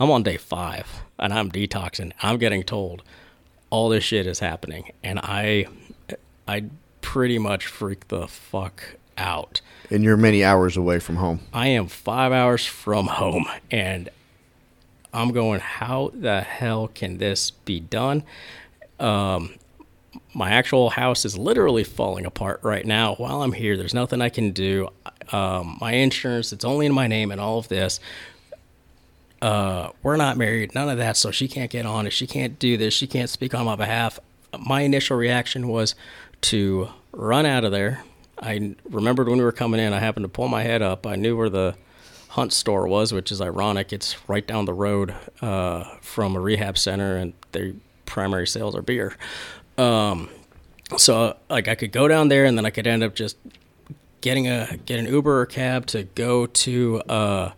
I'm 0.00 0.10
on 0.10 0.22
day 0.22 0.36
five 0.36 1.02
and 1.18 1.32
I'm 1.32 1.50
detoxing. 1.50 2.12
I'm 2.22 2.38
getting 2.38 2.62
told 2.62 3.02
all 3.70 3.88
this 3.88 4.04
shit 4.04 4.26
is 4.26 4.38
happening, 4.38 4.92
and 5.02 5.18
I, 5.18 5.66
I 6.46 6.64
pretty 7.00 7.38
much 7.38 7.66
freak 7.66 8.08
the 8.08 8.28
fuck 8.28 8.96
out. 9.16 9.60
And 9.90 10.04
you're 10.04 10.16
many 10.16 10.44
hours 10.44 10.76
away 10.76 10.98
from 10.98 11.16
home. 11.16 11.40
I 11.52 11.68
am 11.68 11.86
five 11.86 12.32
hours 12.32 12.66
from 12.66 13.06
home, 13.06 13.46
and 13.70 14.10
I'm 15.12 15.32
going. 15.32 15.60
How 15.60 16.10
the 16.12 16.42
hell 16.42 16.88
can 16.88 17.18
this 17.18 17.50
be 17.50 17.80
done? 17.80 18.22
Um, 19.00 19.54
my 20.34 20.50
actual 20.50 20.90
house 20.90 21.24
is 21.24 21.38
literally 21.38 21.84
falling 21.84 22.26
apart 22.26 22.60
right 22.62 22.84
now 22.84 23.14
while 23.14 23.42
I'm 23.42 23.52
here. 23.52 23.76
There's 23.76 23.94
nothing 23.94 24.20
I 24.20 24.28
can 24.28 24.52
do. 24.52 24.88
Um, 25.32 25.78
my 25.80 25.92
insurance, 25.92 26.52
it's 26.52 26.64
only 26.64 26.86
in 26.86 26.92
my 26.92 27.06
name 27.06 27.30
and 27.30 27.40
all 27.40 27.58
of 27.58 27.68
this. 27.68 28.00
Uh, 29.40 29.90
we're 30.02 30.16
not 30.16 30.36
married, 30.36 30.74
none 30.74 30.88
of 30.88 30.98
that. 30.98 31.16
So 31.16 31.30
she 31.30 31.48
can't 31.48 31.70
get 31.70 31.86
on 31.86 32.06
it. 32.06 32.10
She 32.10 32.26
can't 32.26 32.58
do 32.58 32.76
this. 32.76 32.92
She 32.94 33.06
can't 33.06 33.30
speak 33.30 33.54
on 33.54 33.64
my 33.64 33.76
behalf. 33.76 34.18
My 34.58 34.82
initial 34.82 35.16
reaction 35.16 35.68
was 35.68 35.94
to 36.42 36.88
run 37.12 37.46
out 37.46 37.64
of 37.64 37.72
there. 37.72 38.02
I 38.40 38.76
remembered 38.88 39.28
when 39.28 39.38
we 39.38 39.44
were 39.44 39.52
coming 39.52 39.80
in, 39.80 39.92
I 39.92 39.98
happened 39.98 40.24
to 40.24 40.28
pull 40.28 40.48
my 40.48 40.62
head 40.62 40.82
up. 40.82 41.06
I 41.06 41.16
knew 41.16 41.36
where 41.36 41.50
the 41.50 41.74
Hunt 42.30 42.52
store 42.52 42.86
was, 42.86 43.12
which 43.12 43.32
is 43.32 43.40
ironic. 43.40 43.92
It's 43.92 44.28
right 44.28 44.46
down 44.46 44.66
the 44.66 44.74
road 44.74 45.14
uh, 45.40 45.84
from 46.02 46.36
a 46.36 46.40
rehab 46.40 46.76
center, 46.76 47.16
and 47.16 47.32
their 47.52 47.72
primary 48.06 48.46
sales 48.46 48.76
are 48.76 48.82
beer. 48.82 49.16
Um, 49.76 50.28
so 50.96 51.36
like 51.48 51.68
I 51.68 51.74
could 51.74 51.90
go 51.90 52.06
down 52.06 52.28
there, 52.28 52.44
and 52.44 52.56
then 52.56 52.66
I 52.66 52.70
could 52.70 52.86
end 52.86 53.02
up 53.02 53.14
just 53.14 53.36
getting 54.20 54.46
a 54.46 54.78
get 54.84 54.98
an 54.98 55.06
Uber 55.06 55.40
or 55.40 55.46
cab 55.46 55.86
to 55.86 56.02
go 56.02 56.46
to 56.46 57.00
uh, 57.08 57.52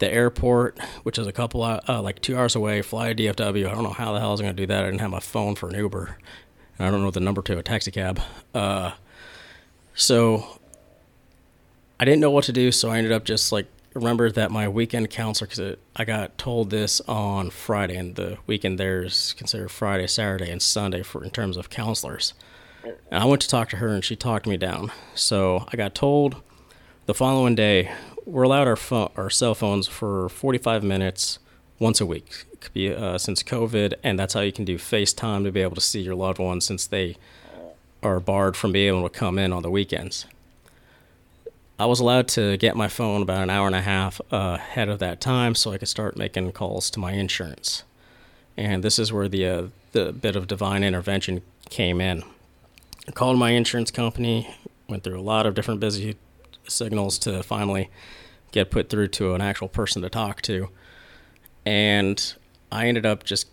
the 0.00 0.12
airport, 0.12 0.78
which 1.02 1.18
is 1.18 1.26
a 1.26 1.32
couple 1.32 1.62
uh, 1.62 1.80
like 2.02 2.20
two 2.20 2.36
hours 2.36 2.54
away. 2.54 2.82
Fly 2.82 3.12
to 3.12 3.22
DFW. 3.22 3.66
I 3.66 3.74
don't 3.74 3.84
know 3.84 3.90
how 3.90 4.12
the 4.12 4.20
hell 4.20 4.28
I 4.28 4.32
was 4.32 4.40
going 4.40 4.54
to 4.54 4.62
do 4.62 4.66
that. 4.66 4.82
I 4.82 4.86
didn't 4.86 5.00
have 5.00 5.10
my 5.10 5.20
phone 5.20 5.54
for 5.54 5.68
an 5.68 5.76
Uber. 5.76 6.18
And 6.78 6.86
I 6.86 6.90
don't 6.90 7.02
know 7.02 7.10
the 7.10 7.20
number 7.20 7.42
to 7.42 7.58
a 7.58 7.62
taxi 7.62 7.90
cab. 7.90 8.20
Uh, 8.54 8.92
so 9.94 10.60
I 11.98 12.04
didn't 12.04 12.20
know 12.20 12.30
what 12.30 12.44
to 12.44 12.52
do, 12.52 12.72
so 12.72 12.90
I 12.90 12.98
ended 12.98 13.12
up 13.12 13.24
just 13.24 13.52
like 13.52 13.66
remember 13.94 14.30
that 14.30 14.50
my 14.50 14.68
weekend 14.68 15.10
counselor, 15.10 15.48
because 15.48 15.76
I 15.96 16.04
got 16.04 16.38
told 16.38 16.70
this 16.70 17.00
on 17.02 17.50
Friday, 17.50 17.96
and 17.96 18.14
the 18.14 18.38
weekend 18.46 18.78
there 18.78 19.02
is 19.02 19.34
considered 19.34 19.70
Friday, 19.70 20.06
Saturday, 20.06 20.50
and 20.50 20.62
Sunday 20.62 21.02
for 21.02 21.24
in 21.24 21.30
terms 21.30 21.56
of 21.56 21.70
counselors. 21.70 22.34
And 22.84 23.22
I 23.22 23.26
went 23.26 23.42
to 23.42 23.48
talk 23.48 23.68
to 23.70 23.76
her, 23.76 23.88
and 23.88 24.04
she 24.04 24.16
talked 24.16 24.46
me 24.46 24.56
down. 24.56 24.92
So 25.14 25.66
I 25.72 25.76
got 25.76 25.94
told 25.94 26.36
the 27.06 27.14
following 27.14 27.54
day 27.54 27.92
we're 28.24 28.44
allowed 28.44 28.68
our 28.68 28.76
phone, 28.76 29.10
our 29.16 29.30
cell 29.30 29.54
phones 29.54 29.88
for 29.88 30.28
45 30.28 30.82
minutes 30.82 31.38
once 31.78 32.00
a 32.00 32.06
week. 32.06 32.46
It 32.52 32.60
could 32.60 32.72
be 32.72 32.94
uh, 32.94 33.18
since 33.18 33.42
COVID, 33.42 33.94
and 34.02 34.18
that's 34.18 34.34
how 34.34 34.40
you 34.40 34.52
can 34.52 34.64
do 34.64 34.78
FaceTime 34.78 35.44
to 35.44 35.52
be 35.52 35.62
able 35.62 35.74
to 35.74 35.80
see 35.80 36.00
your 36.00 36.14
loved 36.14 36.38
ones 36.38 36.64
since 36.64 36.86
they 36.86 37.16
are 38.02 38.20
barred 38.20 38.56
from 38.56 38.72
being 38.72 38.88
able 38.88 39.08
to 39.08 39.18
come 39.18 39.38
in 39.38 39.52
on 39.52 39.62
the 39.62 39.70
weekends. 39.70 40.26
I 41.78 41.86
was 41.86 42.00
allowed 42.00 42.28
to 42.28 42.56
get 42.58 42.76
my 42.76 42.88
phone 42.88 43.22
about 43.22 43.42
an 43.42 43.50
hour 43.50 43.66
and 43.66 43.74
a 43.74 43.80
half 43.80 44.20
ahead 44.30 44.88
of 44.88 44.98
that 44.98 45.20
time 45.20 45.54
so 45.54 45.72
I 45.72 45.78
could 45.78 45.88
start 45.88 46.16
making 46.16 46.52
calls 46.52 46.90
to 46.90 47.00
my 47.00 47.12
insurance. 47.12 47.84
And 48.56 48.82
this 48.82 48.98
is 48.98 49.12
where 49.12 49.28
the, 49.28 49.46
uh, 49.46 49.62
the 49.92 50.12
bit 50.12 50.36
of 50.36 50.46
divine 50.46 50.84
intervention 50.84 51.40
came 51.70 52.00
in. 52.00 52.22
I 53.08 53.12
called 53.12 53.38
my 53.38 53.52
insurance 53.52 53.90
company, 53.90 54.54
went 54.88 55.04
through 55.04 55.18
a 55.18 55.22
lot 55.22 55.46
of 55.46 55.54
different 55.54 55.80
busy 55.80 56.16
signals 56.68 57.18
to 57.20 57.42
finally 57.42 57.88
get 58.52 58.70
put 58.70 58.90
through 58.90 59.08
to 59.08 59.34
an 59.34 59.40
actual 59.40 59.68
person 59.68 60.02
to 60.02 60.10
talk 60.10 60.42
to. 60.42 60.68
And 61.64 62.34
I 62.70 62.88
ended 62.88 63.06
up 63.06 63.24
just 63.24 63.46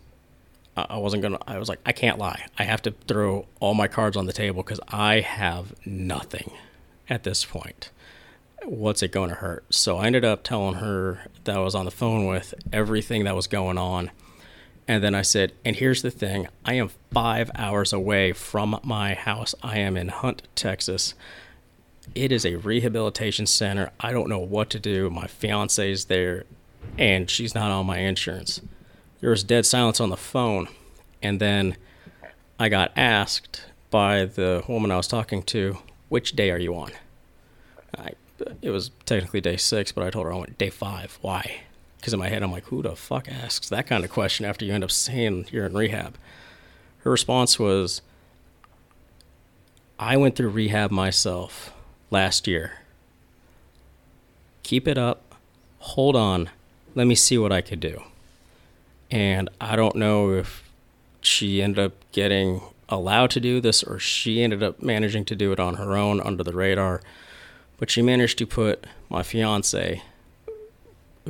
I 0.89 0.97
wasn't 0.97 1.23
gonna. 1.23 1.39
I 1.47 1.57
was 1.57 1.69
like, 1.69 1.79
I 1.85 1.91
can't 1.91 2.17
lie. 2.17 2.45
I 2.57 2.63
have 2.63 2.81
to 2.83 2.91
throw 3.07 3.47
all 3.59 3.73
my 3.73 3.87
cards 3.87 4.15
on 4.15 4.25
the 4.25 4.33
table 4.33 4.63
because 4.63 4.79
I 4.89 5.21
have 5.21 5.73
nothing 5.85 6.51
at 7.09 7.23
this 7.23 7.45
point 7.45 7.89
what's 8.67 9.01
it 9.01 9.11
going 9.11 9.29
to 9.29 9.35
hurt? 9.35 9.65
So 9.69 9.97
I 9.97 10.07
ended 10.07 10.25
up 10.25 10.43
telling 10.43 10.75
her 10.75 11.27
that 11.45 11.55
I 11.55 11.59
was 11.59 11.75
on 11.75 11.85
the 11.85 11.91
phone 11.91 12.27
with 12.27 12.53
everything 12.71 13.23
that 13.23 13.35
was 13.35 13.47
going 13.47 13.77
on. 13.77 14.11
And 14.87 15.03
then 15.03 15.15
I 15.15 15.21
said, 15.21 15.53
and 15.65 15.75
here's 15.75 16.01
the 16.01 16.11
thing 16.11 16.47
I 16.63 16.75
am 16.75 16.91
five 17.11 17.51
hours 17.55 17.91
away 17.91 18.33
from 18.33 18.79
my 18.83 19.13
house. 19.13 19.53
I 19.61 19.79
am 19.79 19.97
in 19.97 20.09
Hunt, 20.09 20.43
Texas. 20.55 21.13
It 22.15 22.31
is 22.31 22.45
a 22.45 22.55
rehabilitation 22.55 23.45
center. 23.47 23.91
I 23.99 24.13
don't 24.13 24.29
know 24.29 24.39
what 24.39 24.69
to 24.71 24.79
do. 24.79 25.09
My 25.09 25.27
fiance 25.27 25.91
is 25.91 26.05
there, 26.05 26.45
and 26.97 27.29
she's 27.29 27.53
not 27.53 27.69
on 27.69 27.85
my 27.85 27.99
insurance. 27.99 28.61
There 29.19 29.29
was 29.29 29.43
dead 29.43 29.65
silence 29.65 29.99
on 29.99 30.09
the 30.09 30.17
phone. 30.17 30.67
And 31.21 31.39
then 31.39 31.77
I 32.59 32.69
got 32.69 32.91
asked 32.95 33.63
by 33.89 34.25
the 34.25 34.63
woman 34.67 34.91
I 34.91 34.97
was 34.97 35.07
talking 35.07 35.43
to, 35.43 35.77
which 36.09 36.35
day 36.35 36.51
are 36.51 36.59
you 36.59 36.75
on? 36.75 36.91
I 37.97 38.11
it 38.61 38.69
was 38.69 38.91
technically 39.05 39.41
day 39.41 39.57
six, 39.57 39.91
but 39.91 40.03
I 40.03 40.09
told 40.09 40.25
her 40.25 40.33
I 40.33 40.37
went 40.37 40.57
day 40.57 40.69
five. 40.69 41.17
Why? 41.21 41.61
Because 41.97 42.13
in 42.13 42.19
my 42.19 42.29
head, 42.29 42.43
I'm 42.43 42.51
like, 42.51 42.65
who 42.65 42.81
the 42.81 42.95
fuck 42.95 43.27
asks 43.27 43.69
that 43.69 43.87
kind 43.87 44.03
of 44.03 44.11
question 44.11 44.45
after 44.45 44.65
you 44.65 44.73
end 44.73 44.83
up 44.83 44.91
saying 44.91 45.47
you're 45.51 45.65
in 45.65 45.73
rehab? 45.73 46.17
Her 46.99 47.11
response 47.11 47.57
was, 47.57 48.01
I 49.99 50.17
went 50.17 50.35
through 50.35 50.49
rehab 50.49 50.91
myself 50.91 51.73
last 52.11 52.47
year. 52.47 52.79
Keep 54.63 54.87
it 54.87 54.97
up. 54.97 55.35
Hold 55.79 56.15
on. 56.15 56.49
Let 56.93 57.07
me 57.07 57.15
see 57.15 57.37
what 57.37 57.51
I 57.51 57.61
could 57.61 57.79
do. 57.79 58.03
And 59.09 59.49
I 59.61 59.75
don't 59.75 59.95
know 59.95 60.33
if 60.33 60.63
she 61.21 61.61
ended 61.61 61.79
up 61.79 61.93
getting 62.11 62.61
allowed 62.89 63.31
to 63.31 63.39
do 63.39 63.59
this 63.59 63.83
or 63.83 63.99
she 63.99 64.41
ended 64.41 64.63
up 64.63 64.81
managing 64.81 65.25
to 65.25 65.35
do 65.35 65.51
it 65.51 65.59
on 65.59 65.75
her 65.75 65.95
own 65.95 66.21
under 66.21 66.43
the 66.43 66.53
radar 66.53 67.01
but 67.77 67.91
she 67.91 68.01
managed 68.01 68.37
to 68.39 68.47
put 68.47 68.85
my 69.07 69.23
fiance, 69.23 70.01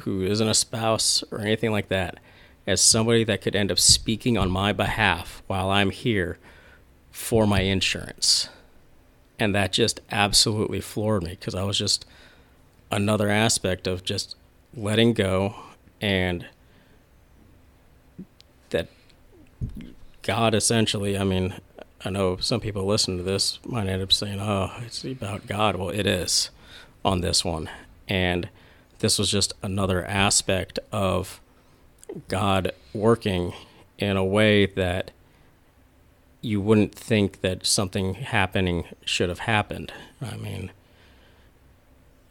who 0.02 0.24
isn't 0.24 0.48
a 0.48 0.54
spouse 0.54 1.24
or 1.32 1.40
anything 1.40 1.72
like 1.72 1.90
that, 1.90 2.20
as 2.66 2.82
somebody 2.82 3.24
that 3.26 3.42
could 3.42 3.56
end 3.56 3.72
up 3.72 3.80
speaking 3.80 4.38
on 4.38 4.50
my 4.50 4.72
behalf 4.72 5.44
while 5.48 5.70
I'm 5.70 5.90
here 5.90 6.38
for 7.12 7.46
my 7.46 7.62
insurance. 7.62 8.50
And 9.40 9.54
that 9.54 9.74
just 9.74 10.00
absolutely 10.10 10.82
floored 10.82 11.24
me 11.24 11.32
because 11.32 11.54
I 11.54 11.64
was 11.64 11.78
just 11.78 12.06
another 12.92 13.30
aspect 13.30 13.86
of 13.86 14.04
just 14.04 14.36
letting 14.76 15.14
go 15.14 15.56
and 16.02 16.46
that 18.70 18.88
God 20.22 20.54
essentially, 20.54 21.18
I 21.18 21.24
mean, 21.24 21.56
I 22.04 22.10
know 22.10 22.38
some 22.38 22.60
people 22.60 22.86
listen 22.86 23.18
to 23.18 23.24
this 23.24 23.60
might 23.66 23.88
end 23.88 24.02
up 24.02 24.14
saying, 24.14 24.40
"Oh, 24.40 24.72
it's 24.86 25.04
about 25.04 25.48
God." 25.48 25.76
Well, 25.76 25.90
it 25.90 26.06
is 26.06 26.50
on 27.04 27.22
this 27.22 27.44
one, 27.44 27.70
and 28.08 28.50
this 29.00 29.18
was 29.18 29.32
just 29.32 29.54
another 29.62 30.06
aspect 30.06 30.80
of 30.92 31.40
God 32.28 32.72
working 32.94 33.54
in 33.98 34.18
a 34.18 34.26
way 34.26 34.66
that 34.66 35.12
you 36.42 36.62
wouldn't 36.62 36.94
think 36.94 37.42
that 37.42 37.66
something 37.66 38.16
happening 38.16 38.86
should 39.06 39.30
have 39.30 39.40
happened. 39.40 39.92
I 40.22 40.38
mean, 40.38 40.72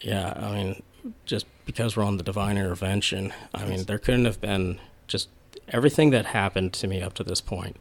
yeah, 0.00 0.32
I 0.36 0.54
mean, 0.54 0.82
just 1.24 1.46
because 1.64 1.96
we're 1.96 2.04
on 2.04 2.16
the 2.16 2.22
divine 2.22 2.56
intervention, 2.56 3.32
I 3.54 3.64
mean, 3.64 3.84
there 3.84 3.98
couldn't 3.98 4.24
have 4.24 4.40
been 4.40 4.78
just 5.06 5.28
everything 5.68 6.10
that 6.10 6.26
happened 6.26 6.72
to 6.74 6.86
me 6.86 7.02
up 7.02 7.14
to 7.14 7.24
this 7.24 7.40
point 7.40 7.76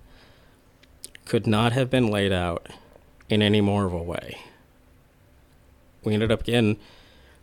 could 1.25 1.47
not 1.47 1.73
have 1.73 1.89
been 1.89 2.09
laid 2.09 2.31
out 2.31 2.67
in 3.29 3.41
any 3.41 3.61
more 3.61 3.85
of 3.85 3.93
a 3.93 4.01
way. 4.01 4.39
We 6.03 6.13
ended 6.13 6.31
up 6.31 6.43
getting 6.43 6.77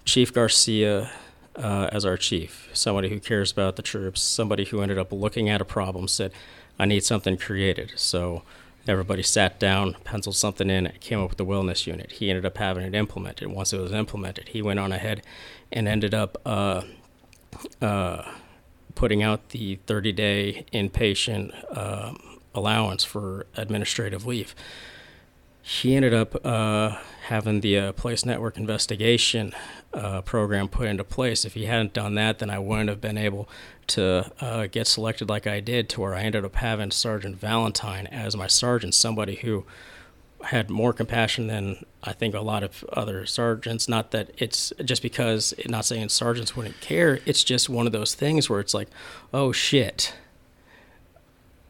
Chief 0.05 0.33
Garcia 0.33 1.11
uh, 1.57 1.89
as 1.93 2.05
our 2.05 2.17
chief, 2.17 2.71
somebody 2.73 3.09
who 3.09 3.21
cares 3.21 3.53
about 3.53 3.77
the 3.77 3.83
troops, 3.83 4.23
somebody 4.23 4.65
who 4.65 4.81
ended 4.81 4.99
up 4.99 5.13
looking 5.13 5.49
at 5.49 5.61
a 5.61 5.65
problem, 5.65 6.09
said, 6.09 6.33
I 6.79 6.87
need 6.87 7.05
something 7.05 7.37
created. 7.37 7.93
So 7.97 8.43
everybody 8.89 9.23
sat 9.23 9.61
down, 9.61 9.97
penciled 10.05 10.37
something 10.37 10.71
in, 10.71 10.91
came 11.01 11.21
up 11.21 11.31
with 11.31 11.39
the 11.39 11.47
wellness 11.47 11.87
unit. 11.87 12.13
He 12.13 12.31
ended 12.31 12.47
up 12.47 12.59
having 12.59 12.85
it 12.85 12.95
implemented. 12.95 13.49
Once 13.49 13.73
it 13.73 13.81
was 13.81 13.93
implemented, 13.93 14.51
he 14.51 14.63
went 14.63 14.81
on 14.81 14.93
ahead 14.93 15.23
and 15.71 15.87
ended 15.87 16.15
up 16.15 16.41
uh, 16.47 16.83
uh, 17.81 18.23
putting 18.95 19.23
out 19.23 19.51
the 19.51 19.77
30 19.87 20.13
day 20.13 20.67
inpatient 20.73 21.53
um, 21.77 22.39
allowance 22.55 23.05
for 23.05 23.47
administrative 23.57 24.27
leave. 24.27 24.55
He 25.65 25.95
ended 25.95 26.13
up 26.13 26.45
uh, 26.45 26.99
having 27.27 27.61
the 27.61 27.79
uh, 27.79 27.93
Place 27.93 28.25
Network 28.25 28.57
investigation 28.57 29.53
uh, 29.95 30.21
program 30.23 30.69
put 30.69 30.89
into 30.89 31.05
place. 31.05 31.45
If 31.45 31.55
he 31.55 31.67
hadn't 31.67 31.93
done 31.93 32.17
that, 32.17 32.41
then 32.41 32.51
I 32.51 32.59
wouldn't 32.59 32.89
have 32.89 33.01
been 33.01 33.17
able 33.17 33.49
to 33.89 34.33
uh, 34.41 34.67
get 34.67 34.89
selected 34.89 35.29
like 35.29 35.47
I 35.47 35.61
did, 35.61 35.89
to 35.91 36.01
where 36.01 36.15
I 36.15 36.23
ended 36.23 36.45
up 36.45 36.57
having 36.57 36.91
Sergeant 36.91 37.37
Valentine 37.37 38.09
as 38.09 38.37
my 38.37 38.49
sergeant, 38.49 38.95
somebody 38.95 39.37
who 39.37 39.65
had 40.45 40.71
more 40.71 40.93
compassion 40.93 41.47
than 41.47 41.85
I 42.03 42.13
think 42.13 42.35
a 42.35 42.41
lot 42.41 42.63
of 42.63 42.85
other 42.93 43.27
sergeants. 43.27 43.89
Not 43.89 44.11
that 44.11 44.31
it's 44.39 44.73
just 44.85 45.03
because, 45.03 45.55
not 45.67 45.85
saying 45.85 46.09
sergeants 46.09 46.57
wouldn't 46.57 46.81
care. 46.81 47.21
It's 47.27 47.45
just 47.45 47.69
one 47.69 47.87
of 47.87 47.93
those 47.93 48.15
things 48.15 48.51
where 48.51 48.61
it's 48.61 48.75
like, 48.75 48.89
oh 49.33 49.53
shit, 49.53 50.15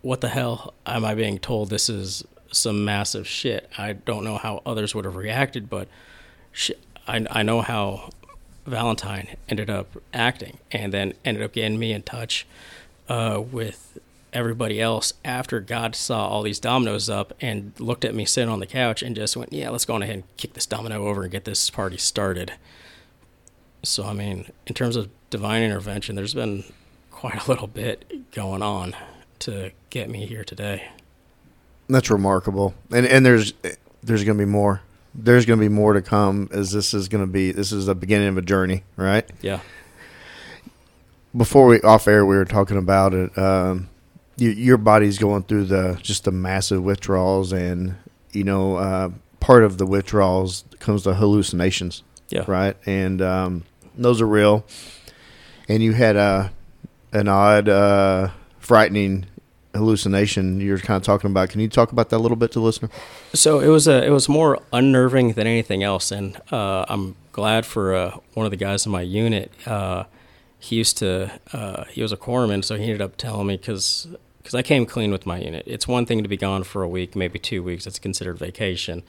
what 0.01 0.21
the 0.21 0.29
hell 0.29 0.75
am 0.87 1.05
I 1.05 1.15
being 1.15 1.39
told? 1.39 1.71
This 1.71 1.89
is 1.89 2.25
some 2.51 2.85
massive 2.85 3.27
shit. 3.27 3.71
I 3.79 3.95
don't 3.95 4.25
know 4.25 4.37
how 4.37 4.63
others 4.67 4.95
would 4.95 5.05
have 5.05 5.17
reacted, 5.17 5.71
but 5.71 5.89
I, 7.07 7.27
I 7.31 7.43
know 7.43 7.63
how 7.63 8.11
Valentine 8.67 9.37
ended 9.49 9.71
up 9.71 9.97
acting 10.13 10.59
and 10.71 10.93
then 10.93 11.15
ended 11.25 11.43
up 11.43 11.53
getting 11.53 11.79
me 11.79 11.93
in 11.93 12.03
touch 12.03 12.47
uh, 13.09 13.41
with 13.41 13.99
everybody 14.33 14.81
else 14.81 15.13
after 15.25 15.61
God 15.61 15.95
saw 15.95 16.27
all 16.27 16.43
these 16.43 16.59
dominoes 16.59 17.11
up 17.11 17.35
and 17.41 17.73
looked 17.79 18.05
at 18.05 18.15
me 18.15 18.25
sitting 18.25 18.49
on 18.49 18.61
the 18.61 18.67
couch 18.67 19.03
and 19.03 19.15
just 19.15 19.37
went, 19.37 19.53
Yeah, 19.53 19.71
let's 19.71 19.85
go 19.85 19.95
on 19.95 20.03
ahead 20.03 20.15
and 20.17 20.37
kick 20.37 20.55
this 20.55 20.67
domino 20.67 21.07
over 21.07 21.23
and 21.23 21.31
get 21.31 21.45
this 21.45 21.71
party 21.71 21.97
started. 21.97 22.53
So, 23.83 24.05
I 24.05 24.13
mean, 24.13 24.51
in 24.67 24.75
terms 24.75 24.97
of 24.97 25.11
divine 25.31 25.63
intervention, 25.63 26.15
there's 26.15 26.35
been 26.35 26.65
quite 27.11 27.47
a 27.47 27.51
little 27.51 27.67
bit 27.67 28.33
going 28.33 28.63
on 28.63 28.97
to 29.41 29.73
get 29.91 30.09
me 30.09 30.27
here 30.27 30.45
today. 30.45 30.89
That's 31.89 32.11
remarkable, 32.11 32.75
and 32.91 33.05
and 33.05 33.27
there's 33.27 33.53
there's 34.03 34.25
going 34.25 34.39
to 34.39 34.45
be 34.45 34.51
more. 34.51 34.83
There's 35.15 35.45
going 35.45 35.59
to 35.59 35.65
be 35.65 35.69
more 35.69 35.93
to 35.93 36.01
come, 36.01 36.49
as 36.53 36.73
this 36.73 36.95
is 36.95 37.09
going 37.09 37.25
to 37.25 37.31
be. 37.31 37.53
This 37.53 37.71
is 37.71 37.87
the 37.87 37.95
beginning 37.95 38.29
of 38.29 38.39
a 38.39 38.43
journey, 38.43 38.85
right? 38.97 39.29
Yeah. 39.43 39.61
Before 41.37 41.67
we 41.67 41.81
off 41.83 42.09
air, 42.09 42.25
we 42.25 42.37
were 42.37 42.45
talking 42.45 42.79
about 42.79 43.13
it. 43.15 43.37
Um, 43.37 43.89
you, 44.37 44.51
your 44.51 44.77
body's 44.77 45.19
going 45.19 45.45
through 45.45 45.65
the 45.65 45.99
just 46.03 46.25
the 46.25 46.33
massive 46.33 46.83
withdrawals, 46.83 47.53
and 47.53 47.97
you 48.33 48.45
know, 48.45 48.77
uh, 48.77 49.11
part 49.41 49.65
of 49.65 49.79
the 49.79 49.87
withdrawals 49.87 50.65
comes 50.79 51.03
to 51.05 51.15
hallucinations. 51.15 52.03
Yeah. 52.29 52.45
Right, 52.47 52.77
and 52.87 53.21
um, 53.21 53.65
those 53.97 54.21
are 54.21 54.27
real. 54.27 54.65
And 55.69 55.83
you 55.83 55.93
had 55.93 56.17
a 56.17 56.53
an 57.13 57.29
odd, 57.29 57.69
uh, 57.69 58.31
frightening 58.59 59.27
hallucination 59.75 60.61
you're 60.61 60.79
kind 60.79 60.97
of 60.97 61.03
talking 61.03 61.31
about. 61.31 61.49
Can 61.49 61.61
you 61.61 61.69
talk 61.69 61.93
about 61.93 62.11
that 62.11 62.17
a 62.17 62.19
little 62.19 62.37
bit 62.37 62.53
to 62.53 62.59
the 62.59 62.65
listener? 62.65 62.91
So 63.35 63.61
it 63.61 63.69
was 63.69 63.89
a 63.89 64.05
it 64.05 64.11
was 64.11 64.29
more 64.29 64.59
unnerving 64.73 65.33
than 65.33 65.47
anything 65.47 65.83
else, 65.83 66.11
and 66.11 66.41
uh, 66.51 66.85
I'm 66.89 67.17
glad 67.33 67.67
for 67.67 67.95
uh, 67.95 68.17
one 68.35 68.47
of 68.47 68.51
the 68.51 68.57
guys 68.57 68.87
in 68.87 68.93
my 68.93 69.03
unit. 69.03 69.51
Uh, 69.67 70.05
he 70.63 70.77
used 70.77 70.97
to 70.99 71.29
uh, 71.53 71.85
he 71.87 72.03
was 72.03 72.13
a 72.13 72.17
corpsman, 72.17 72.65
so 72.65 72.77
he 72.77 72.85
ended 72.85 73.03
up 73.03 73.17
telling 73.17 73.49
me 73.49 73.57
because 73.57 74.07
because 74.39 74.55
I 74.55 74.63
came 74.63 74.87
clean 74.87 75.11
with 75.11 75.27
my 75.27 75.39
unit. 75.39 75.65
It's 75.67 75.89
one 75.89 76.07
thing 76.07 76.23
to 76.23 76.29
be 76.29 76.37
gone 76.37 76.63
for 76.63 76.85
a 76.85 76.89
week, 76.89 77.17
maybe 77.17 77.41
two 77.41 77.65
weeks. 77.65 77.85
It's 77.85 77.99
considered 77.99 78.39
vacation, 78.39 79.03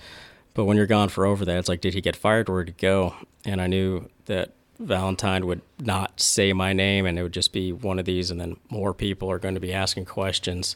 but 0.56 0.66
when 0.66 0.78
you're 0.78 0.88
gone 0.88 1.10
for 1.10 1.28
over 1.28 1.46
that, 1.46 1.58
it's 1.58 1.70
like, 1.70 1.80
did 1.80 1.94
he 1.94 2.02
get 2.02 2.16
fired? 2.16 2.50
Where 2.50 2.64
did 2.64 2.76
he 2.76 2.82
go? 2.82 3.14
And 3.46 3.62
I 3.62 3.68
knew 3.68 4.10
that 4.26 4.52
Valentine 4.80 5.46
would 5.46 5.62
not 5.80 6.20
say 6.20 6.54
my 6.54 6.74
name, 6.74 7.06
and 7.06 7.20
it 7.20 7.24
would 7.24 7.34
just 7.34 7.54
be 7.54 7.72
one 7.72 8.00
of 8.00 8.06
these, 8.06 8.32
and 8.32 8.42
then 8.42 8.58
more 8.70 8.92
people 8.92 9.30
are 9.30 9.38
going 9.40 9.54
to 9.54 9.62
be 9.62 9.72
asking 9.72 10.06
questions. 10.06 10.76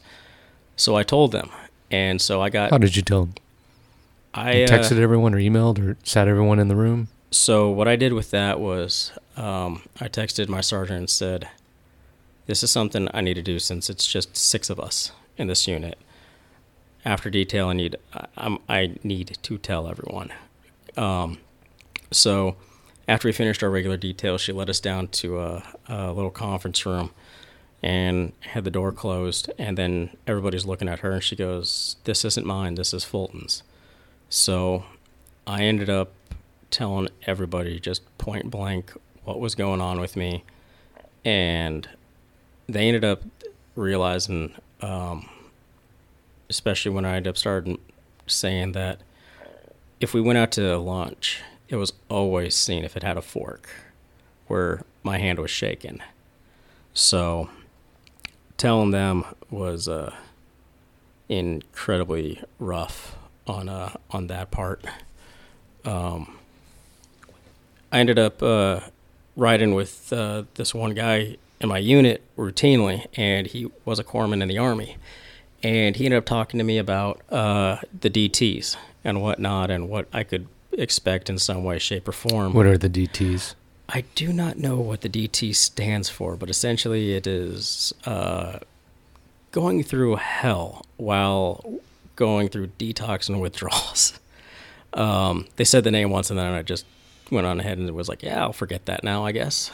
So 0.76 0.94
I 0.94 1.02
told 1.02 1.32
them, 1.32 1.50
and 1.90 2.22
so 2.22 2.40
I 2.40 2.50
got. 2.50 2.70
How 2.70 2.78
did 2.78 2.94
you 2.94 3.02
tell 3.02 3.24
them? 3.24 3.34
I 4.32 4.52
You 4.58 4.64
uh, 4.64 4.68
texted 4.68 5.00
everyone 5.00 5.34
or 5.34 5.38
emailed 5.38 5.84
or 5.84 5.96
sat 6.04 6.28
everyone 6.28 6.60
in 6.60 6.68
the 6.68 6.76
room? 6.76 7.08
So 7.30 7.68
what 7.68 7.88
I 7.88 7.96
did 7.96 8.12
with 8.14 8.30
that 8.30 8.58
was 8.58 9.12
um, 9.36 9.82
I 10.00 10.08
texted 10.08 10.48
my 10.48 10.60
sergeant 10.60 10.98
and 10.98 11.10
said, 11.10 11.48
"This 12.46 12.62
is 12.62 12.70
something 12.70 13.08
I 13.12 13.20
need 13.20 13.34
to 13.34 13.42
do 13.42 13.58
since 13.58 13.90
it's 13.90 14.06
just 14.06 14.36
six 14.36 14.70
of 14.70 14.80
us 14.80 15.12
in 15.36 15.46
this 15.46 15.68
unit. 15.68 15.98
After 17.04 17.30
detail, 17.30 17.68
I 17.68 17.74
need 17.74 17.96
I'm, 18.36 18.58
I 18.68 18.94
need 19.02 19.36
to 19.42 19.58
tell 19.58 19.88
everyone." 19.88 20.32
Um, 20.96 21.38
so 22.10 22.56
after 23.06 23.28
we 23.28 23.32
finished 23.32 23.62
our 23.62 23.70
regular 23.70 23.96
detail, 23.96 24.38
she 24.38 24.52
led 24.52 24.70
us 24.70 24.80
down 24.80 25.08
to 25.08 25.40
a, 25.40 25.62
a 25.88 26.12
little 26.12 26.30
conference 26.30 26.84
room 26.84 27.10
and 27.82 28.32
had 28.40 28.64
the 28.64 28.70
door 28.70 28.90
closed. 28.90 29.50
And 29.58 29.78
then 29.78 30.16
everybody's 30.26 30.66
looking 30.66 30.88
at 30.88 31.00
her, 31.00 31.12
and 31.12 31.22
she 31.22 31.36
goes, 31.36 31.96
"This 32.04 32.24
isn't 32.24 32.46
mine. 32.46 32.76
This 32.76 32.94
is 32.94 33.04
Fulton's." 33.04 33.62
So 34.30 34.84
I 35.46 35.62
ended 35.62 35.90
up 35.90 36.12
telling 36.70 37.08
everybody 37.26 37.80
just 37.80 38.02
point 38.18 38.50
blank 38.50 38.92
what 39.24 39.40
was 39.40 39.54
going 39.54 39.80
on 39.80 40.00
with 40.00 40.16
me, 40.16 40.44
and 41.24 41.88
they 42.68 42.86
ended 42.88 43.04
up 43.04 43.22
realizing, 43.74 44.54
um, 44.80 45.28
especially 46.48 46.90
when 46.90 47.04
I 47.04 47.16
ended 47.16 47.30
up 47.30 47.38
starting 47.38 47.78
saying 48.26 48.72
that 48.72 49.00
if 50.00 50.14
we 50.14 50.20
went 50.20 50.38
out 50.38 50.52
to 50.52 50.78
lunch, 50.78 51.40
it 51.68 51.76
was 51.76 51.92
always 52.08 52.54
seen 52.54 52.84
if 52.84 52.96
it 52.96 53.02
had 53.02 53.16
a 53.16 53.22
fork, 53.22 53.68
where 54.46 54.82
my 55.02 55.18
hand 55.18 55.38
was 55.38 55.50
shaking. 55.50 56.00
So 56.94 57.50
telling 58.56 58.90
them 58.90 59.24
was 59.50 59.88
uh, 59.88 60.14
incredibly 61.28 62.42
rough 62.58 63.16
on 63.46 63.68
uh, 63.68 63.96
on 64.10 64.26
that 64.28 64.50
part. 64.50 64.84
Um, 65.84 66.37
I 67.90 68.00
ended 68.00 68.18
up 68.18 68.42
uh, 68.42 68.80
riding 69.36 69.74
with 69.74 70.12
uh, 70.12 70.44
this 70.54 70.74
one 70.74 70.94
guy 70.94 71.36
in 71.60 71.68
my 71.68 71.78
unit 71.78 72.22
routinely, 72.36 73.06
and 73.14 73.46
he 73.46 73.70
was 73.84 73.98
a 73.98 74.04
corpsman 74.04 74.42
in 74.42 74.48
the 74.48 74.58
army. 74.58 74.96
And 75.62 75.96
he 75.96 76.04
ended 76.04 76.18
up 76.18 76.26
talking 76.26 76.58
to 76.58 76.64
me 76.64 76.78
about 76.78 77.20
uh, 77.30 77.78
the 78.00 78.10
DTs 78.10 78.76
and 79.04 79.22
whatnot, 79.22 79.70
and 79.70 79.88
what 79.88 80.06
I 80.12 80.22
could 80.22 80.46
expect 80.72 81.28
in 81.28 81.38
some 81.38 81.64
way, 81.64 81.78
shape, 81.78 82.06
or 82.06 82.12
form. 82.12 82.52
What 82.52 82.66
are 82.66 82.78
the 82.78 82.90
DTs? 82.90 83.54
I 83.88 84.04
do 84.14 84.32
not 84.32 84.58
know 84.58 84.76
what 84.76 85.00
the 85.00 85.08
DT 85.08 85.54
stands 85.54 86.08
for, 86.08 86.36
but 86.36 86.50
essentially 86.50 87.14
it 87.14 87.26
is 87.26 87.92
uh, 88.04 88.58
going 89.50 89.82
through 89.82 90.16
hell 90.16 90.84
while 90.96 91.80
going 92.14 92.48
through 92.48 92.68
detox 92.78 93.28
and 93.28 93.40
withdrawals. 93.40 94.18
Um, 94.92 95.46
they 95.56 95.64
said 95.64 95.84
the 95.84 95.90
name 95.90 96.10
once, 96.10 96.30
and 96.30 96.38
then 96.38 96.52
I 96.52 96.62
just 96.62 96.84
went 97.30 97.46
on 97.46 97.60
ahead 97.60 97.78
and 97.78 97.90
was 97.92 98.08
like, 98.08 98.22
"Yeah, 98.22 98.42
I'll 98.42 98.52
forget 98.52 98.86
that 98.86 99.04
now, 99.04 99.24
I 99.24 99.32
guess." 99.32 99.70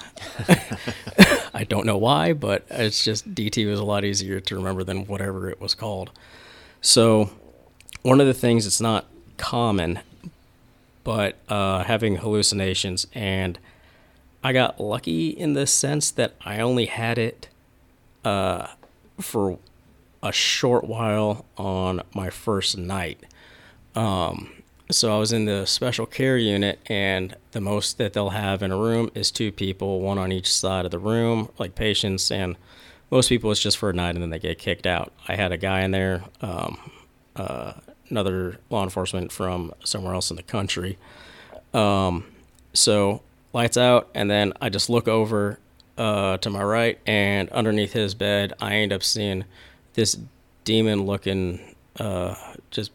I 1.54 1.64
don't 1.64 1.86
know 1.86 1.98
why, 1.98 2.32
but 2.32 2.64
it's 2.70 3.04
just 3.04 3.34
DT 3.34 3.68
was 3.68 3.78
a 3.78 3.84
lot 3.84 4.04
easier 4.04 4.40
to 4.40 4.56
remember 4.56 4.84
than 4.84 5.06
whatever 5.06 5.48
it 5.48 5.60
was 5.60 5.74
called. 5.74 6.10
So, 6.80 7.30
one 8.02 8.20
of 8.20 8.26
the 8.26 8.34
things 8.34 8.64
that's 8.64 8.80
not 8.80 9.06
common, 9.36 10.00
but 11.04 11.36
uh, 11.48 11.84
having 11.84 12.16
hallucinations 12.16 13.06
and 13.14 13.58
I 14.44 14.52
got 14.52 14.78
lucky 14.78 15.30
in 15.30 15.54
the 15.54 15.66
sense 15.66 16.10
that 16.10 16.34
I 16.44 16.60
only 16.60 16.84
had 16.84 17.16
it 17.16 17.48
uh, 18.26 18.66
for 19.18 19.58
a 20.22 20.32
short 20.32 20.84
while 20.84 21.46
on 21.56 22.02
my 22.14 22.28
first 22.28 22.76
night. 22.76 23.20
Um, 23.94 24.50
so 24.94 25.14
I 25.14 25.18
was 25.18 25.32
in 25.32 25.44
the 25.44 25.66
special 25.66 26.06
care 26.06 26.38
unit, 26.38 26.78
and 26.86 27.36
the 27.52 27.60
most 27.60 27.98
that 27.98 28.12
they'll 28.12 28.30
have 28.30 28.62
in 28.62 28.70
a 28.70 28.76
room 28.76 29.10
is 29.14 29.30
two 29.30 29.52
people, 29.52 30.00
one 30.00 30.18
on 30.18 30.32
each 30.32 30.52
side 30.52 30.84
of 30.84 30.90
the 30.90 30.98
room, 30.98 31.48
like 31.58 31.74
patients, 31.74 32.30
and 32.30 32.56
most 33.10 33.28
people 33.28 33.50
it's 33.50 33.60
just 33.60 33.76
for 33.76 33.90
a 33.90 33.92
night 33.92 34.14
and 34.14 34.22
then 34.22 34.30
they 34.30 34.38
get 34.38 34.58
kicked 34.58 34.86
out. 34.86 35.12
I 35.28 35.36
had 35.36 35.52
a 35.52 35.56
guy 35.56 35.82
in 35.82 35.90
there, 35.90 36.24
um, 36.40 36.78
uh, 37.36 37.74
another 38.08 38.58
law 38.70 38.82
enforcement 38.82 39.32
from 39.32 39.72
somewhere 39.84 40.14
else 40.14 40.30
in 40.30 40.36
the 40.36 40.42
country. 40.42 40.98
Um, 41.72 42.24
so 42.72 43.22
lights 43.52 43.76
out, 43.76 44.08
and 44.14 44.30
then 44.30 44.52
I 44.60 44.68
just 44.68 44.88
look 44.90 45.08
over 45.08 45.58
uh, 45.96 46.38
to 46.38 46.50
my 46.50 46.62
right, 46.62 46.98
and 47.06 47.48
underneath 47.50 47.92
his 47.92 48.14
bed, 48.14 48.52
I 48.60 48.76
end 48.76 48.92
up 48.92 49.02
seeing 49.02 49.44
this 49.94 50.18
demon-looking, 50.64 51.74
uh, 52.00 52.34
just 52.70 52.90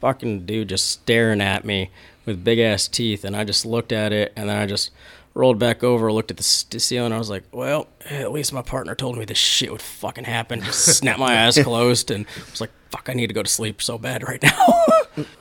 fucking 0.00 0.46
dude 0.46 0.68
just 0.68 0.90
staring 0.90 1.40
at 1.40 1.64
me 1.64 1.90
with 2.26 2.44
big 2.44 2.58
ass 2.58 2.88
teeth, 2.88 3.24
and 3.24 3.36
I 3.36 3.44
just 3.44 3.64
looked 3.64 3.92
at 3.92 4.12
it, 4.12 4.32
and 4.36 4.48
then 4.48 4.56
I 4.56 4.66
just 4.66 4.90
rolled 5.34 5.58
back 5.58 5.84
over, 5.84 6.12
looked 6.12 6.30
at 6.30 6.36
the 6.36 6.42
ceiling, 6.42 7.12
I 7.12 7.18
was 7.18 7.30
like, 7.30 7.44
well, 7.52 7.86
at 8.10 8.32
least 8.32 8.52
my 8.52 8.62
partner 8.62 8.94
told 8.94 9.16
me 9.16 9.24
this 9.24 9.38
shit 9.38 9.70
would 9.70 9.80
fucking 9.82 10.24
happen. 10.24 10.60
Just 10.62 10.84
snapped 10.98 11.20
my 11.20 11.46
eyes 11.46 11.58
closed, 11.58 12.10
and 12.10 12.26
I 12.26 12.50
was 12.50 12.60
like, 12.60 12.70
fuck, 12.90 13.08
I 13.08 13.14
need 13.14 13.28
to 13.28 13.34
go 13.34 13.42
to 13.42 13.48
sleep 13.48 13.80
so 13.80 13.98
bad 13.98 14.26
right 14.26 14.42
now. 14.42 14.84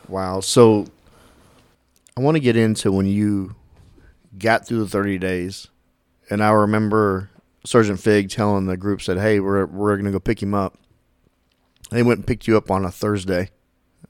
Wow. 0.08 0.40
So 0.40 0.88
I 2.16 2.22
want 2.22 2.36
to 2.36 2.40
get 2.40 2.56
into 2.56 2.92
when 2.92 3.06
you 3.06 3.56
got 4.40 4.66
through 4.66 4.80
the 4.80 4.88
30 4.88 5.20
days. 5.20 5.68
And 6.32 6.44
I 6.44 6.50
remember 6.50 7.30
Sergeant 7.64 8.00
Fig 8.00 8.30
telling 8.32 8.66
the 8.66 8.76
group, 8.76 9.04
said, 9.04 9.20
hey, 9.20 9.40
we're, 9.40 9.68
we're 9.68 9.98
to 9.98 10.12
go 10.12 10.20
pick 10.20 10.42
him 10.42 10.56
up. 10.56 10.78
They 11.92 12.02
went 12.02 12.20
and 12.20 12.26
picked 12.26 12.48
you 12.48 12.58
up 12.58 12.72
on 12.72 12.86
a 12.86 12.92
Thursday 12.92 13.52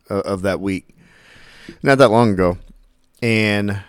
of 0.10 0.42
that 0.44 0.60
week. 0.60 0.96
Not 1.84 1.98
that 1.98 2.10
long 2.10 2.32
ago. 2.32 2.58
And 3.22 3.82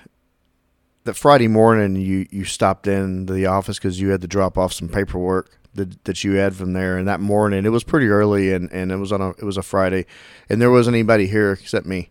that 1.04 1.14
Friday 1.14 1.48
morning, 1.48 1.96
you, 1.96 2.26
you 2.30 2.44
stopped 2.44 2.86
in 2.86 3.26
the 3.26 3.46
office 3.46 3.78
because 3.78 4.00
you 4.00 4.10
had 4.10 4.20
to 4.20 4.28
drop 4.28 4.58
off 4.58 4.72
some 4.72 4.88
paperwork 4.88 5.58
that, 5.74 6.04
that 6.04 6.24
you 6.24 6.32
had 6.34 6.54
from 6.54 6.72
there. 6.74 6.98
And 6.98 7.08
that 7.08 7.20
morning, 7.20 7.64
it 7.64 7.70
was 7.70 7.84
pretty 7.84 8.08
early, 8.08 8.52
and, 8.52 8.70
and 8.72 8.92
it 8.92 8.96
was 8.96 9.12
on 9.12 9.20
a 9.20 9.30
it 9.30 9.44
was 9.44 9.56
a 9.56 9.62
Friday, 9.62 10.06
and 10.48 10.60
there 10.60 10.70
wasn't 10.70 10.94
anybody 10.94 11.26
here 11.26 11.52
except 11.52 11.86
me. 11.86 12.10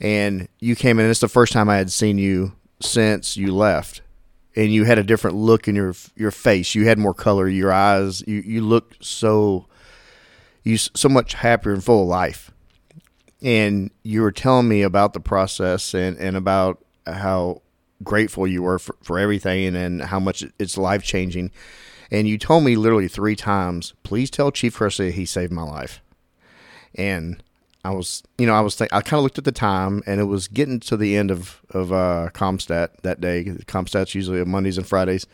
And 0.00 0.48
you 0.60 0.76
came 0.76 0.98
in. 0.98 1.10
It's 1.10 1.20
the 1.20 1.28
first 1.28 1.52
time 1.52 1.68
I 1.68 1.76
had 1.76 1.90
seen 1.90 2.18
you 2.18 2.52
since 2.80 3.36
you 3.36 3.54
left, 3.54 4.02
and 4.54 4.72
you 4.72 4.84
had 4.84 4.98
a 4.98 5.02
different 5.02 5.36
look 5.36 5.68
in 5.68 5.74
your 5.74 5.94
your 6.16 6.30
face. 6.30 6.74
You 6.74 6.86
had 6.86 6.98
more 6.98 7.14
color. 7.14 7.48
Your 7.48 7.72
eyes. 7.72 8.22
You 8.26 8.42
you 8.44 8.62
looked 8.62 9.04
so 9.04 9.66
you 10.64 10.76
so 10.76 11.08
much 11.08 11.34
happier 11.34 11.72
and 11.72 11.84
full 11.84 12.02
of 12.02 12.08
life. 12.08 12.50
And 13.42 13.90
you 14.02 14.22
were 14.22 14.32
telling 14.32 14.68
me 14.68 14.82
about 14.82 15.12
the 15.12 15.20
process 15.20 15.94
and, 15.94 16.16
and 16.18 16.36
about 16.36 16.82
how 17.06 17.62
grateful 18.02 18.46
you 18.46 18.62
were 18.62 18.78
for, 18.78 18.96
for 19.02 19.18
everything 19.18 19.76
and 19.76 20.02
how 20.02 20.18
much 20.20 20.44
it's 20.58 20.78
life 20.78 21.02
changing. 21.02 21.50
And 22.10 22.28
you 22.28 22.38
told 22.38 22.64
me 22.64 22.76
literally 22.76 23.08
three 23.08 23.36
times, 23.36 23.94
please 24.02 24.30
tell 24.30 24.50
Chief 24.50 24.78
Garcia 24.78 25.10
he 25.10 25.26
saved 25.26 25.52
my 25.52 25.62
life. 25.62 26.00
And 26.94 27.42
I 27.84 27.90
was, 27.90 28.22
you 28.38 28.46
know, 28.46 28.54
I 28.54 28.60
was, 28.60 28.76
th- 28.76 28.90
I 28.92 29.00
kind 29.00 29.18
of 29.18 29.24
looked 29.24 29.38
at 29.38 29.44
the 29.44 29.52
time 29.52 30.02
and 30.06 30.20
it 30.20 30.24
was 30.24 30.48
getting 30.48 30.80
to 30.80 30.96
the 30.96 31.16
end 31.16 31.30
of, 31.30 31.60
of, 31.70 31.92
uh, 31.92 32.30
CompStat 32.32 33.02
that 33.02 33.20
day. 33.20 33.44
CompStat's 33.44 34.14
usually 34.14 34.40
on 34.40 34.48
Mondays 34.48 34.78
and 34.78 34.86
Fridays. 34.86 35.26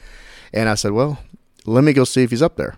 And 0.52 0.68
I 0.68 0.74
said, 0.74 0.92
well, 0.92 1.18
let 1.66 1.84
me 1.84 1.92
go 1.92 2.04
see 2.04 2.22
if 2.22 2.30
he's 2.30 2.42
up 2.42 2.56
there. 2.56 2.76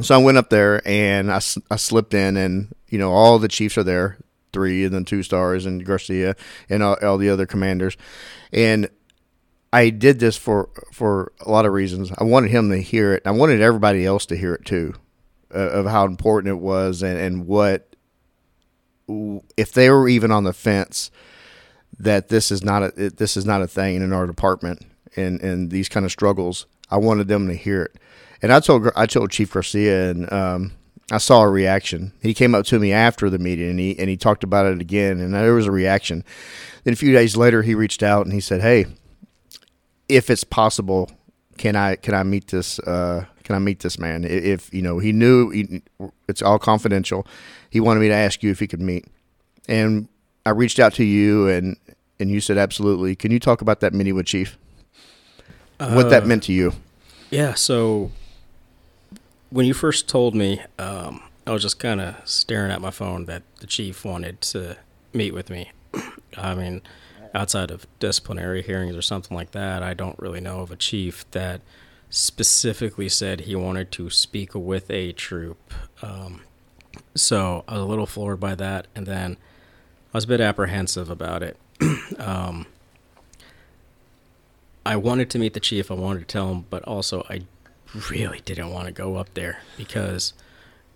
So 0.00 0.14
I 0.14 0.22
went 0.22 0.38
up 0.38 0.50
there 0.50 0.86
and 0.86 1.30
I, 1.30 1.40
I 1.70 1.76
slipped 1.76 2.14
in 2.14 2.36
and, 2.36 2.74
you 2.92 2.98
know, 2.98 3.10
all 3.10 3.38
the 3.38 3.48
Chiefs 3.48 3.78
are 3.78 3.82
there, 3.82 4.18
three 4.52 4.84
and 4.84 4.94
then 4.94 5.06
two 5.06 5.22
stars 5.22 5.64
and 5.64 5.84
Garcia 5.84 6.36
and 6.68 6.82
all, 6.82 6.96
all 7.02 7.16
the 7.16 7.30
other 7.30 7.46
commanders. 7.46 7.96
And 8.52 8.88
I 9.72 9.88
did 9.88 10.20
this 10.20 10.36
for 10.36 10.68
for 10.92 11.32
a 11.40 11.50
lot 11.50 11.64
of 11.64 11.72
reasons. 11.72 12.12
I 12.18 12.24
wanted 12.24 12.50
him 12.50 12.68
to 12.68 12.76
hear 12.76 13.14
it. 13.14 13.22
I 13.24 13.30
wanted 13.30 13.62
everybody 13.62 14.04
else 14.04 14.26
to 14.26 14.36
hear 14.36 14.52
it 14.52 14.66
too, 14.66 14.94
uh, 15.54 15.58
of 15.58 15.86
how 15.86 16.04
important 16.04 16.50
it 16.50 16.60
was 16.60 17.02
and, 17.02 17.18
and 17.18 17.46
what 17.46 17.96
if 19.56 19.72
they 19.72 19.88
were 19.88 20.06
even 20.06 20.30
on 20.30 20.44
the 20.44 20.52
fence 20.52 21.10
that 21.98 22.28
this 22.28 22.50
is 22.50 22.62
not 22.62 22.82
a 22.82 23.10
this 23.10 23.38
is 23.38 23.46
not 23.46 23.62
a 23.62 23.66
thing 23.66 23.96
in 23.96 24.12
our 24.12 24.26
department 24.26 24.84
and 25.16 25.40
and 25.40 25.70
these 25.70 25.88
kind 25.88 26.04
of 26.04 26.12
struggles. 26.12 26.66
I 26.90 26.98
wanted 26.98 27.28
them 27.28 27.48
to 27.48 27.54
hear 27.54 27.84
it, 27.84 27.96
and 28.42 28.52
I 28.52 28.60
told 28.60 28.90
I 28.94 29.06
told 29.06 29.30
Chief 29.30 29.50
Garcia 29.50 30.10
and 30.10 30.30
um, 30.30 30.72
I 31.12 31.18
saw 31.18 31.42
a 31.42 31.48
reaction. 31.50 32.12
He 32.22 32.32
came 32.32 32.54
up 32.54 32.64
to 32.66 32.78
me 32.78 32.90
after 32.90 33.28
the 33.28 33.38
meeting 33.38 33.68
and 33.68 33.78
he 33.78 33.98
and 33.98 34.08
he 34.08 34.16
talked 34.16 34.42
about 34.42 34.64
it 34.64 34.80
again, 34.80 35.20
and 35.20 35.34
there 35.34 35.52
was 35.52 35.66
a 35.66 35.70
reaction. 35.70 36.24
Then 36.84 36.94
a 36.94 36.96
few 36.96 37.12
days 37.12 37.36
later, 37.36 37.62
he 37.62 37.74
reached 37.74 38.02
out 38.02 38.24
and 38.24 38.32
he 38.32 38.40
said, 38.40 38.62
"Hey, 38.62 38.86
if 40.08 40.30
it's 40.30 40.42
possible, 40.42 41.10
can 41.58 41.76
I 41.76 41.96
can 41.96 42.14
I 42.14 42.22
meet 42.22 42.48
this 42.48 42.78
uh, 42.78 43.26
can 43.44 43.54
I 43.54 43.58
meet 43.58 43.80
this 43.80 43.98
man? 43.98 44.24
If 44.24 44.72
you 44.72 44.80
know 44.80 44.98
he 44.98 45.12
knew 45.12 45.50
he, 45.50 45.82
it's 46.28 46.40
all 46.40 46.58
confidential, 46.58 47.26
he 47.68 47.78
wanted 47.78 48.00
me 48.00 48.08
to 48.08 48.14
ask 48.14 48.42
you 48.42 48.50
if 48.50 48.58
he 48.58 48.66
could 48.66 48.80
meet, 48.80 49.04
and 49.68 50.08
I 50.46 50.50
reached 50.50 50.78
out 50.78 50.94
to 50.94 51.04
you 51.04 51.46
and 51.46 51.76
and 52.18 52.30
you 52.30 52.40
said 52.40 52.56
absolutely. 52.56 53.14
Can 53.16 53.30
you 53.30 53.38
talk 53.38 53.60
about 53.60 53.80
that 53.80 53.92
meeting 53.92 54.14
with 54.14 54.26
Chief? 54.26 54.56
Uh, 55.78 55.92
what 55.92 56.08
that 56.08 56.22
uh, 56.22 56.26
meant 56.26 56.44
to 56.44 56.52
you? 56.54 56.72
Yeah. 57.30 57.52
So 57.52 58.10
when 59.52 59.66
you 59.66 59.74
first 59.74 60.08
told 60.08 60.34
me, 60.34 60.62
um, 60.78 61.22
I 61.46 61.52
was 61.52 61.62
just 61.62 61.78
kind 61.78 62.00
of 62.00 62.16
staring 62.24 62.72
at 62.72 62.80
my 62.80 62.90
phone 62.90 63.26
that 63.26 63.42
the 63.60 63.66
chief 63.66 64.04
wanted 64.04 64.40
to 64.40 64.78
meet 65.12 65.34
with 65.34 65.50
me. 65.50 65.72
I 66.38 66.54
mean, 66.54 66.80
outside 67.34 67.70
of 67.70 67.86
disciplinary 67.98 68.62
hearings 68.62 68.96
or 68.96 69.02
something 69.02 69.36
like 69.36 69.50
that, 69.50 69.82
I 69.82 69.92
don't 69.92 70.18
really 70.18 70.40
know 70.40 70.60
of 70.60 70.70
a 70.70 70.76
chief 70.76 71.30
that 71.32 71.60
specifically 72.08 73.10
said 73.10 73.42
he 73.42 73.54
wanted 73.54 73.92
to 73.92 74.08
speak 74.08 74.54
with 74.54 74.90
a 74.90 75.12
troop. 75.12 75.74
Um, 76.00 76.42
so 77.14 77.64
I 77.68 77.74
was 77.74 77.82
a 77.82 77.86
little 77.86 78.06
floored 78.06 78.40
by 78.40 78.54
that, 78.54 78.86
and 78.94 79.04
then 79.06 79.36
I 80.14 80.16
was 80.16 80.24
a 80.24 80.28
bit 80.28 80.40
apprehensive 80.40 81.10
about 81.10 81.42
it. 81.42 81.58
um, 82.18 82.66
I 84.86 84.96
wanted 84.96 85.28
to 85.30 85.38
meet 85.38 85.52
the 85.52 85.60
chief. 85.60 85.90
I 85.90 85.94
wanted 85.94 86.20
to 86.20 86.26
tell 86.26 86.50
him, 86.50 86.64
but 86.70 86.82
also 86.84 87.26
I 87.28 87.42
really 88.10 88.40
didn't 88.44 88.70
want 88.70 88.86
to 88.86 88.92
go 88.92 89.16
up 89.16 89.34
there 89.34 89.60
because 89.76 90.32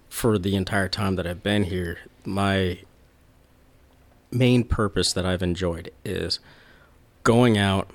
for 0.08 0.38
the 0.38 0.56
entire 0.56 0.88
time 0.88 1.16
that 1.16 1.26
I've 1.26 1.42
been 1.42 1.64
here, 1.64 1.98
my 2.24 2.78
main 4.30 4.64
purpose 4.64 5.12
that 5.12 5.26
I've 5.26 5.42
enjoyed 5.42 5.90
is 6.04 6.38
going 7.22 7.58
out, 7.58 7.90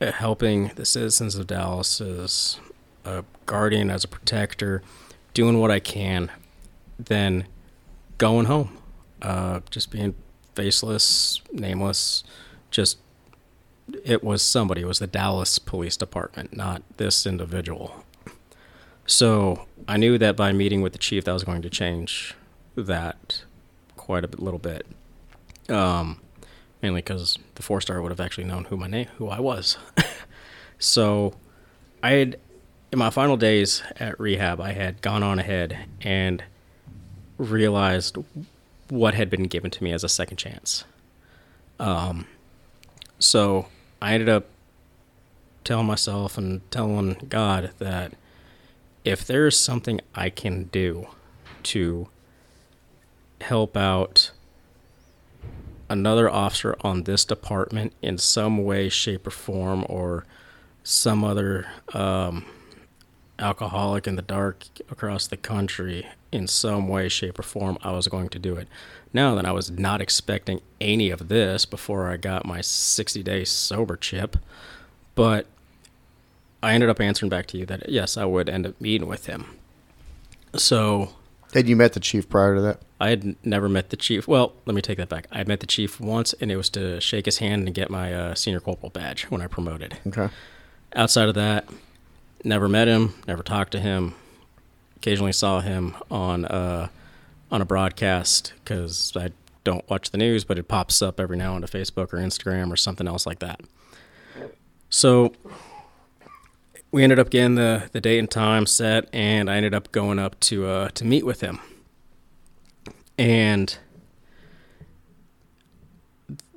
uh, 0.00 0.12
helping 0.12 0.68
the 0.76 0.84
citizens 0.84 1.34
of 1.34 1.46
Dallas 1.46 2.00
as 2.00 2.58
a 3.04 3.24
guardian, 3.46 3.90
as 3.90 4.04
a 4.04 4.08
protector, 4.08 4.82
doing 5.34 5.58
what 5.58 5.70
I 5.70 5.80
can, 5.80 6.30
then 6.98 7.46
going 8.18 8.46
home, 8.46 8.78
uh, 9.22 9.60
just 9.70 9.90
being 9.90 10.14
faceless, 10.54 11.40
nameless, 11.52 12.24
just 12.70 12.98
it 14.04 14.22
was 14.22 14.42
somebody. 14.42 14.82
It 14.82 14.86
was 14.86 15.00
the 15.00 15.06
Dallas 15.06 15.58
Police 15.58 15.96
Department, 15.96 16.56
not 16.56 16.82
this 16.96 17.26
individual. 17.26 18.04
So 19.10 19.66
I 19.88 19.96
knew 19.96 20.18
that 20.18 20.36
by 20.36 20.52
meeting 20.52 20.82
with 20.82 20.92
the 20.92 20.98
chief, 20.98 21.24
that 21.24 21.32
was 21.32 21.42
going 21.42 21.62
to 21.62 21.68
change 21.68 22.36
that 22.76 23.42
quite 23.96 24.24
a 24.24 24.28
bit, 24.28 24.38
little 24.38 24.60
bit. 24.60 24.86
Um, 25.68 26.20
mainly 26.80 27.00
because 27.00 27.36
the 27.56 27.62
four 27.62 27.80
star 27.80 28.00
would 28.00 28.12
have 28.12 28.20
actually 28.20 28.44
known 28.44 28.66
who 28.66 28.76
my 28.76 28.86
name, 28.86 29.08
who 29.18 29.28
I 29.28 29.40
was. 29.40 29.78
so 30.78 31.34
I 32.04 32.12
had, 32.12 32.38
in 32.92 33.00
my 33.00 33.10
final 33.10 33.36
days 33.36 33.82
at 33.96 34.18
rehab, 34.20 34.60
I 34.60 34.74
had 34.74 35.02
gone 35.02 35.24
on 35.24 35.40
ahead 35.40 35.76
and 36.02 36.44
realized 37.36 38.16
what 38.90 39.14
had 39.14 39.28
been 39.28 39.48
given 39.48 39.72
to 39.72 39.82
me 39.82 39.90
as 39.90 40.04
a 40.04 40.08
second 40.08 40.36
chance. 40.36 40.84
Um, 41.80 42.28
so 43.18 43.66
I 44.00 44.14
ended 44.14 44.28
up 44.28 44.46
telling 45.64 45.86
myself 45.86 46.38
and 46.38 46.60
telling 46.70 47.26
God 47.28 47.72
that 47.80 48.12
if 49.04 49.26
there 49.26 49.46
is 49.46 49.56
something 49.56 50.00
I 50.14 50.30
can 50.30 50.64
do 50.64 51.08
to 51.64 52.08
help 53.40 53.76
out 53.76 54.30
another 55.88 56.30
officer 56.30 56.76
on 56.82 57.02
this 57.02 57.24
department 57.24 57.92
in 58.00 58.18
some 58.18 58.64
way, 58.64 58.88
shape, 58.88 59.26
or 59.26 59.30
form, 59.30 59.84
or 59.88 60.24
some 60.82 61.24
other 61.24 61.66
um, 61.92 62.44
alcoholic 63.38 64.06
in 64.06 64.16
the 64.16 64.22
dark 64.22 64.64
across 64.90 65.26
the 65.26 65.36
country 65.36 66.06
in 66.30 66.46
some 66.46 66.88
way, 66.88 67.08
shape, 67.08 67.38
or 67.38 67.42
form, 67.42 67.76
I 67.82 67.90
was 67.92 68.06
going 68.06 68.28
to 68.30 68.38
do 68.38 68.54
it. 68.56 68.68
Now 69.12 69.34
that 69.34 69.44
I 69.44 69.52
was 69.52 69.70
not 69.70 70.00
expecting 70.00 70.60
any 70.80 71.10
of 71.10 71.28
this 71.28 71.64
before 71.64 72.08
I 72.08 72.16
got 72.16 72.46
my 72.46 72.60
60 72.60 73.22
day 73.22 73.44
sober 73.44 73.96
chip, 73.96 74.36
but 75.14 75.46
I 76.62 76.74
ended 76.74 76.88
up 76.90 77.00
answering 77.00 77.30
back 77.30 77.46
to 77.48 77.58
you 77.58 77.66
that 77.66 77.88
yes, 77.88 78.16
I 78.16 78.24
would 78.24 78.48
end 78.48 78.66
up 78.66 78.80
meeting 78.80 79.08
with 79.08 79.26
him. 79.26 79.46
So. 80.54 81.10
Had 81.54 81.68
you 81.68 81.74
met 81.74 81.94
the 81.94 82.00
chief 82.00 82.28
prior 82.28 82.54
to 82.54 82.60
that? 82.60 82.80
I 83.00 83.08
had 83.08 83.34
never 83.44 83.68
met 83.68 83.90
the 83.90 83.96
chief. 83.96 84.28
Well, 84.28 84.52
let 84.66 84.74
me 84.74 84.82
take 84.82 84.98
that 84.98 85.08
back. 85.08 85.26
I 85.32 85.42
met 85.42 85.60
the 85.60 85.66
chief 85.66 85.98
once, 85.98 86.32
and 86.34 86.52
it 86.52 86.56
was 86.56 86.68
to 86.70 87.00
shake 87.00 87.24
his 87.24 87.38
hand 87.38 87.66
and 87.66 87.74
get 87.74 87.90
my 87.90 88.14
uh, 88.14 88.34
senior 88.34 88.60
corporal 88.60 88.90
badge 88.90 89.24
when 89.24 89.40
I 89.40 89.48
promoted. 89.48 89.96
Okay. 90.06 90.28
Outside 90.94 91.28
of 91.28 91.34
that, 91.34 91.68
never 92.44 92.68
met 92.68 92.86
him, 92.88 93.14
never 93.26 93.42
talked 93.42 93.72
to 93.72 93.80
him. 93.80 94.14
Occasionally 94.96 95.32
saw 95.32 95.60
him 95.60 95.96
on 96.10 96.44
uh, 96.44 96.88
on 97.50 97.62
a 97.62 97.64
broadcast 97.64 98.52
because 98.62 99.12
I 99.16 99.30
don't 99.64 99.88
watch 99.88 100.10
the 100.10 100.18
news, 100.18 100.44
but 100.44 100.58
it 100.58 100.68
pops 100.68 101.02
up 101.02 101.18
every 101.18 101.36
now 101.36 101.54
and 101.54 101.64
then 101.64 101.68
Facebook 101.68 102.12
or 102.12 102.18
Instagram 102.18 102.70
or 102.70 102.76
something 102.76 103.08
else 103.08 103.26
like 103.26 103.38
that. 103.40 103.60
So 104.88 105.32
we 106.92 107.04
ended 107.04 107.18
up 107.18 107.30
getting 107.30 107.54
the, 107.54 107.88
the 107.92 108.00
date 108.00 108.18
and 108.18 108.30
time 108.30 108.66
set, 108.66 109.08
and 109.12 109.50
I 109.50 109.56
ended 109.56 109.74
up 109.74 109.92
going 109.92 110.18
up 110.18 110.38
to 110.40 110.66
uh, 110.66 110.88
to 110.90 111.04
meet 111.04 111.24
with 111.24 111.40
him. 111.40 111.60
And 113.18 113.76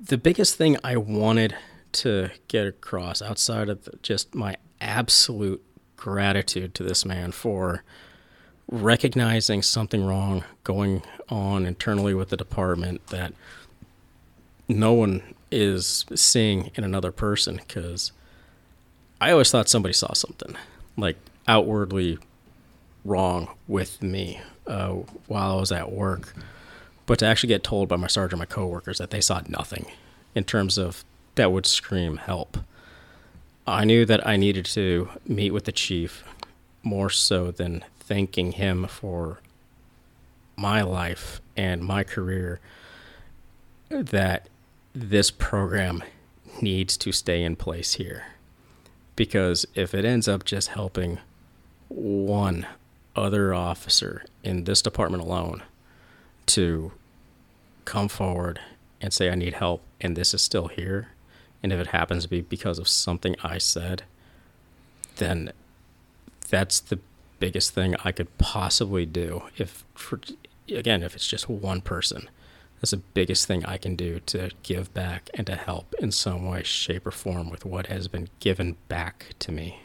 the 0.02 0.18
biggest 0.18 0.56
thing 0.56 0.78
I 0.84 0.98
wanted 0.98 1.56
to 1.94 2.32
get 2.48 2.68
across, 2.68 3.22
outside 3.22 3.70
of 3.70 3.88
just 4.02 4.34
my 4.34 4.58
absolute 4.82 5.64
gratitude 5.96 6.74
to 6.76 6.84
this 6.84 7.06
man 7.06 7.32
for 7.32 7.84
recognizing 8.68 9.62
something 9.62 10.04
wrong 10.04 10.44
going 10.64 11.04
on 11.30 11.66
internally 11.66 12.14
with 12.14 12.30
the 12.30 12.38
department 12.38 13.06
that 13.08 13.34
no 14.68 14.94
one 14.94 15.22
is 15.52 16.06
seeing 16.16 16.72
in 16.76 16.84
another 16.84 17.12
person 17.12 17.58
because 17.58 18.12
I 19.24 19.32
always 19.32 19.50
thought 19.50 19.70
somebody 19.70 19.94
saw 19.94 20.12
something 20.12 20.58
like 20.98 21.16
outwardly 21.48 22.20
wrong 23.06 23.48
with 23.70 24.04
me 24.04 24.42
uh, 24.68 24.90
while 25.28 25.54
I 25.54 25.60
was 25.62 25.72
at 25.72 25.94
work, 25.94 26.34
but 27.06 27.20
to 27.20 27.26
actually 27.26 27.48
get 27.48 27.64
told 27.64 27.88
by 27.88 27.96
my 27.96 28.08
sergeant, 28.08 28.40
my 28.40 28.46
coworkers, 28.46 28.98
that 28.98 29.12
they 29.12 29.22
saw 29.22 29.40
nothing 29.48 29.86
in 30.36 30.44
terms 30.44 30.78
of 30.78 31.06
that 31.36 31.54
would 31.54 31.66
scream 31.66 32.18
help. 32.18 32.58
I 33.66 33.86
knew 33.86 34.06
that 34.08 34.28
I 34.28 34.36
needed 34.36 34.66
to 34.66 35.08
meet 35.26 35.52
with 35.52 35.64
the 35.64 35.72
chief 35.72 36.26
more 36.84 37.10
so 37.10 37.50
than 37.50 37.86
thanking 38.02 38.52
him 38.52 38.88
for 38.88 39.40
my 40.58 40.82
life 40.82 41.40
and 41.56 41.82
my 41.82 42.04
career 42.04 42.60
that 43.88 44.50
this 44.92 45.32
program 45.32 46.04
needs 46.62 46.98
to 46.98 47.14
stay 47.14 47.42
in 47.42 47.56
place 47.56 47.94
here. 47.94 48.26
Because 49.16 49.66
if 49.76 49.94
it 49.94 50.06
ends 50.06 50.28
up 50.28 50.44
just 50.44 50.70
helping 50.70 51.20
one 51.90 52.66
other 53.16 53.54
officer 53.54 54.26
in 54.44 54.64
this 54.64 54.82
department 54.82 55.24
alone 55.24 55.62
to 56.48 56.92
come 57.86 58.08
forward 58.08 58.60
and 59.00 59.14
say, 59.14 59.30
I 59.30 59.36
need 59.36 59.56
help, 59.56 59.84
and 60.02 60.16
this 60.16 60.34
is 60.34 60.42
still 60.42 60.68
here, 60.68 61.10
and 61.62 61.72
if 61.72 61.80
it 61.80 61.88
happens 61.88 62.24
to 62.24 62.30
be 62.30 62.42
because 62.42 62.80
of 62.80 62.88
something 62.88 63.36
I 63.44 63.58
said, 63.58 64.04
then 65.18 65.52
that's 66.50 66.80
the 66.80 67.00
biggest 67.40 67.74
thing 67.74 67.96
I 68.04 68.12
could 68.12 68.38
possibly 68.38 69.06
do. 69.06 69.44
If, 69.58 69.84
for, 69.94 70.20
again, 70.70 71.04
if 71.04 71.16
it's 71.16 71.28
just 71.28 71.50
one 71.50 71.82
person, 71.82 72.30
that's 72.84 72.92
the 72.92 72.98
biggest 72.98 73.48
thing 73.48 73.64
I 73.64 73.78
can 73.78 73.96
do 73.96 74.20
to 74.26 74.52
give 74.62 74.94
back 74.94 75.30
and 75.36 75.48
to 75.48 75.56
help 75.56 75.96
in 76.00 76.12
some 76.12 76.46
way, 76.46 76.64
shape, 76.64 77.08
or 77.08 77.12
form 77.12 77.50
with 77.50 77.64
what 77.64 77.88
has 77.88 78.10
been 78.10 78.28
given 78.42 78.76
back 78.90 79.28
to 79.40 79.54
me. 79.54 79.80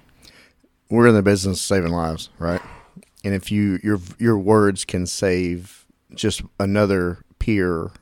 We're 0.90 1.06
in 1.06 1.14
the 1.14 1.22
business 1.22 1.58
of 1.58 1.64
saving 1.64 1.92
lives, 1.92 2.28
right? 2.40 2.60
And 3.22 3.34
if 3.34 3.52
you 3.52 3.78
your 3.84 4.00
your 4.18 4.36
words 4.36 4.84
can 4.84 5.06
save 5.06 5.86
just 6.12 6.42
another 6.58 7.18
peer, 7.38 7.92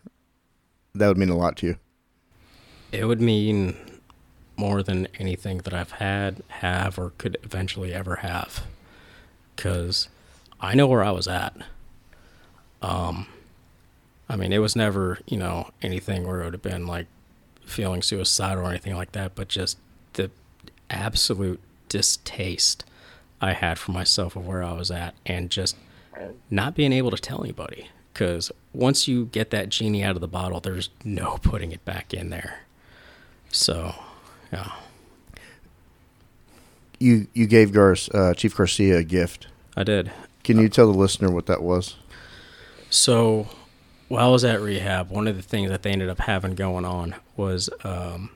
that 0.94 1.08
would 1.08 1.18
mean 1.18 1.28
a 1.28 1.36
lot 1.36 1.58
to 1.58 1.66
you. 1.66 1.76
It 2.90 3.04
would 3.04 3.20
mean 3.20 3.76
more 4.56 4.82
than 4.82 5.08
anything 5.18 5.58
that 5.58 5.74
I've 5.74 5.92
had, 5.92 6.42
have, 6.48 6.98
or 6.98 7.12
could 7.18 7.36
eventually 7.42 7.92
ever 7.92 8.16
have. 8.16 8.64
Because 9.54 10.08
I 10.58 10.74
know 10.74 10.86
where 10.86 11.04
I 11.04 11.10
was 11.10 11.28
at. 11.28 11.54
Um, 12.80 13.26
I 14.28 14.36
mean, 14.36 14.52
it 14.52 14.58
was 14.58 14.74
never, 14.74 15.18
you 15.26 15.36
know, 15.36 15.70
anything 15.82 16.26
where 16.26 16.40
it 16.40 16.44
would 16.44 16.54
have 16.54 16.62
been 16.62 16.86
like 16.86 17.06
feeling 17.64 18.02
suicidal 18.02 18.64
or 18.64 18.70
anything 18.70 18.96
like 18.96 19.12
that, 19.12 19.34
but 19.34 19.48
just 19.48 19.78
the 20.14 20.30
absolute 20.90 21.60
distaste 21.88 22.84
I 23.40 23.52
had 23.52 23.78
for 23.78 23.92
myself 23.92 24.36
of 24.36 24.46
where 24.46 24.62
I 24.62 24.72
was 24.72 24.90
at 24.90 25.14
and 25.24 25.50
just 25.50 25.76
not 26.50 26.74
being 26.74 26.92
able 26.92 27.10
to 27.10 27.18
tell 27.18 27.42
anybody. 27.42 27.88
Because 28.12 28.50
once 28.72 29.06
you 29.06 29.26
get 29.26 29.50
that 29.50 29.68
genie 29.68 30.02
out 30.02 30.14
of 30.14 30.22
the 30.22 30.28
bottle, 30.28 30.58
there's 30.60 30.88
no 31.04 31.38
putting 31.42 31.72
it 31.72 31.84
back 31.84 32.14
in 32.14 32.30
there. 32.30 32.60
So, 33.50 33.94
yeah. 34.52 34.72
You 36.98 37.26
you 37.34 37.46
gave 37.46 37.72
Gar- 37.72 37.96
uh, 38.14 38.32
Chief 38.32 38.56
Garcia 38.56 38.98
a 38.98 39.04
gift. 39.04 39.48
I 39.76 39.84
did. 39.84 40.10
Can 40.44 40.58
you 40.58 40.70
tell 40.70 40.90
the 40.90 40.98
listener 40.98 41.30
what 41.30 41.44
that 41.46 41.62
was? 41.62 41.96
So, 42.88 43.48
while 44.08 44.28
I 44.28 44.30
was 44.30 44.44
at 44.44 44.60
rehab, 44.60 45.10
one 45.10 45.26
of 45.26 45.36
the 45.36 45.42
things 45.42 45.70
that 45.70 45.82
they 45.82 45.90
ended 45.90 46.08
up 46.08 46.20
having 46.20 46.54
going 46.54 46.84
on 46.84 47.16
was 47.36 47.68
um, 47.82 48.30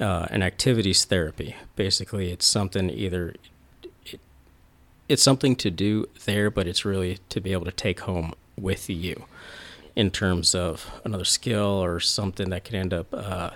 uh, 0.00 0.26
an 0.30 0.42
activities 0.42 1.04
therapy. 1.04 1.56
Basically, 1.76 2.30
it's 2.30 2.46
something 2.46 2.88
either 2.90 3.34
it, 4.06 4.20
it's 5.08 5.22
something 5.22 5.56
to 5.56 5.70
do 5.70 6.08
there, 6.24 6.50
but 6.50 6.66
it's 6.66 6.84
really 6.84 7.18
to 7.28 7.40
be 7.40 7.52
able 7.52 7.66
to 7.66 7.72
take 7.72 8.00
home 8.00 8.32
with 8.58 8.88
you 8.88 9.24
in 9.94 10.10
terms 10.10 10.54
of 10.54 10.90
another 11.04 11.24
skill 11.24 11.84
or 11.84 12.00
something 12.00 12.50
that 12.50 12.64
could 12.64 12.74
end 12.74 12.92
up 12.92 13.06
uh, 13.12 13.50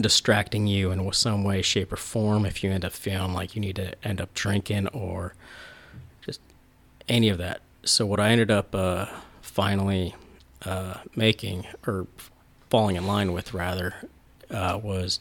distracting 0.00 0.66
you 0.66 0.90
in 0.90 1.12
some 1.12 1.44
way, 1.44 1.60
shape, 1.60 1.92
or 1.92 1.96
form. 1.96 2.46
If 2.46 2.62
you 2.62 2.70
end 2.70 2.84
up 2.84 2.92
feeling 2.92 3.34
like 3.34 3.54
you 3.54 3.60
need 3.60 3.76
to 3.76 3.94
end 4.06 4.20
up 4.20 4.32
drinking 4.32 4.88
or 4.88 5.34
just 6.24 6.40
any 7.08 7.28
of 7.28 7.38
that. 7.38 7.60
So 7.84 8.06
what 8.06 8.20
I 8.20 8.30
ended 8.30 8.50
up 8.50 8.74
uh, 8.74 9.06
finally 9.42 10.14
uh, 10.64 10.98
making 11.14 11.66
or 11.86 12.06
falling 12.70 12.96
in 12.96 13.06
line 13.06 13.32
with 13.32 13.52
rather 13.52 13.94
uh, 14.50 14.78
was 14.82 15.20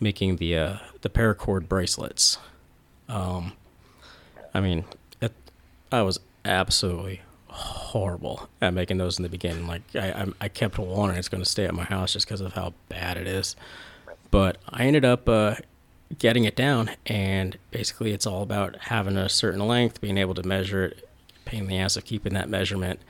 making 0.00 0.36
the 0.36 0.56
uh, 0.56 0.76
the 1.02 1.08
paracord 1.08 1.68
bracelets. 1.68 2.38
Um, 3.08 3.52
I 4.54 4.60
mean, 4.60 4.84
it, 5.20 5.32
I 5.90 6.02
was 6.02 6.20
absolutely 6.44 7.22
horrible 7.48 8.48
at 8.60 8.74
making 8.74 8.98
those 8.98 9.18
in 9.18 9.22
the 9.22 9.28
beginning. 9.28 9.66
Like 9.66 9.82
I, 9.94 10.10
I, 10.10 10.26
I 10.42 10.48
kept 10.48 10.78
wanting 10.78 11.16
it's 11.16 11.28
going 11.28 11.42
to 11.42 11.48
stay 11.48 11.64
at 11.64 11.74
my 11.74 11.84
house 11.84 12.12
just 12.12 12.26
because 12.26 12.40
of 12.40 12.52
how 12.52 12.74
bad 12.88 13.16
it 13.16 13.26
is. 13.26 13.56
But 14.30 14.58
I 14.68 14.84
ended 14.84 15.04
up 15.04 15.28
uh, 15.28 15.56
getting 16.18 16.44
it 16.44 16.54
down, 16.54 16.90
and 17.06 17.56
basically 17.70 18.12
it's 18.12 18.26
all 18.26 18.42
about 18.42 18.76
having 18.76 19.16
a 19.16 19.28
certain 19.28 19.66
length, 19.66 20.00
being 20.00 20.18
able 20.18 20.34
to 20.34 20.42
measure 20.42 20.84
it, 20.86 21.08
pain 21.44 21.62
in 21.62 21.66
the 21.68 21.78
ass 21.78 21.96
of 21.96 22.04
keeping 22.04 22.34
that 22.34 22.48
measurement, 22.48 23.00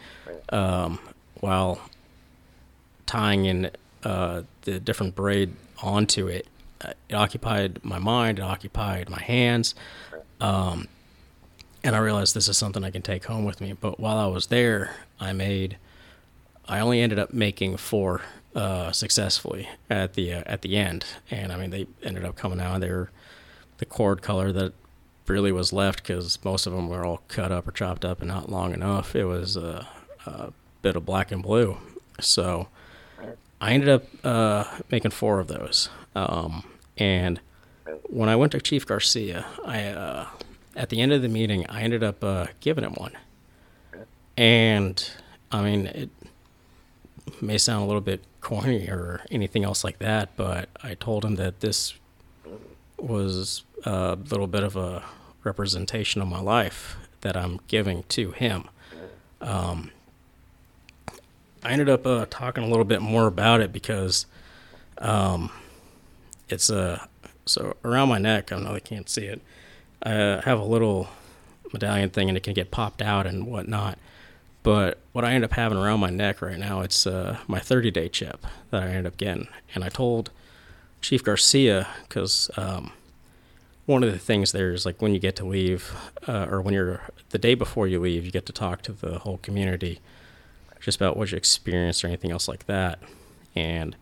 um, 0.51 1.01
while 1.41 1.81
tying 3.07 3.45
in 3.45 3.71
uh, 4.05 4.43
the 4.63 4.79
different 4.79 5.15
braid 5.15 5.55
onto 5.83 6.27
it. 6.27 6.47
Uh, 6.81 6.93
it 7.09 7.15
occupied 7.15 7.85
my 7.85 7.99
mind, 7.99 8.39
it 8.39 8.43
occupied 8.43 9.09
my 9.11 9.21
hands. 9.21 9.75
Um, 10.41 10.89
and 11.83 11.97
I 11.97 11.99
realized 11.99 12.35
this 12.35 12.49
is 12.49 12.59
something 12.59 12.85
I 12.85 12.91
can 12.91 13.03
take 13.03 13.25
home 13.25 13.45
with 13.45 13.61
me. 13.61 13.73
But 13.73 13.99
while 13.99 14.19
I 14.19 14.27
was 14.27 14.49
there, 14.49 14.95
I 15.19 15.33
made, 15.33 15.79
I 16.69 16.81
only 16.81 17.01
ended 17.01 17.19
up 17.19 17.33
making 17.33 17.77
four 17.77 18.23
uh, 18.55 18.93
successfully 18.93 19.69
at 19.89 20.15
the 20.15 20.35
uh, 20.35 20.43
at 20.47 20.63
the 20.63 20.77
end, 20.77 21.05
and 21.31 21.53
I 21.53 21.57
mean 21.57 21.71
they 21.71 21.87
ended 22.03 22.25
up 22.25 22.37
coming 22.37 22.61
out. 22.61 22.81
They 22.81 22.91
were 22.91 23.11
the 23.79 23.87
cord 23.87 24.23
color 24.23 24.53
that 24.53 24.73
really 25.27 25.53
was 25.53 25.73
left 25.73 26.03
because 26.03 26.43
most 26.45 26.67
of 26.67 26.73
them 26.73 26.89
were 26.89 27.05
all 27.05 27.23
cut 27.29 27.53
up 27.53 27.69
or 27.69 27.73
chopped 27.73 28.05
up 28.05 28.21
and 28.21 28.29
not 28.29 28.51
long 28.51 28.73
enough. 28.73 29.15
It 29.15 29.25
was 29.25 29.57
a, 29.57 29.87
a 30.27 30.53
bit 30.83 30.97
of 30.97 31.05
black 31.05 31.31
and 31.33 31.43
blue, 31.43 31.79
so 32.21 32.69
I 33.61 33.73
ended 33.73 33.89
up 33.89 34.05
uh, 34.25 34.65
making 34.91 35.11
four 35.11 35.41
of 35.41 35.49
those. 35.49 35.89
Um, 36.15 36.65
and 36.97 37.41
when 38.05 38.29
I 38.29 38.37
went 38.37 38.53
to 38.53 38.61
Chief 38.61 38.87
Garcia, 38.87 39.47
I 39.65 39.85
uh, 39.85 40.27
at 40.77 40.91
the 40.91 41.01
end 41.01 41.13
of 41.13 41.23
the 41.23 41.29
meeting, 41.29 41.67
I 41.69 41.83
ended 41.83 42.03
up 42.03 42.23
uh, 42.23 42.47
giving 42.61 42.85
him 42.85 42.95
one. 42.95 43.13
And 44.37 45.11
I 45.51 45.63
mean, 45.63 45.87
it 45.87 46.11
may 47.41 47.59
sound 47.59 47.83
a 47.83 47.87
little 47.87 48.01
bit 48.01 48.23
corny 48.41 48.89
or 48.89 49.25
anything 49.31 49.65
else 49.65 49.83
like 49.83 49.99
that, 49.99 50.31
but 50.37 50.69
I 50.83 50.95
told 50.95 51.25
him 51.25 51.35
that 51.37 51.61
this 51.61 51.95
was 52.99 53.65
a 53.85 54.17
little 54.31 54.47
bit 54.47 54.63
of 54.63 54.77
a 54.77 55.05
representation 55.45 56.23
of 56.23 56.29
my 56.29 56.41
life 56.41 56.97
that 57.21 57.37
I'm 57.37 57.61
giving 57.69 58.05
to 58.11 58.31
him. 58.33 58.69
Um, 59.41 59.91
I 61.63 61.73
ended 61.73 61.89
up 61.89 62.07
uh, 62.07 62.27
talking 62.31 62.65
a 62.65 62.69
little 62.69 62.85
bit 62.85 63.03
more 63.03 63.27
about 63.27 63.61
it 63.61 63.73
because 63.73 64.27
um, 64.99 65.51
it's 66.49 66.71
a 66.71 67.09
so 67.47 67.77
around 67.85 68.09
my 68.09 68.19
neck. 68.19 68.53
I 68.53 68.59
know 68.59 68.73
they 68.73 68.81
can't 68.81 69.09
see 69.09 69.25
it. 69.25 69.41
I 70.03 70.41
have 70.45 70.61
a 70.61 70.65
little 70.65 71.09
medallion 71.73 72.11
thing, 72.11 72.29
and 72.29 72.37
it 72.37 72.43
can 72.43 72.55
get 72.55 72.71
popped 72.71 73.03
out 73.03 73.27
and 73.27 73.47
whatnot. 73.47 73.99
But 74.63 74.99
what 75.13 75.25
I 75.25 75.33
end 75.33 75.45
up 75.45 75.53
having 75.53 75.79
around 75.79 76.01
my 76.01 76.11
neck 76.11 76.43
right 76.43 76.59
now, 76.59 76.81
it's 76.81 77.07
uh, 77.07 77.39
my 77.47 77.59
30 77.59 77.91
day 77.91 78.09
chip 78.09 78.45
that 78.71 78.83
I 78.83 78.89
end 78.89 79.07
up 79.07 79.17
getting. 79.17 79.49
And 79.75 79.83
I 79.83 79.89
told 79.89 80.31
Chief 81.01 81.25
Garcia, 81.25 81.89
because 82.07 82.51
um, 82.57 82.93
one 83.87 84.03
of 84.03 84.13
the 84.13 84.19
things 84.19 84.53
there 84.53 84.73
is 84.73 84.85
like 84.85 85.01
when 85.01 85.15
you 85.15 85.21
get 85.21 85.37
to 85.37 85.47
leave, 85.47 85.95
uh, 86.27 86.47
or 86.51 86.61
when 86.61 86.75
you're 86.75 87.03
the 87.31 87.39
day 87.39 87.55
before 87.55 87.87
you 87.87 87.99
leave, 87.99 88.25
you 88.25 88.31
get 88.31 88.47
to 88.47 88.53
talk 88.53 88.83
to 88.83 88.93
the 88.93 89.21
whole 89.21 89.39
community 89.39 90.01
just 90.81 91.01
about 91.01 91.17
what 91.17 91.31
you 91.31 91.37
experienced 91.37 92.05
or 92.05 92.09
anything 92.09 92.31
else 92.31 92.49
like 92.49 92.67
that. 92.67 92.99
And 93.55 93.97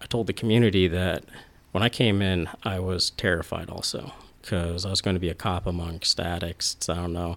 I 0.00 0.06
told 0.06 0.26
the 0.26 0.32
community 0.32 0.88
that 0.88 1.24
when 1.72 1.82
I 1.82 1.88
came 1.88 2.20
in, 2.20 2.48
I 2.62 2.78
was 2.80 3.10
terrified 3.10 3.70
also 3.70 4.12
because 4.42 4.84
I 4.86 4.90
was 4.90 5.00
going 5.00 5.14
to 5.14 5.20
be 5.20 5.28
a 5.28 5.34
cop 5.34 5.66
amongst 5.66 6.18
addicts. 6.18 6.88
I 6.88 6.96
don't 6.96 7.12
know. 7.12 7.36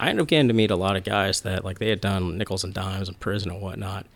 I 0.00 0.08
ended 0.08 0.22
up 0.22 0.28
getting 0.28 0.48
to 0.48 0.54
meet 0.54 0.70
a 0.70 0.76
lot 0.76 0.96
of 0.96 1.04
guys 1.04 1.42
that 1.42 1.64
like 1.64 1.78
they 1.78 1.90
had 1.90 2.00
done 2.00 2.36
nickels 2.36 2.64
and 2.64 2.74
dimes 2.74 3.08
in 3.08 3.14
prison 3.14 3.52
and 3.52 3.60
whatnot, 3.60 4.06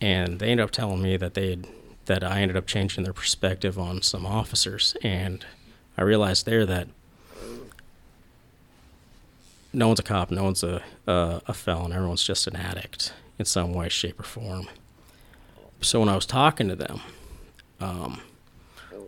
and 0.00 0.40
they 0.40 0.48
ended 0.50 0.64
up 0.64 0.72
telling 0.72 1.02
me 1.02 1.16
that 1.16 1.34
they 1.34 1.58
that 2.06 2.24
I 2.24 2.40
ended 2.40 2.56
up 2.56 2.66
changing 2.66 3.04
their 3.04 3.12
perspective 3.12 3.78
on 3.78 4.02
some 4.02 4.26
officers, 4.26 4.96
and 5.02 5.44
I 5.96 6.02
realized 6.02 6.46
there 6.46 6.66
that 6.66 6.88
no 9.72 9.88
one's 9.88 10.00
a 10.00 10.02
cop, 10.02 10.30
no 10.30 10.44
one's 10.44 10.62
a 10.62 10.82
uh, 11.06 11.40
a 11.46 11.54
felon, 11.54 11.92
everyone's 11.92 12.22
just 12.22 12.46
an 12.46 12.56
addict 12.56 13.12
in 13.38 13.44
some 13.44 13.72
way, 13.72 13.88
shape, 13.88 14.20
or 14.20 14.24
form. 14.24 14.68
So 15.80 16.00
when 16.00 16.08
I 16.08 16.14
was 16.14 16.26
talking 16.26 16.68
to 16.68 16.76
them, 16.76 17.00
um, 17.80 18.20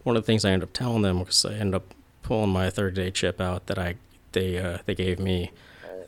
one 0.05 0.17
of 0.17 0.23
the 0.23 0.27
things 0.27 0.45
I 0.45 0.51
ended 0.51 0.69
up 0.69 0.73
telling 0.73 1.03
them 1.03 1.25
was 1.25 1.45
I 1.45 1.55
ended 1.55 1.75
up 1.75 1.95
pulling 2.23 2.51
my 2.51 2.71
third 2.71 2.95
day 2.95 3.11
chip 3.11 3.41
out 3.41 3.67
that 3.67 3.79
I 3.79 3.97
they 4.33 4.59
uh, 4.59 4.79
they 4.87 4.95
gave 4.95 5.19
me 5.19 5.51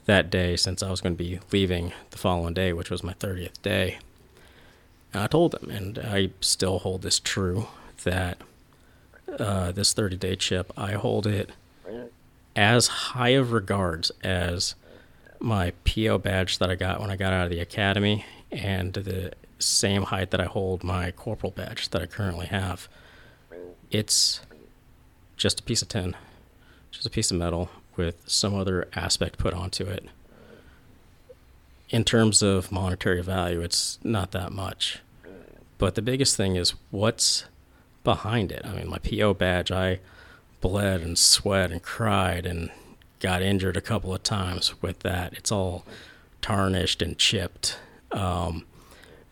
that 0.06 0.30
day 0.30 0.56
since 0.56 0.82
I 0.82 0.90
was 0.90 1.00
going 1.00 1.16
to 1.16 1.22
be 1.22 1.40
leaving 1.50 1.92
the 2.10 2.18
following 2.18 2.54
day, 2.54 2.72
which 2.72 2.90
was 2.90 3.02
my 3.02 3.14
30th 3.14 3.60
day. 3.62 3.98
And 5.12 5.22
I 5.22 5.26
told 5.26 5.52
them, 5.52 5.70
and 5.70 5.98
I 5.98 6.30
still 6.40 6.80
hold 6.80 7.02
this 7.02 7.18
true, 7.18 7.68
that 8.02 8.38
uh, 9.38 9.72
this 9.72 9.92
30 9.92 10.16
day 10.16 10.36
chip, 10.36 10.72
I 10.76 10.92
hold 10.92 11.26
it 11.26 11.50
as 12.56 12.86
high 12.86 13.30
of 13.30 13.52
regards 13.52 14.10
as 14.22 14.74
my 15.40 15.72
PO 15.84 16.18
badge 16.18 16.58
that 16.58 16.70
I 16.70 16.74
got 16.74 17.00
when 17.00 17.10
I 17.10 17.16
got 17.16 17.32
out 17.32 17.44
of 17.44 17.50
the 17.50 17.60
academy 17.60 18.24
and 18.50 18.92
the 18.92 19.32
same 19.58 20.04
height 20.04 20.30
that 20.30 20.40
I 20.40 20.44
hold 20.44 20.84
my 20.84 21.10
corporal 21.10 21.52
badge 21.52 21.90
that 21.90 22.02
I 22.02 22.06
currently 22.06 22.46
have. 22.46 22.88
It's 23.90 24.40
just 25.36 25.60
a 25.60 25.62
piece 25.62 25.82
of 25.82 25.88
tin, 25.88 26.16
just 26.90 27.06
a 27.06 27.10
piece 27.10 27.30
of 27.30 27.36
metal 27.36 27.70
with 27.96 28.22
some 28.26 28.54
other 28.54 28.88
aspect 28.94 29.38
put 29.38 29.54
onto 29.54 29.84
it. 29.84 30.04
In 31.90 32.04
terms 32.04 32.42
of 32.42 32.72
monetary 32.72 33.22
value, 33.22 33.60
it's 33.60 33.98
not 34.02 34.32
that 34.32 34.52
much. 34.52 35.00
But 35.78 35.94
the 35.94 36.02
biggest 36.02 36.36
thing 36.36 36.56
is 36.56 36.74
what's 36.90 37.44
behind 38.04 38.52
it. 38.52 38.62
I 38.64 38.74
mean, 38.74 38.88
my 38.88 38.98
PO 38.98 39.34
badge, 39.34 39.70
I 39.70 40.00
bled 40.64 41.02
and 41.02 41.18
sweat 41.18 41.70
and 41.70 41.82
cried 41.82 42.46
and 42.46 42.70
got 43.20 43.42
injured 43.42 43.76
a 43.76 43.82
couple 43.82 44.14
of 44.14 44.22
times 44.22 44.80
with 44.80 45.00
that. 45.00 45.34
It's 45.34 45.52
all 45.52 45.84
tarnished 46.40 47.02
and 47.02 47.18
chipped. 47.18 47.76
Um, 48.12 48.64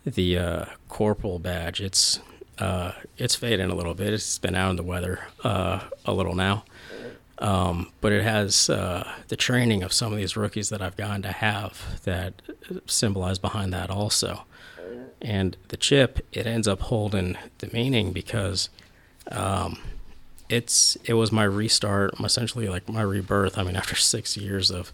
the 0.05 0.37
uh, 0.37 0.65
corporal 0.91 1.39
badge, 1.39 1.81
it's 1.81 2.21
uh, 2.59 2.93
it's 3.17 3.35
fading 3.35 3.71
a 3.71 3.75
little 3.75 3.95
bit. 3.95 4.13
It's 4.13 4.39
been 4.39 4.55
out 4.55 4.73
in 4.73 4.77
the 4.77 4.83
weather 4.83 5.21
uh, 5.43 5.81
a 6.05 6.13
little 6.13 6.35
now, 6.35 6.65
um, 7.39 7.91
but 8.03 8.13
it 8.13 8.23
has 8.23 8.69
uh, 8.69 9.11
the 9.29 9.37
training 9.37 9.83
of 9.83 9.95
some 9.95 10.13
of 10.13 10.19
these 10.19 10.37
rookies 10.37 10.69
that 10.69 10.83
I've 10.83 10.99
gotten 10.99 11.23
to 11.23 11.33
have 11.33 12.03
that 12.05 12.43
symbolize 12.85 13.39
behind 13.39 13.73
that 13.73 13.89
also. 13.89 14.45
And 15.23 15.57
the 15.69 15.79
chip, 15.79 16.27
it 16.31 16.47
ends 16.47 16.69
up 16.69 16.81
holding 16.81 17.39
the 17.59 17.71
meaning 17.73 18.13
because 18.13 18.69
um, 19.31 19.79
it's 20.53 20.97
it 21.07 21.15
was 21.15 21.33
my 21.33 21.45
restart, 21.45 22.13
essentially 22.21 22.69
like 22.69 22.87
my 22.87 23.01
rebirth. 23.01 23.57
I 23.57 23.63
mean, 23.63 23.75
after 23.75 23.97
six 24.13 24.37
years 24.37 24.71
of 24.71 24.93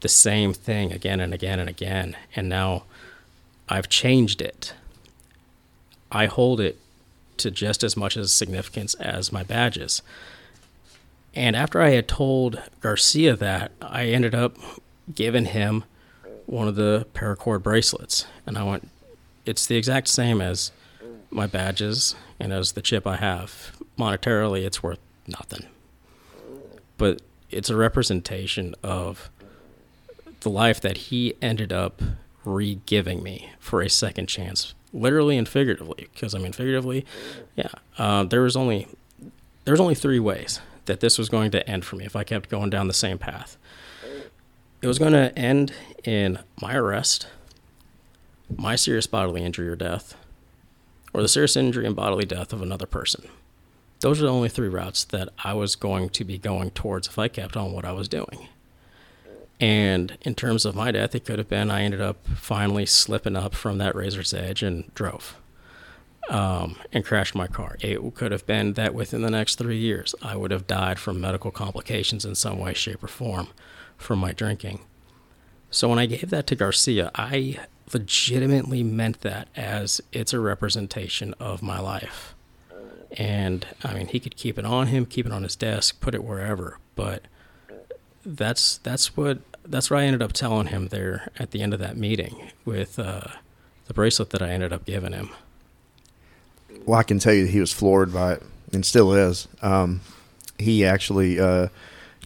the 0.00 0.08
same 0.08 0.52
thing 0.52 0.92
again 0.92 1.20
and 1.20 1.32
again 1.32 1.60
and 1.60 1.68
again, 1.68 2.16
and 2.34 2.48
now 2.48 2.82
I've 3.68 3.88
changed 3.88 4.42
it. 4.42 4.74
I 6.10 6.26
hold 6.26 6.60
it 6.60 6.78
to 7.38 7.50
just 7.50 7.84
as 7.84 7.96
much 7.96 8.16
as 8.16 8.32
significance 8.32 8.94
as 8.94 9.32
my 9.32 9.44
badges. 9.44 10.02
And 11.34 11.56
after 11.56 11.80
I 11.80 11.90
had 11.90 12.06
told 12.06 12.60
Garcia 12.80 13.34
that, 13.36 13.72
I 13.80 14.06
ended 14.06 14.34
up 14.34 14.56
giving 15.12 15.46
him 15.46 15.84
one 16.46 16.68
of 16.68 16.76
the 16.76 17.06
paracord 17.14 17.62
bracelets. 17.62 18.26
And 18.46 18.56
I 18.56 18.62
went, 18.62 18.88
it's 19.44 19.66
the 19.66 19.76
exact 19.76 20.08
same 20.08 20.40
as 20.40 20.70
my 21.30 21.46
badges 21.46 22.14
and 22.38 22.52
as 22.52 22.72
the 22.72 22.82
chip 22.82 23.04
I 23.06 23.16
have. 23.16 23.72
Monetarily, 23.98 24.64
it's 24.64 24.82
worth 24.82 24.98
nothing. 25.26 25.66
But 26.98 27.22
it's 27.50 27.70
a 27.70 27.76
representation 27.76 28.74
of 28.82 29.30
the 30.40 30.50
life 30.50 30.80
that 30.80 30.96
he 30.96 31.34
ended 31.40 31.72
up 31.72 32.02
re 32.44 32.80
giving 32.86 33.22
me 33.22 33.50
for 33.58 33.80
a 33.80 33.88
second 33.88 34.26
chance, 34.26 34.74
literally 34.92 35.36
and 35.38 35.48
figuratively. 35.48 36.08
Because 36.12 36.34
I 36.34 36.38
mean, 36.38 36.52
figuratively, 36.52 37.04
yeah, 37.56 37.68
uh, 37.98 38.24
there 38.24 38.42
was 38.42 38.56
only 38.56 38.88
there 39.64 39.72
was 39.72 39.80
only 39.80 39.94
three 39.94 40.20
ways 40.20 40.60
that 40.86 41.00
this 41.00 41.18
was 41.18 41.28
going 41.28 41.50
to 41.52 41.68
end 41.68 41.84
for 41.84 41.96
me 41.96 42.04
if 42.04 42.14
I 42.14 42.24
kept 42.24 42.50
going 42.50 42.70
down 42.70 42.88
the 42.88 42.94
same 42.94 43.18
path. 43.18 43.56
It 44.82 44.86
was 44.86 44.98
going 44.98 45.12
to 45.12 45.36
end 45.38 45.72
in 46.04 46.40
my 46.60 46.74
arrest, 46.74 47.26
my 48.54 48.76
serious 48.76 49.06
bodily 49.06 49.42
injury 49.42 49.68
or 49.68 49.76
death, 49.76 50.14
or 51.14 51.22
the 51.22 51.28
serious 51.28 51.56
injury 51.56 51.86
and 51.86 51.96
bodily 51.96 52.26
death 52.26 52.52
of 52.52 52.60
another 52.60 52.86
person. 52.86 53.28
Those 54.04 54.20
are 54.20 54.26
the 54.26 54.32
only 54.32 54.50
three 54.50 54.68
routes 54.68 55.02
that 55.02 55.30
I 55.42 55.54
was 55.54 55.76
going 55.76 56.10
to 56.10 56.24
be 56.24 56.36
going 56.36 56.72
towards 56.72 57.08
if 57.08 57.18
I 57.18 57.28
kept 57.28 57.56
on 57.56 57.72
what 57.72 57.86
I 57.86 57.92
was 57.92 58.06
doing. 58.06 58.48
And 59.58 60.18
in 60.20 60.34
terms 60.34 60.66
of 60.66 60.76
my 60.76 60.90
death, 60.90 61.14
it 61.14 61.24
could 61.24 61.38
have 61.38 61.48
been 61.48 61.70
I 61.70 61.84
ended 61.84 62.02
up 62.02 62.18
finally 62.26 62.84
slipping 62.84 63.34
up 63.34 63.54
from 63.54 63.78
that 63.78 63.94
razor's 63.94 64.34
edge 64.34 64.62
and 64.62 64.92
drove 64.94 65.40
um, 66.28 66.76
and 66.92 67.02
crashed 67.02 67.34
my 67.34 67.46
car. 67.46 67.78
It 67.80 68.14
could 68.14 68.30
have 68.30 68.46
been 68.46 68.74
that 68.74 68.92
within 68.92 69.22
the 69.22 69.30
next 69.30 69.56
three 69.56 69.78
years, 69.78 70.14
I 70.20 70.36
would 70.36 70.50
have 70.50 70.66
died 70.66 70.98
from 70.98 71.18
medical 71.18 71.50
complications 71.50 72.26
in 72.26 72.34
some 72.34 72.58
way, 72.58 72.74
shape, 72.74 73.02
or 73.02 73.08
form 73.08 73.48
from 73.96 74.18
my 74.18 74.32
drinking. 74.32 74.80
So 75.70 75.88
when 75.88 75.98
I 75.98 76.04
gave 76.04 76.28
that 76.28 76.46
to 76.48 76.54
Garcia, 76.54 77.10
I 77.14 77.58
legitimately 77.90 78.82
meant 78.82 79.22
that 79.22 79.48
as 79.56 80.02
it's 80.12 80.34
a 80.34 80.40
representation 80.40 81.32
of 81.40 81.62
my 81.62 81.80
life. 81.80 82.33
And 83.14 83.66
I 83.82 83.94
mean, 83.94 84.08
he 84.08 84.20
could 84.20 84.36
keep 84.36 84.58
it 84.58 84.64
on 84.64 84.88
him, 84.88 85.06
keep 85.06 85.26
it 85.26 85.32
on 85.32 85.44
his 85.44 85.56
desk, 85.56 86.00
put 86.00 86.14
it 86.14 86.24
wherever, 86.24 86.78
but 86.96 87.22
that's 88.24 88.78
that's 88.78 89.16
what 89.16 89.38
that's 89.64 89.90
what 89.90 90.00
I 90.00 90.04
ended 90.04 90.22
up 90.22 90.32
telling 90.32 90.68
him 90.68 90.88
there 90.88 91.28
at 91.38 91.52
the 91.52 91.62
end 91.62 91.72
of 91.72 91.80
that 91.80 91.96
meeting 91.96 92.50
with 92.64 92.98
uh, 92.98 93.28
the 93.86 93.94
bracelet 93.94 94.30
that 94.30 94.42
I 94.42 94.50
ended 94.50 94.72
up 94.72 94.84
giving 94.84 95.12
him. 95.12 95.30
Well, 96.84 96.98
I 96.98 97.02
can 97.02 97.18
tell 97.18 97.32
you 97.32 97.46
he 97.46 97.60
was 97.60 97.72
floored 97.72 98.12
by 98.12 98.34
it 98.34 98.42
and 98.72 98.84
still 98.84 99.12
is. 99.12 99.48
Um, 99.62 100.00
he 100.58 100.84
actually 100.84 101.40
uh, 101.40 101.68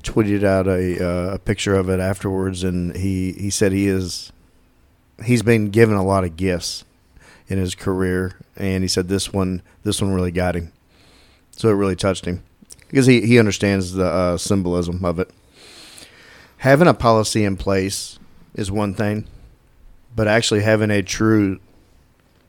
tweeted 0.02 0.44
out 0.44 0.66
a, 0.66 1.04
uh, 1.04 1.34
a 1.34 1.38
picture 1.38 1.74
of 1.74 1.88
it 1.88 2.00
afterwards, 2.00 2.64
and 2.64 2.96
he, 2.96 3.32
he 3.32 3.50
said 3.50 3.72
he 3.72 3.86
is 3.88 4.32
he's 5.24 5.42
been 5.42 5.70
given 5.70 5.96
a 5.96 6.04
lot 6.04 6.24
of 6.24 6.36
gifts 6.36 6.84
in 7.48 7.58
his 7.58 7.74
career, 7.74 8.36
and 8.56 8.82
he 8.82 8.88
said 8.88 9.08
this 9.08 9.32
one 9.32 9.62
this 9.84 10.00
one 10.02 10.12
really 10.12 10.32
got 10.32 10.56
him. 10.56 10.72
So 11.58 11.68
it 11.68 11.74
really 11.74 11.96
touched 11.96 12.24
him 12.24 12.42
because 12.88 13.04
he, 13.04 13.20
he 13.20 13.38
understands 13.38 13.92
the 13.92 14.06
uh, 14.06 14.36
symbolism 14.38 15.04
of 15.04 15.18
it 15.18 15.30
having 16.58 16.88
a 16.88 16.94
policy 16.94 17.44
in 17.44 17.56
place 17.56 18.18
is 18.54 18.70
one 18.70 18.94
thing, 18.94 19.26
but 20.14 20.28
actually 20.28 20.62
having 20.62 20.90
a 20.90 21.02
true 21.02 21.58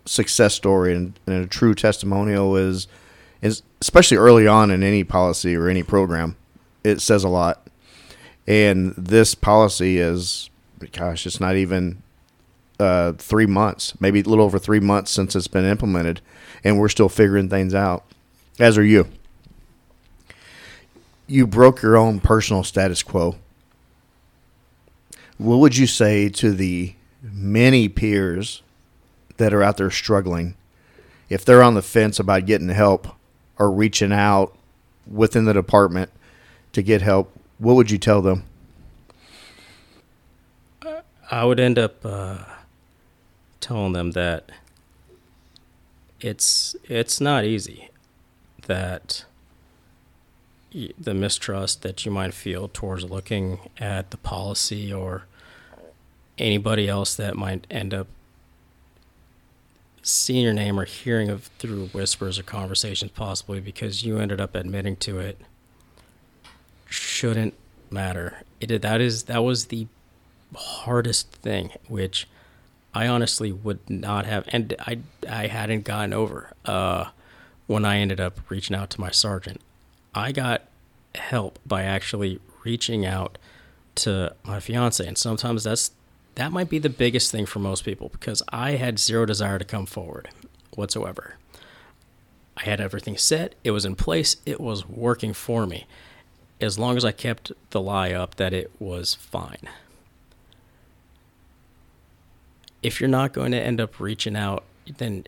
success 0.06 0.56
story 0.56 0.96
and, 0.96 1.14
and, 1.28 1.46
a 1.46 1.48
true 1.48 1.76
testimonial 1.76 2.56
is 2.56 2.88
is 3.42 3.62
especially 3.80 4.18
early 4.18 4.48
on 4.48 4.72
in 4.72 4.84
any 4.84 5.04
policy 5.04 5.56
or 5.56 5.70
any 5.70 5.84
program, 5.84 6.36
it 6.84 7.00
says 7.00 7.24
a 7.24 7.30
lot. 7.30 7.68
And 8.46 8.94
this 8.98 9.36
policy 9.36 10.00
is, 10.00 10.50
gosh, 10.92 11.26
it's 11.26 11.40
not 11.40 11.56
even 11.56 12.02
uh, 12.80 13.14
three 13.14 13.46
months, 13.46 13.94
maybe 14.02 14.20
a 14.20 14.24
little 14.24 14.44
over 14.44 14.60
three 14.60 14.80
months 14.80 15.12
since 15.12 15.36
it's 15.36 15.48
been 15.48 15.64
implemented, 15.64 16.20
and 16.64 16.80
we're 16.80 16.90
still 16.90 17.08
figuring 17.08 17.48
things 17.48 17.74
out. 17.74 18.04
As 18.60 18.78
are 18.78 18.84
you. 18.84 19.08
You 21.28 21.48
broke 21.48 21.82
your 21.82 21.96
own 21.96 22.20
personal 22.20 22.64
status 22.64 23.04
quo 23.04 23.36
what 25.40 25.60
would 25.60 25.78
you 25.78 25.88
say 25.88 26.28
to 26.28 26.52
the 26.52 26.94
many 27.24 27.88
peers 27.88 28.62
that 29.38 29.54
are 29.54 29.64
out 29.64 29.78
there 29.78 29.90
struggling 29.90 30.56
if 31.30 31.46
they're 31.46 31.64
on 31.64 31.76
the 31.76 31.82
fence 31.82 32.20
about 32.20 32.46
getting 32.46 32.68
help 32.68 33.08
or 33.58 33.72
reaching 33.72 34.12
out 34.12 34.54
within 35.10 35.46
the 35.46 35.54
department 35.54 36.12
to 36.74 36.82
get 36.82 37.02
help? 37.02 37.32
What 37.58 37.76
would 37.76 37.90
you 37.90 37.98
tell 37.98 38.22
them? 38.22 38.44
I 41.32 41.46
would 41.46 41.60
end 41.60 41.80
up 41.80 42.06
uh, 42.06 42.40
telling 43.62 43.94
them 43.94 44.12
that 44.12 44.52
it's 46.20 46.76
it's 46.84 47.22
not 47.22 47.46
easy. 47.46 47.89
That 48.70 49.26
the 51.00 51.14
mistrust 51.16 51.82
that 51.82 52.06
you 52.06 52.12
might 52.12 52.34
feel 52.34 52.68
towards 52.68 53.04
looking 53.04 53.58
at 53.80 54.12
the 54.12 54.18
policy 54.18 54.94
or 54.94 55.24
anybody 56.38 56.88
else 56.88 57.16
that 57.16 57.36
might 57.36 57.66
end 57.72 57.94
up 57.94 58.08
seeing 60.04 60.44
your 60.44 60.54
name 60.54 60.80
or 60.80 60.86
hearing 60.86 61.30
of 61.30 61.46
through 61.58 61.88
whispers 61.88 62.38
or 62.38 62.44
conversations 62.44 63.12
possibly 63.12 63.60
because 63.60 64.04
you 64.04 64.20
ended 64.20 64.40
up 64.40 64.56
admitting 64.56 64.96
to 64.96 65.20
it 65.20 65.40
shouldn't 66.88 67.56
matter. 67.90 68.44
It 68.62 68.82
that 68.82 69.02
is 69.02 69.24
that 69.24 69.44
was 69.44 69.66
the 69.66 69.88
hardest 70.56 71.32
thing 71.32 71.72
which 71.88 72.28
i 72.92 73.06
honestly 73.08 73.52
would 73.52 73.88
not 73.88 74.26
have 74.26 74.44
and 74.48 74.74
i 74.80 75.00
i 75.28 75.48
hadn't 75.48 75.84
gotten 75.84 76.14
over. 76.14 76.54
Uh 76.66 77.06
when 77.70 77.86
i 77.86 77.98
ended 77.98 78.20
up 78.20 78.40
reaching 78.50 78.76
out 78.76 78.90
to 78.90 79.00
my 79.00 79.12
sergeant 79.12 79.62
i 80.14 80.32
got 80.32 80.64
help 81.16 81.58
by 81.66 81.84
actually 81.84 82.40
reaching 82.64 83.06
out 83.06 83.38
to 83.96 84.34
my 84.44 84.60
fiance 84.60 85.06
and 85.06 85.18
sometimes 85.18 85.64
that's 85.64 85.92
that 86.40 86.54
might 86.54 86.70
be 86.70 86.80
the 86.80 86.90
biggest 86.90 87.34
thing 87.34 87.46
for 87.46 87.60
most 87.60 87.84
people 87.84 88.08
because 88.08 88.42
I 88.48 88.72
had 88.72 88.98
zero 88.98 89.26
desire 89.26 89.60
to 89.60 89.66
come 89.66 89.86
forward 89.86 90.30
whatsoever. 90.74 91.36
I 92.56 92.64
had 92.64 92.80
everything 92.80 93.18
set, 93.18 93.56
it 93.66 93.72
was 93.72 93.84
in 93.84 93.98
place, 93.98 94.38
it 94.46 94.62
was 94.62 94.88
working 94.88 95.34
for 95.34 95.66
me. 95.68 95.86
As 96.62 96.80
long 96.80 96.96
as 96.96 97.04
I 97.04 97.12
kept 97.12 97.52
the 97.72 97.82
lie 97.82 98.14
up 98.14 98.36
that 98.36 98.54
it 98.54 98.72
was 98.80 99.16
fine. 99.16 99.68
If 102.82 103.02
you're 103.02 103.10
not 103.10 103.34
going 103.34 103.52
to 103.52 103.62
end 103.62 103.82
up 103.82 104.00
reaching 104.00 104.38
out, 104.38 104.64
then 104.98 105.26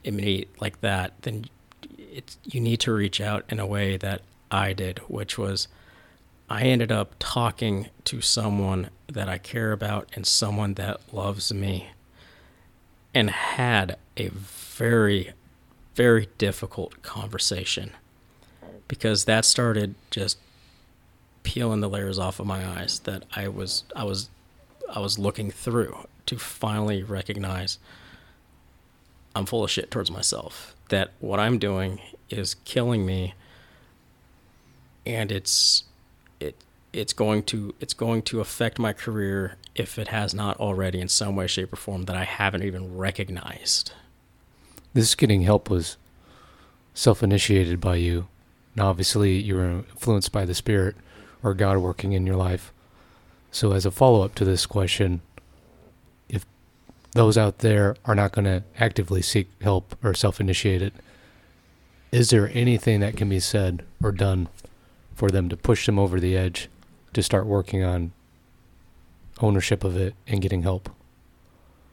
like 0.62 0.80
that, 0.80 1.14
then 1.24 1.46
it's 2.12 2.38
you 2.44 2.60
need 2.60 2.80
to 2.82 2.94
reach 2.94 3.22
out 3.22 3.46
in 3.50 3.60
a 3.60 3.66
way 3.66 3.98
that 3.98 4.22
I 4.50 4.74
did, 4.74 5.00
which 5.08 5.38
was 5.38 5.68
I 6.50 6.64
ended 6.64 6.92
up 6.92 7.16
talking 7.18 7.90
to 8.06 8.22
someone 8.22 8.90
that 9.08 9.30
I 9.30 9.38
care 9.38 9.72
about 9.72 10.10
and 10.14 10.26
someone 10.26 10.74
that 10.76 11.00
loves 11.14 11.54
me 11.54 11.92
and 13.14 13.30
had 13.30 13.98
a 14.18 14.30
very, 14.30 15.32
very 15.96 16.28
difficult 16.38 17.02
conversation 17.02 17.92
because 18.88 19.26
that 19.26 19.46
started 19.46 19.96
just 20.10 20.38
peeling 21.44 21.80
the 21.80 21.90
layers 21.90 22.20
off 22.20 22.40
of 22.40 22.46
my 22.46 22.66
eyes 22.66 23.00
that 23.00 23.24
I 23.34 23.48
was 23.48 23.84
I 23.96 24.04
was 24.04 24.30
I 24.94 25.00
was 25.00 25.18
looking 25.18 25.52
through 25.52 26.06
to 26.26 26.38
finally 26.38 27.02
recognize 27.02 27.80
I'm 29.34 29.46
full 29.46 29.64
of 29.64 29.72
shit 29.72 29.90
towards 29.90 30.12
myself. 30.12 30.76
That 30.92 31.12
what 31.20 31.40
I'm 31.40 31.58
doing 31.58 32.00
is 32.30 32.56
killing 32.66 33.06
me 33.06 33.34
and 35.06 35.32
it's 35.32 35.86
it 36.40 36.56
it's 36.92 37.14
going 37.14 37.44
to 37.44 37.74
it's 37.80 37.94
going 37.94 38.22
to 38.24 38.42
affect 38.42 38.78
my 38.78 38.94
career 38.94 39.56
if 39.74 39.98
it 39.98 40.10
has 40.10 40.34
not 40.34 40.60
already 40.60 41.00
in 41.00 41.08
some 41.08 41.36
way 41.38 41.48
shape 41.48 41.72
or 41.72 41.78
form 41.78 42.04
that 42.04 42.16
I 42.18 42.26
haven't 42.26 42.64
even 42.64 42.98
recognized. 42.98 43.94
This 44.94 45.16
getting 45.16 45.44
help 45.44 45.70
was 45.70 45.96
self-initiated 46.94 47.80
by 47.80 47.96
you. 47.96 48.28
Now 48.76 48.90
obviously 48.90 49.38
you 49.38 49.56
were 49.56 49.70
influenced 49.70 50.34
by 50.34 50.44
the 50.44 50.54
spirit 50.54 50.98
or 51.42 51.54
God 51.54 51.78
working 51.78 52.12
in 52.12 52.28
your 52.28 52.36
life. 52.36 52.74
So 53.50 53.72
as 53.72 53.86
a 53.86 53.92
follow-up 53.92 54.36
to 54.36 54.46
this 54.46 54.66
question, 54.66 55.22
those 57.14 57.38
out 57.38 57.60
there 57.60 57.96
are 58.06 58.16
not 58.16 58.32
going 58.32 58.46
to 58.46 58.64
actively 58.78 59.22
seek 59.22 59.50
help 59.62 59.96
or 60.04 60.14
self-initiate 60.14 60.82
it, 60.82 60.94
is 62.12 62.30
there 62.30 62.50
anything 62.54 63.00
that 63.00 63.16
can 63.16 63.30
be 63.30 63.40
said 63.40 63.84
or 64.04 64.12
done 64.12 64.48
for 65.14 65.30
them 65.30 65.50
to 65.50 65.58
push 65.58 65.86
them 65.86 66.00
over 66.00 66.20
the 66.20 66.36
edge 66.36 66.70
to 67.14 67.24
start 67.24 67.46
working 67.46 67.84
on 67.84 68.12
ownership 69.40 69.84
of 69.84 69.96
it 69.98 70.14
and 70.28 70.42
getting 70.42 70.64
help? 70.64 70.90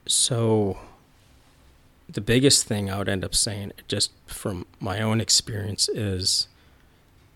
So, 0.06 0.78
the 2.08 2.20
biggest 2.20 2.64
thing 2.64 2.90
I 2.90 2.98
would 2.98 3.08
end 3.08 3.24
up 3.24 3.34
saying, 3.34 3.72
just 3.86 4.12
from 4.26 4.66
my 4.80 5.00
own 5.00 5.20
experience, 5.20 5.88
is 5.88 6.48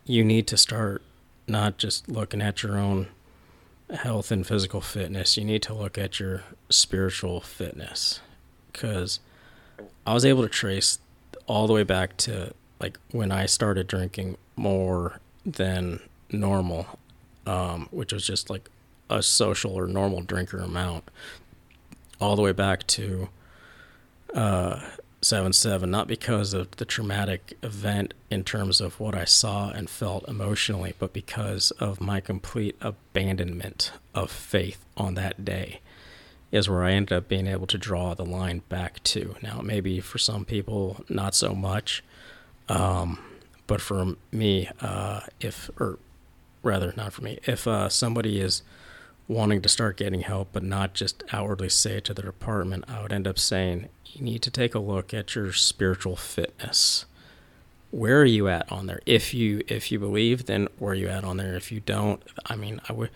you 0.05 0.25
need 0.25 0.47
to 0.49 0.57
start 0.57 1.03
not 1.47 1.77
just 1.77 2.09
looking 2.09 2.41
at 2.41 2.63
your 2.63 2.79
own 2.79 3.09
health 3.93 4.31
and 4.31 4.47
physical 4.47 4.81
fitness, 4.81 5.37
you 5.37 5.45
need 5.45 5.63
to 5.63 5.75
look 5.75 5.99
at 5.99 6.19
your 6.19 6.43
spiritual 6.71 7.41
fitness. 7.41 8.21
Because 8.73 9.21
I 10.07 10.15
was 10.15 10.25
able 10.25 10.43
to 10.43 10.49
trace 10.49 10.99
all 11.47 11.67
the 11.67 11.73
way 11.73 11.83
back 11.83 12.17
to 12.19 12.55
like 12.81 12.99
when 13.13 13.31
I 13.31 13.47
started 13.47 13.87
drinking 13.87 14.37
more 14.57 15.21
than 15.47 16.01
normal, 16.31 16.99
um, 17.47 17.89
which 17.91 18.13
was 18.13 18.27
just 18.27 18.51
like 18.51 18.69
a 19.09 19.23
social 19.23 19.75
or 19.75 19.87
normal 19.87 20.23
drinker 20.23 20.59
amount, 20.59 21.05
all 22.21 22.35
the 22.35 22.43
way 22.43 22.53
back 22.53 22.87
to 22.89 23.29
uh, 24.35 24.81
seven 25.23 25.53
seven. 25.53 25.91
Not 25.91 26.09
because 26.09 26.53
of 26.53 26.73
the 26.73 26.85
traumatic 26.85 27.57
event 27.63 28.13
in 28.31 28.45
terms 28.45 28.81
of 28.81 29.01
what 29.01 29.15
I 29.15 29.25
saw 29.25 29.71
and 29.71 29.89
felt 29.89 30.29
emotionally, 30.29 30.95
but 30.99 31.13
because 31.13 31.71
of 31.73 32.01
my 32.01 32.21
complete 32.21 32.77
abandonment 32.81 33.93
of 34.15 34.31
faith 34.31 34.85
on 34.97 35.15
that 35.15 35.45
day. 35.45 35.81
Is 36.51 36.69
where 36.69 36.85
I 36.85 36.93
ended 36.93 37.17
up 37.17 37.29
being 37.29 37.47
able 37.47 37.67
to 37.69 37.79
draw 37.79 38.13
the 38.13 38.27
line 38.27 38.61
back 38.69 39.03
to. 39.05 39.37
Now, 39.43 39.63
maybe 39.63 40.01
for 40.01 40.19
some 40.19 40.45
people, 40.45 41.03
not 41.09 41.35
so 41.35 41.55
much. 41.55 42.05
Um, 42.69 43.19
but 43.67 43.81
for 43.81 44.17
me, 44.31 44.69
uh, 44.83 45.21
if, 45.41 45.71
or 45.81 45.99
rather, 46.63 46.93
not 46.95 47.15
for 47.15 47.23
me, 47.23 47.39
if 47.47 47.67
uh, 47.67 47.89
somebody 47.89 48.39
is 48.39 48.63
wanting 49.33 49.63
to 49.63 49.69
start 49.69 49.97
getting 49.97 50.21
help, 50.21 50.49
but 50.53 50.63
not 50.63 50.95
just 50.95 51.23
outwardly 51.33 51.69
say 51.69 51.97
it 51.97 52.05
to 52.05 52.15
their 52.15 52.27
department, 52.27 52.85
I 52.89 53.03
would 53.03 53.13
end 53.13 53.27
up 53.27 53.39
saying, 53.39 53.89
you 54.05 54.23
need 54.25 54.43
to 54.43 54.51
take 54.51 54.75
a 54.75 54.79
look 54.79 55.15
at 55.15 55.35
your 55.35 55.53
spiritual 55.53 56.17
fitness. 56.17 57.07
Where 57.91 58.21
are 58.21 58.27
you 58.27 58.49
at 58.49 58.71
on 58.71 58.87
there? 58.87 59.01
If 59.05 59.35
you 59.35 59.63
if 59.69 59.93
you 59.93 59.99
believe, 59.99 60.47
then 60.47 60.69
where 60.79 60.93
are 60.93 60.95
you 60.95 61.09
at 61.09 61.25
on 61.25 61.37
there? 61.37 61.55
If 61.55 61.71
you 61.71 61.81
don't, 61.81 62.23
I 62.47 62.57
mean, 62.57 62.81
I 62.89 62.93
would. 62.93 63.11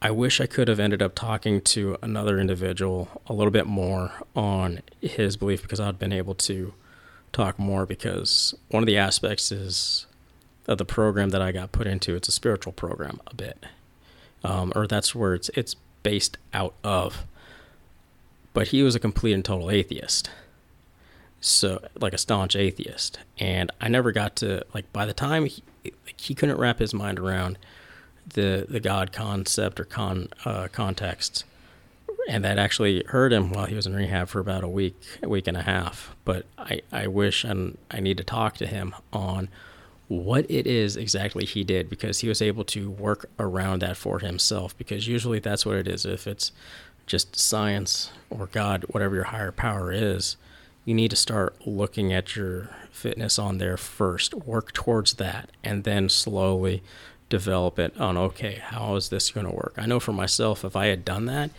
I 0.00 0.10
wish 0.10 0.40
I 0.40 0.46
could 0.46 0.68
have 0.68 0.78
ended 0.78 1.00
up 1.00 1.14
talking 1.14 1.62
to 1.62 1.96
another 2.02 2.38
individual 2.38 3.22
a 3.26 3.32
little 3.32 3.50
bit 3.50 3.66
more 3.66 4.12
on 4.36 4.82
his 5.00 5.36
belief 5.36 5.62
because 5.62 5.80
I'd 5.80 5.98
been 5.98 6.12
able 6.12 6.34
to 6.34 6.74
talk 7.32 7.58
more 7.58 7.86
because 7.86 8.54
one 8.68 8.82
of 8.82 8.86
the 8.86 8.98
aspects 8.98 9.50
is 9.50 10.06
of 10.68 10.78
the 10.78 10.84
program 10.84 11.30
that 11.30 11.42
I 11.42 11.52
got 11.52 11.72
put 11.72 11.86
into. 11.86 12.14
It's 12.14 12.28
a 12.28 12.32
spiritual 12.32 12.72
program 12.72 13.20
a 13.26 13.34
bit, 13.34 13.64
um, 14.44 14.72
or 14.76 14.86
that's 14.86 15.14
where 15.14 15.34
it's 15.34 15.48
it's 15.50 15.74
based 16.02 16.38
out 16.52 16.74
of. 16.84 17.24
But 18.52 18.68
he 18.68 18.82
was 18.82 18.94
a 18.94 19.00
complete 19.00 19.32
and 19.32 19.44
total 19.44 19.70
atheist, 19.70 20.30
so 21.40 21.82
like 21.98 22.12
a 22.12 22.18
staunch 22.18 22.54
atheist, 22.54 23.18
and 23.38 23.72
I 23.80 23.88
never 23.88 24.12
got 24.12 24.36
to 24.36 24.64
like 24.74 24.92
by 24.92 25.06
the 25.06 25.14
time 25.14 25.46
he, 25.46 25.62
he 26.16 26.34
couldn't 26.34 26.58
wrap 26.58 26.78
his 26.78 26.94
mind 26.94 27.18
around 27.18 27.58
the 28.34 28.66
the 28.68 28.80
God 28.80 29.12
concept 29.12 29.80
or 29.80 29.84
con 29.84 30.28
uh, 30.44 30.68
context 30.70 31.44
and 32.28 32.44
that 32.44 32.58
actually 32.58 33.04
hurt 33.08 33.32
him 33.32 33.52
while 33.52 33.66
he 33.66 33.74
was 33.74 33.86
in 33.86 33.94
rehab 33.94 34.28
for 34.28 34.40
about 34.40 34.64
a 34.64 34.68
week, 34.68 34.96
a 35.22 35.28
week 35.28 35.46
and 35.46 35.56
a 35.56 35.62
half. 35.62 36.14
But 36.24 36.46
I, 36.56 36.80
I 36.90 37.06
wish 37.06 37.44
and 37.44 37.78
I 37.90 38.00
need 38.00 38.16
to 38.18 38.24
talk 38.24 38.56
to 38.58 38.66
him 38.66 38.94
on 39.12 39.48
what 40.08 40.50
it 40.50 40.66
is 40.66 40.96
exactly 40.96 41.44
he 41.44 41.64
did 41.64 41.88
because 41.88 42.20
he 42.20 42.28
was 42.28 42.42
able 42.42 42.64
to 42.64 42.90
work 42.90 43.30
around 43.38 43.82
that 43.82 43.96
for 43.96 44.18
himself. 44.18 44.76
Because 44.76 45.08
usually 45.08 45.38
that's 45.38 45.64
what 45.64 45.76
it 45.76 45.88
is. 45.88 46.04
If 46.04 46.26
it's 46.26 46.52
just 47.06 47.36
science 47.36 48.10
or 48.30 48.46
God, 48.46 48.84
whatever 48.88 49.14
your 49.14 49.24
higher 49.24 49.52
power 49.52 49.92
is, 49.92 50.36
you 50.84 50.94
need 50.94 51.10
to 51.10 51.16
start 51.16 51.56
looking 51.66 52.12
at 52.12 52.36
your 52.36 52.70
fitness 52.90 53.38
on 53.38 53.58
there 53.58 53.76
first, 53.76 54.34
work 54.34 54.72
towards 54.72 55.14
that, 55.14 55.50
and 55.62 55.84
then 55.84 56.08
slowly 56.08 56.82
develop 57.30 57.78
it 57.78 57.98
on 57.98 58.16
okay, 58.16 58.62
how 58.62 58.94
is 58.96 59.08
this 59.08 59.30
going 59.30 59.46
to 59.46 59.52
work? 59.52 59.74
I 59.76 59.86
know 59.86 59.98
for 59.98 60.12
myself, 60.12 60.64
if 60.64 60.76
I 60.76 60.86
had 60.86 61.04
done 61.04 61.24
that, 61.26 61.50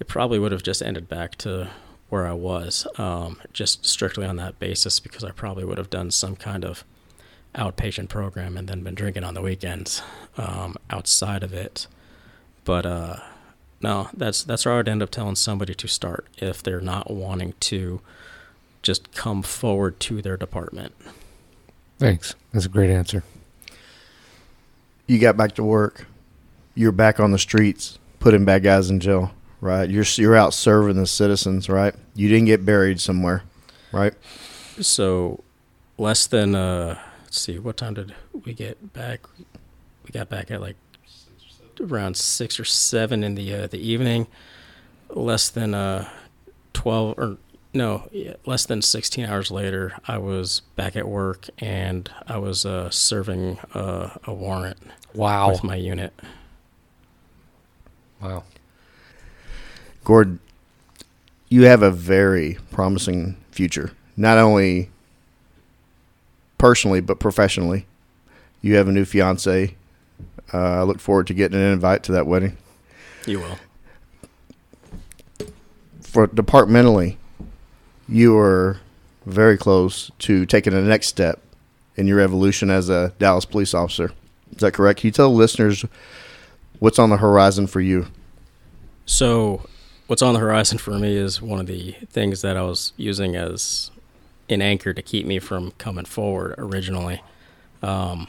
it 0.00 0.08
probably 0.08 0.38
would 0.38 0.52
have 0.52 0.62
just 0.62 0.82
ended 0.82 1.08
back 1.08 1.36
to 1.36 1.70
where 2.08 2.26
I 2.26 2.32
was, 2.32 2.86
um, 2.98 3.40
just 3.52 3.86
strictly 3.86 4.26
on 4.26 4.36
that 4.36 4.58
basis, 4.58 5.00
because 5.00 5.24
I 5.24 5.30
probably 5.30 5.64
would 5.64 5.78
have 5.78 5.90
done 5.90 6.10
some 6.10 6.36
kind 6.36 6.64
of 6.64 6.84
outpatient 7.54 8.08
program 8.08 8.56
and 8.56 8.68
then 8.68 8.82
been 8.82 8.94
drinking 8.94 9.24
on 9.24 9.34
the 9.34 9.42
weekends 9.42 10.02
um, 10.36 10.76
outside 10.90 11.42
of 11.42 11.52
it. 11.52 11.86
But 12.64 12.86
uh, 12.86 13.16
no, 13.80 14.08
that's 14.14 14.44
that's 14.44 14.64
where 14.64 14.74
I 14.74 14.76
would 14.78 14.88
end 14.88 15.02
up 15.02 15.10
telling 15.10 15.36
somebody 15.36 15.74
to 15.74 15.88
start 15.88 16.26
if 16.38 16.62
they're 16.62 16.80
not 16.80 17.10
wanting 17.10 17.54
to 17.60 18.00
just 18.82 19.12
come 19.12 19.42
forward 19.42 20.00
to 20.00 20.22
their 20.22 20.36
department. 20.36 20.94
Thanks. 21.98 22.34
That's 22.52 22.66
a 22.66 22.68
great 22.68 22.90
answer. 22.90 23.22
You 25.06 25.18
got 25.18 25.36
back 25.36 25.54
to 25.56 25.62
work. 25.62 26.06
You're 26.74 26.92
back 26.92 27.20
on 27.20 27.32
the 27.32 27.38
streets, 27.38 27.98
putting 28.18 28.44
bad 28.44 28.62
guys 28.62 28.88
in 28.88 28.98
jail 28.98 29.32
right? 29.62 29.88
You're 29.88 30.04
you're 30.16 30.36
out 30.36 30.52
serving 30.52 30.96
the 30.96 31.06
citizens, 31.06 31.70
right? 31.70 31.94
You 32.14 32.28
didn't 32.28 32.44
get 32.44 32.66
buried 32.66 33.00
somewhere, 33.00 33.44
right? 33.92 34.12
So, 34.80 35.42
less 35.96 36.26
than 36.26 36.54
uh, 36.54 36.98
let's 37.32 37.40
see, 37.40 37.58
what 37.58 37.78
time 37.78 37.94
did 37.94 38.14
we 38.44 38.52
get 38.52 38.92
back? 38.92 39.20
We 40.04 40.10
got 40.10 40.28
back 40.28 40.50
at 40.50 40.60
like 40.60 40.76
around 41.80 42.14
six 42.18 42.60
or 42.60 42.64
seven 42.66 43.24
in 43.24 43.36
the 43.36 43.54
uh, 43.54 43.66
the 43.68 43.78
evening. 43.78 44.26
Less 45.08 45.48
than 45.48 45.72
uh, 45.72 46.10
twelve 46.74 47.18
or 47.18 47.38
no, 47.72 48.06
less 48.44 48.66
than 48.66 48.82
sixteen 48.82 49.24
hours 49.24 49.50
later, 49.50 49.96
I 50.06 50.18
was 50.18 50.60
back 50.76 50.94
at 50.94 51.08
work 51.08 51.48
and 51.56 52.10
I 52.26 52.36
was 52.36 52.66
uh, 52.66 52.90
serving 52.90 53.58
uh, 53.72 54.10
a 54.24 54.34
warrant. 54.34 54.76
Wow. 55.14 55.52
With 55.52 55.64
my 55.64 55.76
unit. 55.76 56.12
Wow. 58.20 58.44
Gordon, 60.04 60.38
you 61.48 61.62
have 61.62 61.80
a 61.80 61.90
very 61.90 62.58
promising 62.70 63.38
future, 63.52 63.92
not 64.18 64.36
only 64.36 64.90
personally, 66.62 67.00
but 67.00 67.18
professionally. 67.18 67.84
You 68.60 68.76
have 68.76 68.86
a 68.86 68.92
new 68.92 69.04
fiance. 69.04 69.74
Uh, 70.54 70.56
I 70.56 70.82
look 70.84 71.00
forward 71.00 71.26
to 71.26 71.34
getting 71.34 71.58
an 71.58 71.72
invite 71.72 72.04
to 72.04 72.12
that 72.12 72.24
wedding. 72.24 72.56
You 73.26 73.40
will. 73.40 73.58
For 76.00 76.28
departmentally, 76.28 77.18
you 78.08 78.38
are 78.38 78.78
very 79.26 79.58
close 79.58 80.12
to 80.20 80.46
taking 80.46 80.72
the 80.72 80.82
next 80.82 81.08
step 81.08 81.40
in 81.96 82.06
your 82.06 82.20
evolution 82.20 82.70
as 82.70 82.88
a 82.88 83.12
Dallas 83.18 83.44
police 83.44 83.74
officer. 83.74 84.12
Is 84.52 84.58
that 84.58 84.72
correct? 84.72 85.00
Can 85.00 85.08
you 85.08 85.12
tell 85.12 85.34
listeners 85.34 85.84
what's 86.78 87.00
on 87.00 87.10
the 87.10 87.16
horizon 87.16 87.66
for 87.66 87.80
you? 87.80 88.06
So, 89.04 89.66
what's 90.06 90.22
on 90.22 90.34
the 90.34 90.40
horizon 90.40 90.78
for 90.78 90.96
me 90.96 91.16
is 91.16 91.42
one 91.42 91.58
of 91.58 91.66
the 91.66 91.96
things 92.08 92.40
that 92.42 92.56
I 92.56 92.62
was 92.62 92.92
using 92.96 93.34
as 93.34 93.90
an 94.48 94.62
anchor 94.62 94.92
to 94.92 95.02
keep 95.02 95.26
me 95.26 95.38
from 95.38 95.72
coming 95.72 96.04
forward 96.04 96.54
originally. 96.58 97.22
Um, 97.82 98.28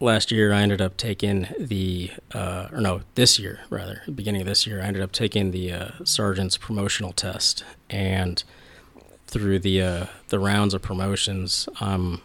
last 0.00 0.30
year 0.30 0.52
I 0.52 0.60
ended 0.62 0.80
up 0.80 0.96
taking 0.96 1.48
the, 1.58 2.10
uh, 2.32 2.68
or 2.72 2.80
no, 2.80 3.02
this 3.14 3.38
year 3.38 3.60
rather, 3.70 4.02
beginning 4.12 4.42
of 4.42 4.46
this 4.46 4.66
year, 4.66 4.82
I 4.82 4.86
ended 4.86 5.02
up 5.02 5.12
taking 5.12 5.50
the 5.50 5.72
uh, 5.72 5.88
sergeant's 6.04 6.56
promotional 6.56 7.12
test, 7.12 7.64
and 7.88 8.42
through 9.26 9.58
the 9.58 9.82
uh, 9.82 10.06
the 10.28 10.38
rounds 10.38 10.72
of 10.74 10.82
promotions, 10.82 11.68
I'm 11.80 12.20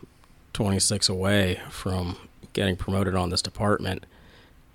26 0.53 1.09
away 1.09 1.59
from 1.69 2.17
getting 2.53 2.75
promoted 2.75 3.15
on 3.15 3.29
this 3.29 3.41
department, 3.41 4.05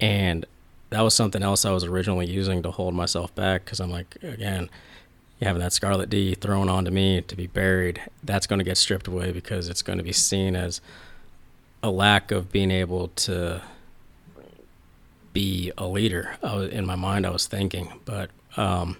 and 0.00 0.44
that 0.90 1.00
was 1.00 1.14
something 1.14 1.42
else 1.42 1.64
I 1.64 1.72
was 1.72 1.84
originally 1.84 2.26
using 2.26 2.62
to 2.62 2.70
hold 2.70 2.94
myself 2.94 3.34
back 3.34 3.64
because 3.64 3.80
I'm 3.80 3.90
like, 3.90 4.16
again, 4.22 4.70
having 5.44 5.60
that 5.60 5.72
Scarlet 5.72 6.08
D 6.08 6.34
thrown 6.34 6.68
onto 6.68 6.90
me 6.90 7.20
to 7.22 7.36
be 7.36 7.46
buried, 7.46 8.00
that's 8.24 8.46
going 8.46 8.58
to 8.58 8.64
get 8.64 8.78
stripped 8.78 9.06
away 9.06 9.32
because 9.32 9.68
it's 9.68 9.82
going 9.82 9.98
to 9.98 10.04
be 10.04 10.12
seen 10.12 10.56
as 10.56 10.80
a 11.82 11.90
lack 11.90 12.30
of 12.30 12.50
being 12.50 12.70
able 12.70 13.08
to 13.08 13.62
be 15.32 15.70
a 15.76 15.86
leader. 15.86 16.36
Was, 16.42 16.70
in 16.70 16.86
my 16.86 16.96
mind, 16.96 17.26
I 17.26 17.30
was 17.30 17.46
thinking, 17.46 17.92
but 18.04 18.30
um, 18.56 18.96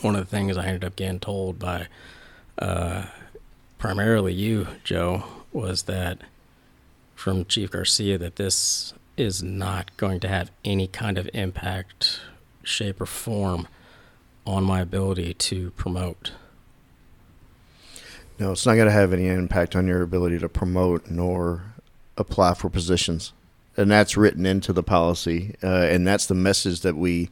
one 0.00 0.16
of 0.16 0.28
the 0.28 0.30
things 0.30 0.56
I 0.56 0.66
ended 0.66 0.84
up 0.84 0.96
getting 0.96 1.20
told 1.20 1.58
by 1.58 1.86
uh, 2.58 3.06
primarily 3.78 4.34
you, 4.34 4.66
Joe, 4.82 5.24
was 5.52 5.84
that 5.84 6.18
from 7.14 7.44
Chief 7.44 7.70
Garcia 7.70 8.18
that 8.18 8.36
this 8.36 8.92
is 9.16 9.42
not 9.42 9.96
going 9.96 10.20
to 10.20 10.28
have 10.28 10.50
any 10.64 10.86
kind 10.86 11.18
of 11.18 11.28
impact, 11.32 12.20
shape, 12.62 13.00
or 13.00 13.06
form 13.06 13.68
on 14.48 14.64
my 14.64 14.80
ability 14.80 15.34
to 15.34 15.70
promote. 15.72 16.32
No, 18.38 18.52
it's 18.52 18.64
not 18.64 18.76
going 18.76 18.86
to 18.86 18.92
have 18.92 19.12
any 19.12 19.26
impact 19.26 19.76
on 19.76 19.86
your 19.86 20.00
ability 20.00 20.38
to 20.38 20.48
promote 20.48 21.10
nor 21.10 21.74
apply 22.16 22.54
for 22.54 22.70
positions, 22.70 23.34
and 23.76 23.90
that's 23.90 24.16
written 24.16 24.46
into 24.46 24.72
the 24.72 24.82
policy, 24.82 25.54
uh, 25.62 25.66
and 25.66 26.06
that's 26.06 26.24
the 26.24 26.34
message 26.34 26.80
that 26.80 26.96
we 26.96 27.28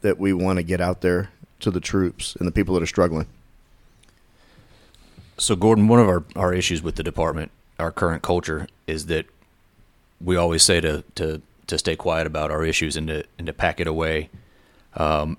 that 0.00 0.18
we 0.18 0.32
want 0.32 0.58
to 0.58 0.62
get 0.62 0.80
out 0.80 1.00
there 1.00 1.30
to 1.58 1.72
the 1.72 1.80
troops 1.80 2.36
and 2.36 2.46
the 2.46 2.52
people 2.52 2.72
that 2.74 2.82
are 2.84 2.86
struggling. 2.86 3.26
So, 5.38 5.56
Gordon, 5.56 5.88
one 5.88 5.98
of 5.98 6.08
our, 6.08 6.22
our 6.36 6.54
issues 6.54 6.82
with 6.82 6.94
the 6.94 7.02
department, 7.02 7.50
our 7.80 7.90
current 7.90 8.22
culture, 8.22 8.68
is 8.86 9.06
that 9.06 9.26
we 10.20 10.36
always 10.36 10.62
say 10.62 10.80
to, 10.80 11.02
to, 11.16 11.42
to 11.66 11.78
stay 11.78 11.96
quiet 11.96 12.28
about 12.28 12.52
our 12.52 12.64
issues 12.64 12.96
and 12.96 13.08
to, 13.08 13.24
and 13.38 13.46
to 13.48 13.52
pack 13.52 13.80
it 13.80 13.88
away. 13.88 14.30
Um, 14.94 15.36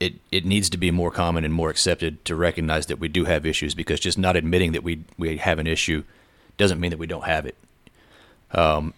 it, 0.00 0.14
it 0.30 0.44
needs 0.44 0.70
to 0.70 0.78
be 0.78 0.90
more 0.90 1.10
common 1.10 1.44
and 1.44 1.52
more 1.52 1.70
accepted 1.70 2.24
to 2.24 2.36
recognize 2.36 2.86
that 2.86 2.98
we 2.98 3.08
do 3.08 3.24
have 3.24 3.44
issues 3.44 3.74
because 3.74 3.98
just 3.98 4.18
not 4.18 4.36
admitting 4.36 4.72
that 4.72 4.82
we, 4.82 5.04
we 5.16 5.38
have 5.38 5.58
an 5.58 5.66
issue 5.66 6.04
doesn't 6.56 6.80
mean 6.80 6.90
that 6.90 6.98
we 6.98 7.06
don't 7.06 7.24
have 7.24 7.46
it. 7.46 7.56
Um, 8.52 8.94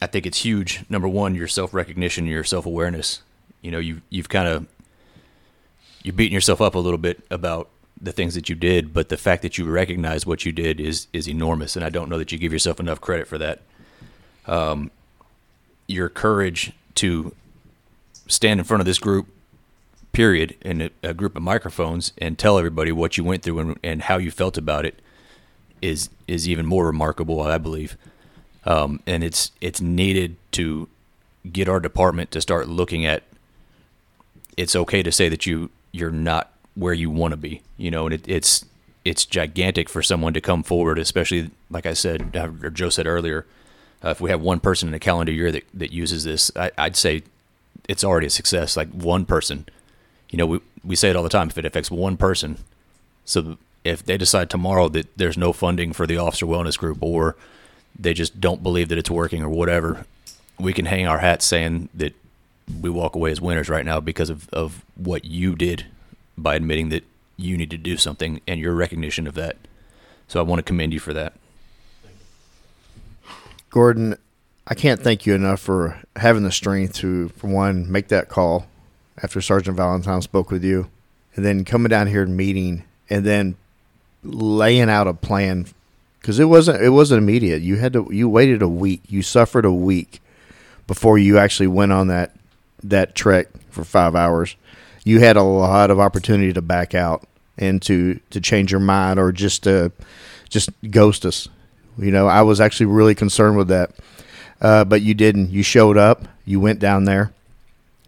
I 0.00 0.06
think 0.06 0.26
it's 0.26 0.44
huge. 0.44 0.84
Number 0.88 1.08
one, 1.08 1.34
your 1.34 1.48
self 1.48 1.74
recognition, 1.74 2.26
your 2.26 2.44
self 2.44 2.66
awareness. 2.66 3.22
You 3.62 3.70
know, 3.70 3.78
you 3.78 4.02
you've 4.10 4.28
kind 4.28 4.48
of 4.48 4.66
you're 6.02 6.14
beating 6.14 6.34
yourself 6.34 6.60
up 6.60 6.74
a 6.74 6.78
little 6.78 6.98
bit 6.98 7.24
about 7.30 7.68
the 8.00 8.12
things 8.12 8.34
that 8.34 8.48
you 8.48 8.54
did, 8.54 8.92
but 8.92 9.08
the 9.08 9.16
fact 9.16 9.42
that 9.42 9.56
you 9.56 9.64
recognize 9.64 10.26
what 10.26 10.44
you 10.44 10.52
did 10.52 10.80
is 10.80 11.06
is 11.12 11.28
enormous, 11.28 11.76
and 11.76 11.84
I 11.84 11.88
don't 11.88 12.08
know 12.08 12.18
that 12.18 12.32
you 12.32 12.38
give 12.38 12.52
yourself 12.52 12.80
enough 12.80 13.00
credit 13.00 13.26
for 13.26 13.38
that. 13.38 13.62
Um, 14.46 14.90
your 15.86 16.08
courage 16.08 16.72
to 16.96 17.34
stand 18.26 18.60
in 18.60 18.64
front 18.64 18.80
of 18.80 18.86
this 18.86 18.98
group, 18.98 19.28
period, 20.14 20.56
in 20.62 20.80
a, 20.80 20.90
a 21.02 21.12
group 21.12 21.36
of 21.36 21.42
microphones, 21.42 22.12
and 22.16 22.38
tell 22.38 22.58
everybody 22.58 22.92
what 22.92 23.18
you 23.18 23.24
went 23.24 23.42
through 23.42 23.58
and, 23.58 23.78
and 23.82 24.02
how 24.02 24.16
you 24.16 24.30
felt 24.30 24.56
about 24.56 24.86
it, 24.86 25.00
is 25.82 26.08
is 26.26 26.48
even 26.48 26.64
more 26.64 26.86
remarkable, 26.86 27.42
I 27.42 27.58
believe. 27.58 27.98
Um, 28.64 29.00
and 29.06 29.22
it's 29.22 29.52
it's 29.60 29.80
needed 29.80 30.36
to 30.52 30.88
get 31.52 31.68
our 31.68 31.80
department 31.80 32.30
to 32.30 32.40
start 32.40 32.68
looking 32.68 33.04
at. 33.04 33.22
It's 34.56 34.74
okay 34.74 35.02
to 35.02 35.12
say 35.12 35.28
that 35.28 35.44
you 35.44 35.70
you're 35.92 36.10
not 36.10 36.50
where 36.74 36.94
you 36.94 37.10
want 37.10 37.32
to 37.32 37.36
be, 37.36 37.62
you 37.76 37.90
know, 37.90 38.06
and 38.06 38.14
it, 38.14 38.24
it's 38.26 38.64
it's 39.04 39.26
gigantic 39.26 39.88
for 39.88 40.02
someone 40.02 40.32
to 40.32 40.40
come 40.40 40.62
forward, 40.62 40.98
especially 40.98 41.50
like 41.68 41.86
I 41.86 41.92
said, 41.92 42.34
or 42.36 42.70
Joe 42.70 42.88
said 42.88 43.06
earlier. 43.06 43.44
Uh, 44.02 44.10
if 44.10 44.20
we 44.20 44.30
have 44.30 44.40
one 44.40 44.60
person 44.60 44.88
in 44.88 44.94
a 44.94 44.98
calendar 44.98 45.32
year 45.32 45.50
that, 45.50 45.64
that 45.72 45.90
uses 45.92 46.24
this, 46.24 46.50
I, 46.56 46.70
I'd 46.76 46.96
say 46.96 47.22
it's 47.88 48.04
already 48.04 48.26
a 48.26 48.30
success. 48.30 48.76
Like 48.76 48.90
one 48.90 49.24
person, 49.24 49.66
you 50.34 50.38
know, 50.38 50.46
we 50.46 50.60
we 50.82 50.96
say 50.96 51.10
it 51.10 51.14
all 51.14 51.22
the 51.22 51.28
time. 51.28 51.48
If 51.48 51.58
it 51.58 51.64
affects 51.64 51.92
one 51.92 52.16
person, 52.16 52.58
so 53.24 53.56
if 53.84 54.04
they 54.04 54.18
decide 54.18 54.50
tomorrow 54.50 54.88
that 54.88 55.16
there's 55.16 55.38
no 55.38 55.52
funding 55.52 55.92
for 55.92 56.08
the 56.08 56.16
officer 56.16 56.44
wellness 56.44 56.76
group, 56.76 56.98
or 57.00 57.36
they 57.96 58.12
just 58.12 58.40
don't 58.40 58.60
believe 58.60 58.88
that 58.88 58.98
it's 58.98 59.08
working, 59.08 59.44
or 59.44 59.48
whatever, 59.48 60.06
we 60.58 60.72
can 60.72 60.86
hang 60.86 61.06
our 61.06 61.18
hats 61.18 61.44
saying 61.44 61.88
that 61.94 62.16
we 62.80 62.90
walk 62.90 63.14
away 63.14 63.30
as 63.30 63.40
winners 63.40 63.68
right 63.68 63.84
now 63.84 64.00
because 64.00 64.28
of, 64.28 64.48
of 64.48 64.84
what 64.96 65.24
you 65.24 65.54
did 65.54 65.86
by 66.36 66.56
admitting 66.56 66.88
that 66.88 67.04
you 67.36 67.56
need 67.56 67.70
to 67.70 67.78
do 67.78 67.96
something 67.96 68.40
and 68.48 68.58
your 68.58 68.74
recognition 68.74 69.28
of 69.28 69.34
that. 69.34 69.56
So 70.26 70.40
I 70.40 70.42
want 70.42 70.58
to 70.58 70.64
commend 70.64 70.92
you 70.92 70.98
for 70.98 71.12
that. 71.12 71.34
Gordon, 73.70 74.16
I 74.66 74.74
can't 74.74 75.00
thank 75.00 75.26
you 75.26 75.34
enough 75.36 75.60
for 75.60 76.02
having 76.16 76.42
the 76.42 76.50
strength 76.50 76.94
to, 76.94 77.28
for 77.28 77.46
one, 77.46 77.88
make 77.92 78.08
that 78.08 78.28
call 78.28 78.66
after 79.22 79.40
Sergeant 79.40 79.76
Valentine 79.76 80.22
spoke 80.22 80.50
with 80.50 80.64
you, 80.64 80.88
and 81.34 81.44
then 81.44 81.64
coming 81.64 81.90
down 81.90 82.06
here 82.06 82.22
and 82.22 82.36
meeting, 82.36 82.84
and 83.08 83.24
then 83.24 83.56
laying 84.22 84.88
out 84.88 85.06
a 85.06 85.14
plan 85.14 85.66
because 86.20 86.38
it 86.38 86.46
wasn't 86.46 86.82
it 86.82 86.90
wasn't 86.90 87.18
immediate. 87.18 87.62
You 87.62 87.76
had 87.76 87.92
to 87.92 88.08
you 88.10 88.28
waited 88.28 88.62
a 88.62 88.68
week. 88.68 89.02
You 89.08 89.22
suffered 89.22 89.64
a 89.64 89.72
week 89.72 90.22
before 90.86 91.18
you 91.18 91.38
actually 91.38 91.66
went 91.66 91.92
on 91.92 92.08
that 92.08 92.32
that 92.82 93.14
trek 93.14 93.48
for 93.70 93.84
five 93.84 94.14
hours. 94.14 94.56
You 95.04 95.20
had 95.20 95.36
a 95.36 95.42
lot 95.42 95.90
of 95.90 96.00
opportunity 96.00 96.52
to 96.54 96.62
back 96.62 96.94
out 96.94 97.26
and 97.58 97.80
to 97.82 98.20
to 98.30 98.40
change 98.40 98.70
your 98.70 98.80
mind 98.80 99.18
or 99.18 99.32
just 99.32 99.64
to 99.64 99.92
just 100.48 100.70
ghost 100.90 101.26
us. 101.26 101.48
You 101.98 102.10
know, 102.10 102.26
I 102.26 102.42
was 102.42 102.60
actually 102.60 102.86
really 102.86 103.14
concerned 103.14 103.56
with 103.56 103.68
that, 103.68 103.90
uh, 104.60 104.84
but 104.84 105.02
you 105.02 105.14
didn't. 105.14 105.50
You 105.50 105.62
showed 105.62 105.96
up. 105.96 106.26
You 106.44 106.58
went 106.58 106.78
down 106.78 107.04
there. 107.04 107.32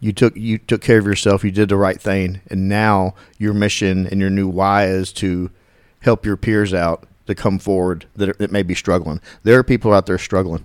You 0.01 0.13
took 0.13 0.37
you 0.37 0.59
took 0.59 0.83
care 0.83 0.99
of 0.99 1.07
yourself. 1.07 1.43
You 1.43 1.51
did 1.51 1.71
the 1.71 1.77
right 1.77 2.01
thing, 2.01 2.41
and 2.51 2.69
now 2.69 3.15
your 3.39 3.55
mission 3.55 4.07
and 4.07 4.21
your 4.21 4.31
new 4.31 4.49
why 4.49 4.87
is 4.87 5.13
to 5.15 5.51
help 6.01 6.27
your 6.27 6.37
peers 6.37 6.75
out 6.75 7.07
to 7.27 7.35
come 7.35 7.59
forward 7.59 8.07
that, 8.15 8.29
are, 8.29 8.35
that 8.35 8.53
may 8.53 8.63
be 8.63 8.75
struggling. 8.75 9.21
There 9.43 9.59
are 9.59 9.65
people 9.65 9.93
out 9.93 10.07
there 10.07 10.19
struggling. 10.19 10.65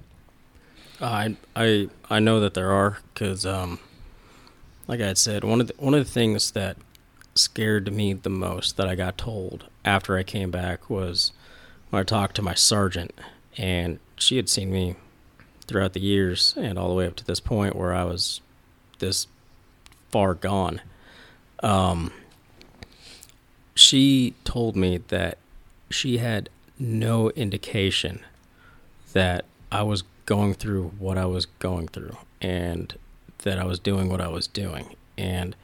I 1.02 1.36
I 1.56 1.90
I 2.10 2.20
know 2.20 2.40
that 2.41 2.53
there 2.53 2.72
are 2.72 2.99
because, 3.14 3.45
um, 3.45 3.80
like 4.88 5.02
I 5.02 5.08
had 5.08 5.18
said, 5.18 5.44
one 5.44 5.62
of 5.62 5.68
the, 5.68 5.74
one 5.78 5.94
of 5.94 6.06
the 6.06 6.12
things 6.12 6.52
that 6.52 6.78
scared 7.34 7.91
me 7.94 8.14
the 8.14 8.30
most 8.30 8.78
that 8.78 8.88
I 8.88 8.95
got 8.95 9.18
told 9.18 9.66
after 9.86 10.18
I 10.18 10.24
came 10.24 10.52
back 10.52 10.90
was 10.90 11.32
when 11.90 12.02
I 12.02 12.03
talked 12.03 12.36
to 12.36 12.41
my 12.41 12.53
sergeant, 12.53 13.14
and 13.58 13.99
she 14.18 14.36
had 14.36 14.49
seen 14.49 14.72
me 14.72 14.95
throughout 15.66 15.94
the 15.94 16.02
years 16.02 16.53
and 16.58 16.78
all 16.78 16.90
the 16.90 16.95
way 16.95 17.08
up 17.08 17.16
to 17.16 17.26
this 17.26 17.40
point 17.40 17.76
where 17.76 17.94
I 17.94 18.03
was 18.03 18.41
this 19.02 19.28
far 20.10 20.34
gone. 20.34 20.80
Um, 21.61 22.11
she 23.76 24.34
told 24.44 24.76
me 24.76 24.98
that 25.10 25.38
she 25.90 26.18
had 26.18 26.49
no 26.80 27.30
indication 27.32 28.22
that 29.14 29.45
I 29.72 29.84
was 29.84 30.03
going 30.26 30.53
through 30.53 30.94
what 30.98 31.18
I 31.18 31.26
was 31.26 31.45
going 31.45 31.88
through 31.90 32.18
and 32.41 32.95
that 33.40 33.60
I 33.60 33.65
was 33.65 33.80
doing 33.80 34.10
what 34.10 34.22
I 34.22 34.28
was 34.28 34.48
doing. 34.48 34.95
And 35.18 35.56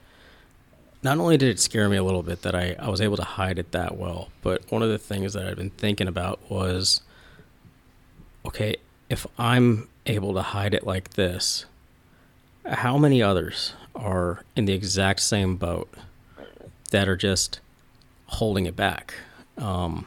not 1.03 1.17
only 1.17 1.37
did 1.37 1.49
it 1.49 1.59
scare 1.59 1.89
me 1.89 1.97
a 1.97 2.03
little 2.03 2.23
bit 2.23 2.41
that 2.41 2.55
I, 2.55 2.75
I 2.79 2.89
was 2.89 3.01
able 3.01 3.17
to 3.17 3.23
hide 3.23 3.59
it 3.59 3.71
that 3.71 3.97
well, 3.97 4.29
but 4.41 4.69
one 4.69 4.81
of 4.81 4.89
the 4.89 4.97
things 4.97 5.33
that 5.33 5.47
I've 5.47 5.57
been 5.57 5.69
thinking 5.69 6.07
about 6.07 6.39
was 6.49 7.01
okay, 8.45 8.75
if 9.09 9.27
I'm 9.37 9.89
able 10.05 10.33
to 10.33 10.41
hide 10.41 10.73
it 10.73 10.85
like 10.85 11.11
this, 11.11 11.65
how 12.67 12.97
many 12.97 13.21
others 13.21 13.73
are 13.95 14.43
in 14.55 14.65
the 14.65 14.73
exact 14.73 15.21
same 15.21 15.55
boat 15.55 15.89
that 16.91 17.07
are 17.07 17.15
just 17.15 17.59
holding 18.27 18.65
it 18.65 18.75
back? 18.75 19.13
Um, 19.57 20.05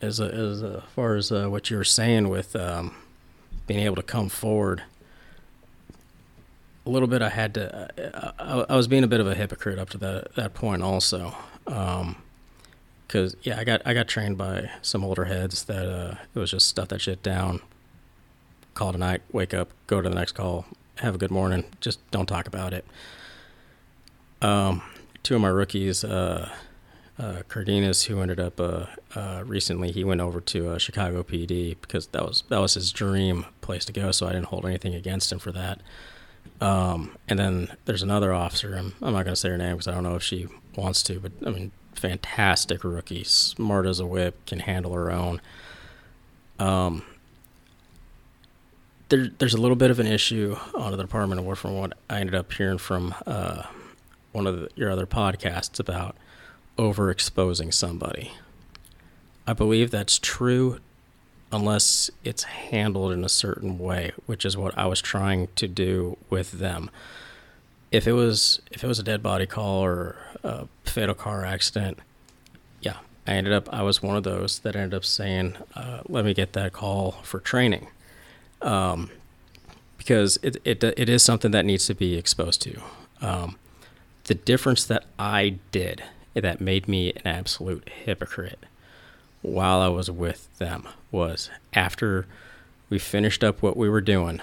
as, 0.00 0.18
a, 0.20 0.24
as 0.24 0.62
a, 0.62 0.82
far 0.94 1.14
as 1.16 1.30
uh, 1.30 1.48
what 1.48 1.70
you 1.70 1.76
were 1.76 1.84
saying 1.84 2.28
with 2.28 2.56
um, 2.56 2.94
being 3.66 3.80
able 3.80 3.96
to 3.96 4.02
come 4.02 4.28
forward, 4.28 4.82
a 6.84 6.90
little 6.90 7.08
bit 7.08 7.22
I 7.22 7.28
had 7.28 7.54
to. 7.54 8.34
I, 8.38 8.64
I, 8.68 8.76
was 8.76 8.88
being 8.88 9.04
a 9.04 9.06
bit 9.06 9.20
of 9.20 9.26
a 9.28 9.34
hypocrite 9.34 9.78
up 9.78 9.90
to 9.90 9.98
that 9.98 10.34
that 10.34 10.52
point 10.52 10.82
also, 10.82 11.32
because 11.64 13.34
um, 13.34 13.40
yeah, 13.42 13.58
I 13.58 13.62
got 13.62 13.82
I 13.84 13.94
got 13.94 14.08
trained 14.08 14.36
by 14.36 14.68
some 14.82 15.04
older 15.04 15.26
heads 15.26 15.64
that 15.64 15.88
uh, 15.88 16.16
it 16.34 16.38
was 16.38 16.50
just 16.50 16.66
stuff 16.66 16.88
that 16.88 17.00
shit 17.00 17.22
down, 17.22 17.60
call 18.74 18.90
tonight, 18.90 19.22
wake 19.30 19.54
up, 19.54 19.70
go 19.86 20.00
to 20.00 20.08
the 20.08 20.14
next 20.14 20.32
call, 20.32 20.66
have 20.96 21.14
a 21.14 21.18
good 21.18 21.30
morning, 21.30 21.64
just 21.80 21.98
don't 22.10 22.26
talk 22.26 22.46
about 22.46 22.72
it. 22.72 22.84
Um, 24.40 24.82
two 25.22 25.36
of 25.36 25.40
my 25.40 25.48
rookies, 25.48 26.04
uh, 26.04 26.50
uh, 27.18 27.42
Cardenas, 27.48 28.04
who 28.04 28.20
ended 28.20 28.40
up 28.40 28.58
uh, 28.60 28.86
uh, 29.14 29.42
recently, 29.46 29.92
he 29.92 30.04
went 30.04 30.20
over 30.20 30.40
to 30.40 30.70
uh, 30.70 30.78
Chicago 30.78 31.22
PD 31.22 31.76
because 31.80 32.08
that 32.08 32.22
was 32.22 32.42
that 32.48 32.58
was 32.58 32.74
his 32.74 32.90
dream 32.90 33.46
place 33.60 33.84
to 33.84 33.92
go. 33.92 34.10
So 34.10 34.26
I 34.26 34.32
didn't 34.32 34.46
hold 34.46 34.66
anything 34.66 34.94
against 34.94 35.30
him 35.30 35.38
for 35.38 35.52
that. 35.52 35.80
Um, 36.60 37.16
and 37.28 37.38
then 37.38 37.76
there's 37.84 38.02
another 38.02 38.32
officer. 38.32 38.74
I'm, 38.76 38.94
I'm 39.02 39.12
not 39.12 39.24
going 39.24 39.34
to 39.34 39.36
say 39.36 39.50
her 39.50 39.58
name 39.58 39.72
because 39.72 39.88
I 39.88 39.92
don't 39.92 40.02
know 40.04 40.16
if 40.16 40.22
she 40.22 40.48
wants 40.76 41.02
to, 41.04 41.20
but 41.20 41.32
I 41.46 41.50
mean, 41.50 41.72
fantastic 41.94 42.84
rookie, 42.84 43.24
smart 43.24 43.86
as 43.86 44.00
a 44.00 44.06
whip, 44.06 44.44
can 44.46 44.60
handle 44.60 44.92
her 44.92 45.10
own. 45.10 45.40
Um, 46.58 47.02
there, 49.12 49.28
there's 49.38 49.52
a 49.52 49.60
little 49.60 49.76
bit 49.76 49.90
of 49.90 50.00
an 50.00 50.06
issue 50.06 50.56
on 50.74 50.90
the 50.90 50.96
Department 50.96 51.38
of 51.38 51.44
War 51.44 51.54
from 51.54 51.76
what 51.76 51.92
I 52.08 52.18
ended 52.18 52.34
up 52.34 52.50
hearing 52.50 52.78
from 52.78 53.14
uh, 53.26 53.64
one 54.32 54.46
of 54.46 54.58
the, 54.58 54.70
your 54.74 54.90
other 54.90 55.04
podcasts 55.04 55.78
about 55.78 56.16
overexposing 56.78 57.74
somebody. 57.74 58.32
I 59.46 59.52
believe 59.52 59.90
that's 59.90 60.18
true 60.18 60.78
unless 61.52 62.10
it's 62.24 62.44
handled 62.44 63.12
in 63.12 63.22
a 63.22 63.28
certain 63.28 63.78
way, 63.78 64.12
which 64.24 64.46
is 64.46 64.56
what 64.56 64.76
I 64.78 64.86
was 64.86 65.02
trying 65.02 65.48
to 65.56 65.68
do 65.68 66.16
with 66.30 66.52
them. 66.52 66.90
If 67.90 68.06
it 68.06 68.12
was 68.12 68.62
if 68.70 68.82
it 68.82 68.86
was 68.86 68.98
a 68.98 69.02
dead 69.02 69.22
body 69.22 69.44
call 69.44 69.84
or 69.84 70.16
a 70.42 70.68
fatal 70.84 71.14
car 71.14 71.44
accident, 71.44 71.98
yeah, 72.80 72.96
I 73.26 73.32
ended 73.32 73.52
up 73.52 73.68
I 73.70 73.82
was 73.82 74.02
one 74.02 74.16
of 74.16 74.22
those 74.22 74.60
that 74.60 74.74
ended 74.74 74.94
up 74.94 75.04
saying, 75.04 75.56
uh, 75.74 76.00
"Let 76.08 76.24
me 76.24 76.32
get 76.32 76.54
that 76.54 76.72
call 76.72 77.16
for 77.22 77.40
training," 77.40 77.88
um, 78.62 79.10
because 79.98 80.38
it, 80.42 80.56
it 80.64 80.82
it 80.82 81.08
is 81.08 81.22
something 81.22 81.50
that 81.52 81.64
needs 81.64 81.86
to 81.86 81.94
be 81.94 82.16
exposed 82.16 82.62
to. 82.62 82.80
Um, 83.20 83.56
the 84.24 84.34
difference 84.34 84.84
that 84.84 85.04
I 85.18 85.56
did 85.70 86.02
that 86.34 86.60
made 86.60 86.88
me 86.88 87.12
an 87.12 87.26
absolute 87.26 87.88
hypocrite 87.88 88.64
while 89.42 89.80
I 89.80 89.88
was 89.88 90.10
with 90.10 90.56
them 90.58 90.88
was 91.10 91.50
after 91.74 92.26
we 92.88 92.98
finished 92.98 93.42
up 93.42 93.62
what 93.62 93.76
we 93.76 93.88
were 93.88 94.00
doing, 94.00 94.40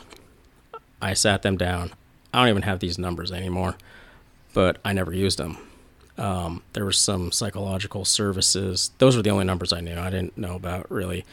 I 1.01 1.13
sat 1.13 1.41
them 1.41 1.57
down. 1.57 1.91
I 2.33 2.39
don't 2.39 2.49
even 2.49 2.61
have 2.63 2.79
these 2.79 2.99
numbers 2.99 3.31
anymore, 3.31 3.75
but 4.53 4.77
I 4.83 4.93
never 4.93 5.13
used 5.13 5.39
them. 5.39 5.57
Um, 6.17 6.63
there 6.73 6.83
were 6.83 6.91
some 6.91 7.31
psychological 7.31 8.03
services. 8.03 8.91
Those 8.97 9.15
were 9.15 9.23
the 9.23 9.29
only 9.29 9.45
numbers 9.45 9.71
I 9.71 9.79
knew. 9.79 9.97
I 9.97 10.09
didn't 10.09 10.37
know 10.37 10.55
about 10.55 10.91
really 10.91 11.25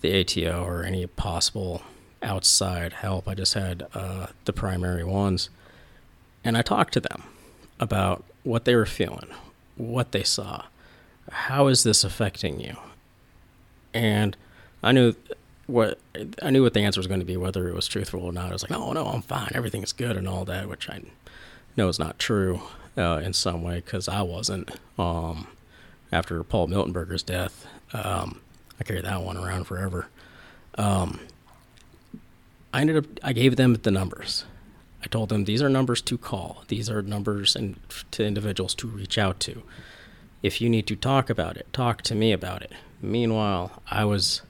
the 0.00 0.20
ATO 0.20 0.64
or 0.64 0.82
any 0.82 1.06
possible 1.06 1.82
outside 2.26 2.92
help. 2.92 3.28
I 3.28 3.34
just 3.34 3.54
had 3.54 3.86
uh, 3.94 4.26
the 4.44 4.52
primary 4.52 5.04
ones. 5.04 5.48
And 6.44 6.56
I 6.56 6.62
talked 6.62 6.92
to 6.94 7.00
them 7.00 7.22
about 7.80 8.24
what 8.42 8.64
they 8.64 8.74
were 8.76 8.86
feeling, 8.86 9.28
what 9.76 10.12
they 10.12 10.22
saw. 10.22 10.64
How 11.30 11.66
is 11.68 11.82
this 11.82 12.04
affecting 12.04 12.60
you? 12.60 12.76
And 13.94 14.36
I 14.82 14.92
knew 14.92 15.14
what 15.66 15.98
I 16.42 16.50
knew 16.50 16.62
what 16.62 16.74
the 16.74 16.80
answer 16.80 17.00
was 17.00 17.08
going 17.08 17.20
to 17.20 17.26
be, 17.26 17.36
whether 17.36 17.68
it 17.68 17.74
was 17.74 17.88
truthful 17.88 18.22
or 18.22 18.32
not. 18.32 18.50
I 18.50 18.52
was 18.52 18.62
like, 18.62 18.78
"Oh 18.78 18.92
no, 18.92 19.06
I'm 19.06 19.22
fine. 19.22 19.50
Everything's 19.54 19.92
good," 19.92 20.16
and 20.16 20.28
all 20.28 20.44
that, 20.44 20.68
which 20.68 20.88
I 20.88 21.02
know 21.76 21.88
is 21.88 21.98
not 21.98 22.18
true 22.18 22.60
uh, 22.96 23.20
in 23.24 23.32
some 23.32 23.62
way 23.62 23.76
because 23.76 24.08
I 24.08 24.22
wasn't. 24.22 24.70
Um, 24.98 25.48
after 26.12 26.42
Paul 26.44 26.68
Miltenberger's 26.68 27.24
death, 27.24 27.66
um, 27.92 28.40
I 28.78 28.84
carried 28.84 29.04
that 29.04 29.22
one 29.22 29.36
around 29.36 29.64
forever. 29.64 30.06
Um, 30.78 31.20
I 32.76 32.80
ended 32.82 32.98
up. 32.98 33.06
I 33.22 33.32
gave 33.32 33.56
them 33.56 33.72
the 33.72 33.90
numbers. 33.90 34.44
I 35.02 35.06
told 35.06 35.30
them 35.30 35.46
these 35.46 35.62
are 35.62 35.68
numbers 35.70 36.02
to 36.02 36.18
call. 36.18 36.62
These 36.68 36.90
are 36.90 37.00
numbers 37.00 37.56
and 37.56 37.76
to 38.10 38.22
individuals 38.22 38.74
to 38.74 38.86
reach 38.86 39.16
out 39.16 39.40
to. 39.40 39.62
If 40.42 40.60
you 40.60 40.68
need 40.68 40.86
to 40.88 40.94
talk 40.94 41.30
about 41.30 41.56
it, 41.56 41.72
talk 41.72 42.02
to 42.02 42.14
me 42.14 42.32
about 42.32 42.60
it. 42.60 42.72
Meanwhile, 43.00 43.82
I 43.90 44.04
was 44.04 44.42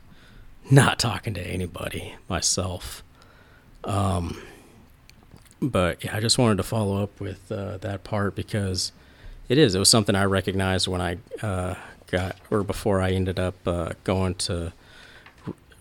not 0.73 0.99
talking 0.99 1.35
to 1.35 1.41
anybody 1.41 2.17
myself. 2.29 3.05
Um, 3.85 4.43
but 5.63 6.03
yeah, 6.03 6.17
I 6.17 6.19
just 6.19 6.37
wanted 6.37 6.57
to 6.57 6.65
follow 6.65 7.01
up 7.01 7.21
with 7.21 7.53
uh, 7.53 7.77
that 7.77 8.03
part 8.03 8.35
because 8.35 8.91
it 9.49 9.57
is. 9.57 9.77
It 9.77 9.79
was 9.79 9.89
something 9.89 10.17
I 10.17 10.25
recognized 10.25 10.89
when 10.89 11.01
I 11.01 11.19
uh, 11.43 11.77
got, 12.09 12.35
or 12.51 12.65
before 12.65 13.01
I 13.01 13.13
ended 13.13 13.39
up 13.39 13.55
uh, 13.69 13.93
going 14.03 14.35
to 14.35 14.73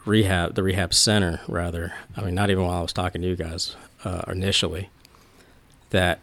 rehab, 0.05 0.55
the 0.55 0.63
rehab 0.63 0.93
center, 0.93 1.41
rather. 1.47 1.93
I 2.15 2.21
mean, 2.21 2.35
not 2.35 2.49
even 2.49 2.63
while 2.63 2.79
I 2.79 2.81
was 2.81 2.93
talking 2.93 3.21
to 3.21 3.27
you 3.27 3.35
guys 3.35 3.75
uh, 4.03 4.21
initially. 4.27 4.89
That 5.89 6.19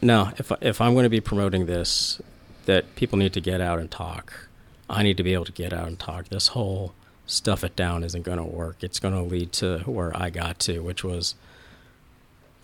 no, 0.00 0.32
if 0.38 0.52
if 0.60 0.80
I'm 0.80 0.94
going 0.94 1.04
to 1.04 1.10
be 1.10 1.20
promoting 1.20 1.66
this, 1.66 2.20
that 2.66 2.94
people 2.96 3.18
need 3.18 3.32
to 3.32 3.40
get 3.40 3.60
out 3.60 3.78
and 3.78 3.90
talk 3.90 4.48
I 4.90 5.02
need 5.02 5.16
to 5.18 5.22
be 5.22 5.34
able 5.34 5.44
to 5.44 5.52
get 5.52 5.72
out 5.72 5.86
and 5.86 5.98
talk. 5.98 6.28
This 6.28 6.48
whole 6.48 6.94
stuff 7.26 7.62
it 7.62 7.76
down 7.76 8.02
isn't 8.04 8.22
going 8.22 8.38
to 8.38 8.44
work. 8.44 8.76
It's 8.80 8.98
going 8.98 9.14
to 9.14 9.22
lead 9.22 9.52
to 9.54 9.80
where 9.80 10.16
I 10.16 10.30
got 10.30 10.58
to, 10.60 10.80
which 10.80 11.04
was 11.04 11.34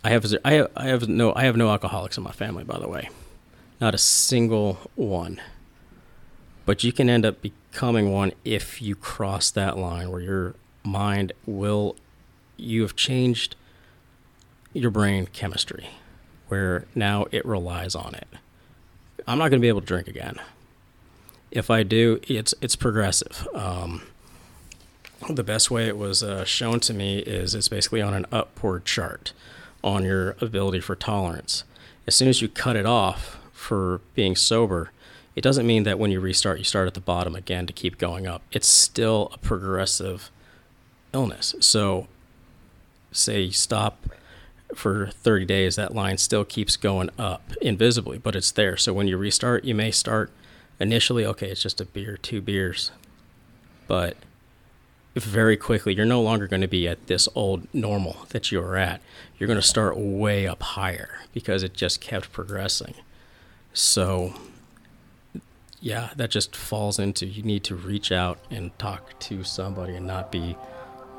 I 0.03 0.11
have 0.11 0.27
I 0.45 0.53
have, 0.55 0.71
I 0.77 0.87
have 0.87 1.09
no 1.09 1.35
I 1.35 1.45
have 1.45 1.57
no 1.57 1.71
alcoholics 1.71 2.17
in 2.17 2.25
my 2.25 2.33
family, 2.33 2.65
by 2.65 2.79
the 2.79 2.89
way, 2.89 3.11
not 3.81 3.95
a 3.95 3.99
single 3.99 4.91
one. 4.95 5.41
But 6.67 6.83
you 6.83 6.93
can 6.93 7.11
end 7.11 7.27
up 7.27 7.43
becoming 7.43 8.13
one 8.13 8.33
if 8.45 8.81
you 8.81 8.95
cross 8.95 9.51
that 9.51 9.77
line 9.77 10.11
where 10.11 10.21
your 10.21 10.55
mind 10.83 11.33
will 11.47 11.97
you 12.57 12.83
have 12.83 12.95
changed 12.95 13.57
your 14.73 14.91
brain 14.91 15.27
chemistry 15.33 15.89
where 16.49 16.87
now 16.95 17.27
it 17.33 17.45
relies 17.45 17.95
on 17.95 18.15
it. 18.15 18.29
I'm 19.27 19.39
not 19.39 19.49
going 19.49 19.61
to 19.61 19.65
be 19.65 19.69
able 19.69 19.81
to 19.81 19.87
drink 19.87 20.09
again 20.09 20.39
if 21.55 21.71
I 21.71 21.85
do, 21.85 22.21
it's 22.27 22.53
it's 22.61 22.77
progressive. 22.77 23.47
Um, 23.55 24.03
the 25.31 25.45
best 25.45 25.71
way 25.71 25.87
it 25.87 25.97
was 25.97 26.23
uh, 26.23 26.45
shown 26.45 26.81
to 26.81 26.93
me 26.93 27.21
is 27.21 27.55
it's 27.55 27.69
basically 27.69 28.03
on 28.03 28.13
an 28.13 28.27
upward 28.31 28.85
chart 28.85 29.33
on 29.83 30.05
your 30.05 30.37
ability 30.41 30.81
for 30.81 30.97
tolerance. 30.97 31.65
As 32.07 32.15
soon 32.15 32.29
as 32.29 32.43
you 32.43 32.49
cut 32.49 32.77
it 32.77 32.85
off 32.85 33.39
for 33.53 34.01
being 34.15 34.37
sober, 34.37 34.91
it 35.35 35.43
doesn't 35.43 35.67
mean 35.67 35.83
that 35.83 35.99
when 35.99 36.11
you 36.11 36.21
restart, 36.21 36.59
you 36.59 36.65
start 36.65 36.87
at 36.87 36.95
the 36.95 37.01
bottom 37.01 37.35
again 37.35 37.67
to 37.67 37.73
keep 37.73 37.99
going 37.99 38.27
up. 38.27 38.43
It's 38.53 38.69
still 38.69 39.31
a 39.33 39.39
progressive 39.39 40.31
illness. 41.13 41.55
So, 41.61 42.07
say 43.11 43.43
you 43.43 43.53
stop 43.53 44.07
for 44.75 45.09
30 45.09 45.45
days, 45.45 45.77
that 45.77 45.95
line 45.95 46.19
still 46.19 46.45
keeps 46.45 46.77
going 46.77 47.11
up 47.19 47.53
invisibly, 47.61 48.19
but 48.19 48.37
it's 48.37 48.51
there. 48.53 48.77
So, 48.77 48.93
when 48.93 49.09
you 49.09 49.17
restart, 49.17 49.65
you 49.65 49.75
may 49.75 49.91
start 49.91 50.31
initially, 50.79 51.27
okay, 51.27 51.51
it's 51.51 51.63
just 51.63 51.81
a 51.81 51.85
beer, 51.85 52.17
two 52.17 52.41
beers. 52.41 52.93
But 53.89 54.17
very 55.17 55.57
quickly, 55.57 55.95
you're 55.95 56.07
no 56.07 56.23
longer 56.23 56.47
going 56.47 56.63
to 56.63 56.69
be 56.69 56.89
at 56.89 57.07
this 57.07 57.29
old 57.35 57.67
normal 57.75 58.27
that 58.31 58.51
you 58.51 58.61
were 58.61 58.77
at. 58.77 59.01
You're 59.39 59.47
going 59.47 59.61
to 59.61 59.67
start 59.67 59.97
way 59.97 60.47
up 60.47 60.63
higher 60.63 61.21
because 61.33 61.63
it 61.63 61.75
just 61.75 62.01
kept 62.01 62.33
progressing. 62.33 62.95
So, 63.73 64.35
yeah, 65.85 66.09
that 66.17 66.31
just 66.31 66.57
falls 66.57 66.99
into 66.99 67.27
you 67.27 67.43
need 67.43 67.63
to 67.65 67.75
reach 67.75 68.11
out 68.11 68.39
and 68.51 68.77
talk 68.79 69.19
to 69.19 69.45
somebody 69.45 69.97
and 69.97 70.07
not 70.07 70.33
be 70.33 70.57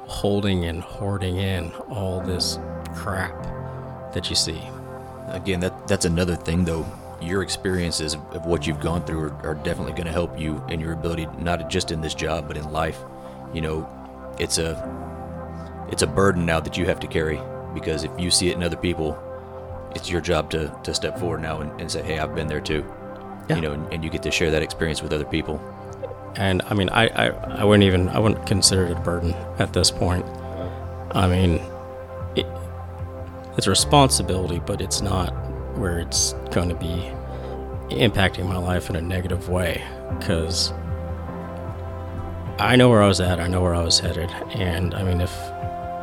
holding 0.08 0.66
and 0.66 0.82
hoarding 0.82 1.38
in 1.38 1.72
all 1.88 2.20
this 2.20 2.58
crap 2.96 3.44
that 4.16 4.28
you 4.28 4.36
see. 4.36 4.60
Again, 5.28 5.60
that 5.60 5.88
that's 5.88 6.06
another 6.06 6.36
thing 6.36 6.66
though 6.66 6.84
your 7.22 7.44
experiences 7.44 8.16
of 8.16 8.48
what 8.48 8.66
you've 8.66 8.80
gone 8.80 9.06
through 9.06 9.20
are, 9.20 9.34
are 9.46 9.54
definitely 9.54 9.92
going 9.92 10.08
to 10.08 10.12
help 10.12 10.40
you 10.40 10.64
in 10.68 10.80
your 10.80 10.94
ability, 10.94 11.28
not 11.38 11.70
just 11.70 11.92
in 11.92 12.02
this 12.02 12.16
job, 12.16 12.48
but 12.48 12.58
in 12.58 12.72
life. 12.72 13.00
You 13.54 13.62
know, 13.62 14.36
it's 14.40 14.58
a 14.58 14.74
it's 15.92 16.02
a 16.02 16.08
burden 16.08 16.44
now 16.44 16.60
that 16.60 16.76
you 16.76 16.88
have 16.88 17.00
to 17.02 17.08
carry 17.08 17.40
because 17.76 18.04
if 18.04 18.12
you 18.18 18.32
see 18.32 18.50
it 18.50 18.56
in 18.56 18.64
other 18.64 18.78
people, 18.78 19.16
it's 19.94 20.10
your 20.10 20.22
job 20.22 20.50
to, 20.50 20.76
to 20.84 20.92
step 20.96 21.20
forward 21.20 21.44
now 21.44 21.62
and, 21.62 21.80
and 21.80 21.92
say, 21.92 22.02
hey, 22.02 22.18
I've 22.18 22.34
been 22.34 22.48
there 22.48 22.62
too. 22.62 22.84
Yeah. 23.50 23.56
You 23.58 23.62
know, 23.62 23.72
and, 23.74 23.94
and, 23.94 24.04
you 24.04 24.10
get 24.10 24.24
to 24.24 24.32
share 24.32 24.52
that 24.52 24.64
experience 24.64 25.02
with 25.02 25.14
other 25.14 25.26
people. 25.26 25.60
And 26.36 26.62
I 26.64 26.74
mean, 26.74 26.90
I, 26.90 27.08
I, 27.08 27.28
I 27.28 27.64
wouldn't 27.64 27.84
even, 27.84 28.10
I 28.10 28.20
wouldn't 28.20 28.46
consider 28.46 28.86
it 28.86 28.92
a 28.92 29.00
burden 29.00 29.34
at 29.60 29.74
this 29.74 29.92
point. 29.92 30.26
I 31.12 31.28
mean, 31.28 31.62
it, 32.36 32.46
it's 33.58 33.68
a 33.68 33.70
responsibility, 33.70 34.60
but 34.66 34.82
it's 34.82 35.02
not 35.02 35.30
where 35.78 36.00
it's 36.00 36.34
going 36.52 36.70
to 36.70 36.76
be 36.76 37.12
impacting 37.90 38.48
my 38.48 38.58
life 38.58 38.90
in 38.90 38.96
a 38.96 39.02
negative 39.02 39.48
way 39.50 39.84
because 40.18 40.72
I 42.58 42.76
know 42.76 42.90
where 42.90 43.04
I 43.04 43.08
was 43.08 43.20
at, 43.20 43.40
I 43.40 43.48
know 43.48 43.62
where 43.62 43.76
I 43.76 43.84
was 43.84 44.00
headed, 44.00 44.30
and 44.54 44.94
I 44.94 45.04
mean, 45.04 45.20
if 45.22 45.34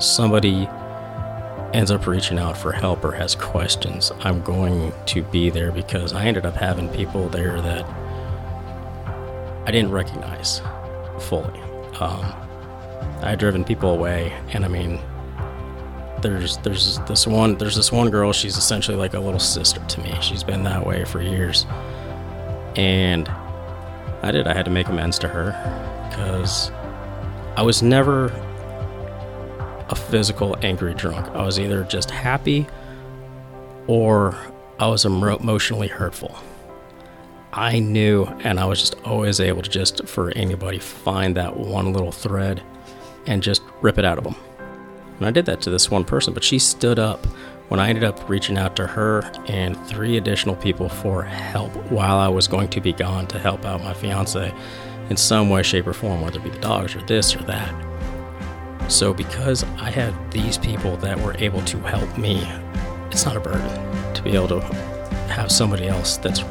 somebody 0.02 0.68
ends 1.74 1.90
up 1.90 2.06
reaching 2.06 2.38
out 2.38 2.56
for 2.56 2.72
help 2.72 3.04
or 3.04 3.12
has 3.12 3.34
questions, 3.34 4.12
I'm 4.20 4.42
going 4.42 4.92
to 5.06 5.22
be 5.22 5.50
there 5.50 5.72
because 5.72 6.12
I 6.12 6.26
ended 6.26 6.46
up 6.46 6.54
having 6.54 6.88
people 6.90 7.28
there 7.28 7.60
that 7.60 7.84
I 9.66 9.70
didn't 9.70 9.90
recognize 9.90 10.60
fully. 11.20 11.60
Um, 12.00 12.32
I 13.22 13.30
had 13.30 13.38
driven 13.38 13.64
people 13.64 13.90
away, 13.90 14.32
and 14.52 14.64
I 14.64 14.68
mean, 14.68 15.00
there's 16.20 16.56
there's 16.58 16.98
this 17.00 17.26
one 17.26 17.56
there's 17.58 17.74
this 17.74 17.90
one 17.90 18.08
girl 18.08 18.32
she's 18.32 18.56
essentially 18.56 18.96
like 18.96 19.14
a 19.14 19.18
little 19.18 19.40
sister 19.40 19.84
to 19.86 20.00
me 20.02 20.16
she's 20.20 20.44
been 20.44 20.62
that 20.62 20.86
way 20.86 21.04
for 21.04 21.20
years 21.20 21.66
And 22.76 23.28
I 24.22 24.30
did. 24.30 24.46
I 24.46 24.54
had 24.54 24.64
to 24.66 24.70
make 24.70 24.88
amends 24.88 25.18
to 25.20 25.28
her 25.28 25.50
because 26.08 26.70
I 27.56 27.62
was 27.62 27.82
never 27.82 28.28
a 29.92 29.94
physical 29.94 30.56
angry 30.62 30.94
drunk. 30.94 31.28
I 31.36 31.44
was 31.44 31.60
either 31.60 31.84
just 31.84 32.10
happy 32.10 32.66
or 33.86 34.34
I 34.78 34.86
was 34.86 35.04
emotionally 35.04 35.88
hurtful. 35.88 36.34
I 37.52 37.78
knew, 37.78 38.24
and 38.42 38.58
I 38.58 38.64
was 38.64 38.80
just 38.80 38.94
always 39.04 39.38
able 39.38 39.60
to 39.60 39.68
just, 39.68 40.08
for 40.08 40.30
anybody, 40.30 40.78
find 40.78 41.36
that 41.36 41.58
one 41.58 41.92
little 41.92 42.10
thread 42.10 42.62
and 43.26 43.42
just 43.42 43.60
rip 43.82 43.98
it 43.98 44.06
out 44.06 44.16
of 44.16 44.24
them. 44.24 44.34
And 45.18 45.26
I 45.26 45.30
did 45.30 45.44
that 45.44 45.60
to 45.62 45.70
this 45.70 45.90
one 45.90 46.06
person, 46.06 46.32
but 46.32 46.42
she 46.42 46.58
stood 46.58 46.98
up 46.98 47.26
when 47.68 47.78
I 47.78 47.90
ended 47.90 48.04
up 48.04 48.26
reaching 48.30 48.56
out 48.56 48.74
to 48.76 48.86
her 48.86 49.20
and 49.46 49.78
three 49.86 50.16
additional 50.16 50.56
people 50.56 50.88
for 50.88 51.22
help 51.22 51.70
while 51.90 52.16
I 52.16 52.28
was 52.28 52.48
going 52.48 52.68
to 52.70 52.80
be 52.80 52.94
gone 52.94 53.26
to 53.26 53.38
help 53.38 53.66
out 53.66 53.84
my 53.84 53.92
fiance 53.92 54.54
in 55.10 55.18
some 55.18 55.50
way, 55.50 55.62
shape, 55.62 55.86
or 55.86 55.92
form, 55.92 56.22
whether 56.22 56.38
it 56.38 56.44
be 56.44 56.50
the 56.50 56.58
dogs 56.60 56.94
or 56.94 57.02
this 57.02 57.36
or 57.36 57.42
that. 57.42 57.91
So, 58.92 59.14
because 59.14 59.64
I 59.78 59.88
had 59.88 60.14
these 60.30 60.58
people 60.58 60.98
that 60.98 61.18
were 61.18 61.34
able 61.38 61.62
to 61.62 61.78
help 61.78 62.18
me, 62.18 62.46
it's 63.10 63.24
not 63.24 63.38
a 63.38 63.40
burden 63.40 64.12
to 64.12 64.22
be 64.22 64.32
able 64.32 64.48
to 64.48 64.60
have 65.30 65.50
somebody 65.50 65.88
else 65.88 66.18
that's 66.18 66.42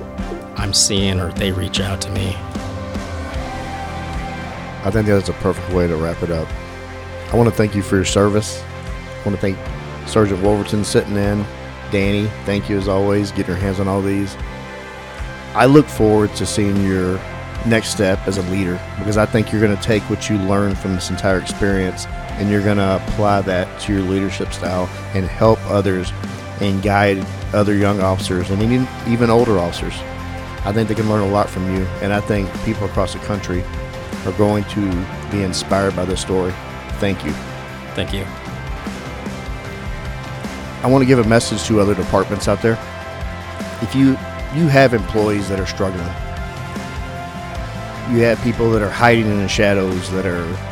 I'm 0.58 0.74
seeing 0.74 1.20
or 1.20 1.32
they 1.34 1.52
reach 1.52 1.80
out 1.80 2.02
to 2.02 2.10
me. 2.10 2.36
I 4.84 4.90
think 4.92 5.06
that's 5.06 5.30
a 5.30 5.34
perfect 5.34 5.72
way 5.72 5.88
to 5.88 5.96
wrap 5.96 6.24
it 6.24 6.32
up. 6.32 6.48
I 7.32 7.38
want 7.38 7.48
to 7.48 7.56
thank 7.56 7.76
you 7.76 7.84
for 7.84 7.96
your 7.96 8.06
service. 8.06 8.60
I 8.60 9.24
want 9.24 9.40
to 9.40 9.42
thank 9.42 9.58
Sergeant 10.10 10.42
Wolverton 10.42 10.84
sitting 10.84 11.18
in. 11.18 11.46
Danny, 11.92 12.26
thank 12.46 12.72
you 12.72 12.78
as 12.80 12.88
always. 12.88 13.32
Get 13.32 13.48
your 13.48 13.56
hands 13.56 13.80
on 13.80 13.88
all 13.88 14.02
these. 14.02 14.36
I 15.54 15.68
look 15.68 15.86
forward 15.86 16.34
to 16.38 16.48
seeing 16.48 16.84
your 16.84 17.20
next 17.68 17.90
step 17.90 18.18
as 18.28 18.40
a 18.40 18.44
leader 18.50 18.82
because 18.98 19.18
I 19.18 19.28
think 19.28 19.52
you're 19.52 19.62
going 19.62 19.78
to 19.78 19.84
take 19.84 20.02
what 20.10 20.28
you 20.28 20.38
learned 20.38 20.80
from 20.80 20.96
this 20.96 21.12
entire 21.12 21.38
experience 21.38 22.08
and 22.42 22.50
you're 22.50 22.64
going 22.64 22.78
to 22.78 22.96
apply 22.96 23.40
that 23.42 23.80
to 23.82 23.94
your 23.94 24.02
leadership 24.02 24.52
style 24.52 24.90
and 25.14 25.28
help 25.28 25.60
others 25.70 26.12
and 26.60 26.82
guide 26.82 27.24
other 27.54 27.76
young 27.76 28.02
officers 28.02 28.50
and 28.50 28.64
even, 28.64 28.88
even 29.08 29.30
older 29.30 29.60
officers. 29.60 29.94
I 30.66 30.74
think 30.74 30.90
they 30.90 30.96
can 30.96 31.08
learn 31.08 31.22
a 31.22 31.30
lot 31.30 31.52
from 31.52 31.72
you, 31.76 31.84
and 32.02 32.12
I 32.12 32.20
think 32.20 32.52
people 32.64 32.86
across 32.86 33.14
the 33.14 33.20
country 33.20 33.64
are 34.26 34.32
going 34.40 34.64
to 34.66 35.06
be 35.30 35.44
inspired 35.44 35.96
by 35.96 36.04
this 36.06 36.20
story. 36.20 36.52
Thank 36.94 37.24
you. 37.24 37.32
Thank 37.94 38.12
you. 38.12 38.26
I 40.84 40.88
want 40.88 41.04
to 41.04 41.06
give 41.06 41.20
a 41.20 41.30
message 41.30 41.64
to 41.66 41.80
other 41.80 41.94
departments 41.94 42.48
out 42.48 42.64
there. 42.64 42.80
If 43.84 43.94
you 43.94 44.18
you 44.56 44.68
have 44.68 44.96
employees 44.96 45.48
that 45.50 45.60
are 45.60 45.68
struggling, 45.68 46.04
you 48.12 48.24
have 48.24 48.42
people 48.44 48.72
that 48.72 48.82
are 48.82 48.90
hiding 48.90 49.28
in 49.28 49.38
the 49.38 49.48
shadows 49.48 50.10
that 50.12 50.26
are 50.26 50.71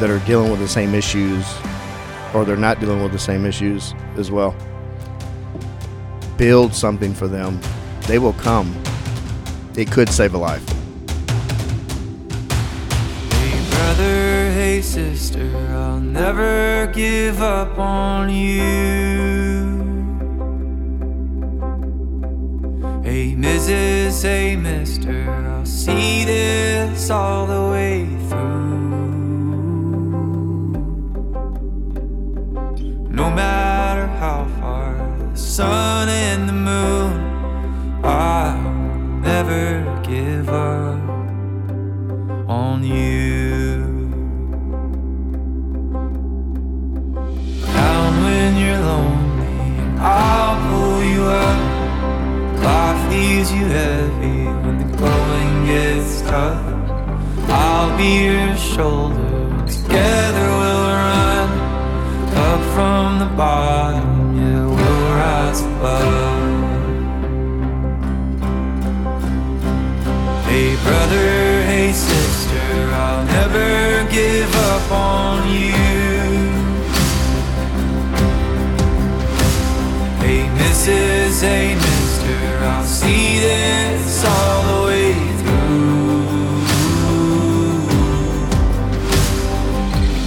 that 0.00 0.10
are 0.10 0.20
dealing 0.20 0.50
with 0.50 0.60
the 0.60 0.68
same 0.68 0.94
issues, 0.94 1.44
or 2.34 2.44
they're 2.44 2.56
not 2.56 2.78
dealing 2.80 3.02
with 3.02 3.12
the 3.12 3.18
same 3.18 3.44
issues 3.44 3.94
as 4.16 4.30
well. 4.30 4.54
Build 6.36 6.74
something 6.74 7.14
for 7.14 7.26
them. 7.26 7.60
They 8.06 8.18
will 8.18 8.34
come. 8.34 8.74
It 9.76 9.90
could 9.90 10.08
save 10.08 10.34
a 10.34 10.38
life. 10.38 10.66
Hey 13.32 13.60
brother, 13.70 14.52
hey 14.52 14.80
sister, 14.82 15.50
I'll 15.70 16.00
never 16.00 16.90
give 16.92 17.42
up 17.42 17.78
on 17.78 18.30
you. 18.30 19.76
Hey 23.02 23.34
Mrs., 23.34 24.22
hey 24.22 24.56
Mister, 24.56 25.30
I'll 25.30 25.64
see 25.66 26.24
this 26.24 27.10
all 27.10 27.46
the 27.46 27.70
way 27.70 28.06
through. 28.28 28.97
No 33.18 33.28
matter 33.30 34.06
how 34.22 34.46
far 34.60 34.94
the 35.32 35.36
sun 35.36 36.08
and 36.08 36.48
the 36.48 36.52
moon, 36.52 38.04
I'll 38.04 38.62
never 39.20 39.82
give 40.06 40.48
up 40.48 41.00
on 42.48 42.84
you. 42.84 43.82
Down 47.74 48.22
when 48.22 48.56
you're 48.56 48.82
lonely, 48.92 49.98
I'll 49.98 50.56
pull 50.70 51.02
you 51.02 51.22
up. 51.24 51.60
Life 52.62 53.10
leaves 53.10 53.50
you 53.50 53.64
heavy 53.64 54.44
when 54.62 54.78
the 54.78 54.96
going 54.96 55.66
gets 55.66 56.22
tough. 56.22 56.64
I'll 57.50 57.98
be 57.98 58.26
your 58.26 58.56
shoulder. 58.56 59.66
Together 59.66 60.46
we'll 60.60 60.87
up 62.38 62.62
from 62.74 63.18
the 63.18 63.26
bottom. 63.36 64.36
Yeah, 64.36 64.66
we'll 64.66 65.08
rise 65.22 65.60
above. 65.62 66.36
Hey 70.46 70.76
brother, 70.86 71.28
hey 71.70 71.92
sister, 71.92 72.66
I'll 73.04 73.24
never 73.26 74.06
give 74.10 74.52
up 74.70 74.90
on 74.90 75.48
you. 75.50 75.72
Hey 80.22 80.42
Mrs., 80.58 81.40
hey 81.42 81.74
Mister, 81.74 82.38
I'll 82.64 82.84
see 82.84 83.40
this 83.40 84.24
all 84.24 84.62
the 84.70 84.78
way 84.86 85.12
through. 85.40 85.98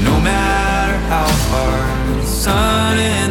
No 0.07 0.15
matter 0.19 0.97
how 1.11 1.29
far 1.49 1.80
sun 2.41 2.97
and 2.97 3.30